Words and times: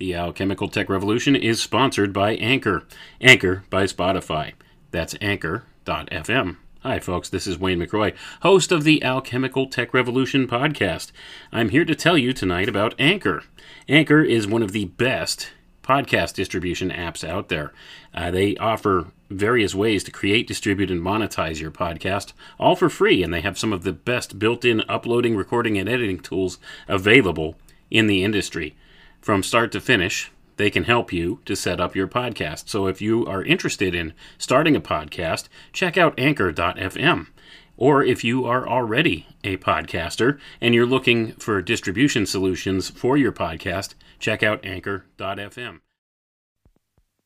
The 0.00 0.14
Alchemical 0.14 0.70
Tech 0.70 0.88
Revolution 0.88 1.36
is 1.36 1.60
sponsored 1.60 2.10
by 2.14 2.30
Anchor. 2.36 2.84
Anchor 3.20 3.64
by 3.68 3.84
Spotify. 3.84 4.54
That's 4.92 5.14
anchor.fm. 5.20 6.56
Hi, 6.80 6.98
folks. 6.98 7.28
This 7.28 7.46
is 7.46 7.58
Wayne 7.58 7.78
McRoy, 7.78 8.16
host 8.40 8.72
of 8.72 8.84
the 8.84 9.04
Alchemical 9.04 9.66
Tech 9.66 9.92
Revolution 9.92 10.48
podcast. 10.48 11.12
I'm 11.52 11.68
here 11.68 11.84
to 11.84 11.94
tell 11.94 12.16
you 12.16 12.32
tonight 12.32 12.66
about 12.66 12.94
Anchor. 12.98 13.42
Anchor 13.90 14.22
is 14.22 14.46
one 14.46 14.62
of 14.62 14.72
the 14.72 14.86
best 14.86 15.50
podcast 15.82 16.32
distribution 16.32 16.88
apps 16.88 17.22
out 17.22 17.50
there. 17.50 17.70
Uh, 18.14 18.30
they 18.30 18.56
offer 18.56 19.08
various 19.28 19.74
ways 19.74 20.02
to 20.04 20.10
create, 20.10 20.46
distribute, 20.46 20.90
and 20.90 21.02
monetize 21.02 21.60
your 21.60 21.70
podcast, 21.70 22.32
all 22.58 22.74
for 22.74 22.88
free, 22.88 23.22
and 23.22 23.34
they 23.34 23.42
have 23.42 23.58
some 23.58 23.74
of 23.74 23.82
the 23.82 23.92
best 23.92 24.38
built 24.38 24.64
in 24.64 24.80
uploading, 24.88 25.36
recording, 25.36 25.76
and 25.76 25.90
editing 25.90 26.20
tools 26.20 26.58
available 26.88 27.56
in 27.90 28.06
the 28.06 28.24
industry. 28.24 28.74
From 29.20 29.42
start 29.42 29.70
to 29.72 29.80
finish, 29.80 30.30
they 30.56 30.70
can 30.70 30.84
help 30.84 31.12
you 31.12 31.40
to 31.44 31.56
set 31.56 31.80
up 31.80 31.96
your 31.96 32.08
podcast. 32.08 32.68
So 32.68 32.86
if 32.86 33.00
you 33.00 33.26
are 33.26 33.44
interested 33.44 33.94
in 33.94 34.12
starting 34.38 34.76
a 34.76 34.80
podcast, 34.80 35.48
check 35.72 35.96
out 35.96 36.18
anchor.fm. 36.18 37.28
Or 37.76 38.04
if 38.04 38.22
you 38.22 38.44
are 38.44 38.68
already 38.68 39.26
a 39.42 39.56
podcaster 39.56 40.38
and 40.60 40.74
you're 40.74 40.84
looking 40.84 41.32
for 41.32 41.62
distribution 41.62 42.26
solutions 42.26 42.90
for 42.90 43.16
your 43.16 43.32
podcast, 43.32 43.94
check 44.18 44.42
out 44.42 44.64
anchor.fm. 44.64 45.80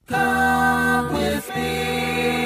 Come 0.07 1.13
with 1.13 1.57
me. 1.57 2.44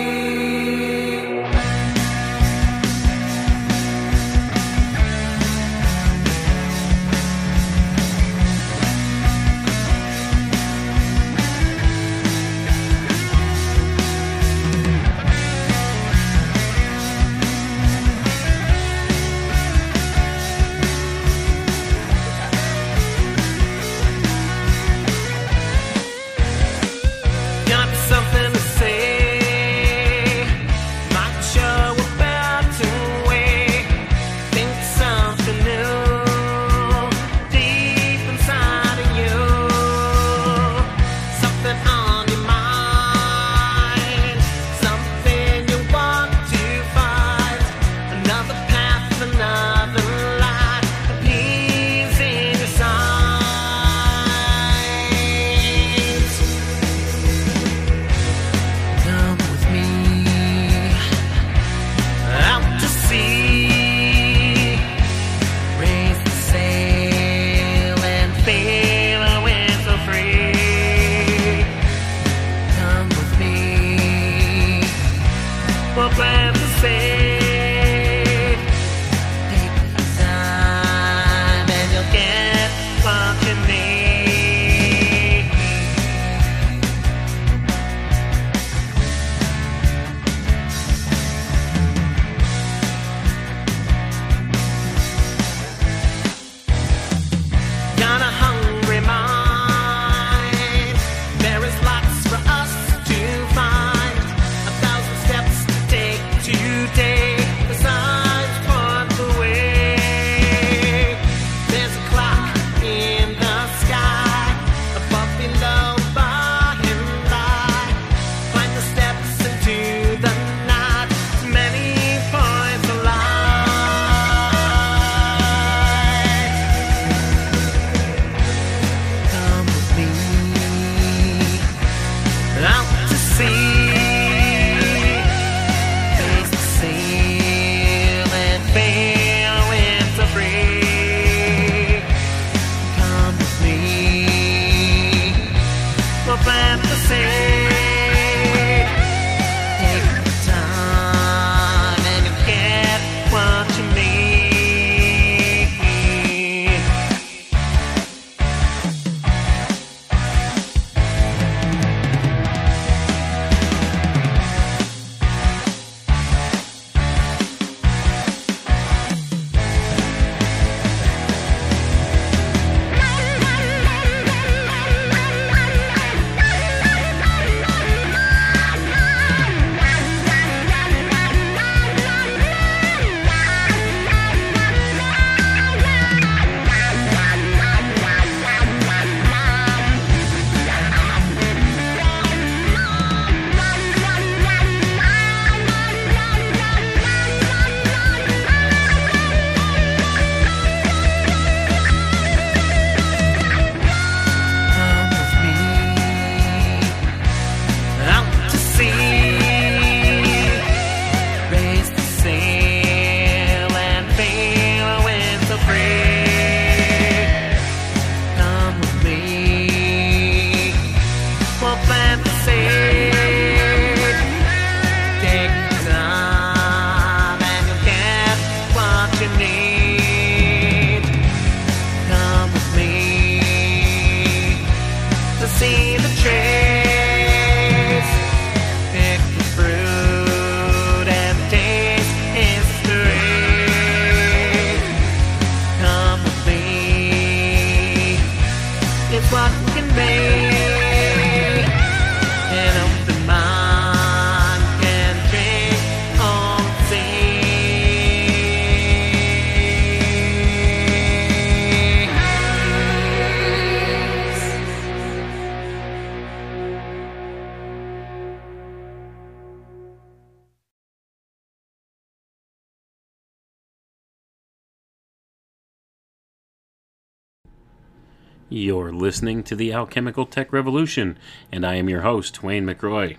You're 278.78 278.92
listening 278.92 279.42
to 279.42 279.56
the 279.56 279.72
Alchemical 279.72 280.25
Tech 280.25 280.52
Revolution, 280.52 281.19
and 281.50 281.66
I 281.66 281.75
am 281.75 281.88
your 281.88 282.02
host, 282.02 282.44
Wayne 282.44 282.64
McRoy. 282.64 283.16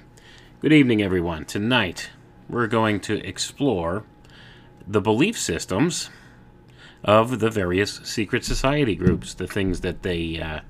Good 0.61 0.71
evening, 0.71 1.01
everyone. 1.01 1.43
Tonight, 1.43 2.11
we're 2.49 2.65
going 2.65 3.01
to 3.01 3.19
explore 3.27 4.05
the 4.87 5.01
belief 5.01 5.37
systems 5.37 6.09
of 7.03 7.39
the 7.39 7.49
various 7.49 7.99
secret 8.05 8.45
society 8.45 8.95
groups, 8.95 9.33
the 9.33 9.47
things 9.47 9.81
that 9.81 10.01
they 10.01 10.39
uh, 10.39 10.61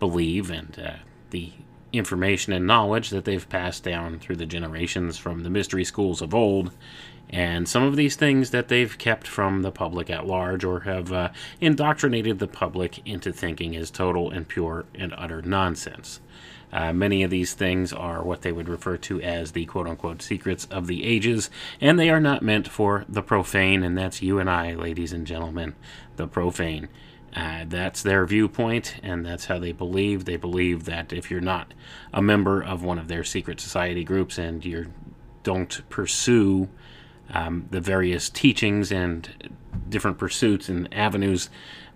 believe, 0.00 0.50
and 0.50 0.78
uh, 0.78 0.92
the 1.28 1.52
information 1.92 2.54
and 2.54 2.66
knowledge 2.66 3.10
that 3.10 3.26
they've 3.26 3.48
passed 3.50 3.84
down 3.84 4.18
through 4.18 4.36
the 4.36 4.46
generations 4.46 5.18
from 5.18 5.42
the 5.42 5.50
mystery 5.50 5.84
schools 5.84 6.22
of 6.22 6.34
old, 6.34 6.72
and 7.30 7.68
some 7.68 7.82
of 7.82 7.96
these 7.96 8.16
things 8.16 8.50
that 8.50 8.68
they've 8.68 8.98
kept 8.98 9.26
from 9.26 9.62
the 9.62 9.72
public 9.72 10.10
at 10.10 10.26
large 10.26 10.64
or 10.64 10.80
have 10.80 11.12
uh, 11.12 11.30
indoctrinated 11.60 12.38
the 12.38 12.46
public 12.46 13.04
into 13.06 13.32
thinking 13.32 13.74
is 13.74 13.90
total 13.90 14.30
and 14.30 14.48
pure 14.48 14.84
and 14.94 15.14
utter 15.16 15.40
nonsense. 15.40 16.20
Uh, 16.72 16.92
many 16.92 17.22
of 17.22 17.30
these 17.30 17.52
things 17.52 17.92
are 17.92 18.22
what 18.22 18.42
they 18.42 18.52
would 18.52 18.68
refer 18.68 18.96
to 18.96 19.20
as 19.20 19.52
the 19.52 19.66
quote 19.66 19.86
unquote 19.86 20.22
secrets 20.22 20.66
of 20.70 20.86
the 20.86 21.04
ages, 21.04 21.50
and 21.80 21.98
they 21.98 22.08
are 22.08 22.20
not 22.20 22.42
meant 22.42 22.66
for 22.66 23.04
the 23.08 23.22
profane, 23.22 23.82
and 23.82 23.96
that's 23.96 24.22
you 24.22 24.38
and 24.38 24.48
I, 24.48 24.74
ladies 24.74 25.12
and 25.12 25.26
gentlemen, 25.26 25.74
the 26.16 26.26
profane. 26.26 26.88
Uh, 27.34 27.64
that's 27.66 28.02
their 28.02 28.26
viewpoint, 28.26 28.96
and 29.02 29.24
that's 29.24 29.46
how 29.46 29.58
they 29.58 29.72
believe. 29.72 30.24
They 30.24 30.36
believe 30.36 30.84
that 30.84 31.12
if 31.12 31.30
you're 31.30 31.40
not 31.40 31.72
a 32.12 32.20
member 32.20 32.62
of 32.62 32.82
one 32.82 32.98
of 32.98 33.08
their 33.08 33.24
secret 33.24 33.58
society 33.60 34.04
groups 34.04 34.36
and 34.36 34.62
you 34.64 34.92
don't 35.42 35.88
pursue 35.88 36.68
um, 37.30 37.66
the 37.70 37.80
various 37.80 38.28
teachings 38.28 38.92
and 38.92 39.52
different 39.88 40.18
pursuits 40.18 40.68
and 40.68 40.92
avenues 40.92 41.48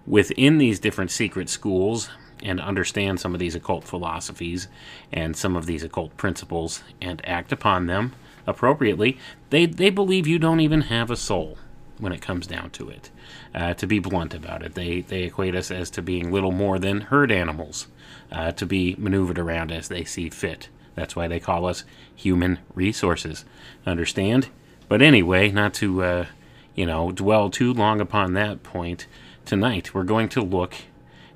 within 0.06 0.58
these 0.58 0.78
different 0.78 1.10
secret 1.10 1.48
schools 1.48 2.08
and 2.42 2.60
understand 2.60 3.18
some 3.18 3.34
of 3.34 3.40
these 3.40 3.54
occult 3.54 3.84
philosophies 3.84 4.68
and 5.12 5.36
some 5.36 5.56
of 5.56 5.66
these 5.66 5.82
occult 5.82 6.16
principles 6.16 6.82
and 7.00 7.26
act 7.26 7.50
upon 7.52 7.86
them 7.86 8.14
appropriately, 8.46 9.18
they, 9.50 9.66
they 9.66 9.90
believe 9.90 10.26
you 10.26 10.38
don't 10.38 10.60
even 10.60 10.82
have 10.82 11.10
a 11.10 11.16
soul 11.16 11.58
when 11.98 12.12
it 12.12 12.22
comes 12.22 12.46
down 12.46 12.70
to 12.70 12.88
it. 12.88 13.10
Uh, 13.54 13.74
to 13.74 13.86
be 13.86 13.98
blunt 13.98 14.34
about 14.34 14.62
it, 14.62 14.74
they, 14.74 15.00
they 15.00 15.24
equate 15.24 15.54
us 15.54 15.70
as 15.70 15.90
to 15.90 16.02
being 16.02 16.30
little 16.30 16.52
more 16.52 16.78
than 16.78 17.00
herd 17.02 17.32
animals, 17.32 17.86
uh, 18.30 18.52
to 18.52 18.66
be 18.66 18.94
maneuvered 18.98 19.38
around 19.38 19.72
as 19.72 19.88
they 19.88 20.04
see 20.04 20.28
fit. 20.28 20.68
That's 20.94 21.16
why 21.16 21.26
they 21.28 21.40
call 21.40 21.66
us 21.66 21.84
human 22.14 22.58
resources. 22.74 23.44
Understand? 23.86 24.48
But 24.88 25.02
anyway, 25.02 25.50
not 25.50 25.74
to, 25.74 26.02
uh, 26.02 26.26
you 26.74 26.86
know, 26.86 27.10
dwell 27.10 27.50
too 27.50 27.72
long 27.72 28.00
upon 28.00 28.34
that 28.34 28.62
point, 28.62 29.06
tonight 29.44 29.94
we're 29.94 30.04
going 30.04 30.28
to 30.30 30.42
look 30.42 30.74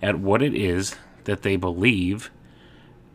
at 0.01 0.19
what 0.19 0.43
it 0.43 0.55
is 0.55 0.97
that 1.25 1.43
they 1.43 1.57
believe 1.57 2.31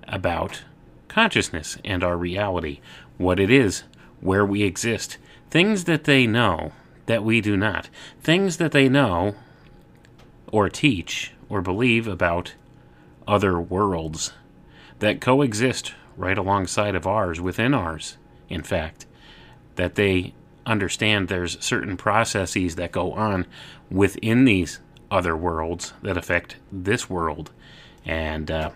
about 0.08 0.64
consciousness 1.08 1.78
and 1.86 2.04
our 2.04 2.18
reality, 2.18 2.80
what 3.18 3.40
it 3.40 3.50
is, 3.50 3.84
where 4.20 4.46
we 4.46 4.64
exist, 4.64 5.18
things 5.50 5.86
that 5.86 6.04
they 6.04 6.28
know 6.28 6.74
that 7.06 7.24
we 7.24 7.40
do 7.42 7.56
not, 7.56 7.90
things 8.22 8.58
that 8.58 8.72
they 8.72 8.90
know 8.90 9.36
or 10.52 10.70
teach 10.70 11.32
or 11.50 11.62
believe 11.62 12.08
about 12.08 12.54
other 13.28 13.60
worlds 13.60 14.34
that 15.00 15.22
coexist 15.22 15.94
right 16.18 16.38
alongside 16.38 16.96
of 16.96 17.08
ours, 17.08 17.42
within 17.42 17.74
ours, 17.74 18.18
in 18.50 18.64
fact, 18.64 19.06
that 19.76 19.96
they 19.96 20.34
understand 20.66 21.28
there's 21.28 21.64
certain 21.64 21.98
processes 21.98 22.76
that 22.76 22.92
go 22.92 23.14
on 23.14 23.46
within 23.92 24.46
these 24.46 24.80
other 25.12 25.38
worlds 25.38 25.94
that 26.02 26.18
affect 26.18 26.58
this 26.72 27.10
world. 27.10 27.52
And 28.04 28.50
uh, 28.50 28.72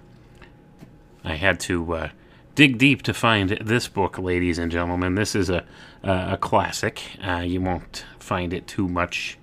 I 1.24 1.36
had 1.36 1.60
to 1.62 1.94
uh, 1.94 2.10
dig 2.56 2.78
deep 2.78 3.02
to 3.04 3.14
find 3.14 3.50
this 3.62 3.88
book, 3.88 4.18
ladies 4.18 4.58
and 4.58 4.72
gentlemen. 4.72 5.16
This 5.16 5.36
is 5.36 5.50
a, 5.50 5.66
a, 6.04 6.34
a 6.34 6.38
classic. 6.38 7.02
Uh, 7.24 7.40
you 7.40 7.62
won't 7.62 8.06
find 8.20 8.54
it 8.54 8.68
too 8.68 8.88
much 8.88 9.38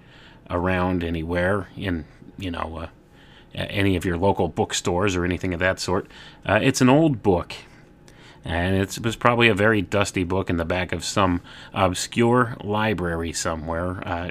around 0.51 1.03
anywhere 1.03 1.69
in, 1.77 2.05
you 2.39 2.51
know, 2.51 2.79
uh, 2.79 2.87
any 3.55 3.97
of 3.97 4.05
your 4.05 4.17
local 4.17 4.49
bookstores 4.49 5.17
or 5.17 5.25
anything 5.25 5.55
of 5.55 5.61
that 5.61 5.81
sort. 5.81 6.07
Uh, 6.45 6.61
it's 6.63 6.81
an 6.81 6.89
old 6.89 7.23
book, 7.23 7.55
and 8.47 8.77
it 8.77 8.99
was 9.01 9.17
probably 9.17 9.49
a 9.49 9.55
very 9.55 9.83
dusty 9.83 10.23
book 10.23 10.49
in 10.49 10.57
the 10.57 10.65
back 10.65 10.93
of 10.93 11.05
some 11.05 11.41
obscure 11.75 12.57
library 12.63 13.33
somewhere, 13.33 14.07
uh, 14.07 14.31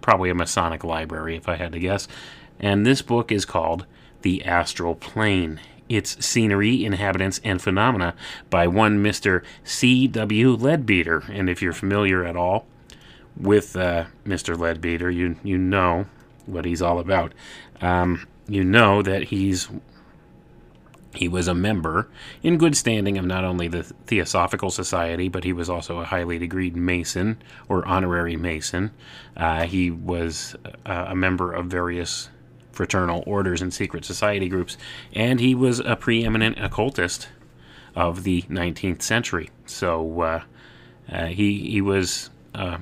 probably 0.00 0.30
a 0.30 0.34
Masonic 0.34 0.82
library, 0.82 1.36
if 1.36 1.46
I 1.46 1.56
had 1.56 1.72
to 1.72 1.78
guess. 1.78 2.08
And 2.58 2.86
this 2.86 3.02
book 3.02 3.30
is 3.30 3.44
called 3.44 3.84
The 4.22 4.44
Astral 4.44 4.94
Plane. 4.94 5.60
Its 5.90 6.24
scenery, 6.24 6.84
inhabitants, 6.84 7.40
and 7.42 7.60
phenomena 7.60 8.14
by 8.48 8.66
one 8.66 9.02
Mr. 9.02 9.42
C.W. 9.64 10.52
Leadbeater. 10.52 11.24
And 11.28 11.50
if 11.50 11.60
you're 11.60 11.72
familiar 11.72 12.24
at 12.24 12.36
all 12.36 12.64
with 13.36 13.76
uh, 13.76 14.04
Mr. 14.24 14.56
Leadbeater, 14.56 15.10
you 15.10 15.36
you 15.42 15.58
know 15.58 16.06
what 16.46 16.64
he's 16.64 16.80
all 16.80 16.98
about. 17.00 17.32
Um, 17.80 18.26
you 18.48 18.64
know 18.64 19.02
that 19.02 19.24
he's 19.24 19.68
he 21.14 21.28
was 21.28 21.48
a 21.48 21.54
member 21.54 22.08
in 22.42 22.56
good 22.56 22.76
standing 22.76 23.18
of 23.18 23.24
not 23.24 23.44
only 23.44 23.68
the 23.68 23.82
Theosophical 23.82 24.70
Society, 24.70 25.28
but 25.28 25.44
he 25.44 25.52
was 25.52 25.68
also 25.68 25.98
a 25.98 26.04
highly 26.04 26.38
degreed 26.38 26.74
Mason 26.76 27.42
or 27.68 27.86
honorary 27.86 28.36
Mason. 28.36 28.92
Uh, 29.36 29.64
he 29.64 29.90
was 29.90 30.54
uh, 30.86 31.06
a 31.08 31.16
member 31.16 31.52
of 31.52 31.66
various 31.66 32.28
fraternal 32.70 33.24
orders 33.26 33.60
and 33.60 33.74
secret 33.74 34.04
society 34.04 34.48
groups, 34.48 34.76
and 35.12 35.40
he 35.40 35.54
was 35.54 35.80
a 35.80 35.96
preeminent 35.96 36.62
occultist 36.62 37.28
of 37.96 38.22
the 38.22 38.42
19th 38.42 39.02
century. 39.02 39.50
So 39.66 40.20
uh, 40.20 40.42
uh, 41.10 41.26
he 41.26 41.70
he 41.70 41.80
was 41.80 42.30
uh, 42.54 42.78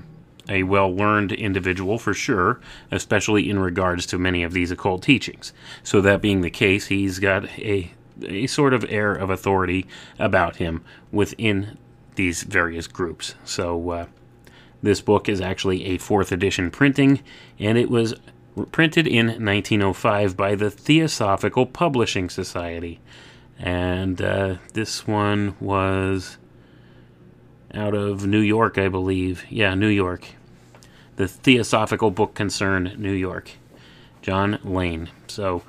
a 0.49 0.63
well 0.63 0.95
learned 0.95 1.33
individual 1.33 1.99
for 1.99 2.15
sure, 2.15 2.61
especially 2.91 3.49
in 3.49 3.59
regards 3.59 4.07
to 4.07 4.19
many 4.19 4.43
of 4.43 4.53
these 4.53 4.71
occult 4.71 5.03
teachings. 5.03 5.53
So, 5.83 6.01
that 6.01 6.23
being 6.23 6.41
the 6.41 6.51
case, 6.51 6.87
he's 6.87 7.19
got 7.19 7.47
a, 7.59 7.93
a 8.25 8.47
sort 8.47 8.75
of 8.75 8.85
air 8.89 9.13
of 9.13 9.31
authority 9.31 9.87
about 10.19 10.57
him 10.57 10.85
within 11.13 11.79
these 12.15 12.43
various 12.43 12.87
groups. 12.87 13.35
So, 13.45 13.91
uh, 13.91 14.07
this 14.83 15.01
book 15.01 15.29
is 15.29 15.41
actually 15.41 15.87
a 15.87 15.99
fourth 15.99 16.31
edition 16.31 16.71
printing, 16.71 17.23
and 17.59 17.77
it 17.77 17.91
was 17.91 18.15
printed 18.73 19.07
in 19.07 19.27
1905 19.27 20.37
by 20.37 20.55
the 20.55 20.71
Theosophical 20.71 21.67
Publishing 21.67 22.29
Society. 22.29 23.01
And 23.59 24.23
uh, 24.23 24.57
this 24.75 25.07
one 25.07 25.57
was 25.61 26.39
out 27.75 27.95
of 27.95 28.27
New 28.27 28.41
York, 28.41 28.79
I 28.79 28.89
believe. 28.89 29.45
Yeah, 29.51 29.75
New 29.75 29.89
York. 29.89 30.29
The 31.17 31.27
Theosophical 31.27 32.11
Book 32.11 32.35
Concern, 32.35 32.95
New 32.99 33.13
York. 33.13 33.51
John 34.23 34.59
Lane. 34.63 35.11
So, 35.27 35.63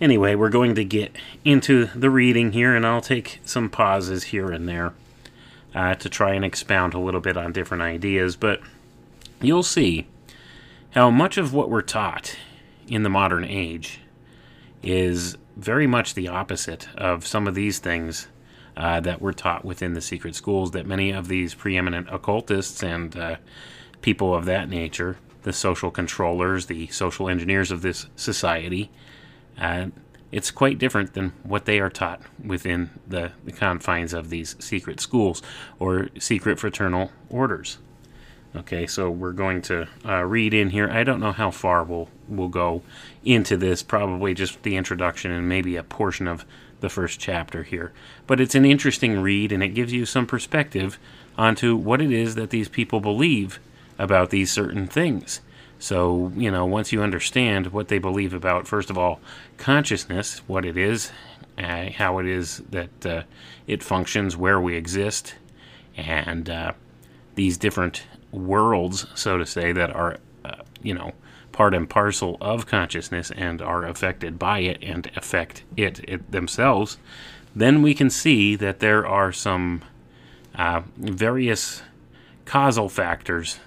anyway, 0.00 0.34
we're 0.34 0.48
going 0.48 0.74
to 0.74 0.84
get 0.84 1.14
into 1.44 1.86
the 1.94 2.10
reading 2.10 2.52
here, 2.52 2.74
and 2.74 2.86
I'll 2.86 3.00
take 3.00 3.40
some 3.44 3.68
pauses 3.68 4.24
here 4.24 4.50
and 4.50 4.68
there 4.68 4.92
uh, 5.74 5.94
to 5.96 6.08
try 6.08 6.34
and 6.34 6.44
expound 6.44 6.94
a 6.94 6.98
little 6.98 7.20
bit 7.20 7.36
on 7.36 7.52
different 7.52 7.82
ideas. 7.82 8.36
But 8.36 8.60
you'll 9.40 9.62
see 9.62 10.06
how 10.90 11.10
much 11.10 11.36
of 11.36 11.52
what 11.52 11.70
we're 11.70 11.82
taught 11.82 12.36
in 12.86 13.02
the 13.02 13.10
modern 13.10 13.44
age 13.44 14.00
is 14.82 15.36
very 15.56 15.86
much 15.86 16.14
the 16.14 16.28
opposite 16.28 16.88
of 16.96 17.26
some 17.26 17.46
of 17.46 17.54
these 17.54 17.78
things 17.78 18.28
uh, 18.76 19.00
that 19.00 19.20
were 19.20 19.32
taught 19.32 19.64
within 19.64 19.94
the 19.94 20.00
secret 20.00 20.34
schools 20.34 20.70
that 20.70 20.86
many 20.86 21.10
of 21.10 21.28
these 21.28 21.54
preeminent 21.54 22.08
occultists 22.10 22.82
and 22.82 23.16
uh, 23.16 23.36
people 24.02 24.34
of 24.34 24.44
that 24.44 24.68
nature, 24.68 25.16
the 25.42 25.52
social 25.52 25.90
controllers, 25.90 26.66
the 26.66 26.86
social 26.88 27.28
engineers 27.28 27.72
of 27.72 27.82
this 27.82 28.06
society, 28.14 28.90
uh, 29.60 29.86
it's 30.30 30.50
quite 30.50 30.78
different 30.78 31.14
than 31.14 31.32
what 31.42 31.64
they 31.64 31.80
are 31.80 31.90
taught 31.90 32.20
within 32.44 32.90
the, 33.06 33.32
the 33.44 33.52
confines 33.52 34.12
of 34.12 34.30
these 34.30 34.56
secret 34.58 35.00
schools 35.00 35.42
or 35.78 36.08
secret 36.18 36.58
fraternal 36.58 37.10
orders. 37.30 37.78
Okay, 38.56 38.86
so 38.86 39.10
we're 39.10 39.32
going 39.32 39.60
to 39.62 39.86
uh, 40.04 40.24
read 40.24 40.54
in 40.54 40.70
here. 40.70 40.88
I 40.90 41.04
don't 41.04 41.20
know 41.20 41.32
how 41.32 41.50
far 41.50 41.84
we'll 41.84 42.08
we'll 42.28 42.48
go 42.48 42.82
into 43.24 43.56
this, 43.56 43.82
probably 43.82 44.34
just 44.34 44.62
the 44.62 44.76
introduction 44.76 45.30
and 45.30 45.48
maybe 45.48 45.76
a 45.76 45.82
portion 45.82 46.26
of 46.26 46.44
the 46.80 46.88
first 46.88 47.20
chapter 47.20 47.62
here. 47.62 47.92
But 48.26 48.40
it's 48.40 48.54
an 48.54 48.64
interesting 48.64 49.20
read 49.20 49.52
and 49.52 49.62
it 49.62 49.68
gives 49.68 49.92
you 49.92 50.06
some 50.06 50.26
perspective 50.26 50.98
onto 51.36 51.76
what 51.76 52.00
it 52.00 52.10
is 52.10 52.34
that 52.36 52.50
these 52.50 52.68
people 52.68 53.00
believe 53.00 53.60
about 53.98 54.30
these 54.30 54.50
certain 54.50 54.86
things. 54.86 55.40
So, 55.78 56.32
you 56.36 56.50
know, 56.50 56.66
once 56.66 56.92
you 56.92 57.02
understand 57.02 57.68
what 57.68 57.88
they 57.88 57.98
believe 57.98 58.34
about, 58.34 58.66
first 58.66 58.90
of 58.90 58.98
all, 58.98 59.20
consciousness, 59.58 60.38
what 60.48 60.64
it 60.64 60.76
is, 60.76 61.12
uh, 61.56 61.90
how 61.90 62.18
it 62.18 62.26
is 62.26 62.58
that 62.70 63.06
uh, 63.06 63.22
it 63.66 63.82
functions, 63.82 64.36
where 64.36 64.60
we 64.60 64.74
exist, 64.74 65.34
and 65.96 66.50
uh, 66.50 66.72
these 67.36 67.56
different 67.56 68.04
worlds, 68.32 69.06
so 69.14 69.38
to 69.38 69.46
say, 69.46 69.72
that 69.72 69.90
are, 69.90 70.18
uh, 70.44 70.56
you 70.82 70.94
know, 70.94 71.12
part 71.52 71.74
and 71.74 71.88
parcel 71.88 72.36
of 72.40 72.66
consciousness 72.66 73.30
and 73.32 73.60
are 73.62 73.84
affected 73.84 74.38
by 74.38 74.60
it 74.60 74.78
and 74.82 75.10
affect 75.16 75.64
it, 75.76 76.00
it 76.08 76.30
themselves, 76.30 76.98
then 77.54 77.82
we 77.82 77.94
can 77.94 78.10
see 78.10 78.54
that 78.56 78.80
there 78.80 79.06
are 79.06 79.32
some 79.32 79.82
uh, 80.54 80.82
various 80.96 81.82
causal 82.44 82.88
factors 82.88 83.58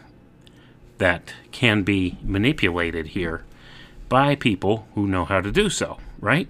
that 1.01 1.33
can 1.51 1.81
be 1.81 2.15
manipulated 2.21 3.07
here 3.07 3.43
by 4.07 4.35
people 4.35 4.87
who 4.93 5.07
know 5.07 5.25
how 5.25 5.41
to 5.41 5.51
do 5.51 5.67
so, 5.67 5.97
right? 6.19 6.47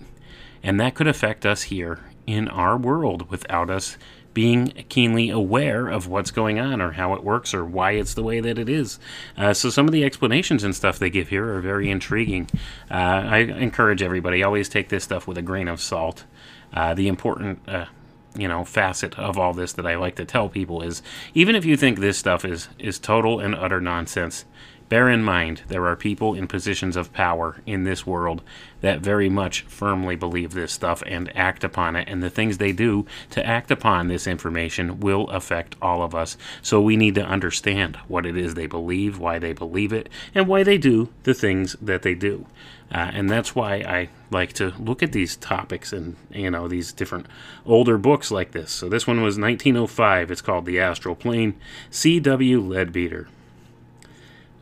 And 0.62 0.78
that 0.78 0.94
could 0.94 1.08
affect 1.08 1.46
us 1.46 1.64
here 1.64 2.02
in 2.28 2.50
our 2.50 2.78
world 2.78 3.30
without 3.32 3.70
us 3.70 3.98
being 4.34 4.68
keenly 4.90 5.30
aware 5.30 5.88
of 5.88 6.08
what's 6.08 6.32
going 6.32 6.60
on 6.60 6.82
or 6.82 6.92
how 6.92 7.14
it 7.14 7.24
works 7.24 7.54
or 7.54 7.64
why 7.64 7.92
it's 7.92 8.14
the 8.14 8.24
way 8.24 8.42
that 8.42 8.60
it 8.60 8.68
is. 8.68 9.00
Uh, 9.38 9.54
so, 9.54 9.70
some 9.70 9.88
of 9.88 9.94
the 9.94 10.04
explanations 10.04 10.66
and 10.66 10.76
stuff 10.76 11.00
they 11.00 11.10
give 11.10 11.30
here 11.30 11.54
are 11.54 11.62
very 11.62 11.90
intriguing. 11.90 12.50
Uh, 12.90 12.94
I 12.94 13.38
encourage 13.38 14.02
everybody 14.02 14.44
always 14.44 14.68
take 14.68 14.90
this 14.90 15.06
stuff 15.06 15.28
with 15.28 15.38
a 15.38 15.42
grain 15.42 15.70
of 15.70 15.80
salt. 15.80 16.26
Uh, 16.74 16.94
the 16.94 17.08
important 17.08 17.60
uh, 17.70 17.86
you 18.36 18.48
know 18.48 18.64
facet 18.64 19.18
of 19.20 19.38
all 19.38 19.54
this 19.54 19.74
that 19.74 19.86
I 19.86 19.96
like 19.96 20.16
to 20.16 20.26
tell 20.26 20.50
people 20.50 20.82
is 20.82 21.02
even 21.34 21.56
if 21.56 21.66
you 21.66 21.76
think 21.76 22.00
this 22.00 22.18
stuff 22.18 22.46
is 22.46 22.70
is 22.80 23.00
total 23.00 23.40
and 23.40 23.56
utter 23.56 23.82
nonsense, 23.82 24.46
bear 24.92 25.08
in 25.08 25.24
mind 25.24 25.62
there 25.70 25.86
are 25.86 25.96
people 25.96 26.34
in 26.34 26.46
positions 26.46 26.98
of 26.98 27.14
power 27.14 27.62
in 27.66 27.86
this 27.86 28.06
world 28.06 28.42
that 28.82 29.00
very 29.00 29.30
much 29.30 29.62
firmly 29.62 30.18
believe 30.18 30.52
this 30.52 30.74
stuff 30.74 31.02
and 31.06 31.34
act 31.34 31.64
upon 31.64 31.96
it 31.96 32.06
and 32.10 32.22
the 32.22 32.30
things 32.30 32.58
they 32.58 32.74
do 32.74 33.06
to 33.30 33.46
act 33.48 33.72
upon 33.72 34.10
this 34.10 34.28
information 34.28 35.00
will 35.00 35.30
affect 35.30 35.78
all 35.82 36.04
of 36.04 36.14
us. 36.14 36.36
So 36.62 36.82
we 36.82 36.98
need 36.98 37.16
to 37.16 37.24
understand 37.24 37.96
what 38.10 38.26
it 38.26 38.36
is 38.36 38.54
they 38.54 38.68
believe, 38.68 39.18
why 39.18 39.40
they 39.40 39.54
believe 39.54 39.94
it, 39.94 40.10
and 40.36 40.46
why 40.46 40.62
they 40.62 40.78
do 40.78 41.08
the 41.24 41.34
things 41.34 41.78
that 41.82 42.02
they 42.02 42.14
do. 42.14 42.46
Uh, 42.94 43.12
and 43.14 43.30
that's 43.30 43.56
why 43.56 43.76
I 43.76 44.10
like 44.30 44.52
to 44.54 44.74
look 44.78 45.02
at 45.02 45.14
these 45.14 45.38
topics 45.38 45.94
and 45.94 46.18
you 46.30 46.52
know 46.52 46.68
these 46.68 46.92
different 46.92 47.28
older 47.66 47.98
books 47.98 48.30
like 48.30 48.52
this. 48.52 48.72
So 48.74 48.90
this 48.90 49.08
one 49.08 49.22
was 49.22 49.40
1905. 49.40 50.32
It's 50.32 50.42
called 50.42 50.66
The 50.66 50.82
Astral 50.82 51.16
Plane. 51.16 51.56
C.W. 51.92 52.60
Leadbeater. 52.60 53.30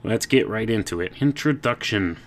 Let's 0.04 0.26
get 0.26 0.48
right 0.48 0.70
into 0.70 1.02
it. 1.02 1.14
Introduction. 1.22 2.18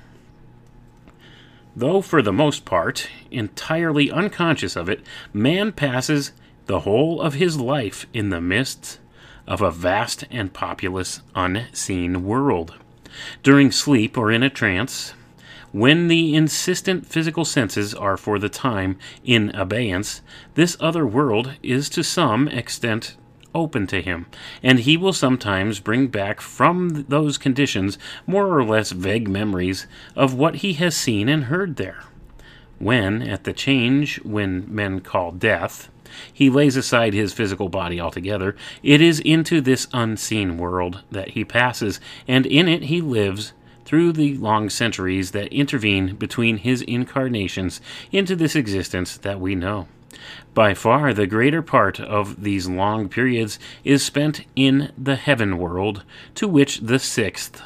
Though 1.75 2.03
for 2.03 2.21
the 2.21 2.33
most 2.33 2.65
part 2.65 3.09
entirely 3.31 4.11
unconscious 4.11 4.77
of 4.77 4.91
it, 4.91 5.01
man 5.33 5.73
passes 5.73 6.33
the 6.67 6.81
whole 6.81 7.21
of 7.21 7.35
his 7.35 7.59
life 7.59 8.07
in 8.13 8.29
the 8.29 8.41
midst 8.41 8.99
of 9.47 9.63
a 9.63 9.71
vast 9.71 10.25
and 10.31 10.53
populous 10.53 11.23
unseen 11.35 12.25
world. 12.25 12.75
During 13.43 13.73
sleep 13.73 14.19
or 14.19 14.31
in 14.31 14.43
a 14.43 14.51
trance, 14.51 15.15
when 15.73 16.09
the 16.09 16.35
insistent 16.35 17.07
physical 17.07 17.47
senses 17.47 17.95
are 17.95 18.19
for 18.19 18.39
the 18.39 18.51
time 18.51 18.99
in 19.25 19.49
abeyance, 19.55 20.21
this 20.55 20.77
other 20.79 21.07
world 21.07 21.55
is 21.63 21.89
to 21.91 22.05
some 22.05 22.47
extent 22.49 23.17
open 23.55 23.87
to 23.89 24.03
him, 24.03 24.27
and 24.63 24.81
he 24.81 24.97
will 24.97 25.13
sometimes 25.13 25.81
bring 25.81 26.09
back 26.09 26.41
from 26.41 27.05
those 27.09 27.39
conditions 27.39 27.99
more 28.27 28.57
or 28.57 28.65
less 28.65 28.91
vague 28.91 29.29
memories 29.29 29.87
of 30.17 30.35
what 30.35 30.57
he 30.57 30.75
has 30.75 30.97
seen 30.97 31.29
and 31.29 31.45
heard 31.45 31.77
there. 31.77 32.05
When, 32.79 33.23
at 33.23 33.45
the 33.45 33.53
change 33.53 34.17
when 34.25 34.67
men 34.73 35.01
call 35.01 35.33
death, 35.33 35.89
he 36.33 36.51
lays 36.51 36.77
aside 36.77 37.15
his 37.15 37.33
physical 37.33 37.69
body 37.69 38.01
altogether, 38.01 38.57
it 38.83 39.01
is 39.01 39.21
into 39.21 39.61
this 39.61 39.87
unseen 39.93 40.59
world 40.59 41.03
that 41.11 41.31
he 41.31 41.45
passes, 41.45 42.01
and 42.29 42.45
in 42.45 42.69
it 42.69 42.85
he 42.85 43.01
lives 43.01 43.53
through 43.85 44.13
the 44.13 44.37
long 44.39 44.71
centuries 44.71 45.33
that 45.33 45.53
intervene 45.53 46.17
between 46.17 46.59
his 46.59 46.83
incarnations 46.83 47.81
into 48.11 48.35
this 48.35 48.57
existence 48.57 49.17
that 49.19 49.41
we 49.41 49.55
know. 49.55 49.87
By 50.55 50.75
far 50.75 51.15
the 51.15 51.27
greater 51.27 51.63
part 51.63 51.99
of 51.99 52.43
these 52.43 52.69
long 52.69 53.09
periods 53.09 53.59
is 53.85 54.05
spent 54.05 54.45
in 54.55 54.93
the 54.99 55.17
heaven 55.17 55.57
world, 55.57 56.05
to 56.35 56.47
which 56.47 56.81
the 56.81 56.99
sixth 56.99 57.63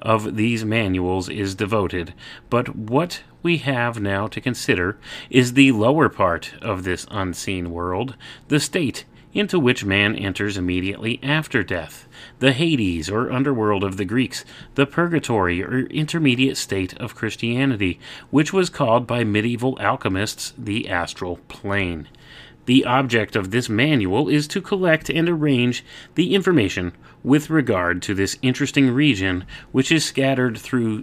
of 0.00 0.36
these 0.36 0.64
manuals 0.64 1.28
is 1.28 1.54
devoted. 1.54 2.14
But 2.48 2.74
what 2.74 3.22
we 3.42 3.58
have 3.58 4.00
now 4.00 4.26
to 4.28 4.40
consider 4.40 4.96
is 5.28 5.52
the 5.52 5.72
lower 5.72 6.08
part 6.08 6.54
of 6.62 6.84
this 6.84 7.06
unseen 7.10 7.70
world, 7.70 8.16
the 8.48 8.58
state 8.58 9.04
into 9.34 9.58
which 9.58 9.84
man 9.84 10.16
enters 10.16 10.56
immediately 10.56 11.20
after 11.22 11.62
death, 11.62 12.08
the 12.38 12.52
Hades 12.52 13.10
or 13.10 13.30
underworld 13.30 13.84
of 13.84 13.98
the 13.98 14.04
Greeks, 14.06 14.46
the 14.76 14.86
purgatory 14.86 15.62
or 15.62 15.80
intermediate 15.86 16.56
state 16.56 16.96
of 16.98 17.14
Christianity, 17.14 18.00
which 18.30 18.52
was 18.52 18.70
called 18.70 19.06
by 19.06 19.24
medieval 19.24 19.78
alchemists 19.78 20.54
the 20.56 20.88
astral 20.88 21.36
plane. 21.48 22.08
The 22.70 22.84
object 22.84 23.34
of 23.34 23.50
this 23.50 23.68
manual 23.68 24.28
is 24.28 24.46
to 24.46 24.60
collect 24.60 25.10
and 25.10 25.28
arrange 25.28 25.84
the 26.14 26.36
information 26.36 26.92
with 27.24 27.50
regard 27.50 28.00
to 28.02 28.14
this 28.14 28.38
interesting 28.42 28.92
region, 28.92 29.44
which 29.72 29.90
is 29.90 30.04
scattered 30.04 30.56
through 30.56 31.02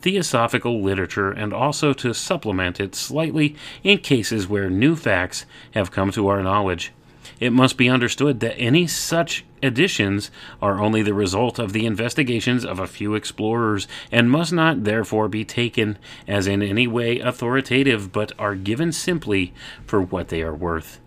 theosophical 0.00 0.80
literature 0.80 1.30
and 1.30 1.52
also 1.52 1.92
to 1.92 2.14
supplement 2.14 2.80
it 2.80 2.94
slightly 2.94 3.54
in 3.84 3.98
cases 3.98 4.48
where 4.48 4.70
new 4.70 4.96
facts 4.96 5.44
have 5.72 5.90
come 5.90 6.12
to 6.12 6.28
our 6.28 6.42
knowledge. 6.42 6.94
It 7.38 7.52
must 7.52 7.76
be 7.76 7.90
understood 7.90 8.40
that 8.40 8.56
any 8.56 8.86
such 8.86 9.44
additions 9.62 10.30
are 10.62 10.80
only 10.80 11.02
the 11.02 11.12
result 11.12 11.58
of 11.58 11.74
the 11.74 11.84
investigations 11.84 12.64
of 12.64 12.78
a 12.78 12.86
few 12.86 13.14
explorers 13.14 13.86
and 14.10 14.30
must 14.30 14.54
not 14.54 14.84
therefore 14.84 15.28
be 15.28 15.44
taken 15.44 15.98
as 16.26 16.46
in 16.46 16.62
any 16.62 16.86
way 16.86 17.18
authoritative, 17.18 18.12
but 18.12 18.32
are 18.38 18.54
given 18.54 18.92
simply 18.92 19.52
for 19.84 20.00
what 20.00 20.28
they 20.28 20.40
are 20.40 20.54
worth. 20.54 21.00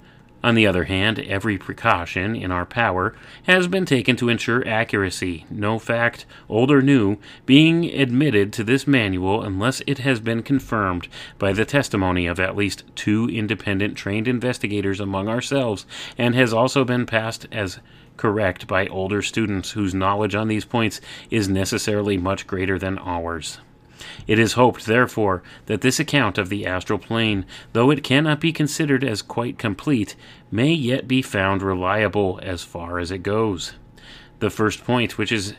On 0.46 0.54
the 0.54 0.68
other 0.68 0.84
hand, 0.84 1.18
every 1.22 1.58
precaution 1.58 2.36
in 2.36 2.52
our 2.52 2.68
power 2.68 3.16
has 3.48 3.68
been 3.68 3.84
taken 3.84 4.16
to 4.18 4.30
ensure 4.30 4.64
accuracy, 4.68 5.44
no 5.50 5.80
fact, 5.80 6.28
old 6.48 6.70
or 6.70 6.84
new, 6.84 7.18
being 7.48 7.86
admitted 7.86 8.54
to 8.54 8.64
this 8.64 8.86
manual 8.86 9.42
unless 9.42 9.82
it 9.88 9.98
has 9.98 10.20
been 10.20 10.44
confirmed 10.44 11.08
by 11.40 11.52
the 11.52 11.66
testimony 11.66 12.28
of 12.28 12.40
at 12.40 12.56
least 12.56 12.84
two 12.94 13.28
independent 13.28 13.98
trained 13.98 14.28
investigators 14.28 15.00
among 15.00 15.28
ourselves, 15.28 15.88
and 16.16 16.36
has 16.36 16.54
also 16.54 16.86
been 16.86 17.08
passed 17.08 17.48
as 17.52 17.80
correct 18.16 18.68
by 18.68 18.86
older 18.86 19.24
students 19.24 19.72
whose 19.72 19.96
knowledge 19.96 20.36
on 20.36 20.48
these 20.48 20.64
points 20.64 21.02
is 21.32 21.50
necessarily 21.50 22.20
much 22.20 22.46
greater 22.46 22.78
than 22.78 23.00
ours. 23.00 23.58
It 24.28 24.40
is 24.40 24.54
hoped, 24.54 24.86
therefore, 24.86 25.44
that 25.68 25.82
this 25.82 26.00
account 26.00 26.38
of 26.38 26.50
the 26.50 26.66
astral 26.66 27.00
plane, 27.00 27.46
though 27.74 27.92
it 27.92 28.04
cannot 28.04 28.40
be 28.40 28.52
considered 28.52 29.04
as 29.04 29.22
quite 29.22 29.58
complete, 29.58 30.16
may 30.52 30.72
yet 30.72 31.08
be 31.08 31.22
found 31.22 31.62
reliable 31.62 32.40
as 32.44 32.64
far 32.64 33.00
as 33.00 33.12
it 33.12 33.20
goes. 33.20 33.74
The 34.40 34.50
first 34.50 34.84
point, 34.84 35.18
which 35.18 35.32
is 35.32 35.56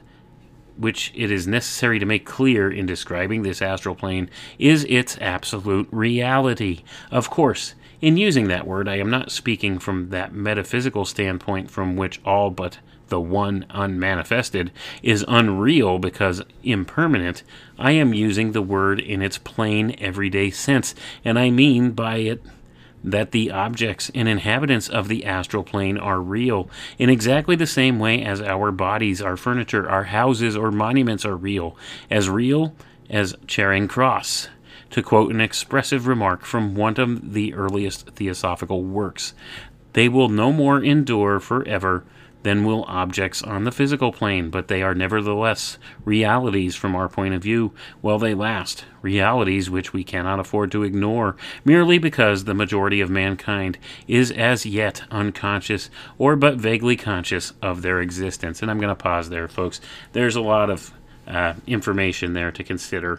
which 0.76 1.10
it 1.14 1.30
is 1.30 1.46
necessary 1.46 1.98
to 1.98 2.04
make 2.04 2.26
clear 2.26 2.70
in 2.70 2.84
describing 2.84 3.42
this 3.42 3.62
astral 3.62 3.94
plane, 3.94 4.28
is 4.58 4.84
its 4.84 5.16
absolute 5.22 5.88
reality. 5.90 6.82
Of 7.10 7.30
course, 7.30 7.74
in 8.02 8.18
using 8.18 8.48
that 8.48 8.66
word, 8.66 8.86
I 8.86 8.96
am 8.96 9.08
not 9.08 9.32
speaking 9.32 9.78
from 9.78 10.10
that 10.10 10.34
metaphysical 10.34 11.06
standpoint 11.06 11.70
from 11.70 11.96
which 11.96 12.20
all 12.26 12.50
but 12.50 12.78
the 13.08 13.20
one 13.20 13.64
unmanifested, 13.70 14.70
is 15.02 15.24
unreal 15.28 15.98
because 15.98 16.42
impermanent, 16.62 17.42
I 17.78 17.92
am 17.92 18.14
using 18.14 18.52
the 18.52 18.62
word 18.62 19.00
in 19.00 19.22
its 19.22 19.38
plain 19.38 19.94
everyday 19.98 20.50
sense, 20.50 20.94
and 21.24 21.38
I 21.38 21.50
mean 21.50 21.92
by 21.92 22.18
it 22.18 22.42
that 23.04 23.30
the 23.30 23.50
objects 23.52 24.10
and 24.14 24.28
inhabitants 24.28 24.88
of 24.88 25.08
the 25.08 25.24
astral 25.24 25.62
plane 25.62 25.96
are 25.96 26.20
real 26.20 26.68
in 26.98 27.08
exactly 27.08 27.54
the 27.54 27.66
same 27.66 27.98
way 27.98 28.22
as 28.22 28.40
our 28.40 28.72
bodies, 28.72 29.22
our 29.22 29.36
furniture, 29.36 29.88
our 29.88 30.04
houses, 30.04 30.56
or 30.56 30.72
monuments 30.72 31.24
are 31.24 31.36
real, 31.36 31.76
as 32.10 32.28
real 32.28 32.74
as 33.08 33.36
Charing 33.46 33.86
Cross. 33.86 34.48
To 34.90 35.02
quote 35.02 35.32
an 35.32 35.40
expressive 35.40 36.06
remark 36.06 36.44
from 36.44 36.74
one 36.74 36.98
of 36.98 37.32
the 37.32 37.54
earliest 37.54 38.10
theosophical 38.10 38.82
works, 38.82 39.34
they 39.92 40.08
will 40.08 40.28
no 40.28 40.52
more 40.52 40.82
endure 40.82 41.40
forever 41.40 42.04
than 42.46 42.64
will 42.64 42.84
objects 42.84 43.42
on 43.42 43.64
the 43.64 43.72
physical 43.72 44.12
plane, 44.12 44.50
but 44.50 44.68
they 44.68 44.80
are 44.80 44.94
nevertheless 44.94 45.78
realities 46.04 46.76
from 46.76 46.94
our 46.94 47.08
point 47.08 47.34
of 47.34 47.42
view 47.42 47.72
while 48.02 48.20
they 48.20 48.34
last, 48.34 48.84
realities 49.02 49.68
which 49.68 49.92
we 49.92 50.04
cannot 50.04 50.38
afford 50.38 50.70
to 50.70 50.84
ignore 50.84 51.34
merely 51.64 51.98
because 51.98 52.44
the 52.44 52.54
majority 52.54 53.00
of 53.00 53.10
mankind 53.10 53.76
is 54.06 54.30
as 54.30 54.64
yet 54.64 55.02
unconscious 55.10 55.90
or 56.18 56.36
but 56.36 56.54
vaguely 56.54 56.96
conscious 56.96 57.52
of 57.60 57.82
their 57.82 58.00
existence. 58.00 58.62
And 58.62 58.70
I'm 58.70 58.78
going 58.78 58.94
to 58.94 59.02
pause 59.02 59.28
there, 59.28 59.48
folks. 59.48 59.80
There's 60.12 60.36
a 60.36 60.40
lot 60.40 60.70
of 60.70 60.94
uh, 61.26 61.54
information 61.66 62.32
there 62.32 62.52
to 62.52 62.62
consider 62.62 63.18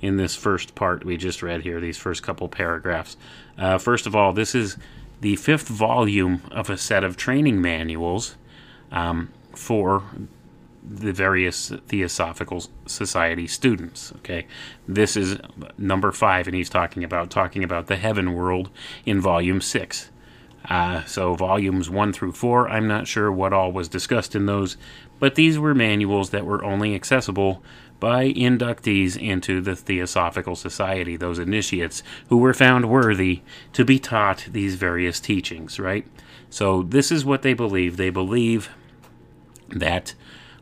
in 0.00 0.16
this 0.16 0.34
first 0.34 0.74
part 0.74 1.04
we 1.04 1.18
just 1.18 1.42
read 1.42 1.60
here, 1.60 1.78
these 1.78 1.98
first 1.98 2.22
couple 2.22 2.48
paragraphs. 2.48 3.18
Uh, 3.58 3.76
first 3.76 4.06
of 4.06 4.16
all, 4.16 4.32
this 4.32 4.54
is 4.54 4.78
the 5.20 5.36
fifth 5.36 5.68
volume 5.68 6.40
of 6.50 6.70
a 6.70 6.78
set 6.78 7.04
of 7.04 7.18
training 7.18 7.60
manuals 7.60 8.36
um, 8.92 9.32
for 9.54 10.04
the 10.88 11.12
various 11.12 11.70
Theosophical 11.88 12.64
Society 12.86 13.46
students. 13.46 14.12
Okay, 14.18 14.46
this 14.86 15.16
is 15.16 15.38
number 15.78 16.12
five, 16.12 16.46
and 16.46 16.54
he's 16.54 16.70
talking 16.70 17.02
about 17.02 17.30
talking 17.30 17.64
about 17.64 17.86
the 17.86 17.96
heaven 17.96 18.34
world 18.34 18.70
in 19.04 19.20
volume 19.20 19.60
six. 19.60 20.10
Uh, 20.68 21.02
so 21.04 21.34
volumes 21.34 21.90
one 21.90 22.12
through 22.12 22.30
four, 22.30 22.68
I'm 22.68 22.86
not 22.86 23.08
sure 23.08 23.32
what 23.32 23.52
all 23.52 23.72
was 23.72 23.88
discussed 23.88 24.36
in 24.36 24.46
those, 24.46 24.76
but 25.18 25.34
these 25.34 25.58
were 25.58 25.74
manuals 25.74 26.30
that 26.30 26.46
were 26.46 26.64
only 26.64 26.94
accessible 26.94 27.64
by 27.98 28.32
inductees 28.32 29.16
into 29.16 29.60
the 29.60 29.76
Theosophical 29.76 30.56
Society, 30.56 31.16
those 31.16 31.38
initiates 31.38 32.02
who 32.28 32.36
were 32.36 32.54
found 32.54 32.88
worthy 32.88 33.42
to 33.72 33.84
be 33.84 33.98
taught 33.98 34.46
these 34.50 34.76
various 34.76 35.20
teachings, 35.20 35.78
right? 35.78 36.06
So, 36.50 36.82
this 36.82 37.10
is 37.10 37.24
what 37.24 37.42
they 37.42 37.54
believe. 37.54 37.96
They 37.96 38.10
believe 38.10 38.70
that 39.74 40.14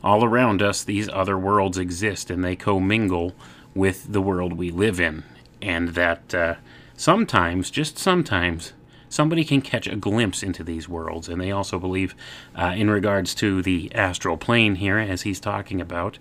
all 0.03 0.25
around 0.25 0.63
us 0.63 0.83
these 0.83 1.09
other 1.09 1.37
worlds 1.39 1.79
exist 1.79 2.31
and 2.31 2.45
they 2.45 2.57
commingle 2.57 3.35
with 3.75 4.13
the 4.13 4.23
world 4.23 4.55
we 4.55 4.71
live 4.71 4.99
in, 4.99 5.23
and 5.63 5.91
that 5.91 6.35
uh, 6.35 6.55
sometimes, 6.97 7.71
just 7.71 7.99
sometimes, 7.99 8.73
somebody 9.09 9.45
can 9.45 9.61
catch 9.61 9.87
a 9.87 9.97
glimpse 9.97 10.43
into 10.43 10.65
these 10.65 10.89
worlds. 10.89 11.29
And 11.29 11.41
they 11.41 11.51
also 11.51 11.79
believe, 11.79 12.15
uh, 12.57 12.75
in 12.77 12.91
regards 12.91 13.35
to 13.37 13.63
the 13.63 13.93
astral 13.95 14.37
plane 14.37 14.77
here, 14.77 14.99
as 14.99 15.23
he's 15.23 15.41
talking 15.41 15.81
about, 15.81 16.19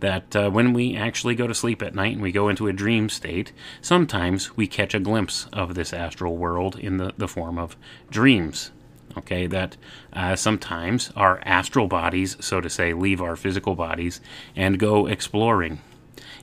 that 0.00 0.34
uh, 0.34 0.50
when 0.50 0.72
we 0.72 0.96
actually 0.96 1.36
go 1.36 1.46
to 1.46 1.54
sleep 1.54 1.80
at 1.80 1.94
night 1.94 2.14
and 2.14 2.22
we 2.22 2.32
go 2.32 2.48
into 2.48 2.66
a 2.66 2.72
dream 2.72 3.08
state, 3.08 3.52
sometimes 3.80 4.56
we 4.56 4.66
catch 4.66 4.94
a 4.94 5.00
glimpse 5.00 5.46
of 5.52 5.74
this 5.74 5.92
astral 5.92 6.36
world 6.36 6.76
in 6.78 6.96
the, 6.96 7.14
the 7.16 7.28
form 7.28 7.56
of 7.56 7.76
dreams. 8.10 8.72
Okay, 9.16 9.46
that 9.46 9.76
uh, 10.12 10.36
sometimes 10.36 11.12
our 11.16 11.40
astral 11.44 11.86
bodies, 11.86 12.36
so 12.40 12.60
to 12.60 12.70
say, 12.70 12.94
leave 12.94 13.20
our 13.20 13.36
physical 13.36 13.74
bodies 13.74 14.20
and 14.56 14.78
go 14.78 15.06
exploring. 15.06 15.80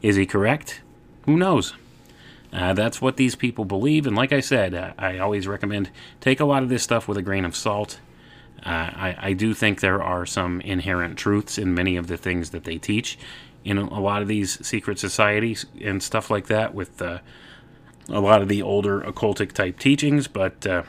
Is 0.02 0.16
he 0.16 0.26
correct? 0.26 0.82
Who 1.24 1.36
knows? 1.38 1.74
Uh, 2.52 2.74
that's 2.74 3.02
what 3.02 3.18
these 3.18 3.36
people 3.36 3.66
believe, 3.66 4.08
and 4.08 4.16
like 4.16 4.34
I 4.34 4.40
said, 4.40 4.74
uh, 4.74 4.94
I 4.98 5.20
always 5.20 5.48
recommend 5.48 5.92
take 6.20 6.40
a 6.40 6.46
lot 6.46 6.64
of 6.64 6.70
this 6.70 6.82
stuff 6.82 7.08
with 7.08 7.18
a 7.18 7.22
grain 7.22 7.46
of 7.46 7.56
salt. 7.56 8.00
Uh, 8.66 8.70
I, 8.70 9.16
I, 9.20 9.34
do 9.34 9.54
think 9.54 9.80
there 9.80 10.04
are 10.04 10.26
some 10.26 10.60
inherent 10.62 11.18
truths 11.18 11.58
in 11.58 11.74
many 11.74 11.96
of 11.96 12.08
the 12.08 12.18
things 12.18 12.50
that 12.50 12.66
they 12.66 12.78
teach, 12.78 13.18
in 13.64 13.78
a 13.78 14.00
lot 14.00 14.22
of 14.22 14.28
these 14.28 14.66
secret 14.66 15.00
societies 15.00 15.66
and 15.80 16.04
stuff 16.04 16.30
like 16.30 16.48
that 16.48 16.74
with 16.74 17.02
uh, 17.02 17.20
a 18.10 18.20
lot 18.20 18.42
of 18.42 18.48
the 18.48 18.62
older 18.62 19.02
occultic 19.02 19.52
type 19.52 19.80
teachings, 19.80 20.28
but 20.28 20.66
uh, 20.66 20.84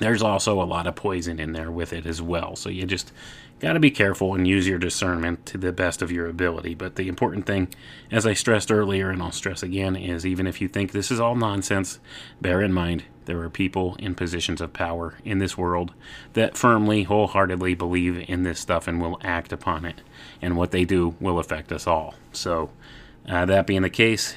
there's 0.00 0.22
also 0.22 0.62
a 0.62 0.64
lot 0.64 0.86
of 0.86 0.94
poison 0.94 1.38
in 1.38 1.52
there 1.52 1.70
with 1.70 1.92
it 1.92 2.06
as 2.06 2.22
well. 2.22 2.56
So 2.56 2.68
you 2.68 2.86
just 2.86 3.12
got 3.60 3.72
to 3.72 3.80
be 3.80 3.90
careful 3.90 4.34
and 4.34 4.46
use 4.46 4.68
your 4.68 4.78
discernment 4.78 5.44
to 5.46 5.58
the 5.58 5.72
best 5.72 6.00
of 6.02 6.12
your 6.12 6.28
ability. 6.28 6.74
But 6.74 6.96
the 6.96 7.08
important 7.08 7.46
thing, 7.46 7.68
as 8.10 8.26
I 8.26 8.34
stressed 8.34 8.70
earlier, 8.70 9.10
and 9.10 9.22
I'll 9.22 9.32
stress 9.32 9.62
again, 9.62 9.96
is 9.96 10.24
even 10.24 10.46
if 10.46 10.60
you 10.60 10.68
think 10.68 10.92
this 10.92 11.10
is 11.10 11.20
all 11.20 11.34
nonsense, 11.34 11.98
bear 12.40 12.62
in 12.62 12.72
mind 12.72 13.04
there 13.24 13.40
are 13.40 13.50
people 13.50 13.94
in 13.98 14.14
positions 14.14 14.60
of 14.60 14.72
power 14.72 15.14
in 15.24 15.38
this 15.38 15.58
world 15.58 15.92
that 16.32 16.56
firmly, 16.56 17.02
wholeheartedly 17.02 17.74
believe 17.74 18.24
in 18.28 18.42
this 18.42 18.60
stuff 18.60 18.88
and 18.88 19.00
will 19.00 19.20
act 19.22 19.52
upon 19.52 19.84
it. 19.84 20.00
And 20.40 20.56
what 20.56 20.70
they 20.70 20.84
do 20.84 21.14
will 21.20 21.38
affect 21.38 21.70
us 21.72 21.86
all. 21.86 22.14
So, 22.32 22.70
uh, 23.28 23.44
that 23.44 23.66
being 23.66 23.82
the 23.82 23.90
case, 23.90 24.36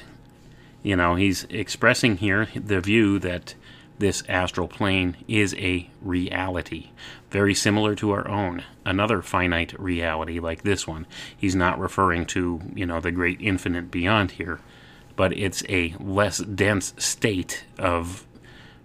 you 0.82 0.96
know, 0.96 1.14
he's 1.14 1.44
expressing 1.44 2.18
here 2.18 2.48
the 2.54 2.80
view 2.80 3.18
that 3.20 3.54
this 3.98 4.22
astral 4.28 4.68
plane 4.68 5.16
is 5.28 5.54
a 5.54 5.88
reality, 6.00 6.90
very 7.30 7.54
similar 7.54 7.94
to 7.96 8.10
our 8.10 8.26
own, 8.28 8.64
another 8.84 9.22
finite 9.22 9.78
reality 9.80 10.40
like 10.40 10.62
this 10.62 10.86
one. 10.86 11.06
He's 11.36 11.54
not 11.54 11.78
referring 11.78 12.26
to, 12.26 12.60
you 12.74 12.86
know, 12.86 13.00
the 13.00 13.12
great 13.12 13.40
infinite 13.40 13.90
beyond 13.90 14.32
here, 14.32 14.60
but 15.16 15.32
it's 15.32 15.62
a 15.68 15.94
less 16.00 16.38
dense 16.38 16.94
state 16.98 17.64
of 17.78 18.26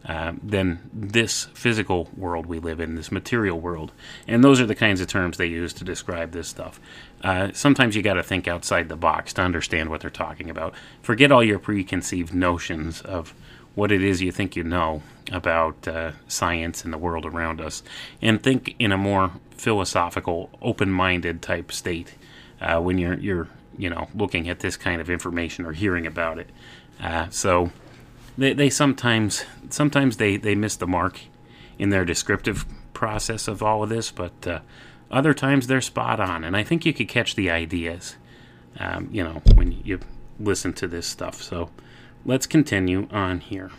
uh, 0.07 0.31
than 0.41 0.89
this 0.93 1.45
physical 1.53 2.09
world 2.15 2.45
we 2.45 2.59
live 2.59 2.79
in, 2.79 2.95
this 2.95 3.11
material 3.11 3.59
world. 3.59 3.91
And 4.25 4.41
those 4.41 4.61
are 4.61 4.65
the 4.65 4.75
kinds 4.75 5.01
of 5.01 5.07
terms 5.07 5.35
they 5.35 5.47
use 5.47 5.73
to 5.73 5.83
describe 5.83 6.31
this 6.31 6.47
stuff. 6.47 6.79
Uh, 7.21 7.49
sometimes 7.53 7.93
you 7.93 8.01
got 8.01 8.13
to 8.13 8.23
think 8.23 8.47
outside 8.47 8.87
the 8.87 8.95
box 8.95 9.33
to 9.33 9.41
understand 9.41 9.89
what 9.89 9.99
they're 9.99 10.09
talking 10.09 10.49
about. 10.49 10.73
Forget 11.01 11.31
all 11.31 11.43
your 11.43 11.59
preconceived 11.59 12.33
notions 12.33 13.01
of 13.01 13.33
what 13.77 13.91
it 13.91 14.01
is 14.01 14.23
you 14.23 14.31
think 14.31 14.55
you 14.55 14.63
know 14.63 15.03
about 15.31 15.87
uh, 15.87 16.11
science 16.27 16.83
and 16.83 16.91
the 16.91 16.97
world 16.97 17.27
around 17.27 17.61
us, 17.61 17.83
and 18.23 18.41
think 18.41 18.75
in 18.79 18.91
a 18.91 18.97
more 18.97 19.31
philosophical, 19.51 20.49
open-minded 20.63 21.43
type 21.43 21.71
state 21.71 22.15
uh, 22.59 22.79
when 22.81 22.97
you're 22.97 23.19
you're 23.19 23.47
you 23.77 23.87
know 23.87 24.07
looking 24.15 24.49
at 24.49 24.61
this 24.61 24.75
kind 24.77 24.99
of 24.99 25.11
information 25.11 25.63
or 25.63 25.73
hearing 25.73 26.07
about 26.07 26.39
it. 26.39 26.49
Uh, 26.99 27.29
so 27.29 27.69
they, 28.35 28.51
they 28.51 28.71
sometimes 28.71 29.45
sometimes 29.69 30.17
they, 30.17 30.37
they 30.37 30.55
miss 30.55 30.75
the 30.75 30.87
mark 30.87 31.19
in 31.77 31.91
their 31.91 32.03
descriptive 32.03 32.65
process 32.93 33.47
of 33.47 33.61
all 33.61 33.83
of 33.83 33.89
this, 33.89 34.09
but 34.09 34.47
uh, 34.47 34.59
other 35.11 35.35
times 35.35 35.67
they're 35.67 35.81
spot 35.81 36.19
on, 36.19 36.43
and 36.43 36.57
I 36.57 36.63
think 36.63 36.83
you 36.83 36.93
could 36.93 37.09
catch 37.09 37.35
the 37.35 37.51
ideas, 37.51 38.15
um, 38.79 39.07
you 39.11 39.23
know, 39.23 39.43
when 39.53 39.73
you 39.83 39.99
listen 40.39 40.73
to 40.73 40.87
this 40.87 41.05
stuff. 41.05 41.43
So 41.43 41.69
let's 42.27 42.45
continue 42.45 43.07
on 43.09 43.39
here. 43.39 43.71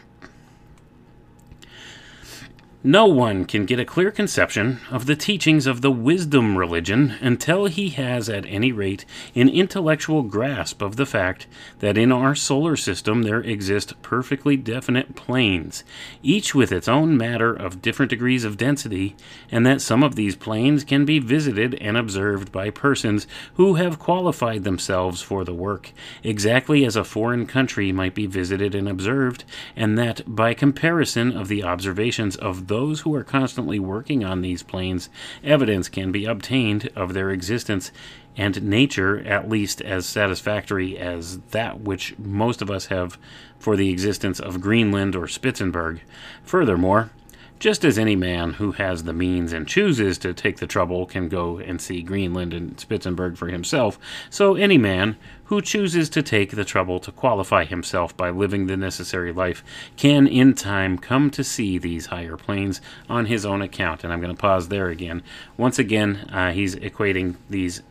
No 2.85 3.07
one 3.07 3.45
can 3.45 3.67
get 3.67 3.81
a 3.81 3.85
clear 3.85 4.13
conception 4.13 4.79
of 4.89 5.07
the 5.07 5.17
teachings 5.17 5.67
of 5.67 5.81
the 5.81 5.91
wisdom 5.91 6.57
religion 6.57 7.17
until 7.21 7.67
he 7.67 7.89
has, 7.89 8.29
at 8.29 8.47
any 8.47 8.71
rate, 8.71 9.05
an 9.35 9.49
intellectual 9.49 10.23
grasp 10.23 10.81
of 10.81 10.95
the 10.95 11.05
fact 11.05 11.49
that 11.81 11.99
in 11.99 12.13
our 12.13 12.37
solar 12.37 12.77
system 12.77 13.25
there 13.25 13.41
exist 13.41 14.01
perfectly 14.01 14.57
definite 14.57 15.17
planes, 15.17 15.83
each 16.23 16.55
with 16.55 16.71
its 16.71 16.87
own 16.87 17.17
matter 17.17 17.53
of 17.53 17.83
different 17.83 18.11
degrees 18.11 18.45
of 18.45 18.57
density, 18.57 19.17
and 19.51 19.67
that 19.67 19.81
some 19.81 20.05
of 20.05 20.15
these 20.15 20.37
planes 20.37 20.85
can 20.85 21.05
be 21.05 21.19
visited 21.19 21.75
and 21.81 21.97
observed 21.97 22.53
by 22.53 22.71
persons 22.71 23.27
who 23.55 23.75
have 23.75 23.99
qualified 23.99 24.63
themselves 24.63 25.21
for 25.21 25.43
the 25.43 25.53
work, 25.53 25.91
exactly 26.23 26.85
as 26.85 26.95
a 26.95 27.03
foreign 27.03 27.45
country 27.45 27.91
might 27.91 28.15
be 28.15 28.27
visited 28.27 28.73
and 28.73 28.89
observed, 28.89 29.43
and 29.75 29.99
that, 29.99 30.23
by 30.25 30.55
comparison 30.55 31.37
of 31.37 31.49
the 31.49 31.65
observations 31.65 32.37
of 32.37 32.68
those 32.69 33.01
who 33.01 33.15
are 33.15 33.25
constantly 33.25 33.79
working 33.79 34.25
on 34.25 34.41
these 34.41 34.63
planes, 34.63 35.09
evidence 35.43 35.89
can 35.89 36.13
be 36.13 36.25
obtained 36.25 36.89
of 36.95 37.13
their 37.13 37.31
existence 37.31 37.91
and 38.37 38.63
nature 38.63 39.19
at 39.27 39.49
least 39.49 39.81
as 39.83 40.07
satisfactory 40.07 40.97
as 40.97 41.39
that 41.51 41.81
which 41.81 42.17
most 42.19 42.63
of 42.63 42.71
us 42.71 42.87
have 42.87 43.19
for 43.59 43.77
the 43.77 43.91
existence 43.91 44.39
of 44.39 44.61
Greenland 44.61 45.17
or 45.17 45.27
Spitzenberg. 45.27 46.01
Furthermore, 46.45 47.11
just 47.59 47.85
as 47.85 47.99
any 47.99 48.17
man 48.17 48.55
who 48.55 48.73
has 48.73 49.05
the 49.05 49.13
means 49.13 49.53
and 49.53 49.67
chooses 49.67 50.19
to 50.19 50.33
take 50.33 50.59
the 50.59 50.67
trouble 50.67 51.07
can 51.07 51.29
go 51.29 51.59
and 51.59 51.81
see 51.81 52.03
Greenland 52.03 52.55
and 52.55 52.77
Spitzenberg 52.77 53.37
for 53.37 53.49
himself, 53.49 53.99
so 54.31 54.55
any 54.55 54.79
man 54.79 55.17
who 55.45 55.61
chooses 55.61 56.09
to 56.11 56.23
take 56.23 56.53
the 56.53 56.65
trouble 56.65 57.01
to 57.01 57.11
qualify 57.11 57.65
himself 57.65 58.17
by 58.17 58.31
living 58.31 58.67
the 58.67 58.77
necessary 58.77 59.33
life 59.33 59.65
can 59.97 60.27
in 60.27 60.55
time 60.55 60.99
come 60.99 61.31
to 61.31 61.43
see 61.43 61.79
these 61.79 62.07
higher 62.07 62.37
planes 62.37 62.81
on 63.09 63.27
his 63.27 63.47
own 63.47 63.63
account. 63.63 64.05
And 64.05 64.13
I'm 64.13 64.21
going 64.21 64.35
to 64.35 64.41
pause 64.41 64.69
there 64.69 64.89
again. 64.89 65.23
Once 65.57 65.79
again, 65.79 66.29
uh, 66.31 66.53
he's 66.53 66.77
equating 66.77 67.37
these 67.49 67.83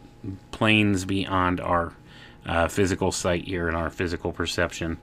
planes 0.51 1.05
beyond 1.05 1.59
our 1.59 1.93
uh, 2.45 2.67
physical 2.67 3.11
sight 3.11 3.45
here 3.45 3.67
and 3.67 3.75
our 3.75 3.89
physical 3.89 4.31
perception 4.31 4.97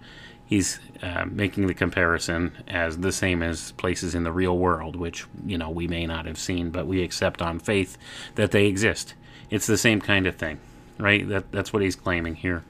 he's 0.47 0.79
uh, 1.03 1.25
making 1.31 1.67
the 1.67 1.75
comparison 1.75 2.53
as 2.69 2.99
the 2.99 3.13
same 3.13 3.43
as 3.43 3.73
places 3.73 4.15
in 4.15 4.25
the 4.25 4.33
real 4.33 4.57
world, 4.57 4.97
which 4.97 5.27
you 5.45 5.59
know 5.59 5.71
we 5.71 5.87
may 5.87 6.07
not 6.07 6.27
have 6.27 6.39
seen, 6.39 6.71
but 6.71 6.87
we 6.87 7.03
accept 7.03 7.43
on 7.43 7.59
faith 7.59 7.97
that 8.35 8.51
they 8.51 8.67
exist. 8.67 9.15
It's 9.51 9.67
the 9.67 9.79
same 9.79 10.01
kind 10.01 10.27
of 10.27 10.37
thing, 10.37 10.59
right? 10.99 11.29
That 11.29 11.51
that's 11.53 11.73
what 11.73 11.83
he's 11.83 11.97
claiming 11.97 12.37
here. 12.37 12.65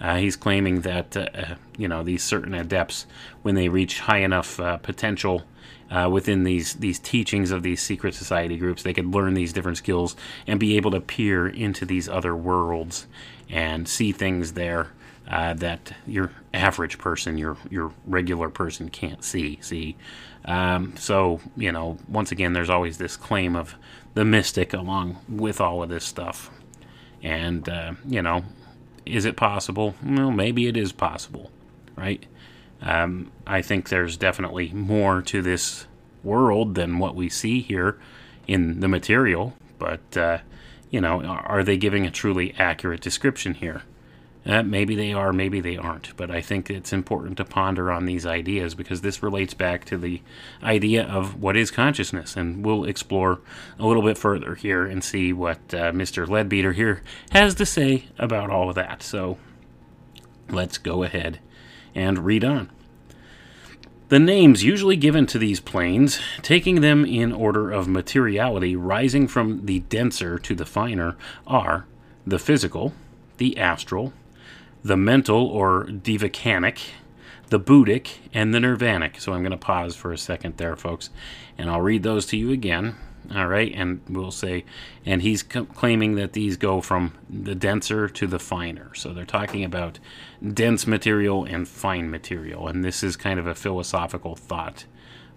Uh, 0.00 0.16
he's 0.16 0.36
claiming 0.36 0.80
that 0.80 1.16
uh, 1.16 1.54
you 1.76 1.88
know 1.88 2.02
these 2.02 2.22
certain 2.22 2.54
adepts, 2.54 3.06
when 3.42 3.54
they 3.54 3.68
reach 3.68 4.00
high 4.00 4.18
enough 4.18 4.58
uh, 4.58 4.78
potential 4.78 5.42
uh, 5.90 6.08
within 6.10 6.44
these 6.44 6.74
these 6.74 6.98
teachings 6.98 7.50
of 7.50 7.62
these 7.62 7.82
secret 7.82 8.14
society 8.14 8.56
groups, 8.56 8.82
they 8.82 8.94
could 8.94 9.14
learn 9.14 9.34
these 9.34 9.52
different 9.52 9.78
skills 9.78 10.16
and 10.46 10.58
be 10.58 10.76
able 10.76 10.90
to 10.90 11.00
peer 11.00 11.46
into 11.46 11.84
these 11.84 12.08
other 12.08 12.34
worlds 12.34 13.06
and 13.50 13.88
see 13.88 14.12
things 14.12 14.52
there 14.52 14.88
uh, 15.30 15.54
that 15.54 15.94
your 16.06 16.32
average 16.52 16.98
person, 16.98 17.38
your 17.38 17.56
your 17.70 17.92
regular 18.04 18.50
person 18.50 18.90
can't 18.90 19.24
see. 19.24 19.58
See, 19.62 19.96
um, 20.44 20.96
so 20.96 21.40
you 21.56 21.70
know, 21.70 21.98
once 22.08 22.32
again, 22.32 22.52
there's 22.52 22.70
always 22.70 22.98
this 22.98 23.16
claim 23.16 23.54
of 23.54 23.76
the 24.14 24.24
mystic 24.24 24.72
along 24.72 25.18
with 25.28 25.60
all 25.60 25.82
of 25.82 25.88
this 25.88 26.04
stuff, 26.04 26.50
and 27.22 27.68
uh, 27.68 27.92
you 28.04 28.20
know, 28.20 28.44
is 29.06 29.24
it 29.24 29.36
possible? 29.36 29.94
Well, 30.04 30.32
maybe 30.32 30.66
it 30.66 30.76
is 30.76 30.90
possible, 30.90 31.52
right? 31.96 32.26
Um, 32.82 33.30
I 33.46 33.62
think 33.62 33.88
there's 33.88 34.16
definitely 34.16 34.70
more 34.70 35.22
to 35.22 35.42
this 35.42 35.86
world 36.24 36.74
than 36.74 36.98
what 36.98 37.14
we 37.14 37.28
see 37.28 37.60
here 37.60 37.98
in 38.48 38.80
the 38.80 38.88
material, 38.88 39.54
but 39.78 40.16
uh, 40.16 40.38
you 40.90 41.00
know, 41.00 41.22
are 41.22 41.46
are 41.46 41.62
they 41.62 41.76
giving 41.76 42.04
a 42.04 42.10
truly 42.10 42.52
accurate 42.58 43.00
description 43.00 43.54
here? 43.54 43.82
Uh, 44.50 44.64
maybe 44.64 44.96
they 44.96 45.12
are, 45.12 45.32
maybe 45.32 45.60
they 45.60 45.76
aren't, 45.76 46.16
but 46.16 46.28
I 46.28 46.40
think 46.40 46.68
it's 46.68 46.92
important 46.92 47.36
to 47.36 47.44
ponder 47.44 47.92
on 47.92 48.04
these 48.04 48.26
ideas 48.26 48.74
because 48.74 49.00
this 49.00 49.22
relates 49.22 49.54
back 49.54 49.84
to 49.84 49.96
the 49.96 50.22
idea 50.60 51.04
of 51.04 51.40
what 51.40 51.56
is 51.56 51.70
consciousness, 51.70 52.36
and 52.36 52.66
we'll 52.66 52.84
explore 52.84 53.38
a 53.78 53.86
little 53.86 54.02
bit 54.02 54.18
further 54.18 54.56
here 54.56 54.84
and 54.84 55.04
see 55.04 55.32
what 55.32 55.58
uh, 55.72 55.92
Mr. 55.92 56.28
Leadbeater 56.28 56.72
here 56.72 57.00
has 57.30 57.54
to 57.54 57.64
say 57.64 58.06
about 58.18 58.50
all 58.50 58.68
of 58.68 58.74
that. 58.74 59.04
So 59.04 59.38
let's 60.48 60.78
go 60.78 61.04
ahead 61.04 61.38
and 61.94 62.18
read 62.18 62.44
on. 62.44 62.70
The 64.08 64.18
names 64.18 64.64
usually 64.64 64.96
given 64.96 65.26
to 65.26 65.38
these 65.38 65.60
planes, 65.60 66.18
taking 66.42 66.80
them 66.80 67.04
in 67.04 67.30
order 67.32 67.70
of 67.70 67.86
materiality, 67.86 68.74
rising 68.74 69.28
from 69.28 69.66
the 69.66 69.78
denser 69.78 70.40
to 70.40 70.56
the 70.56 70.66
finer, 70.66 71.16
are 71.46 71.86
the 72.26 72.40
physical, 72.40 72.94
the 73.36 73.56
astral, 73.56 74.12
the 74.82 74.96
mental 74.96 75.46
or 75.46 75.84
devachanic, 75.84 76.80
the 77.48 77.60
buddhic, 77.60 78.18
and 78.32 78.54
the 78.54 78.58
nirvanic. 78.58 79.20
So 79.20 79.32
I'm 79.32 79.42
going 79.42 79.50
to 79.50 79.56
pause 79.58 79.96
for 79.96 80.12
a 80.12 80.18
second 80.18 80.56
there, 80.56 80.76
folks, 80.76 81.10
and 81.58 81.70
I'll 81.70 81.80
read 81.80 82.02
those 82.02 82.26
to 82.26 82.36
you 82.36 82.50
again. 82.52 82.96
All 83.34 83.46
right, 83.46 83.72
and 83.74 84.00
we'll 84.08 84.32
say, 84.32 84.64
and 85.06 85.22
he's 85.22 85.42
c- 85.42 85.66
claiming 85.74 86.16
that 86.16 86.32
these 86.32 86.56
go 86.56 86.80
from 86.80 87.12
the 87.28 87.54
denser 87.54 88.08
to 88.08 88.26
the 88.26 88.40
finer. 88.40 88.92
So 88.94 89.12
they're 89.12 89.24
talking 89.24 89.62
about 89.62 90.00
dense 90.42 90.86
material 90.86 91.44
and 91.44 91.68
fine 91.68 92.10
material, 92.10 92.66
and 92.66 92.84
this 92.84 93.04
is 93.04 93.16
kind 93.16 93.38
of 93.38 93.46
a 93.46 93.54
philosophical 93.54 94.34
thought. 94.34 94.86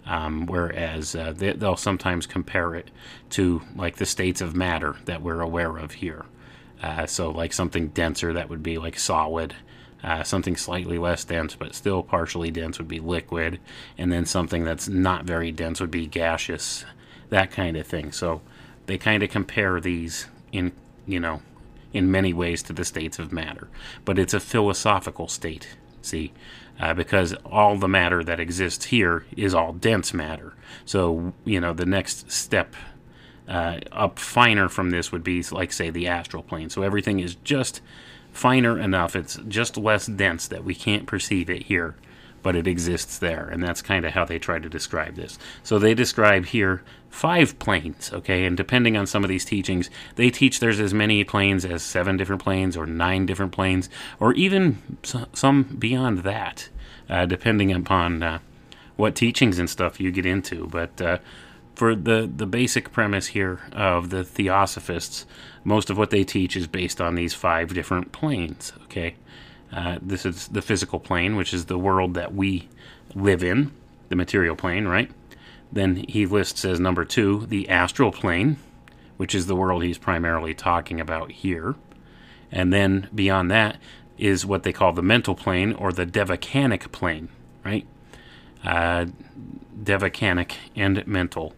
Um, 0.06 0.46
whereas 0.46 1.14
uh, 1.14 1.32
they, 1.34 1.52
they'll 1.52 1.76
sometimes 1.76 2.26
compare 2.26 2.74
it 2.74 2.90
to 3.30 3.62
like 3.74 3.96
the 3.96 4.04
states 4.04 4.42
of 4.42 4.54
matter 4.54 4.96
that 5.06 5.22
we're 5.22 5.40
aware 5.40 5.78
of 5.78 5.92
here. 5.92 6.26
Uh, 6.82 7.06
so, 7.06 7.30
like 7.30 7.52
something 7.52 7.88
denser 7.88 8.32
that 8.32 8.48
would 8.50 8.62
be 8.62 8.78
like 8.78 8.98
solid, 8.98 9.54
uh, 10.02 10.22
something 10.22 10.56
slightly 10.56 10.98
less 10.98 11.24
dense 11.24 11.54
but 11.54 11.74
still 11.74 12.02
partially 12.02 12.50
dense 12.50 12.78
would 12.78 12.88
be 12.88 13.00
liquid, 13.00 13.58
and 13.96 14.12
then 14.12 14.26
something 14.26 14.64
that's 14.64 14.88
not 14.88 15.24
very 15.24 15.50
dense 15.50 15.80
would 15.80 15.90
be 15.90 16.06
gaseous, 16.06 16.84
that 17.30 17.50
kind 17.50 17.76
of 17.76 17.86
thing. 17.86 18.12
So, 18.12 18.42
they 18.86 18.98
kind 18.98 19.22
of 19.22 19.30
compare 19.30 19.80
these 19.80 20.26
in, 20.52 20.72
you 21.06 21.20
know, 21.20 21.40
in 21.92 22.10
many 22.10 22.32
ways 22.32 22.62
to 22.64 22.72
the 22.72 22.84
states 22.84 23.18
of 23.18 23.32
matter, 23.32 23.68
but 24.04 24.18
it's 24.18 24.34
a 24.34 24.40
philosophical 24.40 25.28
state, 25.28 25.76
see, 26.02 26.32
uh, 26.80 26.92
because 26.92 27.34
all 27.46 27.78
the 27.78 27.88
matter 27.88 28.22
that 28.24 28.40
exists 28.40 28.86
here 28.86 29.24
is 29.36 29.54
all 29.54 29.72
dense 29.72 30.12
matter. 30.12 30.54
So, 30.84 31.32
you 31.44 31.60
know, 31.60 31.72
the 31.72 31.86
next 31.86 32.30
step 32.30 32.74
uh, 33.48 33.78
up 33.92 34.18
finer 34.18 34.68
from 34.68 34.90
this 34.90 35.12
would 35.12 35.24
be 35.24 35.42
like 35.50 35.72
say 35.72 35.90
the 35.90 36.06
astral 36.06 36.42
plane. 36.42 36.70
So 36.70 36.82
everything 36.82 37.20
is 37.20 37.34
just 37.36 37.80
finer 38.32 38.78
enough. 38.78 39.14
It's 39.14 39.38
just 39.48 39.76
less 39.76 40.06
dense 40.06 40.48
that 40.48 40.64
we 40.64 40.74
can't 40.74 41.06
perceive 41.06 41.50
it 41.50 41.64
here 41.64 41.94
but 42.44 42.54
it 42.54 42.66
exists 42.66 43.18
there. 43.18 43.48
And 43.50 43.62
that's 43.62 43.80
kind 43.80 44.04
of 44.04 44.12
how 44.12 44.26
they 44.26 44.38
try 44.38 44.58
to 44.58 44.68
describe 44.68 45.16
this. 45.16 45.38
So 45.62 45.78
they 45.78 45.94
describe 45.94 46.44
here 46.44 46.82
five 47.08 47.58
planes 47.58 48.12
okay? 48.12 48.44
And 48.44 48.56
depending 48.56 48.96
on 48.96 49.06
some 49.06 49.24
of 49.24 49.30
these 49.30 49.44
teachings 49.46 49.88
they 50.16 50.30
teach 50.30 50.60
there's 50.60 50.78
as 50.78 50.92
many 50.92 51.24
planes 51.24 51.64
as 51.64 51.82
seven 51.82 52.16
different 52.16 52.42
planes 52.42 52.76
or 52.76 52.86
nine 52.86 53.24
different 53.24 53.52
planes 53.52 53.88
or 54.20 54.34
even 54.34 54.78
some 55.32 55.62
beyond 55.62 56.18
that 56.18 56.68
uh, 57.08 57.24
depending 57.24 57.72
upon 57.72 58.22
uh, 58.22 58.38
what 58.96 59.14
teachings 59.14 59.58
and 59.58 59.68
stuff 59.68 60.00
you 60.00 60.12
get 60.12 60.26
into. 60.26 60.66
But 60.66 61.00
uh, 61.00 61.18
for 61.74 61.94
the, 61.94 62.30
the 62.34 62.46
basic 62.46 62.92
premise 62.92 63.28
here 63.28 63.60
of 63.72 64.10
the 64.10 64.24
theosophists, 64.24 65.26
most 65.64 65.90
of 65.90 65.98
what 65.98 66.10
they 66.10 66.24
teach 66.24 66.56
is 66.56 66.66
based 66.66 67.00
on 67.00 67.14
these 67.14 67.34
five 67.34 67.74
different 67.74 68.12
planes. 68.12 68.72
Okay, 68.84 69.16
uh, 69.72 69.98
this 70.00 70.24
is 70.24 70.48
the 70.48 70.62
physical 70.62 71.00
plane, 71.00 71.36
which 71.36 71.52
is 71.52 71.66
the 71.66 71.78
world 71.78 72.14
that 72.14 72.34
we 72.34 72.68
live 73.14 73.42
in, 73.42 73.72
the 74.08 74.16
material 74.16 74.54
plane, 74.56 74.86
right? 74.86 75.10
Then 75.72 76.04
he 76.08 76.26
lists 76.26 76.64
as 76.64 76.78
number 76.78 77.04
two 77.04 77.46
the 77.46 77.68
astral 77.68 78.12
plane, 78.12 78.56
which 79.16 79.34
is 79.34 79.46
the 79.46 79.56
world 79.56 79.82
he's 79.82 79.98
primarily 79.98 80.54
talking 80.54 81.00
about 81.00 81.32
here. 81.32 81.74
And 82.52 82.72
then 82.72 83.08
beyond 83.12 83.50
that 83.50 83.78
is 84.16 84.46
what 84.46 84.62
they 84.62 84.72
call 84.72 84.92
the 84.92 85.02
mental 85.02 85.34
plane 85.34 85.72
or 85.72 85.92
the 85.92 86.06
devachanic 86.06 86.92
plane, 86.92 87.28
right? 87.64 87.86
Uh, 88.62 89.06
and 90.76 91.06
mental. 91.06 91.54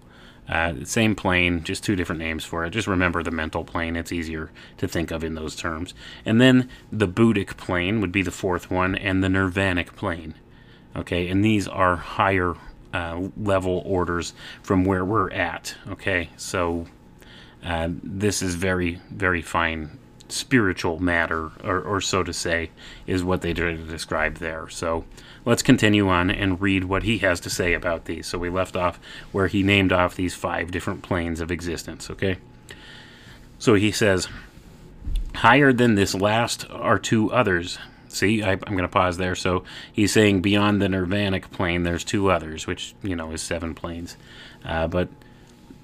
Uh, 0.48 0.84
same 0.84 1.14
plane, 1.14 1.64
just 1.64 1.82
two 1.82 1.96
different 1.96 2.20
names 2.20 2.44
for 2.44 2.64
it. 2.64 2.70
Just 2.70 2.86
remember 2.86 3.22
the 3.22 3.30
mental 3.30 3.64
plane, 3.64 3.96
it's 3.96 4.12
easier 4.12 4.50
to 4.78 4.86
think 4.86 5.10
of 5.10 5.24
in 5.24 5.34
those 5.34 5.56
terms. 5.56 5.92
And 6.24 6.40
then 6.40 6.68
the 6.92 7.08
Buddhic 7.08 7.56
plane 7.56 8.00
would 8.00 8.12
be 8.12 8.22
the 8.22 8.30
fourth 8.30 8.70
one, 8.70 8.94
and 8.94 9.24
the 9.24 9.28
Nirvanic 9.28 9.96
plane. 9.96 10.34
Okay, 10.94 11.28
and 11.28 11.44
these 11.44 11.66
are 11.66 11.96
higher 11.96 12.54
uh, 12.94 13.28
level 13.36 13.82
orders 13.84 14.32
from 14.62 14.84
where 14.84 15.04
we're 15.04 15.30
at. 15.30 15.74
Okay, 15.88 16.30
so 16.36 16.86
uh, 17.64 17.88
this 18.02 18.40
is 18.40 18.54
very, 18.54 19.00
very 19.10 19.42
fine 19.42 19.98
spiritual 20.28 20.98
matter, 21.00 21.50
or, 21.62 21.80
or 21.80 22.00
so 22.00 22.22
to 22.22 22.32
say, 22.32 22.70
is 23.06 23.22
what 23.22 23.42
they 23.42 23.52
try 23.52 23.76
to 23.76 23.82
describe 23.82 24.36
there. 24.36 24.68
So 24.68 25.04
let's 25.46 25.62
continue 25.62 26.08
on 26.08 26.30
and 26.30 26.60
read 26.60 26.84
what 26.84 27.04
he 27.04 27.18
has 27.18 27.40
to 27.40 27.48
say 27.48 27.72
about 27.72 28.04
these. 28.04 28.26
So 28.26 28.36
we 28.36 28.50
left 28.50 28.76
off 28.76 29.00
where 29.32 29.46
he 29.46 29.62
named 29.62 29.92
off 29.92 30.16
these 30.16 30.34
five 30.34 30.70
different 30.70 31.02
planes 31.02 31.40
of 31.40 31.50
existence, 31.50 32.10
okay? 32.10 32.36
So 33.58 33.74
he 33.74 33.92
says, 33.92 34.28
higher 35.36 35.72
than 35.72 35.94
this 35.94 36.14
last 36.14 36.68
are 36.68 36.98
two 36.98 37.32
others. 37.32 37.78
See, 38.08 38.42
I, 38.42 38.52
I'm 38.52 38.58
going 38.58 38.78
to 38.78 38.88
pause 38.88 39.16
there. 39.16 39.36
So 39.36 39.64
he's 39.92 40.12
saying 40.12 40.42
beyond 40.42 40.82
the 40.82 40.88
nirvanic 40.88 41.50
plane, 41.50 41.84
there's 41.84 42.04
two 42.04 42.30
others, 42.30 42.66
which 42.66 42.94
you 43.02 43.14
know 43.14 43.30
is 43.30 43.40
seven 43.40 43.74
planes. 43.74 44.16
Uh, 44.64 44.88
but 44.88 45.08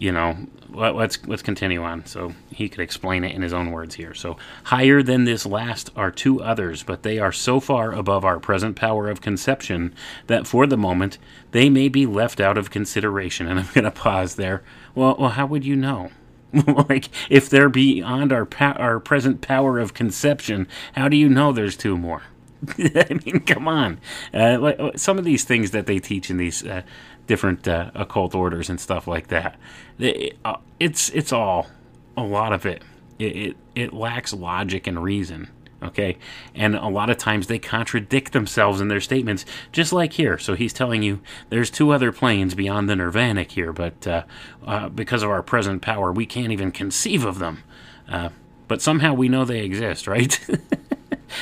you 0.02 0.10
know, 0.10 0.36
let, 0.70 0.96
let's 0.96 1.24
let's 1.28 1.42
continue 1.42 1.80
on. 1.84 2.04
So 2.06 2.34
he 2.50 2.68
could 2.68 2.80
explain 2.80 3.22
it 3.22 3.36
in 3.36 3.42
his 3.42 3.52
own 3.52 3.70
words 3.70 3.94
here. 3.94 4.14
So 4.14 4.36
higher 4.64 5.00
than 5.00 5.26
this 5.26 5.46
last 5.46 5.90
are 5.94 6.10
two 6.10 6.42
others, 6.42 6.82
but 6.82 7.04
they 7.04 7.20
are 7.20 7.30
so 7.30 7.60
far 7.60 7.92
above 7.92 8.24
our 8.24 8.40
present 8.40 8.74
power 8.74 9.08
of 9.08 9.20
conception 9.20 9.94
that 10.26 10.48
for 10.48 10.66
the 10.66 10.76
moment 10.76 11.18
they 11.52 11.70
may 11.70 11.88
be 11.88 12.04
left 12.04 12.40
out 12.40 12.58
of 12.58 12.68
consideration. 12.68 13.46
And 13.46 13.60
I'm 13.60 13.68
going 13.72 13.84
to 13.84 13.92
pause 13.92 14.34
there. 14.34 14.64
Well, 14.96 15.14
well, 15.16 15.30
how 15.30 15.46
would 15.46 15.64
you 15.64 15.76
know? 15.76 16.10
like 16.88 17.08
if 17.30 17.48
they're 17.48 17.68
beyond 17.68 18.32
our 18.32 18.44
pa- 18.44 18.76
our 18.80 18.98
present 18.98 19.40
power 19.40 19.78
of 19.78 19.94
conception, 19.94 20.66
how 20.94 21.08
do 21.08 21.16
you 21.16 21.28
know 21.28 21.52
there's 21.52 21.76
two 21.76 21.96
more? 21.96 22.22
I 22.78 23.20
mean, 23.24 23.40
come 23.40 23.68
on. 23.68 24.00
Uh, 24.32 24.58
like, 24.58 24.98
some 24.98 25.18
of 25.18 25.24
these 25.24 25.44
things 25.44 25.72
that 25.72 25.86
they 25.86 25.98
teach 25.98 26.30
in 26.30 26.36
these 26.36 26.64
uh, 26.64 26.82
different 27.26 27.66
uh, 27.68 27.90
occult 27.94 28.34
orders 28.34 28.68
and 28.68 28.80
stuff 28.80 29.06
like 29.06 29.28
that, 29.28 29.56
it, 29.98 30.36
uh, 30.44 30.56
it's 30.80 31.10
it's 31.10 31.32
all 31.32 31.68
a 32.16 32.22
lot 32.22 32.52
of 32.52 32.66
it. 32.66 32.82
It, 33.18 33.36
it. 33.36 33.56
it 33.74 33.92
lacks 33.92 34.32
logic 34.32 34.86
and 34.86 35.02
reason. 35.02 35.50
Okay, 35.82 36.16
and 36.54 36.76
a 36.76 36.86
lot 36.86 37.10
of 37.10 37.16
times 37.16 37.48
they 37.48 37.58
contradict 37.58 38.32
themselves 38.32 38.80
in 38.80 38.86
their 38.86 39.00
statements, 39.00 39.44
just 39.72 39.92
like 39.92 40.12
here. 40.12 40.38
So 40.38 40.54
he's 40.54 40.72
telling 40.72 41.02
you 41.02 41.20
there's 41.48 41.70
two 41.70 41.90
other 41.90 42.12
planes 42.12 42.54
beyond 42.54 42.88
the 42.88 42.94
Nirvanic 42.94 43.50
here, 43.50 43.72
but 43.72 44.06
uh, 44.06 44.22
uh, 44.64 44.88
because 44.90 45.24
of 45.24 45.30
our 45.30 45.42
present 45.42 45.82
power, 45.82 46.12
we 46.12 46.24
can't 46.24 46.52
even 46.52 46.70
conceive 46.70 47.24
of 47.24 47.40
them. 47.40 47.64
Uh, 48.08 48.28
but 48.68 48.80
somehow 48.80 49.12
we 49.12 49.28
know 49.28 49.44
they 49.44 49.64
exist, 49.64 50.06
right? 50.06 50.38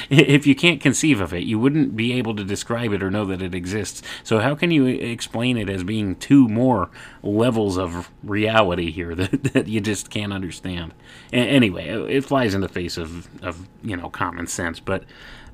if 0.09 0.47
you 0.47 0.55
can't 0.55 0.81
conceive 0.81 1.21
of 1.21 1.33
it, 1.33 1.45
you 1.45 1.59
wouldn't 1.59 1.97
be 1.97 2.13
able 2.15 2.35
to 2.37 2.45
describe 2.45 2.93
it 2.93 3.03
or 3.03 3.11
know 3.11 3.25
that 3.27 3.43
it 3.43 3.55
exists. 3.55 4.03
So 4.23 4.39
how 4.39 4.55
can 4.55 4.71
you 4.71 4.87
explain 4.87 5.57
it 5.57 5.69
as 5.69 5.85
being 5.85 6.17
two 6.17 6.49
more 6.49 6.91
levels 7.23 7.79
of 7.79 8.11
reality 8.23 8.91
here 8.91 9.15
that, 9.17 9.43
that 9.53 9.69
you 9.69 9.81
just 9.81 10.11
can't 10.11 10.33
understand? 10.33 10.95
Anyway, 11.33 11.89
it 11.89 12.25
flies 12.25 12.55
in 12.55 12.61
the 12.61 12.69
face 12.69 12.97
of, 12.97 13.29
of 13.43 13.69
you 13.83 13.97
know 13.97 14.11
common 14.11 14.47
sense, 14.47 14.81
but 14.81 15.05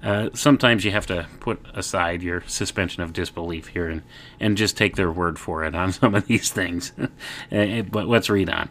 uh, 0.03 0.31
sometimes 0.35 0.85
you 0.85 0.91
have 0.91 1.07
to 1.07 1.27
put 1.41 1.61
aside 1.75 2.23
your 2.23 2.43
suspension 2.47 3.03
of 3.03 3.13
disbelief 3.13 3.69
here 3.69 3.89
and, 3.89 4.03
and 4.39 4.57
just 4.57 4.77
take 4.77 4.97
their 4.97 5.11
word 5.11 5.39
for 5.39 5.65
it 5.65 5.75
on 5.75 5.93
some 5.93 6.15
of 6.15 6.27
these 6.27 6.51
things. 6.51 6.93
But 7.51 8.07
let's 8.07 8.29
read 8.29 8.51
on. 8.51 8.69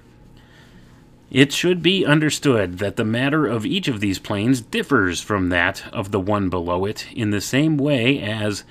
It 1.31 1.51
should 1.51 1.81
be 1.81 2.05
understood 2.05 2.77
that 2.77 2.97
the 2.97 3.03
matter 3.03 3.47
of 3.47 3.65
each 3.65 3.87
of 3.87 3.99
these 3.99 4.19
planes 4.19 4.61
differs 4.61 5.21
from 5.21 5.49
that 5.49 5.83
of 5.91 6.11
the 6.11 6.19
one 6.19 6.49
below 6.49 6.85
it 6.85 7.07
in 7.13 7.31
the 7.31 7.41
same 7.41 7.77
way 7.77 8.21
as, 8.21 8.63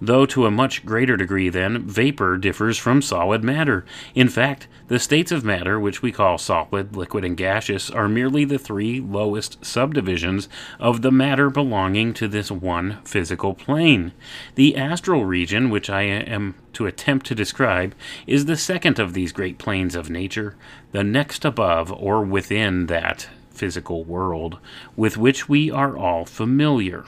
though 0.00 0.26
to 0.26 0.46
a 0.46 0.50
much 0.50 0.84
greater 0.84 1.16
degree 1.16 1.48
than, 1.48 1.86
vapor 1.86 2.36
differs 2.36 2.78
from 2.78 3.02
solid 3.02 3.42
matter. 3.42 3.84
In 4.14 4.28
fact, 4.28 4.68
the 4.88 4.98
states 4.98 5.32
of 5.32 5.44
matter, 5.44 5.78
which 5.78 6.02
we 6.02 6.12
call 6.12 6.38
solid, 6.38 6.96
liquid, 6.96 7.24
and 7.24 7.36
gaseous, 7.36 7.90
are 7.90 8.08
merely 8.08 8.44
the 8.44 8.58
three 8.58 9.00
lowest 9.00 9.64
subdivisions 9.64 10.48
of 10.78 11.02
the 11.02 11.12
matter 11.12 11.50
belonging 11.50 12.14
to 12.14 12.28
this 12.28 12.50
one 12.50 12.98
physical 13.04 13.54
plane. 13.54 14.12
The 14.54 14.76
astral 14.76 15.24
region, 15.24 15.70
which 15.70 15.90
I 15.90 16.02
am 16.02 16.54
to 16.74 16.86
attempt 16.86 17.26
to 17.26 17.34
describe, 17.34 17.94
is 18.26 18.46
the 18.46 18.56
second 18.56 18.98
of 18.98 19.14
these 19.14 19.32
great 19.32 19.58
planes 19.58 19.94
of 19.94 20.10
nature, 20.10 20.54
the 20.92 21.04
next 21.04 21.44
above 21.44 21.92
or 21.92 22.24
within 22.24 22.86
that 22.86 23.28
physical 23.50 24.04
world 24.04 24.58
with 24.96 25.16
which 25.16 25.48
we 25.48 25.70
are 25.70 25.96
all 25.96 26.24
familiar. 26.24 27.04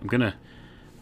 I'm 0.00 0.08
going 0.08 0.20
to 0.20 0.34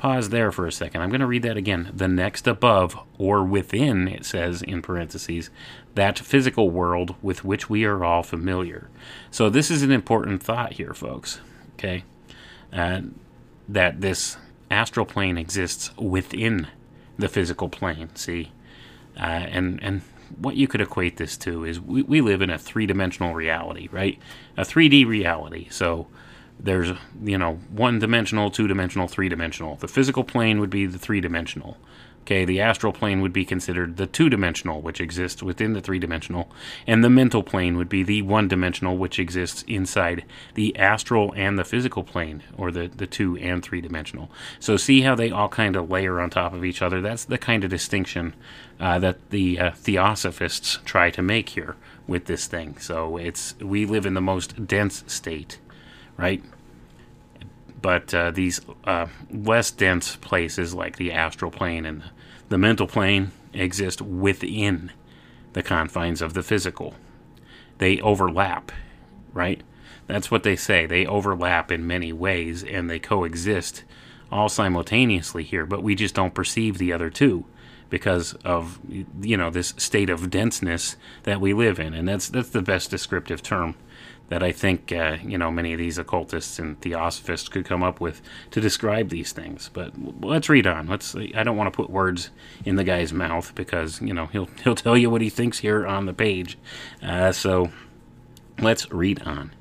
pause 0.02 0.30
there 0.30 0.50
for 0.50 0.66
a 0.66 0.72
second. 0.72 1.00
I'm 1.00 1.10
going 1.10 1.20
to 1.20 1.28
read 1.28 1.44
that 1.44 1.56
again. 1.56 1.92
The 1.94 2.08
next 2.08 2.48
above 2.48 2.98
or 3.18 3.44
within, 3.44 4.08
it 4.08 4.26
says 4.26 4.60
in 4.60 4.82
parentheses, 4.82 5.48
that 5.94 6.18
physical 6.18 6.70
world 6.70 7.14
with 7.22 7.44
which 7.44 7.70
we 7.70 7.84
are 7.84 8.02
all 8.04 8.24
familiar. 8.24 8.90
So, 9.30 9.48
this 9.48 9.70
is 9.70 9.84
an 9.84 9.92
important 9.92 10.42
thought 10.42 10.72
here, 10.72 10.92
folks. 10.92 11.40
Okay? 11.74 12.02
Uh, 12.72 13.02
that 13.68 14.00
this 14.00 14.38
astral 14.72 15.06
plane 15.06 15.38
exists 15.38 15.96
within 15.96 16.66
the 17.16 17.28
physical 17.28 17.68
plane. 17.68 18.10
See? 18.16 18.50
Uh, 19.16 19.20
and, 19.20 19.80
and 19.84 20.02
what 20.36 20.56
you 20.56 20.66
could 20.66 20.80
equate 20.80 21.16
this 21.16 21.36
to 21.36 21.64
is 21.64 21.78
we, 21.78 22.02
we 22.02 22.20
live 22.20 22.42
in 22.42 22.50
a 22.50 22.58
three 22.58 22.86
dimensional 22.86 23.34
reality, 23.34 23.88
right? 23.92 24.18
A 24.56 24.62
3D 24.62 25.06
reality. 25.06 25.68
So, 25.70 26.08
there's 26.62 26.96
you 27.22 27.36
know 27.38 27.54
one 27.70 27.98
dimensional 27.98 28.50
two 28.50 28.68
dimensional 28.68 29.08
three 29.08 29.28
dimensional. 29.28 29.76
The 29.76 29.88
physical 29.88 30.24
plane 30.24 30.60
would 30.60 30.70
be 30.70 30.86
the 30.86 30.98
three 30.98 31.20
dimensional. 31.20 31.76
Okay 32.22 32.44
the 32.44 32.60
astral 32.60 32.92
plane 32.92 33.20
would 33.20 33.32
be 33.32 33.44
considered 33.44 33.96
the 33.96 34.06
two 34.06 34.30
dimensional 34.30 34.80
which 34.80 35.00
exists 35.00 35.42
within 35.42 35.72
the 35.72 35.80
three 35.80 35.98
dimensional 35.98 36.48
and 36.86 37.02
the 37.02 37.10
mental 37.10 37.42
plane 37.42 37.76
would 37.76 37.88
be 37.88 38.04
the 38.04 38.22
one 38.22 38.46
dimensional 38.46 38.96
which 38.96 39.18
exists 39.18 39.64
inside 39.66 40.24
the 40.54 40.76
astral 40.78 41.34
and 41.36 41.58
the 41.58 41.64
physical 41.64 42.04
plane 42.04 42.44
or 42.56 42.70
the 42.70 42.86
the 42.86 43.08
two 43.08 43.36
and 43.38 43.64
three 43.64 43.80
dimensional. 43.80 44.30
So 44.60 44.76
see 44.76 45.00
how 45.00 45.16
they 45.16 45.32
all 45.32 45.48
kind 45.48 45.74
of 45.74 45.90
layer 45.90 46.20
on 46.20 46.30
top 46.30 46.54
of 46.54 46.64
each 46.64 46.80
other? 46.80 47.00
That's 47.00 47.24
the 47.24 47.38
kind 47.38 47.64
of 47.64 47.70
distinction 47.70 48.34
uh, 48.78 49.00
that 49.00 49.30
the 49.30 49.58
uh, 49.58 49.70
theosophists 49.72 50.78
try 50.84 51.10
to 51.10 51.22
make 51.22 51.50
here 51.50 51.74
with 52.06 52.26
this 52.26 52.46
thing. 52.46 52.78
So 52.78 53.16
it's 53.16 53.56
we 53.58 53.84
live 53.84 54.06
in 54.06 54.14
the 54.14 54.20
most 54.20 54.68
dense 54.68 55.02
state 55.08 55.58
right? 56.16 56.42
But 57.80 58.14
uh, 58.14 58.30
these 58.30 58.60
uh, 58.84 59.08
less 59.30 59.70
dense 59.70 60.16
places 60.16 60.74
like 60.74 60.96
the 60.96 61.12
astral 61.12 61.50
plane 61.50 61.84
and 61.84 62.04
the 62.48 62.58
mental 62.58 62.86
plane 62.86 63.32
exist 63.52 64.00
within 64.00 64.92
the 65.52 65.62
confines 65.62 66.22
of 66.22 66.34
the 66.34 66.42
physical. 66.42 66.94
They 67.78 68.00
overlap, 68.00 68.72
right? 69.32 69.62
That's 70.06 70.30
what 70.30 70.42
they 70.42 70.56
say. 70.56 70.86
They 70.86 71.06
overlap 71.06 71.72
in 71.72 71.86
many 71.86 72.12
ways 72.12 72.62
and 72.62 72.88
they 72.88 72.98
coexist 72.98 73.84
all 74.30 74.48
simultaneously 74.48 75.42
here, 75.42 75.66
but 75.66 75.82
we 75.82 75.94
just 75.94 76.14
don't 76.14 76.34
perceive 76.34 76.78
the 76.78 76.92
other 76.92 77.10
two 77.10 77.44
because 77.90 78.32
of 78.42 78.80
you 79.20 79.36
know 79.36 79.50
this 79.50 79.74
state 79.76 80.08
of 80.08 80.30
denseness 80.30 80.96
that 81.24 81.42
we 81.42 81.52
live 81.52 81.78
in 81.78 81.92
and 81.92 82.08
that's 82.08 82.30
that's 82.30 82.48
the 82.48 82.62
best 82.62 82.90
descriptive 82.90 83.42
term 83.42 83.74
that 84.32 84.42
I 84.42 84.50
think 84.50 84.90
uh, 84.90 85.18
you 85.22 85.36
know 85.36 85.50
many 85.50 85.74
of 85.74 85.78
these 85.78 85.98
occultists 85.98 86.58
and 86.58 86.80
theosophists 86.80 87.50
could 87.50 87.66
come 87.66 87.82
up 87.82 88.00
with 88.00 88.22
to 88.52 88.62
describe 88.62 89.10
these 89.10 89.30
things. 89.30 89.68
But 89.70 89.92
let's 90.22 90.48
read 90.48 90.66
on. 90.66 90.86
Let's. 90.86 91.14
I 91.14 91.42
don't 91.42 91.58
want 91.58 91.70
to 91.70 91.76
put 91.76 91.90
words 91.90 92.30
in 92.64 92.76
the 92.76 92.82
guy's 92.82 93.12
mouth 93.12 93.54
because 93.54 94.00
you 94.00 94.14
know 94.14 94.24
he'll 94.28 94.46
he'll 94.64 94.74
tell 94.74 94.96
you 94.96 95.10
what 95.10 95.20
he 95.20 95.28
thinks 95.28 95.58
here 95.58 95.86
on 95.86 96.06
the 96.06 96.14
page. 96.14 96.56
Uh, 97.02 97.32
so 97.32 97.70
let's 98.58 98.90
read 98.90 99.20
on. 99.24 99.52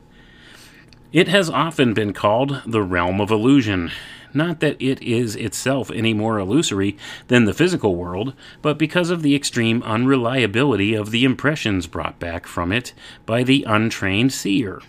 It 1.12 1.28
has 1.28 1.50
often 1.50 1.94
been 1.94 2.14
called 2.14 2.62
the 2.66 2.82
realm 2.82 3.20
of 3.20 3.30
illusion. 3.30 3.92
Not 4.34 4.60
that 4.62 4.82
it 4.82 5.02
is 5.02 5.36
itself 5.36 5.92
any 5.92 6.14
more 6.14 6.40
illusory 6.40 6.98
than 7.28 7.46
the 7.46 7.54
physical 7.54 7.96
world, 7.96 8.34
but 8.62 8.78
because 8.78 9.10
of 9.10 9.22
the 9.22 9.36
extreme 9.36 9.84
unreliability 9.84 10.94
of 10.94 11.12
the 11.12 11.26
impressions 11.26 11.88
brought 11.88 12.20
back 12.20 12.48
from 12.48 12.72
it 12.72 12.94
by 13.26 13.44
the 13.44 13.66
untrained 13.68 14.32
seer. 14.32 14.82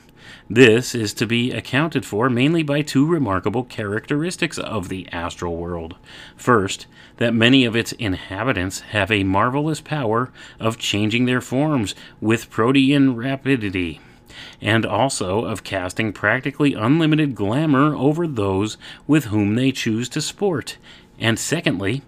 This 0.49 0.95
is 0.95 1.15
to 1.15 1.27
be 1.27 1.51
accounted 1.51 2.05
for 2.05 2.29
mainly 2.29 2.63
by 2.63 2.83
two 2.83 3.07
remarkable 3.07 3.65
characteristics 3.65 4.59
of 4.59 4.89
the 4.89 5.09
astral 5.11 5.57
world. 5.57 5.97
First, 6.37 6.87
that 7.17 7.35
many 7.35 7.65
of 7.65 7.75
its 7.75 7.93
inhabitants 7.93 8.81
have 8.81 9.11
a 9.11 9.25
marvelous 9.25 9.81
power 9.81 10.31
of 10.61 10.79
changing 10.79 11.25
their 11.25 11.41
forms 11.41 11.95
with 12.21 12.51
protean 12.51 13.17
rapidity 13.17 14.01
and 14.61 14.87
also 14.87 15.45
of 15.45 15.65
casting 15.65 16.13
practically 16.13 16.75
unlimited 16.75 17.35
glamour 17.35 17.95
over 17.95 18.27
those 18.27 18.77
with 19.07 19.27
whom 19.27 19.55
they 19.55 19.73
choose 19.73 20.09
to 20.11 20.21
sport. 20.21 20.79
And 21.19 21.39
secondly, 21.39 22.03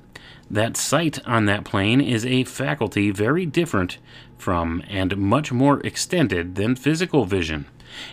that 0.51 0.77
sight 0.77 1.19
on 1.27 1.47
that 1.47 1.65
plane 1.65 2.01
is 2.01 2.27
a 2.27 2.45
faculty 2.45 3.11
very 3.11 3.47
different 3.47 3.99
from 4.39 4.83
and 4.89 5.17
much 5.17 5.53
more 5.53 5.81
extended 5.81 6.55
than 6.55 6.77
physical 6.77 7.25
vision. 7.25 7.67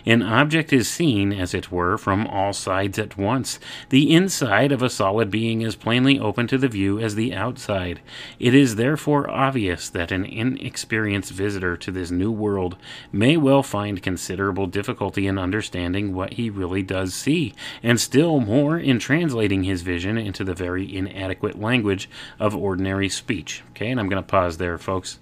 An 0.04 0.22
object 0.22 0.72
is 0.72 0.88
seen, 0.88 1.32
as 1.32 1.54
it 1.54 1.70
were, 1.70 1.96
from 1.98 2.26
all 2.26 2.52
sides 2.52 2.98
at 2.98 3.16
once. 3.16 3.58
The 3.88 4.14
inside 4.14 4.72
of 4.72 4.82
a 4.82 4.90
solid 4.90 5.30
being 5.30 5.60
is 5.62 5.76
plainly 5.76 6.18
open 6.18 6.46
to 6.48 6.58
the 6.58 6.68
view 6.68 6.98
as 6.98 7.14
the 7.14 7.34
outside. 7.34 8.00
It 8.38 8.54
is 8.54 8.76
therefore 8.76 9.30
obvious 9.30 9.88
that 9.88 10.12
an 10.12 10.24
inexperienced 10.24 11.32
visitor 11.32 11.76
to 11.76 11.90
this 11.90 12.10
new 12.10 12.30
world 12.30 12.76
may 13.12 13.36
well 13.36 13.62
find 13.62 14.02
considerable 14.02 14.66
difficulty 14.66 15.26
in 15.26 15.38
understanding 15.38 16.14
what 16.14 16.34
he 16.34 16.50
really 16.50 16.82
does 16.82 17.14
see, 17.14 17.54
and 17.82 18.00
still 18.00 18.40
more 18.40 18.78
in 18.78 18.98
translating 18.98 19.64
his 19.64 19.82
vision 19.82 20.18
into 20.18 20.44
the 20.44 20.54
very 20.54 20.94
inadequate 20.94 21.60
language 21.60 22.08
of 22.38 22.54
ordinary 22.54 23.08
speech. 23.08 23.62
Okay, 23.70 23.90
and 23.90 23.98
I'm 23.98 24.08
going 24.08 24.22
to 24.22 24.28
pause 24.28 24.58
there, 24.58 24.78
folks. 24.78 25.18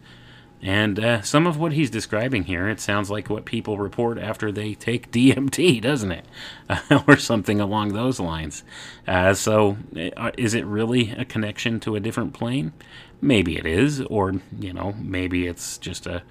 And 0.62 0.98
uh, 0.98 1.22
some 1.22 1.46
of 1.46 1.56
what 1.56 1.72
he's 1.72 1.88
describing 1.88 2.44
here, 2.44 2.68
it 2.68 2.80
sounds 2.80 3.10
like 3.10 3.30
what 3.30 3.46
people 3.46 3.78
report 3.78 4.18
after 4.18 4.52
they 4.52 4.74
take 4.74 5.10
DMT, 5.12 5.80
doesn't 5.80 6.12
it? 6.12 6.24
Or 7.06 7.16
something 7.16 7.60
along 7.60 7.92
those 7.92 8.20
lines. 8.20 8.62
Uh, 9.06 9.34
so, 9.34 9.78
uh, 10.16 10.30
is 10.36 10.54
it 10.54 10.64
really 10.66 11.10
a 11.12 11.24
connection 11.24 11.80
to 11.80 11.96
a 11.96 12.00
different 12.00 12.34
plane? 12.34 12.72
Maybe 13.20 13.56
it 13.56 13.66
is, 13.66 14.00
or, 14.02 14.34
you 14.58 14.72
know, 14.72 14.94
maybe 14.98 15.46
it's 15.46 15.78
just 15.78 16.06
a, 16.06 16.22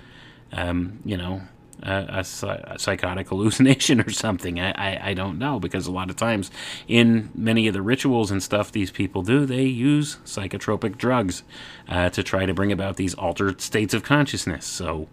um, 0.52 1.00
you 1.06 1.18
know, 1.18 1.42
a, 1.84 2.24
a, 2.42 2.74
a, 2.74 2.80
psychotic 2.80 3.30
hallucination 3.30 4.02
or 4.02 4.10
something. 4.10 4.60
I, 4.60 4.72
I, 4.72 5.10
I, 5.10 5.14
don't 5.14 5.38
know 5.38 5.60
because 5.60 5.88
a 5.88 5.92
lot 5.92 6.10
of 6.10 6.16
times 6.16 6.52
in 6.88 7.30
many 7.34 7.68
of 7.68 7.74
the 7.74 7.82
rituals 7.82 8.32
and 8.32 8.42
stuff 8.42 8.72
these 8.72 8.92
people 8.92 9.22
do, 9.22 9.46
they 9.46 9.64
use 9.64 10.18
psychotropic 10.26 10.98
drugs 10.98 11.44
uh, 11.88 12.10
to 12.10 12.24
try 12.24 12.46
to 12.46 12.54
bring 12.54 12.72
about 12.72 12.98
these 12.98 13.14
altered 13.14 13.62
states 13.62 13.94
of 13.94 14.04
consciousness. 14.04 14.66
So, 14.66 15.08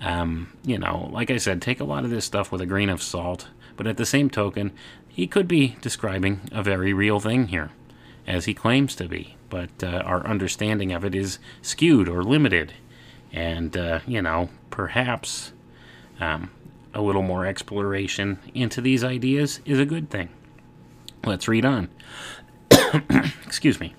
um, 0.00 0.52
you 0.64 0.78
know, 0.78 1.08
like 1.12 1.30
I 1.30 1.36
said, 1.36 1.62
take 1.62 1.80
a 1.80 1.84
lot 1.84 2.04
of 2.04 2.10
this 2.10 2.24
stuff 2.24 2.52
with 2.52 2.60
a 2.60 2.66
grain 2.66 2.88
of 2.88 3.02
salt. 3.02 3.48
But 3.76 3.86
at 3.86 3.96
the 3.96 4.06
same 4.06 4.28
token, 4.28 4.72
he 5.08 5.26
could 5.26 5.46
be 5.46 5.76
describing 5.80 6.40
a 6.50 6.62
very 6.62 6.92
real 6.92 7.20
thing 7.20 7.48
here, 7.48 7.70
as 8.26 8.44
he 8.44 8.54
claims 8.54 8.94
to 8.96 9.08
be. 9.08 9.36
But 9.48 9.70
uh, 9.82 10.02
our 10.04 10.26
understanding 10.26 10.92
of 10.92 11.04
it 11.04 11.14
is 11.14 11.38
skewed 11.62 12.08
or 12.08 12.22
limited. 12.22 12.74
And, 13.32 13.76
uh, 13.76 14.00
you 14.06 14.20
know, 14.20 14.48
perhaps 14.70 15.52
um, 16.20 16.50
a 16.94 17.00
little 17.00 17.22
more 17.22 17.46
exploration 17.46 18.38
into 18.54 18.80
these 18.80 19.04
ideas 19.04 19.60
is 19.64 19.78
a 19.78 19.86
good 19.86 20.10
thing. 20.10 20.28
Let's 21.24 21.48
read 21.48 21.64
on. 21.64 21.88
Excuse 23.44 23.80
me. 23.80 23.94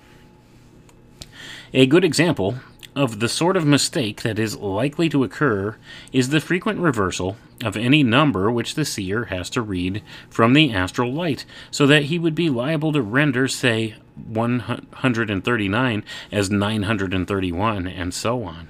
A 1.72 1.86
good 1.86 2.04
example 2.04 2.56
of 2.96 3.20
the 3.20 3.28
sort 3.28 3.56
of 3.56 3.64
mistake 3.64 4.22
that 4.22 4.38
is 4.38 4.56
likely 4.56 5.08
to 5.08 5.22
occur 5.22 5.76
is 6.12 6.30
the 6.30 6.40
frequent 6.40 6.80
reversal 6.80 7.36
of 7.64 7.76
any 7.76 8.02
number 8.02 8.50
which 8.50 8.74
the 8.74 8.84
seer 8.84 9.26
has 9.26 9.48
to 9.50 9.62
read 9.62 10.02
from 10.28 10.52
the 10.52 10.72
astral 10.72 11.12
light, 11.12 11.44
so 11.70 11.86
that 11.86 12.04
he 12.04 12.18
would 12.18 12.34
be 12.34 12.50
liable 12.50 12.92
to 12.92 13.02
render, 13.02 13.46
say, 13.46 13.94
139 14.16 16.04
as 16.32 16.50
931, 16.50 17.86
and 17.86 18.12
so 18.12 18.42
on. 18.42 18.68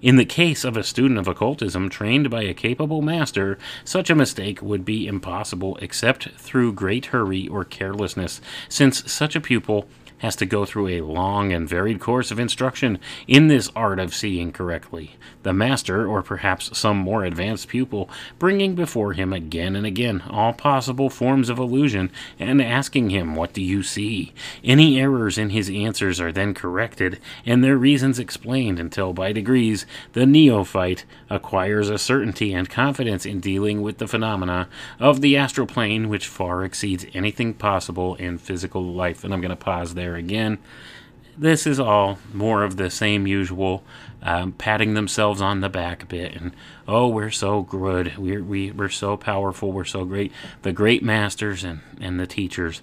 In 0.00 0.14
the 0.14 0.24
case 0.24 0.62
of 0.62 0.76
a 0.76 0.84
student 0.84 1.18
of 1.18 1.26
occultism 1.26 1.88
trained 1.88 2.30
by 2.30 2.42
a 2.42 2.54
capable 2.54 3.02
master, 3.02 3.58
such 3.84 4.10
a 4.10 4.14
mistake 4.14 4.62
would 4.62 4.84
be 4.84 5.08
impossible 5.08 5.76
except 5.82 6.28
through 6.36 6.74
great 6.74 7.06
hurry 7.06 7.48
or 7.48 7.64
carelessness, 7.64 8.40
since 8.68 9.10
such 9.10 9.34
a 9.34 9.40
pupil 9.40 9.88
has 10.18 10.36
to 10.36 10.46
go 10.46 10.64
through 10.64 10.88
a 10.88 11.00
long 11.00 11.52
and 11.52 11.68
varied 11.68 12.00
course 12.00 12.30
of 12.30 12.38
instruction 12.38 12.98
in 13.26 13.48
this 13.48 13.70
art 13.74 13.98
of 13.98 14.14
seeing 14.14 14.52
correctly, 14.52 15.16
the 15.42 15.52
master, 15.52 16.06
or 16.06 16.22
perhaps 16.22 16.76
some 16.76 16.96
more 16.96 17.24
advanced 17.24 17.68
pupil, 17.68 18.08
bringing 18.38 18.74
before 18.74 19.12
him 19.12 19.32
again 19.32 19.76
and 19.76 19.86
again 19.86 20.22
all 20.28 20.52
possible 20.52 21.08
forms 21.08 21.48
of 21.48 21.58
illusion 21.58 22.10
and 22.38 22.60
asking 22.60 23.10
him, 23.10 23.34
What 23.34 23.52
do 23.52 23.62
you 23.62 23.82
see? 23.82 24.32
Any 24.64 25.00
errors 25.00 25.38
in 25.38 25.50
his 25.50 25.70
answers 25.70 26.20
are 26.20 26.32
then 26.32 26.54
corrected 26.54 27.20
and 27.46 27.62
their 27.62 27.76
reasons 27.76 28.18
explained 28.18 28.78
until 28.78 29.12
by 29.12 29.32
degrees 29.32 29.86
the 30.12 30.26
neophyte 30.26 31.04
acquires 31.30 31.90
a 31.90 31.98
certainty 31.98 32.52
and 32.52 32.68
confidence 32.68 33.24
in 33.24 33.40
dealing 33.40 33.82
with 33.82 33.98
the 33.98 34.08
phenomena 34.08 34.68
of 34.98 35.20
the 35.20 35.36
astral 35.36 35.66
plane 35.66 36.08
which 36.08 36.26
far 36.26 36.64
exceeds 36.64 37.06
anything 37.14 37.54
possible 37.54 38.14
in 38.16 38.38
physical 38.38 38.82
life. 38.82 39.24
And 39.24 39.32
I'm 39.32 39.40
going 39.40 39.50
to 39.50 39.56
pause 39.56 39.94
there 39.94 40.07
again. 40.16 40.58
This 41.36 41.66
is 41.66 41.78
all 41.78 42.18
more 42.32 42.64
of 42.64 42.76
the 42.76 42.90
same 42.90 43.26
usual, 43.26 43.84
um, 44.22 44.52
patting 44.52 44.94
themselves 44.94 45.40
on 45.40 45.60
the 45.60 45.68
back 45.68 46.02
a 46.02 46.06
bit, 46.06 46.34
and 46.34 46.52
oh, 46.88 47.06
we're 47.06 47.30
so 47.30 47.62
good, 47.62 48.16
we're 48.18 48.42
we, 48.42 48.72
we're 48.72 48.88
so 48.88 49.16
powerful, 49.16 49.70
we're 49.70 49.84
so 49.84 50.04
great. 50.04 50.32
The 50.62 50.72
great 50.72 51.02
masters 51.02 51.62
and 51.62 51.80
and 52.00 52.18
the 52.18 52.26
teachers, 52.26 52.82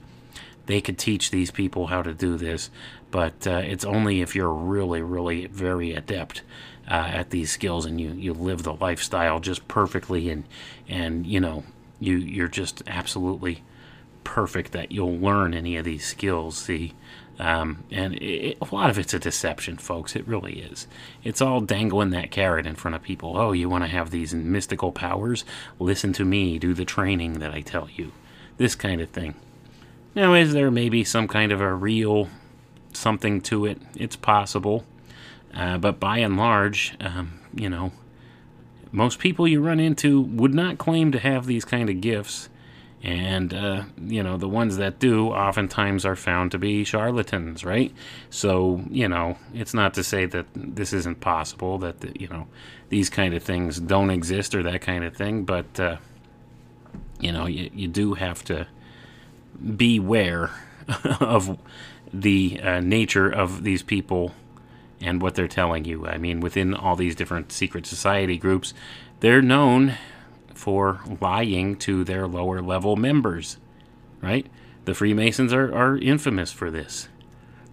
they 0.67 0.79
could 0.79 0.97
teach 0.97 1.31
these 1.31 1.51
people 1.51 1.87
how 1.87 2.01
to 2.01 2.13
do 2.13 2.37
this, 2.37 2.69
but 3.11 3.45
uh, 3.45 3.61
it's 3.65 3.83
only 3.83 4.21
if 4.21 4.35
you're 4.35 4.53
really, 4.53 5.01
really 5.01 5.47
very 5.47 5.93
adept 5.93 6.41
uh, 6.89 6.93
at 6.93 7.31
these 7.31 7.51
skills 7.51 7.85
and 7.85 7.99
you 7.99 8.11
you 8.11 8.33
live 8.33 8.63
the 8.63 8.73
lifestyle 8.73 9.39
just 9.39 9.67
perfectly, 9.67 10.29
and 10.29 10.45
and 10.87 11.25
you 11.25 11.39
know 11.39 11.63
you 11.99 12.17
you're 12.17 12.47
just 12.47 12.83
absolutely 12.87 13.63
perfect 14.23 14.71
that 14.71 14.91
you'll 14.91 15.17
learn 15.17 15.53
any 15.53 15.77
of 15.77 15.85
these 15.85 16.05
skills. 16.05 16.57
See, 16.57 16.93
um, 17.39 17.83
and 17.91 18.15
it, 18.15 18.57
a 18.61 18.75
lot 18.75 18.89
of 18.89 18.97
it's 18.97 19.13
a 19.13 19.19
deception, 19.19 19.77
folks. 19.77 20.15
It 20.15 20.27
really 20.27 20.59
is. 20.59 20.87
It's 21.23 21.41
all 21.41 21.61
dangling 21.61 22.11
that 22.11 22.31
carrot 22.31 22.65
in 22.65 22.75
front 22.75 22.95
of 22.95 23.03
people. 23.03 23.37
Oh, 23.37 23.51
you 23.51 23.69
want 23.69 23.83
to 23.83 23.89
have 23.89 24.11
these 24.11 24.33
mystical 24.33 24.91
powers? 24.91 25.43
Listen 25.79 26.13
to 26.13 26.25
me. 26.25 26.57
Do 26.57 26.73
the 26.73 26.85
training 26.85 27.39
that 27.39 27.53
I 27.53 27.61
tell 27.61 27.89
you. 27.93 28.11
This 28.57 28.75
kind 28.75 29.01
of 29.01 29.09
thing. 29.09 29.35
Now, 30.13 30.33
is 30.33 30.53
there 30.53 30.71
maybe 30.71 31.03
some 31.03 31.27
kind 31.27 31.51
of 31.51 31.59
a 31.59 31.73
real 31.73 32.29
something 32.93 33.41
to 33.41 33.65
it? 33.65 33.81
It's 33.95 34.15
possible. 34.15 34.85
Uh, 35.53 35.77
but 35.77 35.99
by 35.99 36.19
and 36.19 36.37
large, 36.37 36.95
um, 37.01 37.39
you 37.53 37.69
know, 37.69 37.91
most 38.91 39.19
people 39.19 39.45
you 39.45 39.61
run 39.61 39.79
into 39.79 40.21
would 40.21 40.53
not 40.53 40.77
claim 40.77 41.11
to 41.11 41.19
have 41.19 41.45
these 41.45 41.65
kind 41.65 41.89
of 41.89 41.99
gifts 41.99 42.47
and 43.05 43.53
uh, 43.53 43.83
you 44.01 44.23
know 44.23 44.35
the 44.35 44.49
ones 44.49 44.77
that 44.77 44.97
do 44.97 45.29
oftentimes 45.29 46.05
are 46.05 46.15
found 46.15 46.51
to 46.51 46.57
be 46.57 46.83
charlatans 46.83 47.63
right? 47.63 47.93
So 48.31 48.83
you 48.89 49.07
know 49.07 49.37
it's 49.53 49.75
not 49.75 49.93
to 49.93 50.03
say 50.03 50.25
that 50.25 50.47
this 50.55 50.91
isn't 50.91 51.21
possible 51.21 51.77
that 51.77 52.01
the, 52.01 52.19
you 52.19 52.27
know 52.27 52.47
these 52.89 53.11
kind 53.11 53.35
of 53.35 53.43
things 53.43 53.79
don't 53.79 54.09
exist 54.09 54.55
or 54.55 54.63
that 54.63 54.81
kind 54.81 55.03
of 55.03 55.15
thing 55.15 55.43
but 55.43 55.79
uh, 55.79 55.97
you 57.19 57.31
know 57.31 57.45
you, 57.45 57.69
you 57.73 57.87
do 57.87 58.15
have 58.15 58.43
to 58.45 58.67
beware 59.77 60.49
of 61.19 61.59
the 62.11 62.59
uh, 62.61 62.79
nature 62.79 63.29
of 63.29 63.63
these 63.63 63.83
people 63.83 64.31
and 64.99 65.21
what 65.21 65.35
they're 65.35 65.47
telling 65.47 65.85
you. 65.85 66.07
I 66.07 66.17
mean 66.17 66.39
within 66.39 66.73
all 66.73 66.95
these 66.95 67.13
different 67.13 67.51
secret 67.51 67.85
society 67.85 68.37
groups 68.37 68.73
they're 69.19 69.43
known 69.43 69.95
for 70.55 71.01
lying 71.21 71.75
to 71.77 72.03
their 72.03 72.27
lower 72.27 72.61
level 72.61 72.95
members, 72.95 73.57
right? 74.21 74.47
The 74.85 74.95
Freemasons 74.95 75.53
are, 75.53 75.73
are 75.75 75.97
infamous 75.97 76.51
for 76.51 76.71
this. 76.71 77.09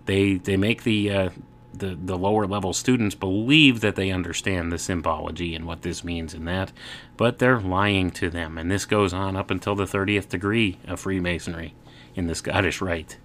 They 0.07 0.35
they 0.35 0.57
make 0.57 0.83
the 0.83 1.11
uh, 1.11 1.31
the 1.73 1.97
the 2.03 2.19
lower 2.19 2.47
level 2.47 2.73
students 2.73 3.15
believe 3.15 3.81
that 3.81 3.97
they 3.97 4.11
understand 4.11 4.73
the 4.73 4.79
symbology 4.79 5.55
and 5.55 5.67
what 5.67 5.83
this 5.83 6.03
means 6.03 6.35
and 6.35 6.47
that, 6.49 6.73
but 7.17 7.39
they're 7.39 7.61
lying 7.61 8.11
to 8.13 8.29
them, 8.29 8.59
and 8.59 8.71
this 8.71 8.85
goes 8.85 9.13
on 9.13 9.37
up 9.37 9.51
until 9.51 9.75
the 9.75 9.87
thirtieth 9.87 10.29
degree 10.29 10.79
of 10.87 11.01
Freemasonry 11.01 11.75
in 12.15 12.27
the 12.27 12.35
Scottish 12.35 12.81
Rite. 12.81 13.19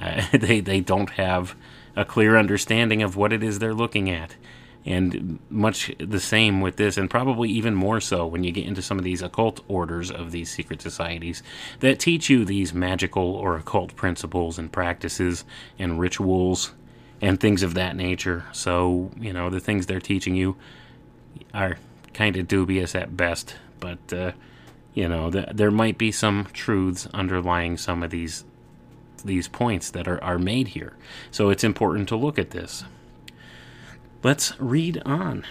Uh, 0.00 0.22
they 0.32 0.60
they 0.60 0.80
don't 0.80 1.10
have 1.10 1.56
a 1.96 2.04
clear 2.04 2.36
understanding 2.36 3.02
of 3.02 3.16
what 3.16 3.32
it 3.32 3.42
is 3.42 3.58
they're 3.58 3.74
looking 3.74 4.10
at 4.10 4.36
and 4.84 5.38
much 5.48 5.92
the 5.98 6.20
same 6.20 6.60
with 6.60 6.76
this, 6.76 6.96
and 6.96 7.08
probably 7.08 7.48
even 7.50 7.74
more 7.74 8.00
so 8.00 8.26
when 8.26 8.42
you 8.42 8.50
get 8.50 8.66
into 8.66 8.82
some 8.82 8.98
of 8.98 9.04
these 9.04 9.22
occult 9.22 9.60
orders 9.68 10.10
of 10.10 10.32
these 10.32 10.50
secret 10.50 10.82
societies 10.82 11.42
that 11.80 12.00
teach 12.00 12.28
you 12.28 12.44
these 12.44 12.74
magical 12.74 13.34
or 13.34 13.56
occult 13.56 13.94
principles 13.94 14.58
and 14.58 14.72
practices 14.72 15.44
and 15.78 16.00
rituals 16.00 16.72
and 17.20 17.38
things 17.38 17.62
of 17.62 17.74
that 17.74 17.94
nature. 17.94 18.44
So, 18.52 19.12
you 19.18 19.32
know, 19.32 19.50
the 19.50 19.60
things 19.60 19.86
they're 19.86 20.00
teaching 20.00 20.34
you 20.34 20.56
are 21.54 21.78
kind 22.12 22.36
of 22.36 22.48
dubious 22.48 22.94
at 22.94 23.16
best, 23.16 23.54
but, 23.78 24.12
uh, 24.12 24.32
you 24.94 25.08
know, 25.08 25.30
th- 25.30 25.48
there 25.54 25.70
might 25.70 25.96
be 25.96 26.10
some 26.10 26.48
truths 26.52 27.06
underlying 27.14 27.76
some 27.78 28.02
of 28.02 28.10
these 28.10 28.44
these 29.24 29.46
points 29.46 29.90
that 29.90 30.08
are, 30.08 30.22
are 30.24 30.38
made 30.38 30.68
here. 30.68 30.96
So 31.30 31.50
it's 31.50 31.62
important 31.62 32.08
to 32.08 32.16
look 32.16 32.40
at 32.40 32.50
this. 32.50 32.82
Let's 34.22 34.58
read 34.60 35.02
on. 35.04 35.44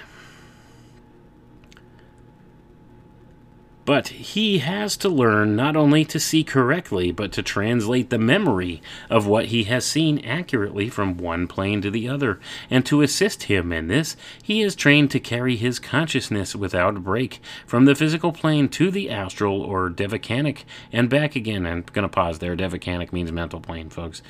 But 3.83 4.09
he 4.09 4.59
has 4.59 4.95
to 4.97 5.09
learn 5.09 5.55
not 5.55 5.75
only 5.75 6.05
to 6.05 6.19
see 6.19 6.43
correctly, 6.43 7.11
but 7.11 7.31
to 7.33 7.43
translate 7.43 8.09
the 8.09 8.19
memory 8.19 8.81
of 9.09 9.27
what 9.27 9.47
he 9.47 9.63
has 9.65 9.85
seen 9.85 10.23
accurately 10.23 10.87
from 10.87 11.17
one 11.17 11.47
plane 11.47 11.81
to 11.81 11.91
the 11.91 12.07
other. 12.07 12.39
And 12.69 12.85
to 12.85 13.01
assist 13.01 13.43
him 13.43 13.73
in 13.73 13.87
this, 13.87 14.15
he 14.41 14.61
is 14.61 14.75
trained 14.75 15.11
to 15.11 15.19
carry 15.19 15.57
his 15.57 15.79
consciousness 15.79 16.55
without 16.55 17.03
break 17.03 17.41
from 17.65 17.85
the 17.85 17.95
physical 17.95 18.31
plane 18.31 18.69
to 18.69 18.91
the 18.91 19.09
astral 19.09 19.61
or 19.61 19.89
devachanic 19.89 20.63
and 20.93 21.09
back 21.09 21.35
again. 21.35 21.65
I'm 21.65 21.81
going 21.91 22.03
to 22.03 22.09
pause 22.09 22.39
there. 22.39 22.55
Devachanic 22.55 23.11
means 23.11 23.31
mental 23.31 23.59
plane, 23.59 23.89
folks 23.89 24.21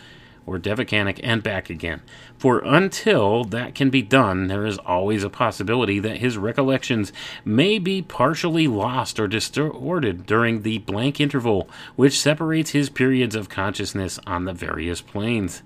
or 0.46 0.58
Devachanic 0.60 1.20
and 1.24 1.44
back 1.44 1.70
again. 1.70 2.02
For 2.38 2.60
until 2.60 3.44
that 3.46 3.76
can 3.76 3.90
be 3.90 4.02
done, 4.02 4.48
there 4.48 4.66
is 4.66 4.78
always 4.80 5.24
a 5.24 5.30
possibility 5.30 6.00
that 6.00 6.18
his 6.18 6.38
recollections 6.38 7.14
may 7.46 7.80
be 7.80 8.02
partially 8.02 8.68
lost 8.68 9.20
or 9.20 9.28
distorted 9.28 10.26
during 10.26 10.62
the 10.62 10.80
blank 10.80 11.20
interval 11.20 11.70
which 11.96 12.20
separates 12.20 12.72
his 12.72 12.90
periods 12.90 13.36
of 13.36 13.50
consciousness 13.50 14.20
on 14.26 14.46
the 14.46 14.54
various 14.54 15.02
planes. 15.02 15.62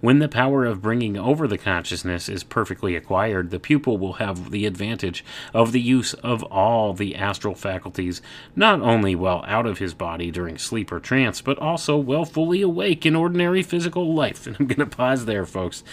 When 0.00 0.18
the 0.18 0.28
power 0.28 0.64
of 0.64 0.82
bringing 0.82 1.16
over 1.16 1.46
the 1.46 1.58
consciousness 1.58 2.28
is 2.28 2.42
perfectly 2.42 2.96
acquired, 2.96 3.50
the 3.50 3.60
pupil 3.60 3.98
will 3.98 4.14
have 4.14 4.50
the 4.50 4.66
advantage 4.66 5.24
of 5.54 5.72
the 5.72 5.80
use 5.80 6.14
of 6.14 6.42
all 6.44 6.92
the 6.92 7.16
astral 7.16 7.54
faculties, 7.54 8.22
not 8.54 8.80
only 8.80 9.14
while 9.14 9.44
out 9.46 9.66
of 9.66 9.78
his 9.78 9.94
body 9.94 10.30
during 10.30 10.58
sleep 10.58 10.90
or 10.92 11.00
trance, 11.00 11.40
but 11.40 11.58
also 11.58 11.96
while 11.96 12.24
fully 12.24 12.62
awake 12.62 13.04
in 13.06 13.16
ordinary 13.16 13.62
physical 13.62 14.14
life. 14.14 14.46
And 14.50 14.56
I'm 14.58 14.66
going 14.66 14.90
to 14.90 14.96
pause 14.96 15.26
there, 15.26 15.46
folks. 15.46 15.84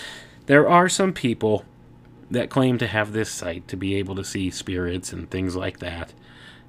There 0.47 0.67
are 0.67 0.89
some 0.89 1.13
people 1.13 1.65
that 2.31 2.49
claim 2.49 2.77
to 2.79 2.87
have 2.87 3.11
this 3.11 3.29
sight 3.29 3.67
to 3.67 3.77
be 3.77 3.95
able 3.95 4.15
to 4.15 4.23
see 4.23 4.49
spirits 4.49 5.13
and 5.13 5.29
things 5.29 5.55
like 5.55 5.79
that. 5.79 6.13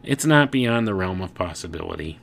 It's 0.02 0.24
not 0.24 0.52
beyond 0.52 0.86
the 0.86 0.94
realm 0.94 1.20
of 1.20 1.34
possibility. 1.34 2.18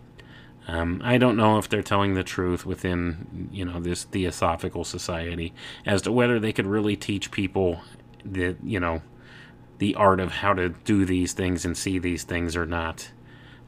Um, 0.67 1.01
I 1.04 1.17
don't 1.17 1.38
know 1.38 1.58
if 1.58 1.69
they're 1.69 1.84
telling 1.84 2.15
the 2.15 2.23
truth 2.23 2.65
within, 2.65 3.49
you 3.51 3.65
know, 3.65 3.80
this 3.80 4.04
Theosophical 4.04 4.84
Society 4.84 5.54
as 5.86 6.01
to 6.04 6.12
whether 6.12 6.39
they 6.39 6.51
could 6.51 6.65
really 6.65 6.95
teach 6.95 7.32
people 7.32 7.82
the, 8.23 8.56
you 8.63 8.80
know, 8.80 9.01
the 9.78 9.95
art 9.95 10.19
of 10.19 10.32
how 10.32 10.54
to 10.54 10.69
do 10.69 11.06
these 11.06 11.34
things 11.34 11.65
and 11.65 11.78
see 11.78 11.99
these 11.99 12.23
things 12.23 12.56
or 12.56 12.65
not. 12.65 13.12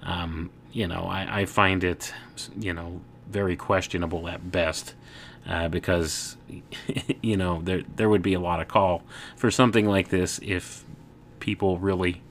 Um, 0.01 0.49
you 0.71 0.87
know, 0.87 1.03
I, 1.03 1.41
I, 1.41 1.45
find 1.45 1.83
it, 1.83 2.13
you 2.57 2.73
know, 2.73 3.01
very 3.29 3.55
questionable 3.55 4.27
at 4.27 4.51
best. 4.51 4.93
Uh, 5.47 5.69
because 5.69 6.35
you 7.21 7.37
know 7.37 7.61
there 7.61 7.81
there 7.95 8.09
would 8.09 8.21
be 8.21 8.33
a 8.33 8.39
lot 8.39 8.59
of 8.59 8.67
call 8.67 9.01
for 9.37 9.49
something 9.49 9.85
like 9.85 10.09
this 10.09 10.41
if 10.43 10.83
people 11.39 11.77
really 11.77 12.21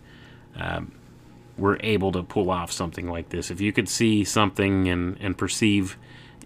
um, 0.54 0.92
were 1.58 1.78
able 1.80 2.12
to 2.12 2.22
pull 2.22 2.50
off 2.50 2.70
something 2.70 3.08
like 3.08 3.30
this. 3.30 3.50
If 3.50 3.60
you 3.60 3.72
could 3.72 3.88
see 3.88 4.24
something 4.24 4.88
and, 4.88 5.16
and 5.20 5.36
perceive 5.36 5.96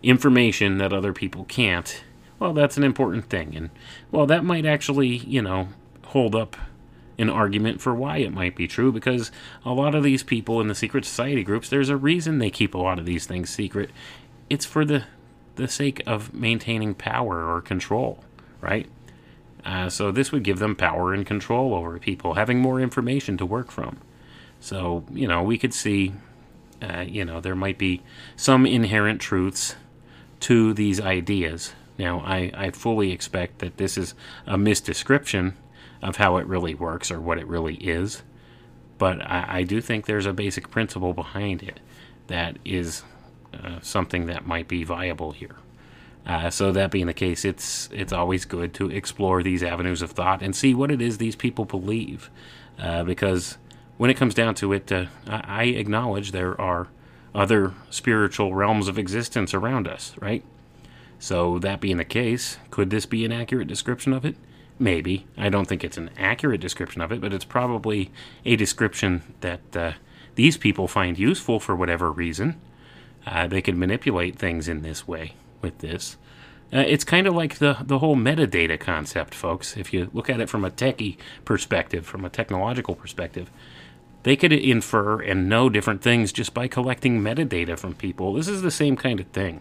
information 0.03 0.79
that 0.79 0.93
other 0.93 1.13
people 1.13 1.45
can't, 1.45 2.03
well, 2.39 2.53
that's 2.53 2.77
an 2.77 2.85
important 2.85 3.29
thing. 3.29 3.55
And, 3.57 3.71
well, 4.11 4.27
that 4.27 4.45
might 4.45 4.65
actually, 4.65 5.09
you 5.09 5.43
know, 5.43 5.69
hold 6.07 6.35
up 6.35 6.57
an 7.19 7.29
argument 7.29 7.81
for 7.81 7.95
why 7.95 8.17
it 8.19 8.33
might 8.33 8.57
be 8.57 8.67
true 8.67 8.91
because 8.91 9.31
a 9.65 9.73
lot 9.73 9.95
of 9.95 10.03
these 10.03 10.23
people 10.23 10.61
in 10.61 10.69
the 10.69 10.75
secret 10.75 11.05
society 11.05 11.45
groups, 11.45 11.69
there's 11.69 11.91
a 11.91 11.97
reason 11.97 12.39
they 12.39 12.51
keep 12.51 12.75
a 12.75 12.79
lot 12.79 12.99
of 12.99 13.05
these 13.05 13.27
things 13.27 13.51
secret. 13.51 13.91
It's 14.49 14.65
for 14.65 14.85
the, 14.85 15.05
the 15.57 15.69
sake 15.69 16.03
of 16.07 16.33
maintaining 16.33 16.95
power 16.95 17.45
or 17.45 17.61
control, 17.61 18.25
right? 18.61 18.89
Uh, 19.65 19.91
so 19.91 20.11
this 20.11 20.33
would 20.33 20.43
give 20.43 20.59
them 20.59 20.75
power 20.75 21.13
and 21.13 21.27
control 21.27 21.75
over 21.75 21.99
people, 21.99 22.35
having 22.35 22.59
more 22.59 22.81
information 22.81 23.37
to 23.37 23.45
work 23.45 23.71
from. 23.71 23.99
So, 24.61 25.05
you 25.11 25.27
know, 25.27 25.43
we 25.43 25.59
could 25.59 25.75
see, 25.75 26.13
uh, 26.83 27.05
you 27.07 27.25
know, 27.25 27.41
there 27.41 27.57
might 27.57 27.79
be 27.79 28.03
some 28.37 28.67
inherent 28.67 29.21
truths 29.21 29.77
to 30.41 30.73
these 30.75 31.01
ideas. 31.01 31.73
Now, 31.99 32.21
I, 32.21 32.51
I 32.55 32.71
fully 32.71 33.13
expect 33.13 33.59
that 33.59 33.77
this 33.77 33.99
is 33.99 34.15
a 34.47 34.57
misdescription 34.57 35.55
of 36.03 36.17
how 36.17 36.37
it 36.37 36.47
really 36.47 36.75
works 36.75 37.11
or 37.11 37.21
what 37.21 37.39
it 37.39 37.47
really 37.47 37.75
is. 37.75 38.23
But 38.99 39.23
I, 39.23 39.47
I 39.49 39.63
do 39.63 39.81
think 39.81 40.05
there's 40.05 40.27
a 40.27 40.33
basic 40.33 40.71
principle 40.71 41.15
behind 41.15 41.63
it 41.63 41.81
that 42.27 42.59
is 42.65 43.03
uh, 43.53 43.81
something 43.83 44.27
that 44.27 44.47
might 44.47 44.69
be 44.69 44.85
viable 44.85 45.33
here. 45.33 45.57
Uh, 46.27 46.51
so 46.51 46.71
that 46.71 46.91
being 46.91 47.07
the 47.07 47.15
case, 47.15 47.45
it's 47.45 47.89
it's 47.93 48.13
always 48.13 48.45
good 48.45 48.75
to 48.75 48.91
explore 48.91 49.43
these 49.43 49.63
avenues 49.63 50.03
of 50.03 50.11
thought 50.11 50.43
and 50.43 50.55
see 50.55 50.75
what 50.75 50.91
it 50.91 51.01
is 51.01 51.17
these 51.17 51.35
people 51.35 51.65
believe, 51.65 52.31
uh, 52.79 53.03
because 53.03 53.57
when 54.01 54.09
it 54.09 54.17
comes 54.17 54.33
down 54.33 54.55
to 54.55 54.73
it, 54.73 54.91
uh, 54.91 55.05
I, 55.29 55.65
acknowledge 55.65 56.33
there 56.33 56.59
are 56.59 56.89
other 57.35 57.75
spiritual 57.91 58.55
realms 58.55 58.89
of 58.89 58.99
existence 58.99 59.53
around 59.53 59.87
us, 59.87 60.15
right? 60.19 60.43
So 61.19 61.59
that 61.59 61.83
being 61.83 61.99
the 61.99 62.05
case, 62.07 62.57
could 62.71 62.89
this 62.89 63.05
be 63.05 63.27
an 63.27 63.31
accurate 63.33 63.69
description 63.69 64.15
of 64.15 64.25
it? 64.25 64.37
Maybe. 64.79 65.27
I 65.37 65.51
don't 65.51 65.67
think 65.67 65.85
it's 65.85 65.99
an 65.99 66.09
accurate 66.17 66.63
description 66.63 67.03
of 67.03 67.13
it, 67.13 67.21
but 67.21 67.35
it's 67.35 67.45
probably 67.45 68.11
a 68.47 68.57
description 68.57 69.21
that 69.43 69.77
uh, 69.77 69.93
these 70.35 70.57
people 70.57 70.89
find 70.89 71.19
useful 71.19 71.61
for 71.61 71.77
whatever 71.77 72.11
reason. 72.11 72.59
Uh, 73.27 73.49
they 73.49 73.61
could 73.61 73.77
manipulate 73.77 74.39
things 74.39 74.67
in 74.67 74.81
this 74.81 75.07
way 75.07 75.35
with 75.61 75.77
this. 75.81 76.17
Uh, 76.73 76.79
it's 76.79 77.05
kind 77.05 77.27
of 77.27 77.35
like 77.35 77.59
the, 77.59 77.77
the 77.83 77.99
whole 77.99 78.17
metadata 78.17 78.81
concept, 78.81 79.35
folks. 79.35 79.77
If 79.77 79.93
you 79.93 80.09
look 80.15 80.31
at 80.31 80.41
it 80.41 80.49
from 80.49 80.65
a 80.65 80.71
techie 80.71 81.19
perspective, 81.45 82.07
from 82.07 82.25
a 82.25 82.31
technological 82.31 82.95
perspective, 82.95 83.51
they 84.23 84.37
could 84.37 84.53
infer 84.53 85.21
and 85.21 85.49
know 85.49 85.69
different 85.69 86.03
things 86.03 86.33
just 86.33 86.53
by 86.53 86.69
collecting 86.69 87.21
metadata 87.21 87.79
from 87.79 87.95
people. 87.95 88.35
This 88.35 88.49
is 88.49 88.63
the 88.63 88.71
same 88.71 88.97
kind 88.97 89.21
of 89.21 89.27
thing, 89.29 89.61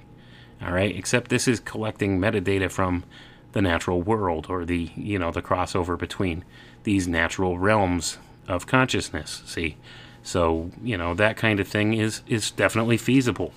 all 0.61 0.71
right? 0.71 0.95
Except 0.95 1.29
this 1.29 1.47
is 1.47 1.59
collecting 1.59 2.19
metadata 2.19 2.71
from 2.71 3.03
the 3.51 3.61
natural 3.61 4.01
world 4.01 4.47
or 4.49 4.65
the 4.65 4.91
you 4.95 5.17
know 5.17 5.31
the 5.31 5.41
crossover 5.41 5.97
between 5.97 6.43
these 6.83 7.07
natural 7.07 7.57
realms 7.57 8.17
of 8.47 8.67
consciousness. 8.67 9.41
See, 9.45 9.77
so 10.23 10.71
you 10.83 10.97
know 10.97 11.13
that 11.15 11.37
kind 11.37 11.59
of 11.59 11.67
thing 11.67 11.93
is 11.93 12.21
is 12.27 12.51
definitely 12.51 12.97
feasible. 12.97 13.53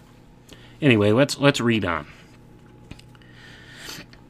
Anyway, 0.81 1.13
let's 1.13 1.39
let's 1.39 1.61
read 1.61 1.85
on. 1.85 2.07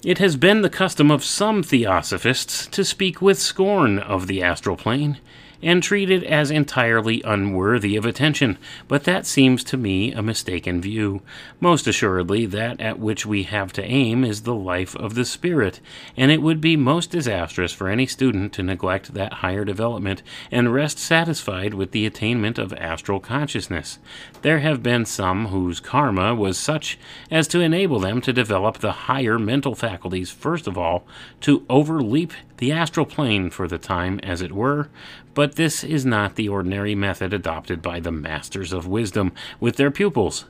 It 0.05 0.19
has 0.19 0.37
been 0.37 0.63
the 0.63 0.71
custom 0.71 1.13
of 1.13 1.23
some 1.23 1.63
theosophists 1.63 2.67
to 2.67 2.85
speak 2.85 3.23
with 3.23 3.39
scorn 3.39 4.01
of 4.01 4.27
the 4.27 4.43
astral 4.43 4.77
plane 4.77 5.19
and 5.63 5.83
treated 5.83 6.25
as 6.25 6.51
entirely 6.51 7.23
unworthy 7.25 7.97
of 7.97 8.05
attention, 8.05 8.59
but 8.89 9.05
that 9.05 9.27
seems 9.27 9.63
to 9.65 9.77
me 9.77 10.13
a 10.13 10.23
mistaken 10.23 10.81
view. 10.81 11.23
Most 11.61 11.87
assuredly, 11.87 12.47
that 12.47 12.81
at 12.81 12.99
which 12.99 13.25
we 13.25 13.45
have 13.45 13.73
to 13.75 13.85
aim 13.85 14.25
is 14.25 14.43
the 14.43 14.55
life 14.55 14.97
of 14.97 15.15
the 15.15 15.25
spirit, 15.25 15.81
and 16.17 16.31
it 16.31 16.43
would 16.43 16.61
be 16.61 16.77
most 16.77 17.11
disastrous 17.11 17.73
for 17.73 17.89
any 17.89 18.07
student 18.07 18.53
to 18.53 18.63
neglect 18.63 19.15
that 19.15 19.35
higher 19.35 19.65
development 19.65 20.23
and 20.51 20.75
rest 20.75 20.99
satisfied 20.99 21.75
with 21.75 21.93
the 21.93 22.07
attainment 22.07 22.59
of 22.59 22.73
astral 22.75 23.21
consciousness. 23.21 23.99
There 24.43 24.59
have 24.59 24.83
been 24.83 25.05
some 25.05 25.47
whose 25.47 25.81
karma 25.81 26.35
was 26.35 26.59
such 26.59 26.99
as 27.31 27.47
to 27.49 27.61
enable 27.61 28.01
them 28.01 28.21
to 28.23 28.33
develop 28.33 28.79
the 28.79 28.93
higher 28.93 29.39
mental 29.39 29.75
faculties 29.75 30.31
first 30.31 30.67
of 30.67 30.77
all, 30.77 31.05
to 31.41 31.65
overleap 31.69 32.33
the 32.63 32.71
astral 32.71 33.05
plane 33.05 33.51
for 33.51 33.67
the 33.67 33.77
time, 33.77 34.21
as 34.23 34.41
it 34.41 34.53
were, 34.53 34.89
but 35.35 35.57
this 35.57 35.83
is 35.83 36.07
not 36.07 36.37
the 36.37 36.49
ordinary 36.49 36.95
method 36.95 37.35
adopted 37.35 37.83
by 37.83 37.99
the 37.99 38.13
masters 38.13 38.73
of 38.73 38.87
wisdom 38.87 39.33
with 39.59 39.75
their 39.75 39.91
pupils. 39.91 40.45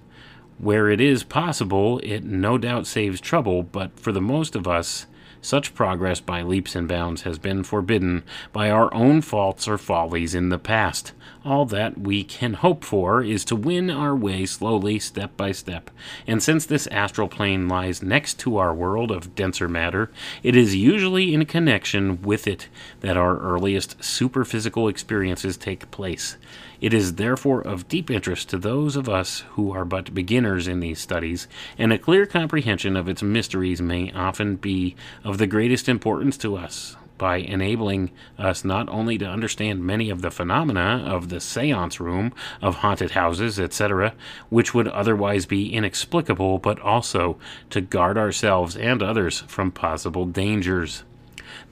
Where 0.58 0.90
it 0.90 1.00
is 1.00 1.24
possible, 1.24 2.00
it 2.00 2.22
no 2.22 2.58
doubt 2.58 2.86
saves 2.86 3.18
trouble, 3.18 3.62
but 3.62 3.98
for 3.98 4.12
the 4.12 4.20
most 4.20 4.54
of 4.54 4.68
us, 4.68 5.06
such 5.42 5.74
progress 5.74 6.20
by 6.20 6.40
leaps 6.40 6.74
and 6.74 6.88
bounds 6.88 7.22
has 7.22 7.38
been 7.38 7.64
forbidden 7.64 8.22
by 8.52 8.70
our 8.70 8.92
own 8.94 9.20
faults 9.20 9.68
or 9.68 9.76
follies 9.76 10.34
in 10.34 10.48
the 10.48 10.58
past. 10.58 11.12
All 11.44 11.66
that 11.66 11.98
we 11.98 12.22
can 12.22 12.54
hope 12.54 12.84
for 12.84 13.22
is 13.22 13.44
to 13.46 13.56
win 13.56 13.90
our 13.90 14.14
way 14.14 14.46
slowly, 14.46 15.00
step 15.00 15.36
by 15.36 15.50
step. 15.50 15.90
And 16.26 16.40
since 16.40 16.64
this 16.64 16.86
astral 16.86 17.26
plane 17.26 17.68
lies 17.68 18.02
next 18.02 18.38
to 18.40 18.56
our 18.56 18.72
world 18.72 19.10
of 19.10 19.34
denser 19.34 19.68
matter, 19.68 20.10
it 20.44 20.54
is 20.54 20.76
usually 20.76 21.34
in 21.34 21.44
connection 21.44 22.22
with 22.22 22.46
it 22.46 22.68
that 23.00 23.16
our 23.16 23.38
earliest 23.38 23.98
superphysical 23.98 24.88
experiences 24.88 25.56
take 25.56 25.90
place. 25.90 26.36
It 26.82 26.92
is 26.92 27.14
therefore 27.14 27.60
of 27.60 27.86
deep 27.86 28.10
interest 28.10 28.50
to 28.50 28.58
those 28.58 28.96
of 28.96 29.08
us 29.08 29.44
who 29.50 29.70
are 29.70 29.84
but 29.84 30.12
beginners 30.12 30.66
in 30.66 30.80
these 30.80 30.98
studies, 30.98 31.46
and 31.78 31.92
a 31.92 31.98
clear 31.98 32.26
comprehension 32.26 32.96
of 32.96 33.08
its 33.08 33.22
mysteries 33.22 33.80
may 33.80 34.10
often 34.10 34.56
be 34.56 34.96
of 35.22 35.38
the 35.38 35.46
greatest 35.46 35.88
importance 35.88 36.36
to 36.38 36.56
us 36.56 36.96
by 37.18 37.36
enabling 37.36 38.10
us 38.36 38.64
not 38.64 38.88
only 38.88 39.16
to 39.16 39.24
understand 39.24 39.84
many 39.84 40.10
of 40.10 40.22
the 40.22 40.30
phenomena 40.32 41.04
of 41.06 41.28
the 41.28 41.38
seance 41.40 42.00
room, 42.00 42.32
of 42.60 42.74
haunted 42.74 43.12
houses, 43.12 43.60
etc., 43.60 44.12
which 44.48 44.74
would 44.74 44.88
otherwise 44.88 45.46
be 45.46 45.72
inexplicable, 45.72 46.58
but 46.58 46.80
also 46.80 47.38
to 47.70 47.80
guard 47.80 48.18
ourselves 48.18 48.76
and 48.76 49.04
others 49.04 49.44
from 49.46 49.70
possible 49.70 50.26
dangers. 50.26 51.04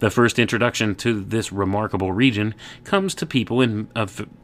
The 0.00 0.10
first 0.10 0.38
introduction 0.38 0.94
to 0.96 1.22
this 1.22 1.52
remarkable 1.52 2.10
region 2.12 2.54
comes 2.84 3.14
to 3.16 3.26
people 3.26 3.60
in 3.60 3.88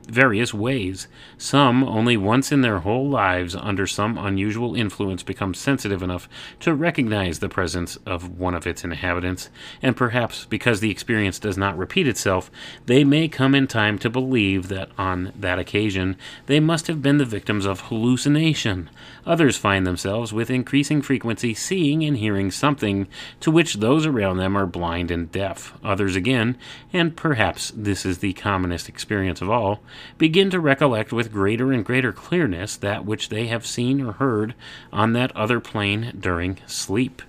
various 0.06 0.52
ways. 0.52 1.08
Some 1.38 1.82
only 1.82 2.16
once 2.16 2.52
in 2.52 2.60
their 2.60 2.80
whole 2.80 3.08
lives, 3.08 3.56
under 3.56 3.86
some 3.86 4.18
unusual 4.18 4.74
influence, 4.76 5.22
become 5.22 5.54
sensitive 5.54 6.02
enough 6.02 6.28
to 6.60 6.74
recognize 6.74 7.38
the 7.38 7.48
presence 7.48 7.96
of 8.04 8.38
one 8.38 8.54
of 8.54 8.66
its 8.66 8.84
inhabitants, 8.84 9.48
and 9.80 9.96
perhaps 9.96 10.44
because 10.44 10.80
the 10.80 10.90
experience 10.90 11.38
does 11.38 11.56
not 11.56 11.78
repeat 11.78 12.06
itself, 12.06 12.50
they 12.84 13.02
may 13.02 13.26
come 13.26 13.54
in 13.54 13.66
time 13.66 13.98
to 13.98 14.10
believe 14.10 14.68
that 14.68 14.90
on 14.98 15.32
that 15.34 15.58
occasion 15.58 16.16
they 16.46 16.60
must 16.60 16.86
have 16.86 17.00
been 17.00 17.16
the 17.16 17.24
victims 17.24 17.64
of 17.64 17.80
hallucination. 17.82 18.90
Others 19.26 19.56
find 19.56 19.86
themselves 19.86 20.32
with 20.32 20.50
increasing 20.50 21.02
frequency 21.02 21.52
seeing 21.52 22.04
and 22.04 22.16
hearing 22.16 22.50
something 22.50 23.08
to 23.40 23.50
which 23.50 23.74
those 23.74 24.06
around 24.06 24.36
them 24.36 24.56
are 24.56 24.66
blind 24.66 25.10
and 25.10 25.30
deaf. 25.32 25.76
Others 25.82 26.14
again, 26.14 26.56
and 26.92 27.16
perhaps 27.16 27.72
this 27.76 28.06
is 28.06 28.18
the 28.18 28.34
commonest 28.34 28.88
experience 28.88 29.42
of 29.42 29.50
all, 29.50 29.80
begin 30.16 30.48
to 30.50 30.60
recollect 30.60 31.12
with 31.12 31.32
greater 31.32 31.72
and 31.72 31.84
greater 31.84 32.12
clearness 32.12 32.76
that 32.76 33.04
which 33.04 33.28
they 33.28 33.48
have 33.48 33.66
seen 33.66 34.00
or 34.00 34.12
heard 34.12 34.54
on 34.92 35.12
that 35.12 35.34
other 35.34 35.58
plane 35.58 36.16
during 36.18 36.58
sleep. 36.66 37.20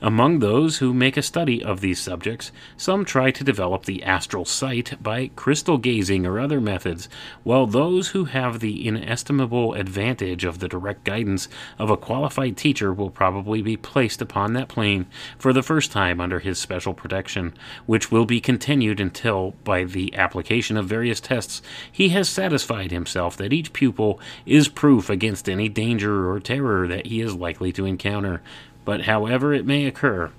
Among 0.00 0.38
those 0.38 0.78
who 0.78 0.94
make 0.94 1.16
a 1.16 1.22
study 1.22 1.62
of 1.62 1.80
these 1.80 1.98
subjects, 1.98 2.52
some 2.76 3.04
try 3.04 3.30
to 3.30 3.44
develop 3.44 3.84
the 3.84 4.02
astral 4.02 4.44
sight 4.44 5.02
by 5.02 5.30
crystal 5.36 5.76
gazing 5.76 6.24
or 6.24 6.38
other 6.38 6.60
methods, 6.60 7.08
while 7.42 7.66
those 7.66 8.08
who 8.08 8.26
have 8.26 8.60
the 8.60 8.86
inestimable 8.86 9.74
advantage 9.74 10.44
of 10.44 10.58
the 10.58 10.68
direct 10.68 11.04
guidance 11.04 11.48
of 11.78 11.90
a 11.90 11.96
qualified 11.96 12.56
teacher 12.56 12.92
will 12.92 13.10
probably 13.10 13.60
be 13.60 13.76
placed 13.76 14.22
upon 14.22 14.52
that 14.52 14.68
plane 14.68 15.06
for 15.38 15.52
the 15.52 15.62
first 15.62 15.92
time 15.92 16.20
under 16.20 16.38
his 16.38 16.58
special 16.58 16.94
protection, 16.94 17.52
which 17.86 18.10
will 18.10 18.24
be 18.24 18.40
continued 18.40 19.00
until, 19.00 19.52
by 19.64 19.84
the 19.84 20.14
application 20.14 20.76
of 20.76 20.86
various 20.86 21.20
tests, 21.20 21.60
he 21.90 22.10
has 22.10 22.28
satisfied 22.28 22.90
himself 22.90 23.36
that 23.36 23.52
each 23.52 23.72
pupil 23.72 24.20
is 24.46 24.68
proof 24.68 25.10
against 25.10 25.48
any 25.48 25.68
danger 25.68 26.30
or 26.30 26.40
terror 26.40 26.86
that 26.88 27.06
he 27.06 27.20
is 27.20 27.34
likely 27.34 27.72
to 27.72 27.84
encounter. 27.84 28.40
But 28.88 29.02
however 29.02 29.52
it 29.52 29.66
may 29.66 29.84
occur, 29.84 30.30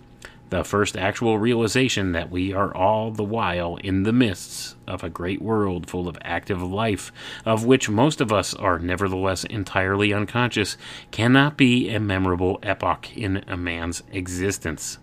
the 0.50 0.64
first 0.64 0.98
actual 0.98 1.38
realization 1.38 2.14
that 2.14 2.32
we 2.32 2.52
are 2.52 2.76
all 2.76 3.12
the 3.12 3.24
while 3.24 3.76
in 3.76 4.02
the 4.02 4.12
midst 4.12 4.76
of 4.88 5.04
a 5.04 5.10
great 5.12 5.40
world 5.40 5.88
full 5.88 6.08
of 6.08 6.18
active 6.24 6.60
life, 6.60 7.12
of 7.46 7.64
which 7.64 7.92
most 7.92 8.20
of 8.20 8.34
us 8.34 8.56
are 8.56 8.80
nevertheless 8.80 9.44
entirely 9.44 10.12
unconscious, 10.12 10.78
cannot 11.12 11.58
be 11.58 11.94
a 11.94 12.00
memorable 12.00 12.58
epoch 12.64 13.16
in 13.16 13.44
a 13.48 13.56
man's 13.56 14.02
existence 14.12 14.98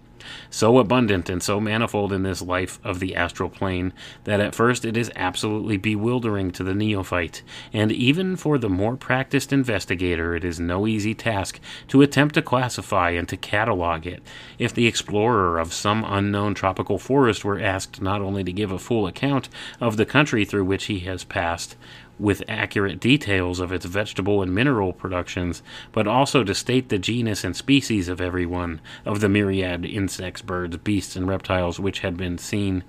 so 0.50 0.78
abundant 0.78 1.28
and 1.28 1.42
so 1.42 1.60
manifold 1.60 2.12
in 2.12 2.22
this 2.22 2.42
life 2.42 2.78
of 2.84 3.00
the 3.00 3.14
astral 3.14 3.48
plane 3.48 3.92
that 4.24 4.40
at 4.40 4.54
first 4.54 4.84
it 4.84 4.96
is 4.96 5.10
absolutely 5.16 5.76
bewildering 5.76 6.50
to 6.52 6.62
the 6.62 6.74
neophyte, 6.74 7.42
and 7.72 7.92
even 7.92 8.36
for 8.36 8.58
the 8.58 8.68
more 8.68 8.96
practiced 8.96 9.52
investigator 9.52 10.34
it 10.34 10.44
is 10.44 10.60
no 10.60 10.86
easy 10.86 11.14
task 11.14 11.60
to 11.88 12.02
attempt 12.02 12.34
to 12.34 12.42
classify 12.42 13.10
and 13.10 13.28
to 13.28 13.36
catalog 13.36 14.06
it. 14.06 14.22
If 14.58 14.74
the 14.74 14.86
explorer 14.86 15.58
of 15.58 15.72
some 15.72 16.04
unknown 16.06 16.54
tropical 16.54 16.98
forest 16.98 17.44
were 17.44 17.60
asked 17.60 18.00
not 18.00 18.20
only 18.20 18.44
to 18.44 18.52
give 18.52 18.72
a 18.72 18.78
full 18.78 19.06
account 19.06 19.48
of 19.80 19.96
the 19.96 20.06
country 20.06 20.44
through 20.44 20.64
which 20.64 20.86
he 20.86 21.00
has 21.00 21.24
passed, 21.24 21.76
with 22.18 22.42
accurate 22.48 23.00
details 23.00 23.60
of 23.60 23.72
its 23.72 23.84
vegetable 23.84 24.42
and 24.42 24.54
mineral 24.54 24.92
productions, 24.92 25.62
but 25.92 26.06
also 26.06 26.42
to 26.44 26.54
state 26.54 26.88
the 26.88 26.98
genus 26.98 27.44
and 27.44 27.54
species 27.54 28.08
of 28.08 28.20
every 28.20 28.46
one 28.46 28.80
of 29.04 29.20
the 29.20 29.28
myriad 29.28 29.84
insects, 29.84 30.42
birds, 30.42 30.76
beasts, 30.78 31.16
and 31.16 31.28
reptiles 31.28 31.78
which 31.78 32.00
had 32.00 32.16
been 32.16 32.38
seen 32.38 32.84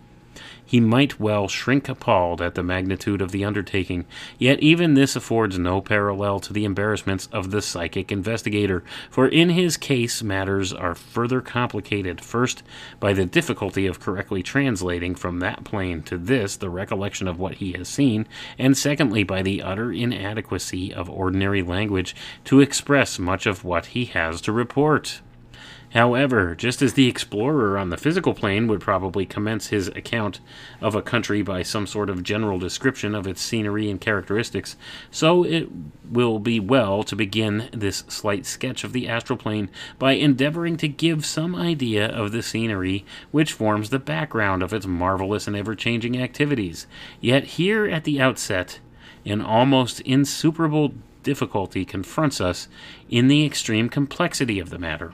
he 0.67 0.81
might 0.81 1.19
well 1.19 1.47
shrink 1.47 1.87
appalled 1.87 2.41
at 2.41 2.55
the 2.55 2.61
magnitude 2.61 3.21
of 3.21 3.31
the 3.31 3.45
undertaking, 3.45 4.05
yet 4.37 4.59
even 4.59 4.93
this 4.93 5.15
affords 5.15 5.57
no 5.57 5.79
parallel 5.79 6.41
to 6.41 6.51
the 6.51 6.65
embarrassments 6.65 7.27
of 7.31 7.51
the 7.51 7.61
psychic 7.61 8.11
investigator, 8.11 8.83
for 9.09 9.27
in 9.27 9.49
his 9.51 9.77
case 9.77 10.21
matters 10.21 10.73
are 10.73 10.93
further 10.93 11.39
complicated, 11.39 12.19
first 12.19 12.63
by 12.99 13.13
the 13.13 13.25
difficulty 13.25 13.87
of 13.87 14.01
correctly 14.01 14.43
translating 14.43 15.15
from 15.15 15.39
that 15.39 15.63
plane 15.63 16.03
to 16.03 16.17
this 16.17 16.57
the 16.57 16.69
recollection 16.69 17.29
of 17.29 17.39
what 17.39 17.55
he 17.55 17.71
has 17.71 17.87
seen, 17.87 18.27
and 18.59 18.77
secondly 18.77 19.23
by 19.23 19.41
the 19.41 19.61
utter 19.61 19.91
inadequacy 19.93 20.93
of 20.93 21.09
ordinary 21.09 21.63
language 21.63 22.13
to 22.43 22.59
express 22.59 23.17
much 23.17 23.45
of 23.45 23.63
what 23.63 23.87
he 23.87 24.03
has 24.05 24.41
to 24.41 24.51
report. 24.51 25.21
However, 25.91 26.53
just 26.53 26.81
as 26.81 26.93
the 26.93 27.07
explorer 27.07 27.77
on 27.77 27.89
the 27.89 27.97
physical 27.97 28.33
plane 28.33 28.67
would 28.67 28.81
probably 28.81 29.25
commence 29.25 29.67
his 29.67 29.87
account 29.87 30.41
of 30.81 30.95
a 30.95 31.01
country 31.01 31.41
by 31.41 31.63
some 31.63 31.87
sort 31.87 32.09
of 32.09 32.23
general 32.23 32.59
description 32.59 33.15
of 33.15 33.25
its 33.25 33.41
scenery 33.41 33.89
and 33.89 33.99
characteristics, 33.99 34.75
so 35.09 35.45
it 35.45 35.69
will 36.11 36.39
be 36.39 36.59
well 36.59 37.03
to 37.03 37.15
begin 37.15 37.69
this 37.71 38.03
slight 38.09 38.45
sketch 38.45 38.83
of 38.83 38.91
the 38.91 39.07
astral 39.07 39.37
plane 39.37 39.69
by 39.97 40.11
endeavoring 40.11 40.75
to 40.77 40.89
give 40.89 41.25
some 41.25 41.55
idea 41.55 42.05
of 42.07 42.33
the 42.33 42.43
scenery 42.43 43.05
which 43.31 43.53
forms 43.53 43.89
the 43.89 43.97
background 43.97 44.61
of 44.61 44.73
its 44.73 44.85
marvelous 44.85 45.47
and 45.47 45.55
ever 45.55 45.73
changing 45.73 46.21
activities. 46.21 46.85
Yet, 47.21 47.45
here 47.45 47.87
at 47.87 48.03
the 48.03 48.19
outset, 48.19 48.79
an 49.25 49.41
almost 49.41 50.01
insuperable 50.01 50.93
difficulty 51.23 51.85
confronts 51.85 52.41
us 52.41 52.67
in 53.09 53.29
the 53.29 53.45
extreme 53.45 53.87
complexity 53.87 54.59
of 54.59 54.69
the 54.69 54.79
matter. 54.79 55.13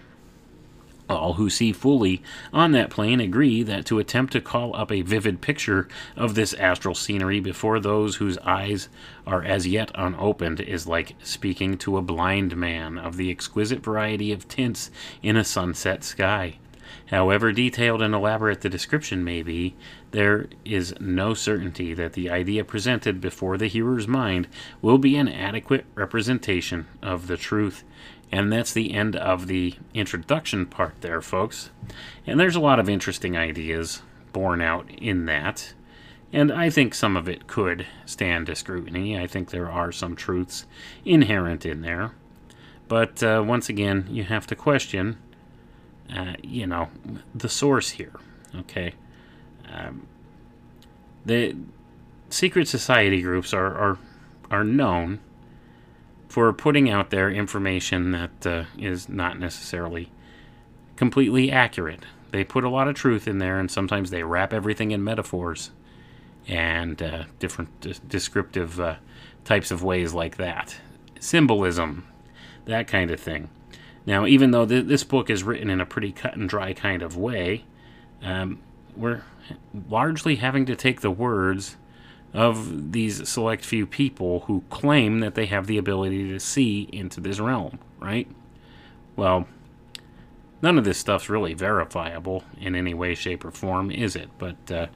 All 1.10 1.34
who 1.34 1.50
see 1.50 1.74
fully 1.74 2.24
on 2.54 2.72
that 2.72 2.90
plane 2.90 3.20
agree 3.20 3.62
that 3.64 3.86
to 3.88 4.00
attempt 4.00 4.32
to 4.34 4.42
call 4.42 4.76
up 4.76 4.92
a 4.92 5.02
vivid 5.02 5.42
picture 5.42 5.88
of 6.16 6.36
this 6.36 6.54
astral 6.54 6.96
scenery 6.96 7.42
before 7.42 7.80
those 7.80 8.16
whose 8.16 8.38
eyes 8.40 8.88
are 9.28 9.44
as 9.44 9.68
yet 9.68 9.92
unopened 9.96 10.62
is 10.62 10.88
like 10.88 11.16
speaking 11.22 11.78
to 11.80 11.98
a 11.98 12.02
blind 12.02 12.56
man 12.56 12.98
of 12.98 13.18
the 13.18 13.30
exquisite 13.30 13.84
variety 13.84 14.32
of 14.32 14.48
tints 14.48 14.92
in 15.22 15.36
a 15.36 15.44
sunset 15.44 16.04
sky. 16.04 16.58
However 17.08 17.52
detailed 17.52 18.02
and 18.02 18.16
elaborate 18.16 18.62
the 18.62 18.70
description 18.70 19.24
may 19.24 19.44
be, 19.44 19.76
there 20.12 20.48
is 20.64 20.96
no 21.00 21.34
certainty 21.34 21.94
that 21.94 22.14
the 22.14 22.30
idea 22.30 22.64
presented 22.64 23.20
before 23.20 23.58
the 23.58 23.68
hearer's 23.68 24.08
mind 24.08 24.48
will 24.82 24.98
be 24.98 25.18
an 25.18 25.28
adequate 25.28 25.86
representation 25.96 26.88
of 27.02 27.28
the 27.28 27.38
truth. 27.38 27.84
And 28.34 28.52
that's 28.52 28.74
the 28.74 28.96
end 28.96 29.16
of 29.16 29.46
the 29.46 29.76
introduction 29.94 30.66
part 30.66 31.02
there, 31.02 31.22
folks. 31.22 31.70
And 32.26 32.40
there's 32.40 32.56
a 32.56 32.60
lot 32.60 32.80
of 32.80 32.90
interesting 32.90 33.38
ideas 33.38 34.02
borne 34.32 34.60
out 34.60 34.90
in 34.90 35.28
that. 35.28 35.76
And 36.32 36.52
I 36.52 36.72
think 36.72 36.96
some 36.96 37.16
of 37.16 37.30
it 37.30 37.46
could 37.46 37.86
stand 38.08 38.48
to 38.48 38.56
scrutiny. 38.56 39.20
I 39.20 39.28
think 39.28 39.52
there 39.52 39.70
are 39.70 39.92
some 39.92 40.16
truths 40.16 40.66
inherent 41.06 41.64
in 41.64 41.82
there. 41.82 42.16
But 42.88 43.22
uh, 43.22 43.44
once 43.46 43.70
again, 43.70 44.08
you 44.10 44.24
have 44.24 44.48
to 44.48 44.56
question, 44.56 45.20
uh, 46.12 46.34
you 46.42 46.66
know, 46.66 46.90
the 47.36 47.50
source 47.50 47.92
here. 47.92 48.20
Okay. 48.56 48.96
Um, 49.72 50.08
the 51.24 51.56
secret 52.32 52.68
society 52.68 53.22
groups 53.22 53.54
are, 53.54 53.76
are, 53.78 54.00
are 54.50 54.64
known 54.64 55.20
for 56.34 56.52
putting 56.52 56.90
out 56.90 57.12
there 57.12 57.30
information 57.30 58.10
that 58.10 58.48
uh, 58.48 58.64
is 58.76 59.08
not 59.08 59.38
necessarily 59.38 60.12
completely 60.96 61.52
accurate. 61.52 62.00
They 62.32 62.44
put 62.44 62.64
a 62.64 62.70
lot 62.70 62.88
of 62.88 62.96
truth 62.96 63.28
in 63.28 63.38
there, 63.38 63.60
and 63.60 63.70
sometimes 63.70 64.10
they 64.10 64.24
wrap 64.24 64.52
everything 64.52 64.90
in 64.90 65.04
metaphors 65.04 65.70
and 66.48 67.00
uh, 67.04 67.26
different 67.38 68.10
descriptive 68.10 68.80
uh, 68.80 68.96
types 69.46 69.70
of 69.70 69.84
ways 69.84 70.16
like 70.16 70.38
that. 70.38 70.76
Symbolism, 71.20 72.08
that 72.66 72.88
kind 72.88 73.12
of 73.12 73.20
thing. 73.20 73.52
Now, 74.08 74.26
even 74.26 74.50
though 74.50 74.66
th- 74.66 74.88
this 74.88 75.04
book 75.04 75.30
is 75.30 75.44
written 75.44 75.70
in 75.70 75.80
a 75.80 75.86
pretty 75.86 76.12
cut 76.12 76.36
and 76.36 76.50
dry 76.50 76.74
kind 76.74 77.04
of 77.04 77.16
way, 77.16 77.66
um, 78.24 78.60
we're 78.96 79.22
largely 79.88 80.38
having 80.38 80.66
to 80.66 80.76
take 80.76 81.02
the 81.02 81.12
words 81.12 81.78
of 82.34 82.92
these 82.92 83.28
select 83.30 83.64
few 83.64 83.86
people 83.86 84.42
who 84.42 84.64
claim 84.70 85.20
that 85.20 85.36
they 85.36 85.46
have 85.46 85.68
the 85.68 85.78
ability 85.78 86.30
to 86.30 86.40
see 86.40 86.90
into 86.92 87.22
this 87.22 87.40
realm, 87.40 87.78
right? 88.00 88.28
Well, 89.16 89.48
none 90.62 90.78
of 90.78 90.84
this 90.84 90.98
stuff's 90.98 91.30
really 91.30 91.54
verifiable 91.54 92.44
in 92.60 92.76
any 92.76 92.94
way, 92.94 93.14
shape, 93.14 93.46
or 93.46 93.52
form, 93.52 93.92
is 93.92 94.16
it? 94.16 94.30
But 94.40 94.72
uh, 94.72 94.88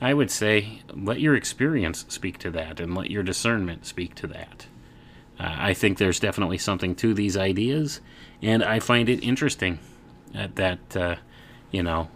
I 0.00 0.14
would 0.14 0.30
say 0.30 0.80
let 0.94 1.20
your 1.20 1.34
experience 1.34 2.06
speak 2.08 2.38
to 2.38 2.50
that 2.52 2.80
and 2.80 2.94
let 2.94 3.10
your 3.10 3.22
discernment 3.22 3.84
speak 3.84 4.14
to 4.16 4.26
that. 4.28 4.66
Uh, 5.38 5.54
I 5.58 5.74
think 5.74 5.98
there's 5.98 6.18
definitely 6.18 6.58
something 6.58 6.94
to 6.96 7.12
these 7.12 7.36
ideas, 7.36 8.00
and 8.40 8.64
I 8.64 8.80
find 8.80 9.10
it 9.10 9.22
interesting 9.22 9.78
that, 10.32 10.96
uh, 10.96 11.16
you 11.70 11.82
know, 11.82 12.08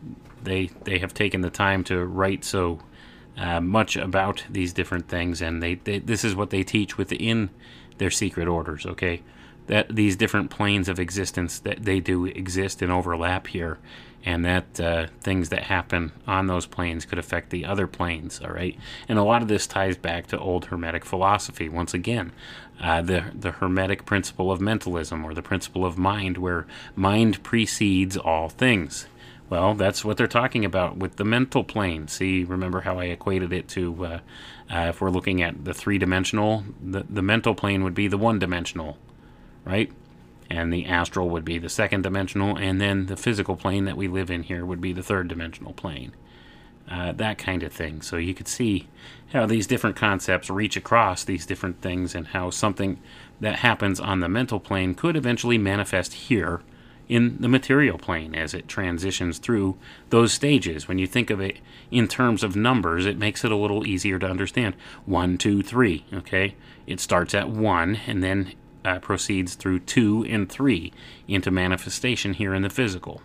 they 0.43 0.70
they 0.85 0.99
have 0.99 1.12
taken 1.12 1.43
the 1.43 1.51
time 1.51 1.85
to 1.85 2.05
write 2.05 2.45
so 2.45 2.81
uh, 3.41 3.61
much 3.61 3.97
about 3.97 4.45
these 4.51 4.74
different 4.74 5.09
things, 5.09 5.41
and 5.41 5.62
they, 5.62 5.76
they 5.76 5.99
this 5.99 6.24
is 6.24 6.36
what 6.36 6.51
they 6.51 6.62
teach 6.62 6.99
within 6.99 7.49
their 7.97 8.11
secret 8.11 8.47
orders. 8.47 8.84
Okay, 8.84 9.22
that 9.66 9.97
these 9.97 10.14
different 10.14 10.51
planes 10.51 10.88
of 10.88 11.01
existence 11.01 11.59
that 11.61 11.82
they 11.84 12.01
do 12.01 12.26
exist 12.26 12.82
and 12.82 12.93
overlap 12.93 13.47
here, 13.47 13.78
and 14.26 14.45
that 14.45 14.78
uh, 14.78 15.07
things 15.22 15.49
that 15.49 15.62
happen 15.64 16.12
on 16.26 16.49
those 16.49 16.66
planes 16.66 17.07
could 17.07 17.18
affect 17.18 17.49
the 17.49 17.64
other 17.64 17.86
planes. 17.86 18.43
All 18.45 18.51
right, 18.51 18.76
and 19.09 19.18
a 19.18 19.24
lot 19.24 19.41
of 19.41 19.49
this 19.49 19.66
ties 19.66 19.97
back 19.97 20.26
to 20.26 20.38
old 20.38 20.66
Hermetic 20.66 21.07
philosophy. 21.07 21.66
Once 21.66 21.95
again, 21.95 22.32
uh, 22.78 23.01
the 23.01 23.24
the 23.34 23.53
Hermetic 23.53 24.05
principle 24.05 24.53
of 24.53 24.61
mentalism 24.61 25.24
or 25.24 25.32
the 25.32 25.41
principle 25.41 25.86
of 25.86 25.97
mind, 25.97 26.36
where 26.36 26.66
mind 26.95 27.43
precedes 27.43 28.18
all 28.18 28.51
things. 28.51 29.07
Well, 29.51 29.74
that's 29.74 30.05
what 30.05 30.16
they're 30.16 30.28
talking 30.28 30.64
about 30.64 30.96
with 30.96 31.16
the 31.16 31.24
mental 31.24 31.64
plane. 31.64 32.07
See, 32.07 32.44
remember 32.44 32.82
how 32.82 33.01
I 33.01 33.07
equated 33.07 33.53
it 33.53 33.66
to, 33.70 34.05
uh, 34.05 34.18
uh, 34.72 34.86
if 34.90 35.01
we're 35.01 35.11
looking 35.11 35.42
at 35.42 35.64
the 35.64 35.74
three 35.74 35.98
dimensional, 35.98 36.62
the, 36.80 37.05
the 37.11 37.20
mental 37.20 37.57
plane 37.57 37.82
would 37.82 37.94
be 37.94 38.07
the 38.07 38.16
one 38.16 38.38
dimensional, 38.38 38.96
right? 39.64 39.90
And 40.48 40.72
the 40.72 40.86
astral 40.86 41.28
would 41.30 41.44
be 41.44 41.59
the 41.59 41.68
second 41.68 42.03
dimensional, 42.03 42.57
and 42.57 42.80
then 42.80 43.07
the 43.07 43.16
physical 43.16 43.57
plane 43.57 43.86
that 43.86 43.96
we 43.96 44.07
live 44.07 44.30
in 44.30 44.44
here 44.44 44.64
would 44.64 44.80
be 44.80 44.92
the 44.92 45.03
third 45.03 45.26
dimensional 45.26 45.72
plane. 45.72 46.12
Uh, 46.88 47.11
that 47.12 47.38
kind 47.38 47.64
of 47.64 47.72
thing. 47.72 48.03
So 48.03 48.16
you 48.18 48.34
could 48.34 48.48
see 48.48 48.88
how 49.32 49.46
these 49.46 49.66
different 49.66 49.96
concepts 49.96 50.48
reach 50.48 50.76
across 50.76 51.24
these 51.24 51.44
different 51.44 51.80
things, 51.80 52.14
and 52.14 52.28
how 52.28 52.51
something 52.51 53.01
that 53.40 53.57
happens 53.57 53.98
on 53.98 54.20
the 54.20 54.28
mental 54.28 54.61
plane 54.61 54.94
could 54.94 55.16
eventually 55.16 55.59
manifest 55.59 56.12
here 56.14 56.62
in 57.11 57.38
the 57.40 57.48
material 57.48 57.98
plane 57.98 58.36
as 58.36 58.54
it 58.54 58.68
transitions 58.68 59.38
through 59.38 59.76
those 60.11 60.32
stages. 60.32 60.86
When 60.86 61.00
you 61.00 61.08
think 61.08 61.28
of 61.28 61.40
it 61.40 61.58
in 61.90 62.06
terms 62.06 62.44
of 62.44 62.54
numbers, 62.54 63.04
it 63.04 63.18
makes 63.18 63.44
it 63.44 63.50
a 63.50 63.56
little 63.56 63.84
easier 63.84 64.18
to 64.20 64.26
understand. 64.26 64.76
One, 65.06 65.36
two, 65.36 65.61
three. 65.61 66.04
Okay, 66.12 66.54
it 66.86 67.00
starts 67.00 67.34
at 67.34 67.50
one 67.50 67.96
and 68.06 68.22
then 68.22 68.52
uh, 68.84 69.00
proceeds 69.00 69.56
through 69.56 69.80
two 69.80 70.24
and 70.28 70.48
three 70.48 70.92
into 71.26 71.50
manifestation 71.50 72.34
here 72.34 72.54
in 72.54 72.62
the 72.62 72.70
physical. 72.70 73.20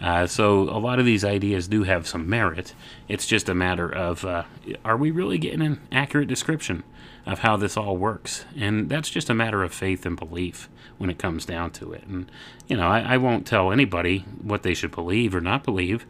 Uh, 0.00 0.26
so 0.26 0.62
a 0.62 0.80
lot 0.80 0.98
of 0.98 1.04
these 1.04 1.22
ideas 1.22 1.68
do 1.68 1.82
have 1.82 2.08
some 2.08 2.26
merit. 2.26 2.72
It's 3.06 3.26
just 3.26 3.50
a 3.50 3.54
matter 3.54 3.94
of 3.94 4.24
uh, 4.24 4.44
are 4.82 4.96
we 4.96 5.10
really 5.10 5.36
getting 5.36 5.60
an 5.60 5.78
accurate 5.92 6.28
description 6.28 6.84
of 7.26 7.40
how 7.40 7.56
this 7.56 7.76
all 7.76 7.96
works? 7.96 8.44
And 8.56 8.88
that's 8.88 9.10
just 9.10 9.30
a 9.30 9.34
matter 9.34 9.62
of 9.62 9.72
faith 9.72 10.06
and 10.06 10.16
belief 10.16 10.68
when 10.98 11.10
it 11.10 11.18
comes 11.18 11.46
down 11.46 11.70
to 11.72 11.92
it. 11.92 12.04
And 12.06 12.30
you 12.68 12.76
know, 12.76 12.88
I, 12.88 13.14
I 13.14 13.16
won't 13.16 13.46
tell 13.46 13.72
anybody 13.72 14.20
what 14.42 14.62
they 14.62 14.74
should 14.74 14.90
believe 14.90 15.34
or 15.34 15.40
not 15.40 15.64
believe, 15.64 16.06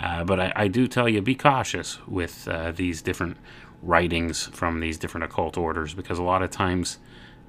uh, 0.00 0.24
but 0.24 0.40
I, 0.40 0.52
I, 0.54 0.68
do 0.68 0.86
tell 0.86 1.08
you 1.08 1.22
be 1.22 1.34
cautious 1.34 1.98
with 2.06 2.46
uh, 2.46 2.70
these 2.72 3.00
different 3.00 3.38
writings 3.82 4.46
from 4.48 4.80
these 4.80 4.98
different 4.98 5.24
occult 5.24 5.56
orders 5.56 5.94
because 5.94 6.18
a 6.18 6.22
lot 6.22 6.42
of 6.42 6.50
times 6.50 6.98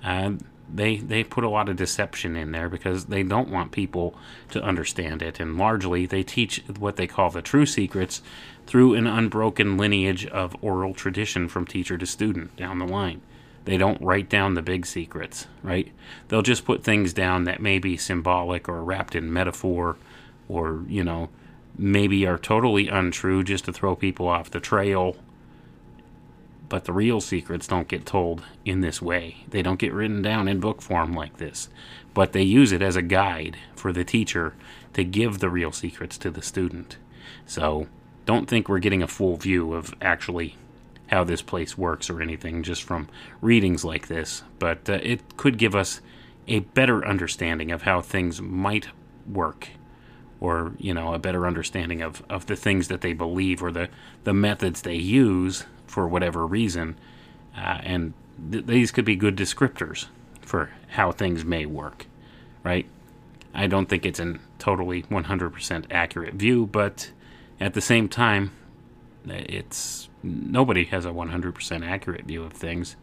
uh, 0.03 0.31
they 0.73 0.97
they 0.97 1.23
put 1.23 1.43
a 1.43 1.49
lot 1.49 1.69
of 1.69 1.75
deception 1.75 2.35
in 2.35 2.51
there 2.51 2.69
because 2.69 3.05
they 3.05 3.23
don't 3.23 3.49
want 3.49 3.71
people 3.71 4.15
to 4.49 4.61
understand 4.61 5.21
it, 5.21 5.39
and 5.39 5.57
largely 5.57 6.05
they 6.05 6.23
teach 6.23 6.63
what 6.77 6.97
they 6.97 7.07
call 7.07 7.29
the 7.29 7.41
true 7.41 7.65
secrets 7.65 8.21
through 8.67 8.93
an 8.95 9.07
unbroken 9.07 9.77
lineage 9.77 10.25
of 10.27 10.55
oral 10.61 10.93
tradition 10.93 11.47
from 11.47 11.65
teacher 11.65 11.97
to 11.97 12.05
student 12.05 12.55
down 12.57 12.79
the 12.79 12.85
line. 12.85 13.21
They 13.65 13.77
don't 13.77 14.01
write 14.01 14.29
down 14.29 14.53
the 14.53 14.61
big 14.61 14.85
secrets, 14.85 15.47
right? 15.63 15.91
They'll 16.27 16.41
just 16.41 16.65
put 16.65 16.83
things 16.83 17.13
down 17.13 17.45
that 17.45 17.61
may 17.61 17.79
be 17.79 17.97
symbolic 17.97 18.69
or 18.69 18.83
wrapped 18.83 19.15
in 19.15 19.33
metaphor 19.33 19.97
or, 20.47 20.83
you 20.87 21.03
know, 21.03 21.29
maybe 21.77 22.25
are 22.25 22.37
totally 22.37 22.87
untrue 22.87 23.43
just 23.43 23.65
to 23.65 23.73
throw 23.73 23.95
people 23.95 24.27
off 24.27 24.51
the 24.51 24.59
trail 24.59 25.17
But 26.69 26.85
the 26.85 26.93
real 26.93 27.21
secrets 27.21 27.67
don't 27.67 27.87
get 27.87 28.05
told 28.05 28.43
in 28.65 28.81
this 28.81 29.01
way. 29.01 29.37
They 29.49 29.61
don't 29.61 29.79
get 29.79 29.93
written 29.93 30.21
down 30.21 30.47
in 30.47 30.59
book 30.59 30.81
form 30.81 31.13
like 31.13 31.37
this. 31.37 31.69
But 32.13 32.33
they 32.33 32.43
use 32.43 32.71
it 32.71 32.81
as 32.81 32.95
a 32.95 33.01
guide 33.01 33.57
for 33.75 33.93
the 33.93 34.03
teacher 34.03 34.53
to 34.93 35.03
give 35.03 35.39
the 35.39 35.49
real 35.49 35.71
secrets 35.71 36.17
to 36.19 36.31
the 36.31 36.41
student. 36.41 36.97
So 37.45 37.87
don't 38.27 38.47
think 38.47 38.67
we're 38.67 38.79
getting 38.79 39.01
a 39.01 39.07
full 39.07 39.37
view 39.37 39.73
of 39.73 39.95
actually 40.01 40.57
how 41.07 41.23
this 41.23 41.41
place 41.41 41.77
works 41.77 42.09
or 42.09 42.21
anything 42.21 42.61
just 42.61 42.83
from 42.83 43.07
readings 43.41 43.85
like 43.85 44.07
this. 44.07 44.43
But 44.59 44.89
uh, 44.89 44.99
it 45.01 45.37
could 45.37 45.57
give 45.57 45.73
us 45.73 46.01
a 46.47 46.59
better 46.59 47.07
understanding 47.07 47.71
of 47.71 47.83
how 47.83 48.01
things 48.01 48.41
might 48.41 48.89
work 49.25 49.69
or 50.39 50.73
you 50.77 50.93
know 50.93 51.13
a 51.13 51.19
better 51.19 51.47
understanding 51.47 52.01
of, 52.01 52.21
of 52.29 52.45
the 52.45 52.55
things 52.55 52.89
that 52.89 53.01
they 53.01 53.13
believe 53.13 53.63
or 53.63 53.71
the, 53.71 53.89
the 54.23 54.33
methods 54.33 54.81
they 54.81 54.95
use 54.95 55.65
for 55.87 56.07
whatever 56.07 56.45
reason 56.45 56.95
uh, 57.57 57.79
and 57.81 58.13
th- 58.51 58.65
these 58.65 58.91
could 58.91 59.03
be 59.03 59.15
good 59.15 59.35
descriptors 59.35 60.07
for 60.41 60.69
how 60.89 61.11
things 61.11 61.43
may 61.43 61.65
work 61.65 62.05
right 62.63 62.85
i 63.53 63.65
don't 63.67 63.89
think 63.89 64.05
it's 64.05 64.19
a 64.19 64.35
totally 64.59 65.03
100% 65.03 65.85
accurate 65.91 66.35
view 66.35 66.67
but 66.67 67.11
at 67.59 67.73
the 67.73 67.81
same 67.81 68.07
time 68.07 68.51
it's 69.25 70.07
nobody 70.23 70.85
has 70.85 71.05
a 71.05 71.09
100% 71.09 71.85
accurate 71.85 72.25
view 72.25 72.43
of 72.43 72.53
things 72.53 72.95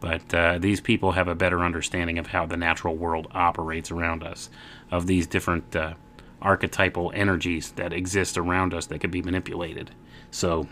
but 0.00 0.34
uh, 0.34 0.58
these 0.58 0.80
people 0.80 1.12
have 1.12 1.28
a 1.28 1.34
better 1.34 1.60
understanding 1.60 2.18
of 2.18 2.28
how 2.28 2.46
the 2.46 2.56
natural 2.56 2.96
world 2.96 3.28
operates 3.32 3.90
around 3.90 4.22
us 4.22 4.50
of 4.90 5.06
these 5.06 5.26
different 5.26 5.74
uh, 5.74 5.94
archetypal 6.42 7.10
energies 7.14 7.72
that 7.72 7.92
exist 7.92 8.36
around 8.36 8.74
us 8.74 8.86
that 8.86 9.00
can 9.00 9.10
be 9.10 9.22
manipulated. 9.22 9.90
So 10.30 10.68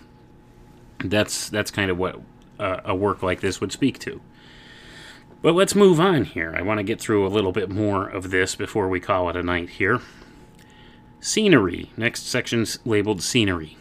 that's 0.98 1.48
that's 1.48 1.70
kind 1.70 1.90
of 1.90 1.98
what 1.98 2.20
uh, 2.58 2.80
a 2.84 2.94
work 2.94 3.22
like 3.22 3.40
this 3.40 3.60
would 3.60 3.72
speak 3.72 3.98
to. 4.00 4.20
But 5.42 5.54
let's 5.54 5.74
move 5.74 6.00
on 6.00 6.24
here. 6.24 6.54
I 6.56 6.62
want 6.62 6.78
to 6.78 6.84
get 6.84 7.00
through 7.00 7.26
a 7.26 7.28
little 7.28 7.52
bit 7.52 7.70
more 7.70 8.06
of 8.08 8.30
this 8.30 8.54
before 8.54 8.88
we 8.88 9.00
call 9.00 9.28
it 9.28 9.36
a 9.36 9.42
night 9.42 9.70
here. 9.70 10.00
Scenery. 11.26 11.90
Next 11.96 12.26
section's 12.26 12.78
labeled 12.84 13.22
scenery. 13.22 13.78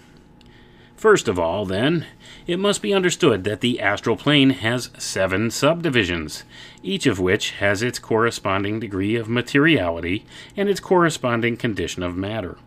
First 0.95 1.27
of 1.27 1.37
all, 1.37 1.65
then, 1.65 2.05
it 2.47 2.57
must 2.57 2.81
be 2.81 2.93
understood 2.93 3.43
that 3.43 3.59
the 3.59 3.81
astral 3.81 4.15
plane 4.15 4.51
has 4.51 4.91
seven 4.97 5.51
subdivisions, 5.51 6.45
each 6.83 7.05
of 7.05 7.19
which 7.19 7.51
has 7.55 7.83
its 7.83 7.99
corresponding 7.99 8.79
degree 8.79 9.17
of 9.17 9.27
materiality 9.27 10.25
and 10.55 10.69
its 10.69 10.79
corresponding 10.79 11.57
condition 11.57 12.01
of 12.01 12.15
matter. 12.15 12.57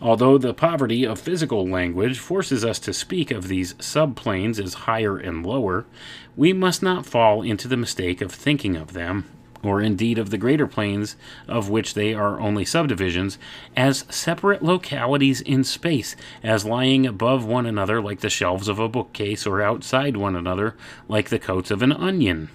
Although 0.00 0.38
the 0.38 0.54
poverty 0.54 1.04
of 1.04 1.18
physical 1.18 1.66
language 1.66 2.16
forces 2.16 2.64
us 2.64 2.78
to 2.78 2.92
speak 2.92 3.32
of 3.32 3.48
these 3.48 3.74
subplanes 3.74 4.64
as 4.64 4.86
higher 4.86 5.18
and 5.18 5.44
lower, 5.44 5.84
we 6.36 6.52
must 6.52 6.80
not 6.80 7.06
fall 7.06 7.42
into 7.42 7.66
the 7.66 7.76
mistake 7.76 8.20
of 8.20 8.30
thinking 8.30 8.76
of 8.76 8.92
them 8.92 9.24
or 9.62 9.80
indeed 9.80 10.18
of 10.18 10.30
the 10.30 10.38
greater 10.38 10.66
planes 10.66 11.16
of 11.48 11.68
which 11.68 11.94
they 11.94 12.14
are 12.14 12.40
only 12.40 12.64
subdivisions, 12.64 13.38
as 13.76 14.04
separate 14.08 14.62
localities 14.62 15.40
in 15.40 15.64
space, 15.64 16.16
as 16.42 16.64
lying 16.64 17.06
above 17.06 17.44
one 17.44 17.66
another 17.66 18.00
like 18.00 18.20
the 18.20 18.30
shelves 18.30 18.68
of 18.68 18.78
a 18.78 18.88
bookcase, 18.88 19.46
or 19.46 19.62
outside 19.62 20.16
one 20.16 20.36
another 20.36 20.74
like 21.08 21.28
the 21.28 21.38
coats 21.38 21.70
of 21.70 21.82
an 21.82 21.92
onion. 21.92 22.48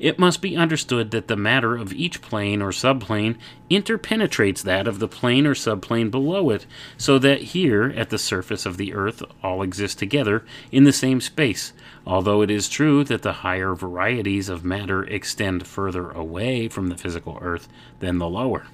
It 0.00 0.18
must 0.18 0.40
be 0.40 0.56
understood 0.56 1.10
that 1.10 1.28
the 1.28 1.36
matter 1.36 1.76
of 1.76 1.92
each 1.92 2.22
plane 2.22 2.62
or 2.62 2.72
subplane 2.72 3.36
interpenetrates 3.68 4.62
that 4.62 4.88
of 4.88 4.98
the 4.98 5.06
plane 5.06 5.46
or 5.46 5.54
subplane 5.54 6.08
below 6.08 6.48
it, 6.48 6.64
so 6.96 7.18
that 7.18 7.42
here, 7.42 7.92
at 7.94 8.08
the 8.08 8.16
surface 8.16 8.64
of 8.64 8.78
the 8.78 8.94
earth, 8.94 9.22
all 9.42 9.62
exist 9.62 9.98
together 9.98 10.42
in 10.72 10.84
the 10.84 10.92
same 10.92 11.20
space, 11.20 11.74
although 12.06 12.40
it 12.40 12.50
is 12.50 12.66
true 12.66 13.04
that 13.04 13.20
the 13.20 13.44
higher 13.44 13.74
varieties 13.74 14.48
of 14.48 14.64
matter 14.64 15.04
extend 15.04 15.66
further 15.66 16.10
away 16.10 16.66
from 16.66 16.88
the 16.88 16.96
physical 16.96 17.38
earth 17.42 17.68
than 17.98 18.16
the 18.16 18.28
lower. 18.28 18.68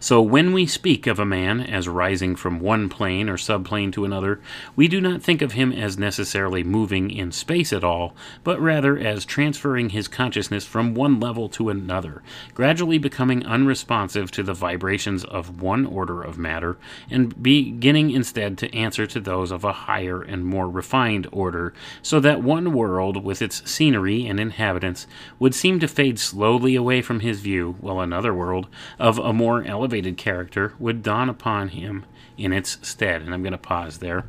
So 0.00 0.20
when 0.20 0.52
we 0.52 0.66
speak 0.66 1.06
of 1.06 1.18
a 1.18 1.24
man 1.24 1.60
as 1.60 1.88
rising 1.88 2.36
from 2.36 2.60
one 2.60 2.88
plane 2.88 3.28
or 3.28 3.36
subplane 3.36 3.92
to 3.92 4.04
another, 4.04 4.40
we 4.76 4.88
do 4.88 5.00
not 5.00 5.22
think 5.22 5.42
of 5.42 5.52
him 5.52 5.72
as 5.72 5.98
necessarily 5.98 6.64
moving 6.64 7.10
in 7.10 7.32
space 7.32 7.72
at 7.72 7.84
all, 7.84 8.14
but 8.44 8.60
rather 8.60 8.98
as 8.98 9.24
transferring 9.24 9.90
his 9.90 10.08
consciousness 10.08 10.64
from 10.64 10.94
one 10.94 11.20
level 11.20 11.48
to 11.50 11.68
another, 11.68 12.22
gradually 12.54 12.98
becoming 12.98 13.44
unresponsive 13.46 14.30
to 14.30 14.42
the 14.42 14.54
vibrations 14.54 15.24
of 15.24 15.60
one 15.62 15.86
order 15.86 16.22
of 16.22 16.38
matter, 16.38 16.76
and 17.10 17.42
beginning 17.42 18.10
instead 18.10 18.58
to 18.58 18.74
answer 18.74 19.06
to 19.06 19.20
those 19.20 19.50
of 19.50 19.64
a 19.64 19.72
higher 19.72 20.22
and 20.22 20.44
more 20.44 20.68
refined 20.68 21.26
order, 21.32 21.72
so 22.02 22.20
that 22.20 22.42
one 22.42 22.72
world 22.72 23.22
with 23.22 23.42
its 23.42 23.68
scenery 23.70 24.26
and 24.26 24.38
inhabitants 24.38 25.06
would 25.38 25.54
seem 25.54 25.78
to 25.78 25.88
fade 25.88 26.18
slowly 26.18 26.74
away 26.74 27.02
from 27.02 27.20
his 27.20 27.40
view, 27.40 27.76
while 27.80 28.00
another 28.00 28.34
world 28.34 28.66
of 28.98 29.18
a 29.18 29.32
more 29.32 29.61
elevated 29.66 30.16
character 30.16 30.74
would 30.78 31.02
dawn 31.02 31.28
upon 31.28 31.68
him 31.68 32.04
in 32.36 32.52
its 32.52 32.78
stead. 32.86 33.22
And 33.22 33.32
I'm 33.32 33.42
going 33.42 33.52
to 33.52 33.58
pause 33.58 33.98
there. 33.98 34.24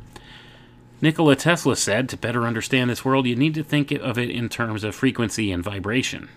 Nikola 1.00 1.36
Tesla 1.36 1.76
said 1.76 2.08
to 2.08 2.16
better 2.16 2.46
understand 2.46 2.88
this 2.88 3.04
world, 3.04 3.26
you 3.26 3.36
need 3.36 3.54
to 3.54 3.62
think 3.62 3.90
of 3.90 4.16
it 4.16 4.30
in 4.30 4.48
terms 4.48 4.84
of 4.84 4.94
frequency 4.94 5.52
and 5.52 5.62
vibration. 5.62 6.28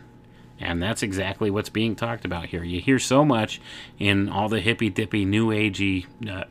And 0.60 0.82
that's 0.82 1.04
exactly 1.04 1.52
what's 1.52 1.70
being 1.70 1.96
talked 1.96 2.26
about 2.26 2.48
here. 2.48 2.64
You 2.64 2.82
hear 2.82 3.00
so 3.00 3.24
much 3.24 3.62
in 4.00 4.28
all 4.28 4.50
the 4.50 4.60
hippy 4.60 4.90
dippy, 4.90 5.24
new 5.24 5.50
agey 5.50 6.06
uh, 6.28 6.44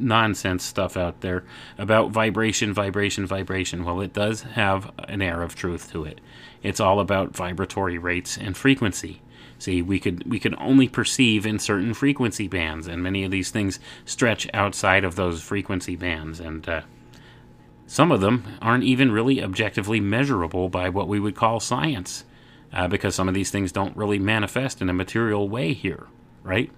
nonsense 0.00 0.64
stuff 0.64 0.96
out 0.96 1.20
there 1.20 1.44
about 1.78 2.10
vibration, 2.10 2.74
vibration, 2.74 3.26
vibration. 3.26 3.84
Well, 3.84 4.00
it 4.00 4.12
does 4.12 4.42
have 4.42 4.90
an 5.08 5.22
air 5.22 5.42
of 5.42 5.54
truth 5.54 5.90
to 5.92 6.04
it. 6.04 6.20
It's 6.62 6.80
all 6.80 6.98
about 6.98 7.36
vibratory 7.36 7.98
rates 7.98 8.36
and 8.36 8.56
frequency. 8.56 9.20
See, 9.64 9.80
we 9.80 9.98
could 9.98 10.30
we 10.30 10.38
could 10.38 10.54
only 10.58 10.90
perceive 10.90 11.46
in 11.46 11.58
certain 11.58 11.94
frequency 11.94 12.48
bands, 12.48 12.86
and 12.86 13.02
many 13.02 13.24
of 13.24 13.30
these 13.30 13.50
things 13.50 13.80
stretch 14.04 14.46
outside 14.52 15.04
of 15.04 15.16
those 15.16 15.40
frequency 15.40 15.96
bands, 15.96 16.38
and 16.38 16.68
uh, 16.68 16.82
some 17.86 18.12
of 18.12 18.20
them 18.20 18.44
aren't 18.60 18.84
even 18.84 19.10
really 19.10 19.42
objectively 19.42 20.00
measurable 20.00 20.68
by 20.68 20.90
what 20.90 21.08
we 21.08 21.18
would 21.18 21.34
call 21.34 21.60
science, 21.60 22.26
uh, 22.74 22.88
because 22.88 23.14
some 23.14 23.26
of 23.26 23.32
these 23.32 23.50
things 23.50 23.72
don't 23.72 23.96
really 23.96 24.18
manifest 24.18 24.82
in 24.82 24.90
a 24.90 24.92
material 24.92 25.48
way 25.48 25.72
here, 25.72 26.08
right? 26.42 26.70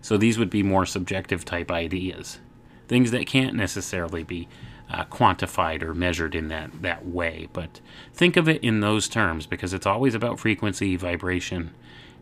So 0.00 0.16
these 0.16 0.36
would 0.36 0.50
be 0.50 0.64
more 0.64 0.84
subjective 0.84 1.44
type 1.44 1.70
ideas, 1.70 2.40
things 2.88 3.12
that 3.12 3.28
can't 3.28 3.54
necessarily 3.54 4.24
be 4.24 4.48
uh, 4.90 5.04
quantified 5.04 5.80
or 5.80 5.94
measured 5.94 6.34
in 6.34 6.48
that, 6.48 6.82
that 6.82 7.06
way. 7.06 7.46
But 7.52 7.80
think 8.12 8.36
of 8.36 8.48
it 8.48 8.64
in 8.64 8.80
those 8.80 9.08
terms 9.08 9.46
because 9.46 9.72
it's 9.72 9.86
always 9.86 10.16
about 10.16 10.40
frequency, 10.40 10.96
vibration, 10.96 11.70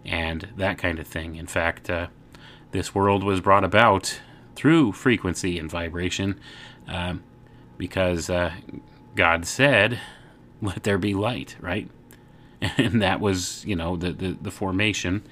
and 0.05 0.49
that 0.57 0.79
kind 0.79 0.99
of 0.99 1.07
thing. 1.07 1.37
In 1.37 1.47
fact, 1.47 1.91
uh, 1.91 2.09
this 2.73 2.95
world 2.95 3.25
was 3.25 3.41
brought 3.41 3.65
about 3.65 4.21
through 4.55 4.93
frequency 4.93 5.59
and 5.59 5.71
vibration 5.71 6.39
um, 6.87 7.23
because 7.79 8.31
uh, 8.31 8.53
God 9.15 9.47
said, 9.47 10.01
Let 10.61 10.83
there 10.83 10.99
be 10.99 11.15
light, 11.15 11.57
right? 11.61 11.89
And 12.77 13.01
that 13.01 13.21
was, 13.21 13.65
you 13.65 13.75
know, 13.75 13.97
the, 13.97 14.13
the, 14.13 14.37
the 14.39 14.51
formation 14.51 15.23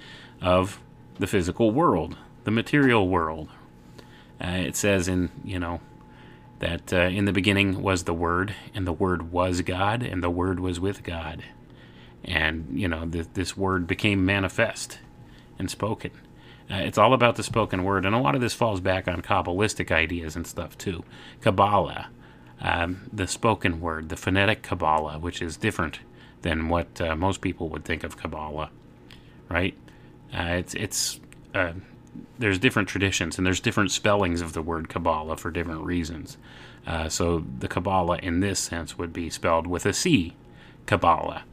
of 0.41 0.81
the 1.19 1.27
physical 1.27 1.71
world, 1.71 2.17
the 2.45 2.51
material 2.51 3.07
world. 3.07 3.51
Uh, 4.43 4.49
it 4.49 4.77
says 4.77 5.09
in, 5.09 5.31
you 5.45 5.59
know, 5.59 5.81
that 6.61 6.91
uh, 6.91 7.01
in 7.01 7.27
the 7.27 7.33
beginning 7.33 7.83
was 7.83 8.05
the 8.05 8.15
Word, 8.15 8.55
and 8.75 8.87
the 8.87 8.95
Word 8.95 9.31
was 9.31 9.61
God, 9.61 10.03
and 10.03 10.23
the 10.23 10.31
Word 10.31 10.59
was 10.59 10.81
with 10.81 11.03
God 11.03 11.43
and 12.29 12.69
you 12.79 12.87
know 12.87 13.07
th- 13.07 13.27
this 13.35 13.57
word 13.57 13.87
became 13.87 14.25
manifest 14.25 14.99
and 15.59 15.71
spoken. 15.71 16.11
Uh, 16.71 16.77
it's 16.77 16.99
all 16.99 17.15
about 17.15 17.37
the 17.37 17.43
spoken 17.43 17.83
word, 17.83 18.05
and 18.05 18.15
a 18.15 18.19
lot 18.19 18.35
of 18.35 18.41
this 18.41 18.55
falls 18.55 18.81
back 18.81 19.09
on 19.09 19.23
kabbalistic 19.23 19.91
ideas 19.91 20.37
and 20.37 20.47
stuff 20.47 20.77
too. 20.77 21.03
Kabbalah, 21.41 22.09
um, 22.61 23.09
the 23.11 23.27
spoken 23.27 23.81
word, 23.81 24.11
the 24.11 24.17
phonetic 24.17 24.63
Kabbalah, 24.63 25.19
which 25.19 25.41
is 25.41 25.57
different 25.57 26.01
than 26.43 26.69
what 26.69 27.01
uh, 27.01 27.17
most 27.17 27.41
people 27.41 27.71
would 27.71 27.85
think 27.85 28.05
of 28.05 28.19
Kabbalah, 28.19 28.71
right? 29.49 29.75
Uh, 30.33 30.57
it's 30.59 30.75
it's 30.75 31.21
uh, 31.55 31.73
there's 32.39 32.59
different 32.59 32.89
traditions 32.89 33.39
and 33.39 33.47
there's 33.47 33.61
different 33.61 33.91
spellings 33.91 34.41
of 34.41 34.53
the 34.53 34.63
word 34.63 34.89
Kabbalah 34.89 35.37
for 35.39 35.51
different 35.51 35.85
reasons. 35.85 36.37
Uh, 36.87 37.09
so 37.09 37.45
the 37.59 37.69
Kabbalah 37.69 38.19
in 38.19 38.41
this 38.41 38.59
sense 38.59 38.99
would 38.99 39.13
be 39.13 39.31
spelled 39.31 39.67
with 39.67 39.87
a 39.87 39.93
C, 39.93 40.37
Kabbalah, 40.87 41.45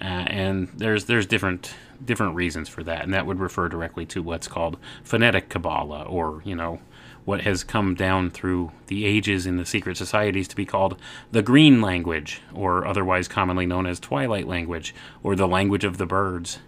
uh, 0.00 0.04
and 0.04 0.68
there's 0.76 1.04
there's 1.04 1.26
different 1.26 1.74
different 2.04 2.34
reasons 2.34 2.68
for 2.68 2.82
that, 2.82 3.04
and 3.04 3.12
that 3.12 3.26
would 3.26 3.38
refer 3.38 3.68
directly 3.68 4.06
to 4.06 4.22
what's 4.22 4.48
called 4.48 4.78
phonetic 5.02 5.48
Kabbalah, 5.48 6.04
or 6.04 6.42
you 6.44 6.54
know 6.54 6.80
what 7.24 7.42
has 7.42 7.62
come 7.62 7.94
down 7.94 8.30
through 8.30 8.72
the 8.86 9.04
ages 9.04 9.46
in 9.46 9.56
the 9.56 9.66
secret 9.66 9.96
societies 9.96 10.48
to 10.48 10.56
be 10.56 10.64
called 10.64 10.98
the 11.30 11.42
green 11.42 11.82
language, 11.82 12.40
or 12.54 12.86
otherwise 12.86 13.28
commonly 13.28 13.66
known 13.66 13.86
as 13.86 14.00
twilight 14.00 14.48
language, 14.48 14.94
or 15.22 15.36
the 15.36 15.48
language 15.48 15.84
of 15.84 15.98
the 15.98 16.06
birds. 16.06 16.58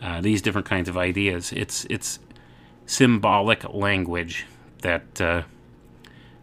Uh, 0.00 0.20
these 0.22 0.40
different 0.40 0.66
kinds 0.66 0.88
of 0.88 0.96
ideas. 0.96 1.52
It's 1.52 1.84
it's 1.90 2.18
symbolic 2.86 3.62
language 3.74 4.46
that 4.80 5.20
uh, 5.20 5.42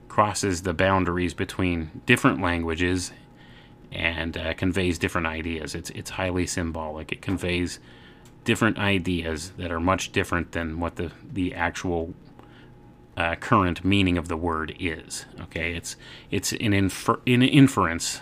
crosses 0.08 0.62
the 0.62 0.74
boundaries 0.74 1.34
between 1.34 2.02
different 2.06 2.40
languages 2.40 3.12
and 3.92 4.38
uh, 4.38 4.54
conveys 4.54 4.98
different 4.98 5.28
ideas. 5.28 5.76
It's 5.76 5.90
it's 5.92 6.12
highly 6.12 6.48
symbolic. 6.48 7.12
It 7.12 7.22
conveys 7.22 7.80
different 8.44 8.78
ideas 8.78 9.52
that 9.58 9.72
are 9.72 9.80
much 9.80 10.12
different 10.12 10.52
than 10.52 10.80
what 10.80 10.96
the 10.96 11.12
the 11.32 11.54
actual 11.54 12.14
uh, 13.16 13.36
current 13.36 13.84
meaning 13.84 14.18
of 14.18 14.28
the 14.28 14.38
word 14.38 14.76
is. 14.80 15.26
Okay, 15.42 15.74
it's 15.74 15.96
it's 16.32 16.52
an 16.54 16.74
infer 16.74 17.20
an 17.26 17.42
inference, 17.42 18.22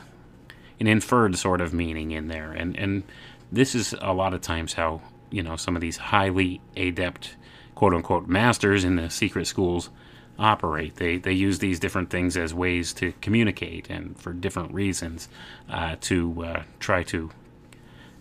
an 0.80 0.88
inferred 0.88 1.38
sort 1.38 1.62
of 1.62 1.74
meaning 1.74 2.12
in 2.12 2.28
there, 2.28 2.52
and 2.52 2.78
and 2.78 3.04
this 3.52 3.76
is 3.76 3.94
a 4.02 4.14
lot 4.14 4.34
of 4.34 4.42
times 4.42 4.74
how 4.74 5.02
you 5.30 5.44
know 5.44 5.56
some 5.56 5.76
of 5.76 5.82
these 5.82 5.98
highly 5.98 6.62
adept 6.78 7.36
quote 7.76 7.94
unquote 7.94 8.28
masters 8.28 8.84
in 8.84 8.96
the 8.96 9.10
secret 9.10 9.46
schools 9.46 9.90
operate. 10.38 10.96
They 10.96 11.18
they 11.18 11.34
use 11.34 11.60
these 11.60 11.80
different 11.80 12.10
things 12.10 12.36
as 12.38 12.54
ways 12.54 12.94
to 12.94 13.14
communicate 13.22 13.90
and 13.90 14.20
for 14.20 14.34
different 14.34 14.74
reasons 14.74 15.30
uh, 15.70 15.96
to 16.02 16.44
uh, 16.46 16.64
try 16.80 17.04
to 17.04 17.32